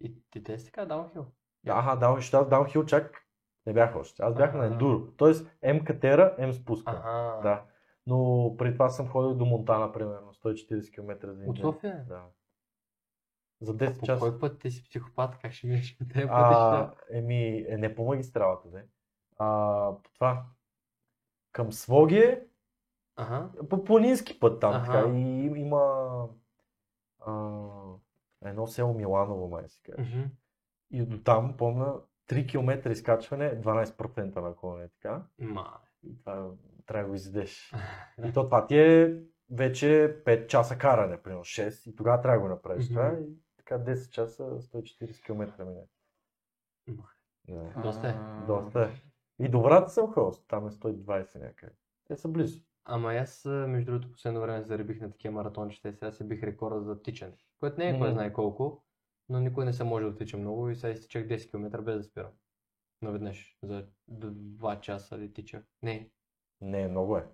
И, 0.00 0.14
и 0.36 0.42
те 0.42 0.64
така 0.64 0.84
даунхил. 0.84 1.26
Аха, 1.68 1.96
даунхил, 1.96 2.38
аз 2.38 2.48
даунхил 2.48 2.84
чак 2.84 3.24
не 3.66 3.72
бях 3.72 3.96
още. 3.96 4.22
Аз 4.22 4.34
бях 4.34 4.54
на 4.54 4.64
Аха. 4.64 4.72
ендуро. 4.72 5.12
Тоест, 5.16 5.50
М 5.64 5.84
катера, 5.84 6.36
М 6.38 6.52
спуска. 6.52 7.02
Ага. 7.04 7.40
Да. 7.42 7.64
Но 8.06 8.54
преди 8.58 8.72
това 8.72 8.88
съм 8.88 9.08
ходил 9.08 9.34
до 9.34 9.44
Монтана, 9.44 9.92
примерно, 9.92 10.32
140 10.34 10.90
км 10.90 11.32
за 11.34 11.44
От. 11.46 11.58
София? 11.58 12.04
Да. 12.08 12.22
За 13.60 13.76
10 13.76 13.98
По 14.00 14.06
часа. 14.06 14.20
кой 14.20 14.38
път 14.38 14.58
ти 14.60 14.70
си 14.70 14.84
психопат? 14.84 15.38
Как 15.38 15.52
ще 15.52 15.66
минеш 15.66 15.98
по 15.98 16.04
тези 16.04 16.26
А, 16.30 16.36
пътища? 16.80 17.04
еми, 17.10 17.66
е, 17.68 17.76
не 17.76 17.94
по 17.94 18.04
магистралата, 18.04 18.68
де. 18.70 18.84
А, 19.38 19.46
по 20.04 20.10
това. 20.12 20.44
Към 21.52 21.72
Свогие, 21.72 22.46
Ага. 23.16 23.50
по 23.70 23.84
планински 23.84 24.40
път 24.40 24.60
там, 24.60 24.84
така. 24.86 25.08
И 25.08 25.20
има 25.56 26.24
а, 27.20 27.32
едно 28.44 28.66
село 28.66 28.94
Миланово, 28.94 29.48
май 29.48 29.68
се 29.68 29.80
каже. 29.82 30.16
Мгм. 30.16 30.28
И 30.90 31.06
до 31.06 31.22
там, 31.22 31.56
помня, 31.56 31.94
3 32.28 32.48
км 32.48 32.90
изкачване, 32.90 33.60
12% 33.60 34.40
наклон 34.40 34.82
е 34.82 34.88
така. 34.88 35.22
Ма. 35.38 35.80
И 36.02 36.18
това 36.18 36.50
трябва 36.86 37.02
да 37.04 37.08
го 37.08 37.14
изядеш. 37.14 37.72
И 38.24 38.32
то 38.32 38.44
това 38.44 38.66
ти 38.66 38.78
е 38.78 39.16
вече 39.50 39.86
5 40.26 40.46
часа 40.46 40.78
каране, 40.78 41.22
примерно 41.22 41.44
6, 41.44 41.90
и 41.90 41.96
тогава 41.96 42.20
трябва 42.20 42.38
да 42.38 42.42
го 42.42 42.48
направиш 42.48 42.84
Мгм. 42.90 42.94
това. 42.94 43.18
И 43.20 43.26
така 43.56 43.78
10 43.78 44.10
часа, 44.10 44.42
140 44.42 45.24
км 45.24 45.64
мине. 45.64 45.86
Да. 47.48 47.82
Доста 47.82 48.08
е. 48.08 48.14
Доста 48.46 48.82
е. 48.82 48.90
И 49.44 49.48
добрата 49.48 49.90
съм 49.90 50.12
ходил, 50.12 50.40
там 50.48 50.66
е 50.66 50.70
120 50.70 51.38
някъде. 51.40 51.72
Те 52.06 52.16
са 52.16 52.28
близо. 52.28 52.60
Ама 52.84 53.14
аз, 53.14 53.44
между 53.44 53.92
другото, 53.92 54.12
последно 54.12 54.40
време 54.40 54.62
заребих 54.62 55.00
на 55.00 55.10
такива 55.10 55.34
маратончета 55.34 55.88
и 55.88 55.92
сега 55.92 56.12
се 56.12 56.24
бих 56.24 56.42
рекорда 56.42 56.80
за 56.80 57.02
тичане. 57.02 57.36
Което 57.60 57.78
не 57.78 57.88
е 57.88 57.98
кой 57.98 58.12
знае 58.12 58.32
колко, 58.32 58.84
но 59.28 59.40
никой 59.40 59.64
не 59.64 59.72
се 59.72 59.84
може 59.84 60.06
да 60.06 60.14
тича 60.14 60.36
много 60.36 60.70
и 60.70 60.76
сега 60.76 60.92
изтичах 60.92 61.26
10 61.26 61.50
км 61.50 61.82
без 61.82 61.96
да 61.96 62.02
спирам. 62.04 62.32
Наведнъж, 63.02 63.58
за 63.62 63.86
2 64.10 64.80
часа 64.80 65.18
ли 65.18 65.32
тичах. 65.32 65.64
Не, 65.82 66.10
Не, 66.60 66.88
много 66.88 67.16
е. 67.16 67.26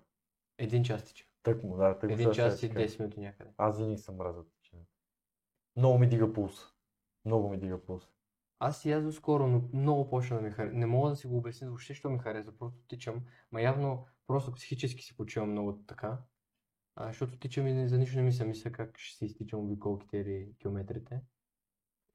един 0.57 0.83
час 0.83 1.03
тичах. 1.03 1.27
Тък 1.43 1.63
му, 1.63 1.77
да, 1.77 1.99
тък 1.99 2.11
Един 2.11 2.31
час 2.31 2.63
и 2.63 2.69
ти 2.69 2.73
кажа. 2.73 2.87
10 2.87 2.99
минути 2.99 3.19
някъде. 3.19 3.51
Аз 3.57 3.77
винаги 3.77 3.97
съм 3.97 4.17
тичането. 4.61 4.91
Много 5.75 5.97
ми 5.97 6.09
дига 6.09 6.33
пулс. 6.33 6.73
Много 7.25 7.49
ми 7.49 7.57
дига 7.57 7.81
пулс. 7.81 8.03
Аз 8.59 8.85
и 8.85 8.91
аз 8.91 9.03
доскоро, 9.03 9.47
но 9.47 9.61
много 9.73 10.09
почна 10.09 10.35
да 10.35 10.41
ми 10.41 10.51
харесва. 10.51 10.77
Не 10.77 10.85
мога 10.85 11.09
да 11.09 11.15
си 11.15 11.27
го 11.27 11.37
обясня 11.37 11.67
въобще, 11.67 11.93
що 11.93 12.09
ми 12.09 12.19
харесва. 12.19 12.57
Просто 12.57 12.79
тичам. 12.87 13.21
Ма 13.51 13.61
явно 13.61 14.05
просто 14.27 14.51
психически 14.51 15.03
си 15.03 15.17
почивам 15.17 15.51
много 15.51 15.83
така. 15.87 16.17
А, 16.95 17.07
защото 17.07 17.37
тичам 17.39 17.67
и 17.67 17.87
за 17.87 17.97
нищо 17.97 18.17
не 18.17 18.23
ми 18.23 18.31
се 18.31 18.45
мисля 18.45 18.71
как 18.71 18.97
ще 18.97 19.17
си 19.17 19.25
изтичам 19.25 19.59
обиколките 19.59 20.17
или 20.17 20.49
километрите. 20.59 21.21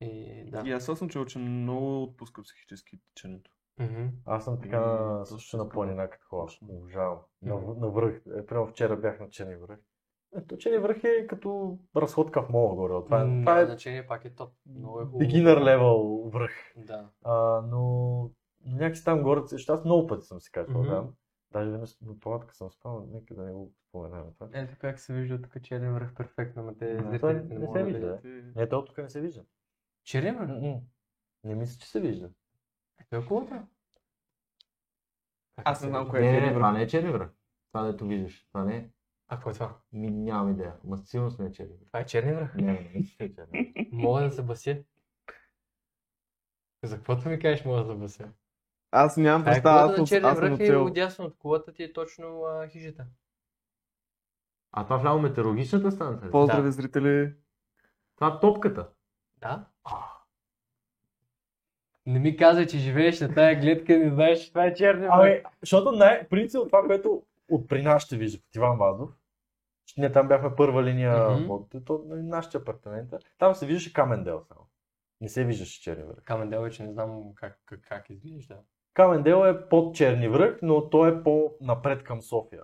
И 0.00 0.44
да. 0.50 0.62
И 0.66 0.72
аз 0.72 0.84
съм 0.84 1.08
чул, 1.08 1.24
че 1.24 1.38
много 1.38 2.02
отпуска 2.02 2.42
психически 2.42 2.98
тичането. 3.08 3.50
Мгм. 3.78 4.06
Аз 4.26 4.44
съм 4.44 4.60
така 4.60 4.80
М, 4.80 5.26
също 5.26 5.56
на 5.56 5.68
планина 5.68 6.10
като 6.10 6.26
хора. 6.28 6.50
Обожавам. 6.68 7.18
На, 7.42 7.54
Мгм. 7.56 7.80
на 7.80 7.88
връх. 7.90 8.22
Е, 8.36 8.46
примерно 8.46 8.66
вчера 8.66 8.96
бях 8.96 9.20
на 9.20 9.30
Черни 9.30 9.56
връх. 9.56 9.78
Ето, 10.36 10.56
Черни 10.58 10.78
връх 10.78 11.04
е 11.04 11.26
като 11.26 11.78
разходка 11.96 12.42
в 12.42 12.48
мола 12.48 12.74
горе. 12.74 13.04
Това 13.04 13.20
е, 13.20 13.24
М, 13.24 13.42
това 13.42 13.60
е 13.60 13.66
значение, 13.66 14.06
пак 14.06 14.24
е 14.24 14.34
топ. 14.34 14.52
Много 14.66 15.00
е 15.00 15.04
хубаво. 15.04 15.20
beginner 15.24 15.58
level 15.58 16.30
връх. 16.32 16.52
Да. 16.76 17.08
А, 17.24 17.62
но 17.70 18.30
някакси 18.64 19.04
там 19.04 19.22
горе, 19.22 19.40
защото 19.44 19.72
аз 19.72 19.84
много 19.84 20.06
пъти 20.06 20.26
съм 20.26 20.40
си 20.40 20.52
качвал 20.52 20.82
Мгм. 20.82 20.90
там. 20.90 21.14
Даже 21.52 21.70
веднъж 21.70 22.00
на 22.00 22.20
палатка 22.20 22.54
съм 22.54 22.70
спал, 22.70 23.08
нека 23.12 23.34
да 23.34 23.42
не 23.42 23.52
го 23.52 23.72
споменавам 23.88 24.32
това. 24.34 24.48
Ето 24.52 24.76
как 24.78 24.98
се 24.98 25.12
вижда 25.14 25.42
тук 25.42 25.62
черен 25.62 25.94
връх 25.94 26.14
перфектно, 26.14 26.62
ма 26.62 26.76
те 26.76 26.94
Да, 26.94 27.16
това 27.16 27.32
не 27.32 27.42
не 27.42 27.58
могат 27.58 27.72
се 27.72 27.78
да 27.78 27.84
вижда, 27.84 28.16
видят. 28.16 28.56
Не, 28.56 28.68
то 28.68 28.84
тук 28.84 28.98
не 28.98 29.08
се 29.08 29.20
вижда. 29.20 29.44
Черен 30.04 30.36
връх? 30.36 30.82
Не 31.44 31.54
мисля, 31.54 31.80
че 31.80 31.88
се 31.90 32.00
вижда. 32.00 32.30
Ето 33.00 33.16
е 33.16 33.22
хубаво. 33.22 33.66
Аз 35.56 35.82
не 35.82 35.88
знам 35.88 36.08
кое 36.10 36.20
Не, 36.20 36.28
е 36.28 36.32
не, 36.32 36.38
черен 36.38 36.44
не, 36.48 36.50
връх. 36.52 36.58
това 36.58 36.72
не 36.72 36.82
е 36.82 36.86
черен 36.86 37.12
връх. 37.12 37.30
Това 37.72 37.82
дето 37.86 38.06
виждаш. 38.06 38.46
Това 38.48 38.64
не 38.64 38.76
е. 38.76 38.90
А 39.28 39.36
какво 39.36 39.50
е 39.50 39.54
това? 39.54 39.78
Ми, 39.92 40.10
нямам 40.10 40.50
идея. 40.52 40.76
Ма 40.84 40.98
със 40.98 41.08
сигурност 41.10 41.38
не 41.38 41.46
е 41.46 41.52
черен 41.52 41.76
връх. 41.76 41.86
Това 41.86 42.00
е 42.00 42.06
черен 42.06 42.34
връх. 42.36 42.54
Не, 42.54 42.62
не, 42.62 42.72
не, 42.72 42.80
не 42.80 43.00
е 43.00 43.04
черен 43.04 43.34
връх. 43.36 43.86
Мога 43.92 44.20
да 44.22 44.30
се 44.30 44.42
бася. 44.42 44.84
За 46.84 46.96
каквото 46.96 47.28
ми 47.28 47.38
кажеш, 47.38 47.64
мога 47.64 47.84
да 47.84 47.92
се 47.92 47.98
бася. 47.98 48.32
Аз 48.90 49.16
нямам 49.16 49.42
А 49.42 49.44
представа, 49.44 49.92
аз, 49.92 49.98
на 49.98 50.06
черния 50.06 50.32
аз 50.32 50.38
връх 50.38 50.50
е 50.50 50.54
оцел. 50.54 50.84
отдясно 50.84 51.24
от 51.24 51.38
колата 51.38 51.72
ти 51.72 51.82
е 51.82 51.92
точно 51.92 52.42
а, 52.44 52.68
хижата. 52.68 53.06
А 54.72 54.84
това 54.84 54.96
вляво 54.96 55.18
метеорологичната 55.18 55.90
станция. 55.90 56.30
Поздрави, 56.30 56.62
Да. 56.62 56.72
зрители. 56.72 57.34
Това 58.16 58.28
е 58.36 58.40
топката. 58.40 58.88
Да? 59.38 59.66
Не 62.06 62.18
ми 62.18 62.36
казвай, 62.36 62.66
че 62.66 62.78
живееш 62.78 63.20
на 63.20 63.34
тая 63.34 63.60
гледка 63.60 63.92
и 63.92 63.98
не 63.98 64.10
знаеш, 64.10 64.40
че 64.40 64.48
това 64.48 64.64
е 64.64 64.74
черния 64.74 65.10
връх. 65.10 65.20
Ами, 65.20 65.42
защото 65.60 65.92
най- 65.92 66.28
принцип 66.28 66.60
това, 66.66 66.82
което 66.86 67.22
от 67.50 67.68
при 67.68 67.82
нас 67.82 68.02
ще 68.02 68.16
вижда 68.16 68.38
от 68.38 68.56
Иван 68.56 68.78
Вазов, 68.78 69.10
че 69.86 70.00
ние 70.00 70.12
там 70.12 70.28
бяхме 70.28 70.56
първа 70.56 70.82
линия, 70.82 71.14
mm-hmm. 71.16 71.84
то, 71.84 72.04
нали, 72.06 72.22
нашите 72.22 72.56
апартамента, 72.56 73.18
там 73.38 73.54
се 73.54 73.66
виждаше 73.66 73.92
Камендел 73.92 74.42
само. 74.48 74.66
Не 75.20 75.28
се 75.28 75.44
виждаше 75.44 75.82
Черен 75.82 76.06
връх. 76.06 76.24
Камен 76.24 76.50
дел 76.50 76.62
вече 76.62 76.82
не 76.82 76.92
знам 76.92 77.34
как, 77.34 77.60
как, 77.64 77.80
как 77.88 78.10
изглежда. 78.10 78.56
Камендел 78.94 79.46
е 79.46 79.68
под 79.68 79.94
Черни 79.94 80.28
връх, 80.28 80.58
но 80.62 80.90
той 80.90 81.18
е 81.18 81.22
по-напред 81.22 82.04
към 82.04 82.22
София. 82.22 82.62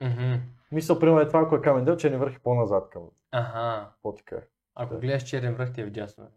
Мгм. 0.00 0.34
Мисля, 0.72 0.98
примерно 0.98 1.20
е 1.20 1.28
това, 1.28 1.40
ако 1.40 1.56
е 1.56 1.60
Камендел, 1.62 1.96
Черни 1.96 2.16
връх 2.16 2.36
е 2.36 2.42
по-назад 2.42 2.90
към 2.90 3.02
Аха. 3.30 3.92
Потика. 4.02 4.46
Ако 4.74 4.94
Да. 4.94 5.00
гледаш 5.00 5.22
черен 5.22 5.54
връх 5.54 5.72
ти 5.72 5.80
е 5.80 5.86
вдясно. 5.86 6.28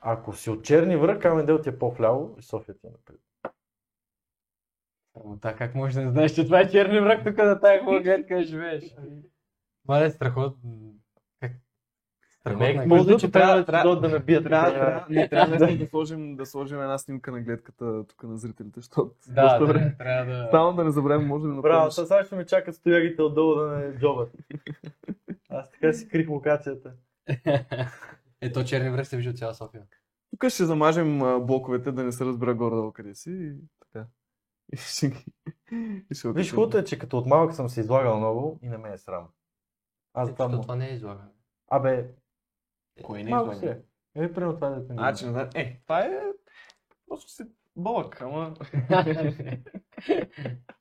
Ако 0.00 0.32
си 0.32 0.50
от 0.50 0.64
Черни 0.64 0.96
връх, 0.96 1.18
Камендел 1.20 1.62
ти 1.62 1.68
е 1.68 1.78
по-вляво 1.78 2.36
и 2.38 2.42
София 2.42 2.78
ти 2.78 2.86
е 2.86 2.90
напред. 2.90 3.20
Та 5.40 5.56
как 5.56 5.74
можеш 5.74 5.94
да 5.94 6.04
не 6.04 6.10
знаеш, 6.10 6.34
че 6.34 6.44
това 6.44 6.60
е 6.60 6.70
черни 6.70 7.00
връх 7.00 7.24
тук 7.24 7.36
на 7.36 7.60
тая 7.60 7.80
хубава 7.80 8.00
гледка 8.00 8.42
живееш? 8.42 8.94
Това 9.82 10.04
е 10.04 10.10
страхотно. 10.10 10.94
Гледка. 12.46 12.86
може 12.86 13.04
Между 13.04 13.18
че 13.18 13.30
трябва 13.30 13.56
да 13.56 13.64
трябва- 13.64 14.00
да 14.00 14.08
ме 14.08 14.18
бият. 14.18 14.44
Трябва, 14.44 14.72
трябва, 14.72 15.06
не, 15.10 15.28
трябва 15.28 15.48
наистина 15.48 15.78
да 15.78 15.90
сложим, 15.90 16.36
да 16.36 16.46
сложим 16.46 16.80
една 16.80 16.98
снимка 16.98 17.32
на 17.32 17.40
гледката 17.40 18.06
тук 18.06 18.22
на 18.22 18.36
зрителите, 18.38 18.80
защото 18.80 19.14
Да, 19.28 19.42
доста 19.42 19.58
да, 19.58 19.66
време. 19.66 19.96
трябва 19.98 20.32
да... 20.34 20.48
Само 20.50 20.72
да 20.72 20.84
не 20.84 20.90
забравим, 20.90 21.26
може 21.26 21.42
да 21.42 21.48
Браво, 21.48 21.84
направиш. 21.86 21.94
сега 22.08 22.24
ще 22.24 22.36
ме 22.36 22.46
чакат 22.46 22.74
стоягите 22.74 23.22
отдолу 23.22 23.54
да 23.54 23.66
не 23.66 23.98
джобат. 23.98 24.32
Аз 25.48 25.70
така 25.70 25.92
си 25.92 26.08
крих 26.08 26.28
локацията. 26.28 26.92
Ето 28.40 28.64
черни 28.64 28.90
връх 28.90 29.06
се 29.08 29.16
вижда 29.16 29.32
цяла 29.32 29.54
София. 29.54 29.82
Тук 30.30 30.48
ще 30.50 30.64
замажем 30.64 31.18
блоковете, 31.18 31.92
да 31.92 32.04
не 32.04 32.12
се 32.12 32.24
разбира 32.24 32.54
горе-долу 32.54 32.92
къде 32.92 33.14
си 33.14 33.30
и 33.30 33.52
така. 33.80 34.06
И 34.72 34.76
ще 34.76 35.08
ги... 35.08 35.24
И 36.10 36.14
ще 36.14 36.32
Виж, 36.32 36.50
хубавото 36.50 36.78
е, 36.78 36.84
че 36.84 36.98
като 36.98 37.18
от 37.18 37.26
малък 37.26 37.54
съм 37.54 37.68
се 37.68 37.80
излагал 37.80 38.18
много 38.18 38.58
и 38.62 38.68
не 38.68 38.78
ме 38.78 38.92
е 38.92 38.98
срам. 38.98 39.28
Аз 40.14 40.28
Ето, 40.28 40.36
там... 40.36 40.62
това 40.62 40.76
не 40.76 40.88
е 40.88 40.94
излагане. 40.94 41.28
Абе, 41.70 42.10
Кое 43.02 43.22
не 43.22 43.30
малко 43.30 43.52
излага? 43.52 43.74
се. 43.74 43.82
Е, 44.24 44.32
примерно 44.32 44.54
това 44.54 44.66
е 44.66 44.70
да 44.70 44.94
А, 44.96 45.14
че 45.14 45.26
не 45.26 45.32
знам. 45.32 45.48
Е, 45.54 45.80
това 45.82 46.00
е... 46.00 46.20
Просто 47.08 47.30
си 47.30 47.42
бълък, 47.76 48.20
ама... 48.20 48.54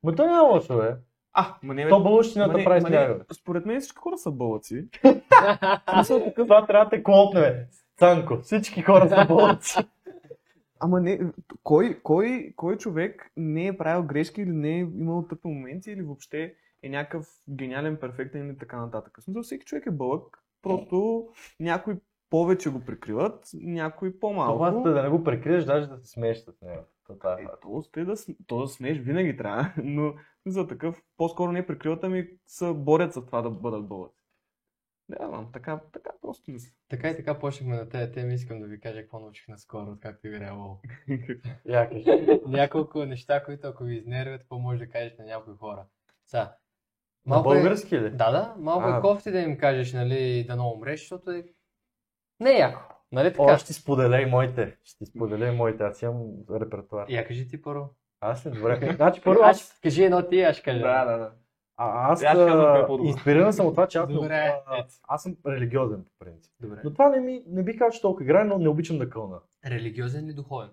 Ма 0.03 0.15
то 0.15 0.26
няма 0.26 0.41
лошо, 0.41 0.77
бе. 0.77 0.95
А, 1.34 1.56
ма 1.64 1.73
не 1.73 1.84
бе. 1.84 1.90
То 1.90 2.03
бълъщината 2.03 2.57
не- 2.57 2.64
прави 2.64 2.84
не, 2.84 2.90
бе. 2.90 3.19
Според 3.34 3.65
мен 3.65 3.80
всички 3.80 3.98
хора 3.98 4.18
са 4.18 4.31
бълъци. 4.31 4.88
Това 6.35 6.65
трябва 6.65 6.85
да 6.85 6.90
те 6.90 7.03
клопне, 7.03 7.41
бе. 7.41 7.68
Цанко, 7.98 8.38
всички 8.41 8.81
хора 8.81 9.10
са 9.10 9.26
бълъци. 9.27 9.80
Ама 10.80 11.02
не, 11.02 11.19
кой, 11.64 11.99
кой, 12.03 12.53
кой 12.56 12.77
човек 12.77 13.31
не 13.38 13.68
е 13.68 13.77
правил 13.77 14.03
грешки 14.03 14.41
или 14.41 14.52
не 14.52 14.76
е 14.76 14.80
имал 14.80 15.27
тъпи 15.27 15.48
моменти 15.48 15.91
или 15.91 16.02
въобще 16.02 16.53
е 16.84 16.90
някакъв 16.90 17.27
гениален, 17.49 17.98
перфектен 17.98 18.52
и 18.52 18.57
така 18.57 18.77
нататък. 18.77 19.18
Смисъл, 19.22 19.44
всеки 19.44 19.65
човек 19.65 19.85
е 19.85 19.91
бълък, 19.91 20.43
просто 20.64 21.27
някои 21.60 21.95
повече 22.30 22.69
го 22.69 22.85
прикриват, 22.85 23.49
някои 23.53 24.19
по-малко. 24.19 24.53
Това 24.53 24.90
е 24.90 24.94
да 24.94 25.03
не 25.03 25.10
го 25.10 25.23
прикриеш, 25.23 25.65
даже 25.65 25.88
да 25.88 25.98
се 25.98 26.11
смееш 26.11 26.38
с 26.38 26.61
него. 26.61 26.84
Това 27.03 27.40
е 27.40 27.44
Е, 27.44 27.48
то, 27.61 28.06
да, 28.06 28.15
то 28.48 28.61
да 28.61 28.68
смееш 28.68 28.98
винаги 28.98 29.38
трябва, 29.38 29.73
но 29.84 30.14
за 30.45 30.68
такъв 30.68 31.03
по-скоро 31.18 31.52
не 31.52 31.68
прикриват, 31.68 32.03
ами 32.03 32.30
се 32.48 32.73
борят 32.73 33.14
за 33.14 33.26
това 33.26 33.41
да 33.41 33.49
бъдат 33.49 33.88
бълъци. 33.88 34.23
Да, 35.10 35.27
знам, 35.27 35.49
така, 35.53 35.81
така 35.94 36.10
просто 36.22 36.52
мисля. 36.52 36.72
Така 36.90 37.10
и 37.10 37.15
така 37.15 37.40
почнахме 37.40 37.76
на 37.76 37.90
тези 37.90 38.11
теми. 38.11 38.34
Искам 38.34 38.60
да 38.60 38.68
ви 38.68 38.80
кажа 38.80 39.02
какво 39.02 39.19
научих 39.19 39.48
наскоро, 39.48 39.91
откакто 39.91 40.27
играя 40.27 40.53
WoW. 40.53 40.80
Я 41.65 41.90
кажи. 41.90 42.40
Няколко 42.48 43.06
неща, 43.06 43.44
които 43.44 43.68
ако 43.68 43.84
ви 43.84 43.95
изнервят, 43.95 44.41
какво 44.41 44.60
може 44.60 44.80
да 44.80 44.90
кажеш 44.90 45.18
на 45.18 45.26
някои 45.26 45.53
хора. 45.53 45.85
Са, 46.26 46.52
На 47.25 47.39
е- 47.39 47.43
български 47.43 47.99
ли? 47.99 48.09
Да, 48.09 48.31
да, 48.31 48.55
малко 48.57 48.87
А. 48.87 48.97
е 48.97 49.01
кофти 49.01 49.31
да 49.31 49.39
им 49.39 49.57
кажеш, 49.57 49.93
нали, 49.93 50.43
да 50.47 50.55
не 50.55 50.61
умреш, 50.61 50.99
защото 50.99 51.31
е... 51.31 51.43
Не 52.39 52.51
е 52.51 52.57
яко. 52.59 52.81
Нали 53.11 53.29
така? 53.33 53.43
О, 53.43 53.57
ще 53.57 53.67
ти 53.67 53.73
споделя 53.73 54.21
и 54.21 54.25
моите. 54.25 54.77
Ще 54.83 55.05
споделя 55.05 55.47
и 55.47 55.55
моите. 55.55 55.83
Аз 55.83 56.01
имам 56.01 56.27
репертуар. 56.51 57.05
Я 57.09 57.27
кажи 57.27 57.47
ти 57.47 57.61
първо. 57.61 57.89
Аз 58.19 58.45
ли? 58.45 58.51
Добре. 58.51 58.93
Значи 58.95 59.21
първо 59.21 59.41
Аз 59.43 59.61
аз, 59.61 59.79
кажи 59.83 60.03
едно 60.03 60.27
ти, 60.27 60.41
аз 60.41 60.55
ще 60.55 60.63
кажа. 60.63 60.79
да, 60.79 61.05
да, 61.05 61.17
да. 61.17 61.31
а, 61.77 62.11
аз, 62.11 62.23
Аз 62.23 62.37
е 62.37 62.41
а, 62.41 62.87
по-добро. 62.87 63.09
инспириран 63.09 63.53
съм 63.53 63.65
от 63.65 63.73
това, 63.73 63.87
че 63.87 63.97
аз, 63.97 64.07
Добре, 64.13 64.61
а, 64.67 64.85
аз 65.03 65.23
съм 65.23 65.37
религиозен 65.47 66.03
по 66.03 66.11
принцип. 66.19 66.53
Добре. 66.59 66.81
Но 66.83 66.91
това 66.91 67.09
не, 67.09 67.19
ми, 67.19 67.43
не 67.47 67.63
бих 67.63 67.77
казал, 67.77 67.91
че 67.91 68.01
толкова 68.01 68.23
играе, 68.23 68.43
но 68.43 68.57
не 68.57 68.69
обичам 68.69 68.97
да 68.97 69.09
кълна. 69.09 69.39
Религиозен 69.65 70.25
или 70.25 70.33
духовен? 70.33 70.69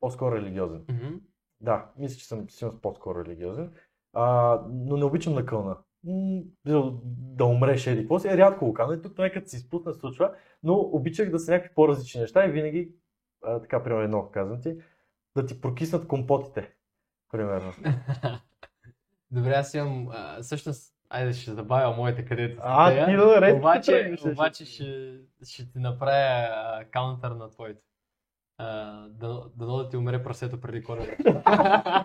По-скоро 0.00 0.36
религиозен. 0.36 0.84
Мгм. 0.90 1.14
Да, 1.60 1.86
мисля, 1.96 2.16
че 2.18 2.26
съм 2.26 2.50
силно 2.50 2.78
по-скоро 2.80 3.24
религиозен. 3.24 3.72
А, 4.12 4.58
но 4.70 4.96
не 4.96 5.04
обичам 5.04 5.34
да 5.34 5.46
кълна. 5.46 5.76
Да- 6.64 7.44
умреш 7.44 7.86
еди 7.86 8.00
какво 8.00 8.18
си. 8.18 8.28
Е, 8.28 8.36
рядко 8.36 8.66
го 8.66 8.74
казвам. 8.74 8.98
И 8.98 9.02
Тук 9.02 9.18
нека 9.18 9.42
се 9.48 9.56
изпусна, 9.56 9.92
се 9.92 10.00
случва. 10.00 10.32
Но 10.62 10.74
обичах 10.74 11.30
да 11.30 11.38
са 11.38 11.52
някакви 11.52 11.74
по-различни 11.74 12.20
неща 12.20 12.46
и 12.46 12.50
винаги, 12.50 12.92
а, 13.44 13.60
така, 13.60 13.82
примерно 13.82 14.04
едно 14.04 14.30
казвам 14.30 14.60
ти, 14.60 14.76
да 15.36 15.46
ти 15.46 15.60
прокиснат 15.60 16.08
компотите. 16.08 16.70
Примерно. 17.30 17.72
Добре, 19.30 19.50
аз 19.50 19.74
имам, 19.74 20.08
а, 20.12 20.42
всъщност, 20.42 20.94
айде 21.10 21.32
ще 21.32 21.50
забавя 21.50 21.96
моите 21.96 22.24
където 22.24 22.60
А, 22.64 22.90
тея, 22.90 23.06
ти 23.06 23.16
да 23.16 23.40
ред. 23.40 23.58
обаче, 23.58 24.16
обаче 24.32 24.64
ще, 24.64 25.18
ще 25.44 25.72
ти 25.72 25.78
направя 25.78 26.48
а, 26.50 26.84
каунтър 26.90 27.30
на 27.30 27.50
твоите. 27.50 27.80
А, 28.58 28.92
да, 29.08 29.42
да, 29.56 29.66
да 29.66 29.88
ти 29.88 29.96
умре 29.96 30.22
прасето 30.22 30.60
преди 30.60 30.82
коледа. 30.82 32.04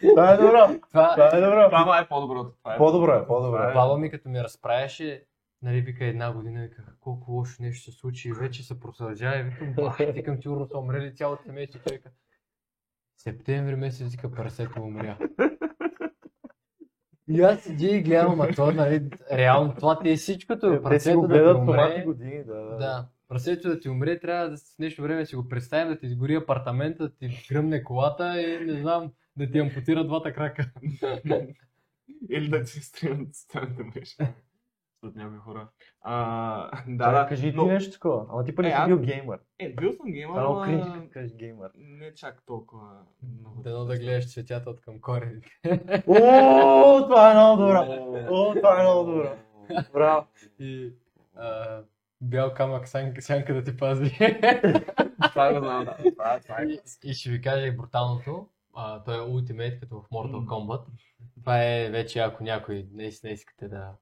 Това 0.00 0.32
е 0.32 0.36
добро. 0.36 0.80
Това, 0.88 1.12
Това 1.14 1.36
е 1.36 1.40
добро. 1.40 1.68
Това 1.70 1.98
е 2.00 2.08
по-доброто. 2.08 2.52
Това 2.58 2.74
е 2.74 2.78
По-добро 2.78 3.12
е, 3.14 3.26
по-добро 3.26 3.62
е. 3.62 3.72
Баба 3.74 3.98
ми 3.98 4.10
като 4.10 4.28
ми 4.28 4.42
разправяше, 4.42 5.24
нали, 5.62 5.80
вика 5.80 6.04
една 6.04 6.32
година, 6.32 6.62
вика, 6.62 6.82
колко 7.00 7.32
лошо 7.32 7.62
нещо 7.62 7.92
се 7.92 7.98
случи 7.98 8.28
и 8.28 8.32
вече 8.32 8.62
се 8.62 8.80
просължава 8.80 9.38
и 9.38 9.42
викам, 9.42 9.74
бах, 9.74 9.96
викам, 9.98 10.42
сигурно 10.42 10.66
са 10.66 10.78
умрели 10.78 11.14
цялото 11.14 11.42
семейство, 11.42 11.80
човека. 11.80 12.10
Септември 13.16 13.76
месец, 13.76 14.10
вика, 14.10 14.30
прасето 14.30 14.82
умря. 14.82 15.18
И 17.30 17.40
аз 17.40 17.60
седя 17.60 17.86
и 17.86 18.02
гледам, 18.02 18.40
а 18.40 18.54
то, 18.54 18.72
нали, 18.72 19.10
реално 19.32 19.74
това 19.74 19.98
ти 19.98 20.10
е 20.10 20.16
всичкото, 20.16 20.70
Те 20.70 20.76
си 20.76 20.82
прасето 20.82 21.20
да 21.20 21.54
ти 21.54 21.60
умре. 21.60 22.02
години. 22.06 22.44
Да, 22.44 22.54
да. 22.54 22.76
Да, 22.76 23.06
прасето 23.28 23.68
да 23.68 23.80
ти 23.80 23.88
умре, 23.88 24.20
трябва 24.20 24.48
да 24.50 24.56
с 24.56 24.78
нещо 24.78 25.02
време 25.02 25.26
си 25.26 25.36
го 25.36 25.48
представим, 25.48 25.88
да 25.88 25.98
ти 25.98 26.06
изгори 26.06 26.34
апартамента, 26.34 27.02
да 27.02 27.14
ти 27.14 27.46
гръмне 27.50 27.84
колата 27.84 28.40
и 28.42 28.64
не 28.66 28.80
знам, 28.80 29.12
да 29.38 29.50
ти 29.50 29.58
ампутира 29.58 30.04
двата 30.04 30.32
крака. 30.32 30.70
Или 32.30 32.48
да 32.48 32.64
ти 32.64 32.70
стримат 32.72 33.36
социалните 33.36 33.82
мрежи. 33.82 34.16
От 35.02 35.16
някои 35.16 35.38
хора. 35.38 35.68
А, 36.00 36.70
да, 36.88 37.06
Да, 37.06 37.22
да. 37.22 37.28
кажи 37.28 37.50
ти 37.50 37.56
но- 37.56 37.66
нещо 37.66 37.92
такова. 37.92 38.26
Ама 38.30 38.44
ти 38.44 38.54
пък 38.54 38.64
Е, 38.64 38.68
не 38.68 38.76
си 38.76 38.86
бил 38.86 38.98
геймър. 38.98 39.38
Е, 39.58 39.68
бил 39.70 39.92
съм 39.92 40.06
геймър, 40.06 40.42
Това 40.42 40.70
е 40.70 40.80
като 40.80 41.08
кажеш 41.12 41.32
геймър. 41.34 41.70
не 41.74 42.14
чак 42.14 42.42
толкова 42.46 42.88
много. 43.40 43.62
Дано 43.62 43.84
да 43.84 43.98
гледаш 43.98 44.32
цветята 44.32 44.70
от 44.70 44.80
към 44.80 45.00
корени. 45.00 45.40
О, 46.08 47.02
това 47.02 47.30
е 47.30 47.34
много 47.34 47.62
добро. 47.62 47.84
О, 48.30 48.54
това 48.54 48.80
е 48.80 48.82
много 48.82 49.10
добро. 49.12 49.36
Браво. 49.92 50.26
И 50.58 50.92
а, 51.36 51.80
бял 52.20 52.54
камък 52.54 52.88
сянка, 52.88 53.22
сянка 53.22 53.54
да 53.54 53.64
ти 53.64 53.76
пази. 53.76 54.10
Това 55.30 55.52
го 55.52 55.58
знам, 55.58 55.84
да. 55.84 55.96
Това 56.12 56.34
е, 56.34 56.40
това 56.40 56.56
е. 56.56 56.64
и, 56.64 56.78
и 57.04 57.14
ще 57.14 57.30
ви 57.30 57.40
кажа 57.40 57.66
и 57.66 57.76
бруталното. 57.76 58.48
А, 58.74 59.02
той 59.04 59.16
е 59.16 59.20
Ultimate 59.20 59.80
като 59.80 60.00
в 60.00 60.08
Mortal 60.10 60.44
Kombat. 60.44 60.80
Това 61.40 61.64
е 61.64 61.90
вече 61.90 62.18
ако 62.18 62.44
някой 62.44 62.86
наистина 62.92 63.32
искате 63.32 63.68
да... 63.68 63.92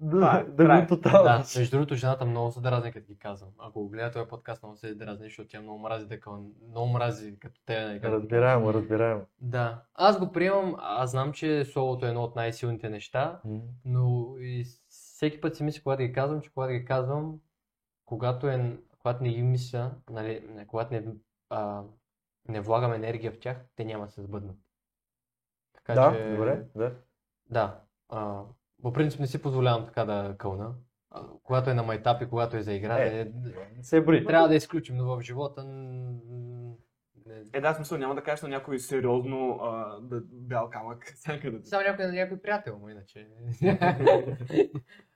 Да, 0.00 0.44
е, 0.48 0.50
да 0.50 0.80
го 0.80 0.86
тотално. 0.86 1.24
Да, 1.24 1.44
между 1.58 1.76
другото, 1.76 1.94
жената 1.94 2.24
много 2.24 2.52
се 2.52 2.60
дразни, 2.60 2.92
като 2.92 3.06
ги 3.06 3.18
казвам. 3.18 3.50
Ако 3.58 3.80
го 3.82 3.88
гледа 3.88 4.10
този 4.10 4.28
подкаст, 4.28 4.62
много 4.62 4.76
се 4.76 4.94
дразни, 4.94 5.26
защото 5.26 5.48
тя 5.48 5.60
много 5.60 5.78
мрази 5.78 6.06
да 6.06 6.20
къл... 6.20 6.44
много 6.68 6.88
мрази 6.88 7.38
като 7.38 7.60
те. 7.66 7.84
нали, 7.84 8.00
като- 8.00 8.12
Разбираемо, 8.14 8.74
разбираемо. 8.74 9.20
Да. 9.40 9.82
Аз 9.94 10.18
го 10.18 10.32
приемам, 10.32 10.76
аз 10.78 11.10
знам, 11.10 11.32
че 11.32 11.64
солото 11.64 12.06
е 12.06 12.08
едно 12.08 12.22
от 12.22 12.36
най-силните 12.36 12.88
неща, 12.88 13.40
но 13.84 14.34
и 14.38 14.64
всеки 14.88 15.40
път 15.40 15.56
си 15.56 15.62
мисля, 15.62 15.82
когато 15.82 16.02
ги 16.02 16.12
казвам, 16.12 16.40
че 16.40 16.50
когато 16.54 16.72
ги 16.72 16.84
казвам, 16.84 17.38
когато, 18.04 18.48
е, 18.48 18.76
когато 18.98 19.22
не 19.22 19.30
ги 19.30 19.42
мисля, 19.42 19.90
нали, 20.10 20.42
когато 20.66 20.94
не, 20.94 21.04
а, 21.50 21.82
не 22.48 22.60
влагам 22.60 22.92
енергия 22.92 23.32
в 23.32 23.40
тях, 23.40 23.56
те 23.76 23.84
няма 23.84 24.04
да 24.06 24.10
се 24.12 24.22
сбъднат. 24.22 24.56
Така 25.74 25.94
Да, 25.94 26.12
че, 26.12 26.34
добре, 26.36 26.64
да. 26.76 26.94
Да. 27.50 27.80
А, 28.08 28.42
по 28.82 28.92
принцип 28.92 29.20
не 29.20 29.26
си 29.26 29.42
позволявам 29.42 29.86
така 29.86 30.04
да 30.04 30.34
кълна. 30.38 30.74
А, 31.10 31.22
когато 31.42 31.70
е 31.70 31.74
на 31.74 31.82
майтап 31.82 32.22
и 32.22 32.28
когато 32.28 32.56
е 32.56 32.62
за 32.62 32.72
игра, 32.72 32.98
Е. 32.98 33.20
е, 33.20 33.32
се 33.82 34.00
брои. 34.00 34.26
трябва 34.26 34.48
да 34.48 34.54
изключим, 34.54 34.96
но 34.96 35.16
в 35.16 35.20
живота 35.20 35.64
не, 35.64 36.12
Е, 37.52 37.60
да, 37.60 37.74
смисъл, 37.74 37.98
няма 37.98 38.14
да 38.14 38.22
кажеш 38.22 38.42
на 38.42 38.48
някой 38.48 38.78
сериозно 38.78 39.58
а, 39.62 40.00
да, 40.00 40.20
бял 40.32 40.70
камък. 40.70 41.04
Ти. 41.40 41.68
Само 41.68 41.82
някой 41.82 42.06
на 42.06 42.12
някой 42.12 42.42
приятел 42.42 42.78
му, 42.78 42.88
иначе. 42.88 43.28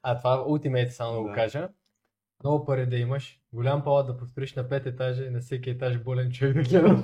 а 0.03 0.19
това 0.19 0.45
Ultimate 0.45 0.89
само 0.89 1.15
да 1.15 1.23
го 1.29 1.33
кажа. 1.35 1.69
Много 2.45 2.65
пари 2.65 2.87
да 2.87 2.97
имаш, 2.97 3.41
голям 3.57 3.85
палат 3.85 4.07
да 4.07 4.17
построиш 4.17 4.55
на 4.55 4.69
пет 4.69 4.87
етажа 4.87 5.25
и 5.25 5.31
на 5.31 5.41
всеки 5.41 5.71
етаж 5.71 6.03
болен 6.03 6.31
човек 6.33 6.55
да 6.55 6.63
гледа. 6.63 6.89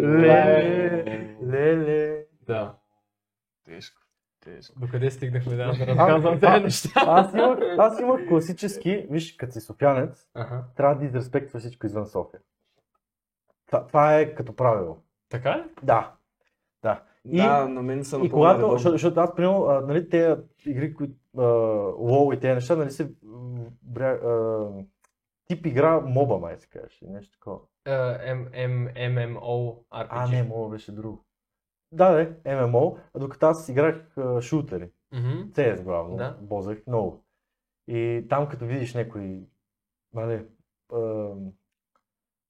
Леле, 0.00 1.36
леле. 1.42 2.24
да. 2.46 2.74
Тежко. 3.64 4.02
Тежко. 4.44 4.80
Докъде 4.80 5.10
стигнахме 5.10 5.56
да 5.56 5.66
разказвам 5.66 6.40
тези 6.40 6.64
неща? 6.64 6.90
Аз 7.06 7.34
имах, 7.34 7.58
аз 7.78 8.00
имах 8.00 8.28
класически, 8.28 9.06
виж, 9.10 9.36
като 9.36 9.52
си 9.52 9.60
софянец, 9.60 10.28
Аха. 10.34 10.64
трябва 10.76 10.94
да 10.94 11.04
изреспектва 11.04 11.58
всичко 11.60 11.86
извън 11.86 12.06
София. 12.06 12.40
Това, 13.66 13.86
това 13.86 14.18
е 14.18 14.34
като 14.34 14.56
правило. 14.56 14.98
Така 15.28 15.58
ли? 15.58 15.62
Да. 15.82 16.12
Да. 16.82 17.02
И, 17.30 17.36
Да, 17.36 17.68
на 17.68 17.82
мен 17.82 18.04
са 18.04 18.20
и 18.24 18.30
когато, 18.30 18.70
защото, 18.70 18.92
защото 18.92 19.20
аз, 19.20 19.34
примерно, 19.34 19.80
нали, 19.86 20.08
тези 20.08 20.40
игри, 20.66 20.94
които 20.94 21.14
лоу 21.98 22.32
и 22.32 22.40
тези 22.40 22.54
неща, 22.54 22.76
нали 22.76 22.90
се 22.90 23.10
бря, 23.82 24.10
а, 24.12 24.68
тип 25.44 25.66
игра 25.66 26.00
моба, 26.00 26.38
май 26.38 26.58
се 26.58 26.68
казваш, 26.68 27.02
или 27.02 27.10
нещо 27.10 27.32
такова. 27.32 27.58
М- 27.86 28.48
М- 28.68 28.90
MMO 28.96 29.84
RPG. 29.90 30.06
А, 30.10 30.28
не, 30.28 30.42
моба 30.42 30.68
беше 30.68 30.92
друго. 30.92 31.24
Да, 31.92 32.10
да, 32.44 32.66
ММО, 32.66 32.98
докато 33.16 33.46
аз 33.46 33.68
играх 33.68 34.16
а, 34.18 34.40
шутери. 34.42 34.90
Мгм. 35.12 35.28
CS 35.52 35.82
главно, 35.82 36.16
Да. 36.16 36.38
бозах 36.40 36.78
много. 36.86 37.24
И 37.88 38.26
там 38.28 38.48
като 38.48 38.66
видиш 38.66 38.94
някой, 38.94 39.46
нали, 40.14 40.46
а, 40.92 41.30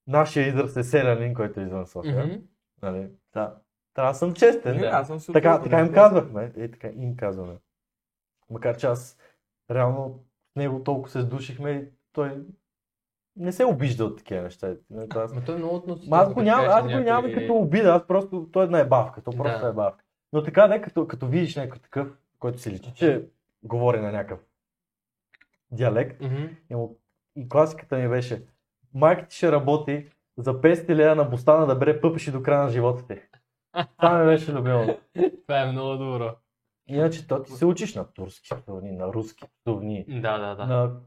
нашия 0.07 0.47
израз 0.47 0.75
е 0.77 0.83
селянин, 0.83 1.33
който 1.33 1.59
е 1.59 1.63
извън 1.63 1.87
София, 1.87 2.25
Мгм. 2.25 2.35
нали, 2.81 3.09
да. 3.33 3.57
Трябва 3.93 4.11
да 4.11 4.17
съм 4.17 4.33
честен. 4.33 4.77
Не, 4.77 4.85
аз 4.87 5.07
съм 5.07 5.33
Така, 5.33 5.61
така 5.61 5.79
им 5.79 5.87
да. 5.87 5.93
казвахме, 5.93 6.51
е, 6.57 6.71
така 6.71 6.87
им 6.87 7.15
казваме. 7.15 7.57
Макар 8.49 8.77
че 8.77 8.87
аз 8.87 9.17
реално 9.71 10.23
него 10.55 10.83
толкова 10.83 11.09
се 11.09 11.21
сдушихме 11.21 11.71
и 11.71 11.85
той 12.13 12.37
не 13.35 13.51
се 13.51 13.65
обижда 13.65 14.05
от 14.05 14.17
такива 14.17 14.41
неща. 14.41 14.75
Нали, 14.89 15.07
аз... 15.15 15.33
Ма 15.33 15.43
той 15.45 15.55
е 15.55 15.57
много 15.57 15.75
относително. 15.75 16.15
Аз 16.23 16.33
го 16.33 16.41
нямам, 16.41 16.65
аз 16.69 16.83
го 16.83 16.99
нямам 16.99 17.29
и 17.31 17.33
като 17.33 17.53
обида, 17.55 17.89
аз 17.89 18.07
просто, 18.07 18.49
той 18.51 18.63
е 18.63 18.65
една 18.65 18.79
ебавка, 18.79 19.21
то 19.21 19.31
просто 19.31 19.59
Да. 19.61 19.67
е 19.67 19.69
ебавка. 19.69 20.03
Но 20.33 20.43
така 20.43 20.67
да, 20.67 20.81
като, 20.81 21.07
като 21.07 21.27
видиш 21.27 21.55
някой 21.55 21.79
такъв, 21.79 22.07
който 22.39 22.59
си 22.59 22.71
личи, 22.71 22.93
че 22.95 23.25
говори 23.63 23.99
на 23.99 24.11
някакъв 24.11 24.39
диалект, 25.71 26.21
Мгм. 26.21 26.43
и, 26.69 26.75
му, 26.75 26.99
и 27.35 27.49
класиката 27.49 27.97
ми 27.97 28.09
беше, 28.09 28.45
майка 28.93 29.27
ти 29.27 29.35
ще 29.35 29.51
работи 29.51 30.09
за 30.37 30.61
500 30.61 30.95
лева 30.95 31.15
на 31.15 31.23
бостана 31.25 31.65
да 31.65 31.75
бере 31.75 32.01
пъпеши 32.01 32.31
до 32.31 32.43
края 32.43 32.63
на 32.63 32.69
живота 32.69 33.07
ти. 33.07 33.21
Това 33.97 34.19
ми 34.19 34.25
беше 34.25 34.53
любимо. 34.53 34.97
Това 35.41 35.61
е 35.61 35.71
много 35.71 35.97
добро. 35.97 36.35
Иначе 36.87 37.27
то 37.27 37.43
ти 37.43 37.51
се 37.51 37.65
учиш 37.65 37.95
на 37.95 38.13
турски 38.13 38.49
псовни, 38.61 38.91
на 38.91 39.13
руски 39.13 39.43
псовни, 39.61 40.05
Да, 40.21 40.37
да, 40.37 40.55
да. 40.55 40.65
на 40.65 40.99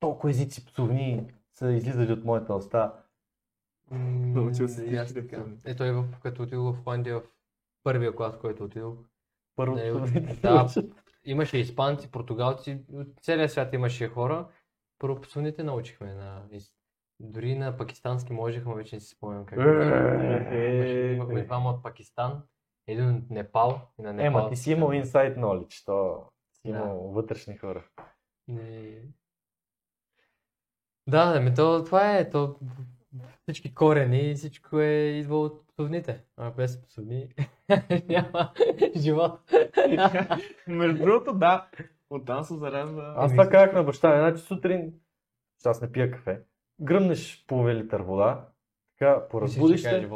толкова 0.00 0.30
езици 0.30 0.66
псовни 0.66 1.32
са 1.54 1.72
излизали 1.72 2.12
от 2.12 2.24
моята 2.24 2.54
уста. 2.54 2.92
Научил 3.90 4.64
и 4.64 4.96
аз 4.96 5.14
така. 5.14 5.36
псовни. 5.36 5.56
Е, 5.64 6.04
като 6.22 6.42
отидох 6.42 6.76
в 6.76 6.82
Холандия 6.84 7.20
в 7.20 7.22
първия 7.82 8.16
клас, 8.16 8.38
който 8.38 8.64
отидох. 8.64 8.94
Първо 9.56 9.74
Не, 9.76 9.90
псовните 9.90 10.34
се 10.34 10.40
да. 10.40 10.68
Имаше 11.24 11.58
испанци, 11.58 12.10
португалци, 12.10 12.84
от 12.92 13.06
целия 13.22 13.48
свят 13.48 13.72
имаше 13.72 14.08
хора. 14.08 14.48
Първо 14.98 15.20
псовните 15.20 15.62
научихме. 15.62 16.14
На, 16.14 16.42
дори 17.20 17.54
на 17.54 17.76
пакистански 17.76 18.32
можехме, 18.32 18.74
вече 18.74 18.96
не 18.96 19.00
си 19.00 19.08
спомням 19.08 19.46
как. 19.46 19.58
Е, 20.50 21.12
Имахме 21.14 21.44
двама 21.44 21.70
от 21.70 21.82
Пакистан, 21.82 22.42
един 22.92 23.16
от 23.16 23.30
Непал 23.30 23.80
и 23.98 24.02
на 24.02 24.12
Непал. 24.12 24.40
Ема, 24.40 24.50
ти 24.50 24.56
си 24.56 24.72
имал 24.72 24.88
inside 24.88 25.38
knowledge, 25.38 25.84
то 25.86 26.24
си 26.54 26.72
Да. 26.72 26.78
имал 26.78 26.98
вътрешни 26.98 27.56
хора. 27.56 27.84
Не. 28.48 29.02
Да, 31.06 31.32
да, 31.32 31.40
ми 31.40 31.54
то, 31.54 31.84
това 31.84 32.16
е, 32.18 32.30
то 32.30 32.56
всички 33.42 33.74
корени, 33.74 34.34
всичко 34.34 34.80
е 34.80 34.92
идва 34.92 35.40
от 35.40 35.68
псовните. 35.68 36.24
А 36.36 36.50
без 36.50 36.82
псовни 36.82 37.28
няма 38.08 38.52
живот. 38.96 39.40
Между 40.66 41.04
другото, 41.04 41.34
да. 41.34 41.68
Оттам 42.10 42.44
се 42.44 42.54
заражда. 42.54 43.14
Аз 43.16 43.30
Еми, 43.30 43.38
това 43.38 43.50
казах 43.50 43.72
на 43.74 43.82
баща 43.84 44.10
ми, 44.10 44.18
значи 44.18 44.42
сутрин, 44.46 44.92
защото 45.56 45.70
аз 45.70 45.80
не 45.80 45.92
пия 45.92 46.10
кафе, 46.10 46.40
гръмнеш 46.80 47.44
половин 47.46 47.76
литър 47.76 48.00
вода, 48.00 48.48
така 48.98 49.28
поразбудиш 49.28 49.82
се. 49.82 50.10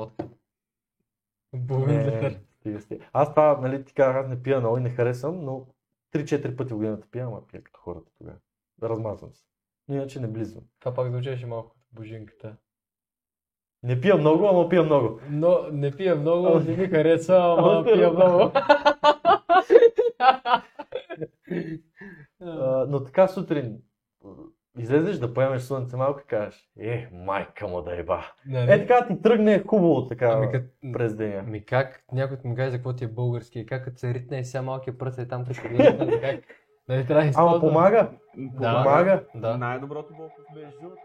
Половин 1.68 2.00
литър. 2.06 2.40
Не, 2.64 2.80
стига, 2.80 2.80
стига. 2.80 3.05
Аз 3.12 3.30
това, 3.30 3.59
нали, 3.60 3.84
ти 3.84 3.94
казах, 3.94 4.16
аз 4.16 4.28
не 4.28 4.43
пия 4.43 4.60
много 4.60 4.78
и 4.78 4.80
не 4.80 4.90
харесвам, 4.90 5.44
но 5.44 5.66
3-4 6.12 6.56
пъти 6.56 6.72
в 6.72 6.76
годината 6.76 7.06
пия, 7.10 7.26
ама 7.26 7.47
пия 7.47 7.62
като 7.62 7.80
хората 7.80 8.12
тогава. 8.18 8.36
Размазвам 8.82 9.34
се. 9.34 9.44
Но 9.89 9.94
иначе 9.94 10.20
не 10.20 10.28
близвам. 10.28 10.64
Това 10.80 10.94
пак 10.94 11.10
звучеше 11.10 11.47
малко 11.47 11.70
като 11.70 11.84
божинката. 11.93 12.56
Не 13.82 14.01
пия 14.01 14.16
много, 14.16 14.47
ама 14.47 14.68
пия 14.68 14.82
много. 14.82 15.20
Но 15.30 15.59
не 15.72 15.97
пия 15.97 16.16
много, 16.16 16.47
Ама- 16.47 16.60
не 16.60 16.76
ми 16.76 16.86
харесва, 16.86 17.36
ама 17.59 17.72
Ама 17.72 17.84
пия 17.84 18.12
много. 18.12 18.52
А, 22.40 22.86
но 22.89 23.05
така 23.05 23.28
сутрин 23.28 23.82
излезеш 24.78 25.18
да 25.18 25.34
поемеш 25.34 25.62
слънце 25.62 25.96
малко 25.96 26.20
и 26.20 26.26
кажеш, 26.26 26.68
е, 26.80 27.08
майка 27.12 27.68
му 27.68 27.82
да 27.82 27.96
еба. 27.96 28.32
Нали? 28.46 28.72
Е, 28.72 28.86
така 28.86 29.06
ти 29.06 29.22
тръгне 29.22 29.62
хубаво 29.66 30.06
така 30.06 30.26
Ами, 30.26 30.50
кът... 30.52 30.64
през 30.92 31.14
деня. 31.14 31.42
Ами 31.46 31.64
как 31.64 32.04
някой 32.12 32.36
ми 32.44 32.56
каже 32.56 32.70
за 32.70 32.76
какво 32.76 32.92
ти 32.92 33.04
е 33.04 33.08
български 33.08 33.60
и 33.60 33.66
как 33.66 33.84
като 33.84 33.98
се 33.98 34.14
ритне 34.14 34.38
и 34.38 34.44
сега 34.44 34.62
малкия 34.62 34.98
пръст 34.98 35.18
е 35.18 35.28
там 35.28 35.44
като 35.44 35.68
ритне, 35.68 36.20
как... 36.20 36.40
Нали 36.88 37.06
трябва 37.06 37.14
да 37.14 37.20
Ама 37.20 37.30
използвам? 37.30 37.60
помага, 37.60 38.10
Да. 38.36 38.82
помага. 38.82 39.24
Да. 39.34 39.56
Най-доброто 39.56 40.14
Бог 40.14 40.30
беше 40.54 40.70
жилата, 40.80 40.96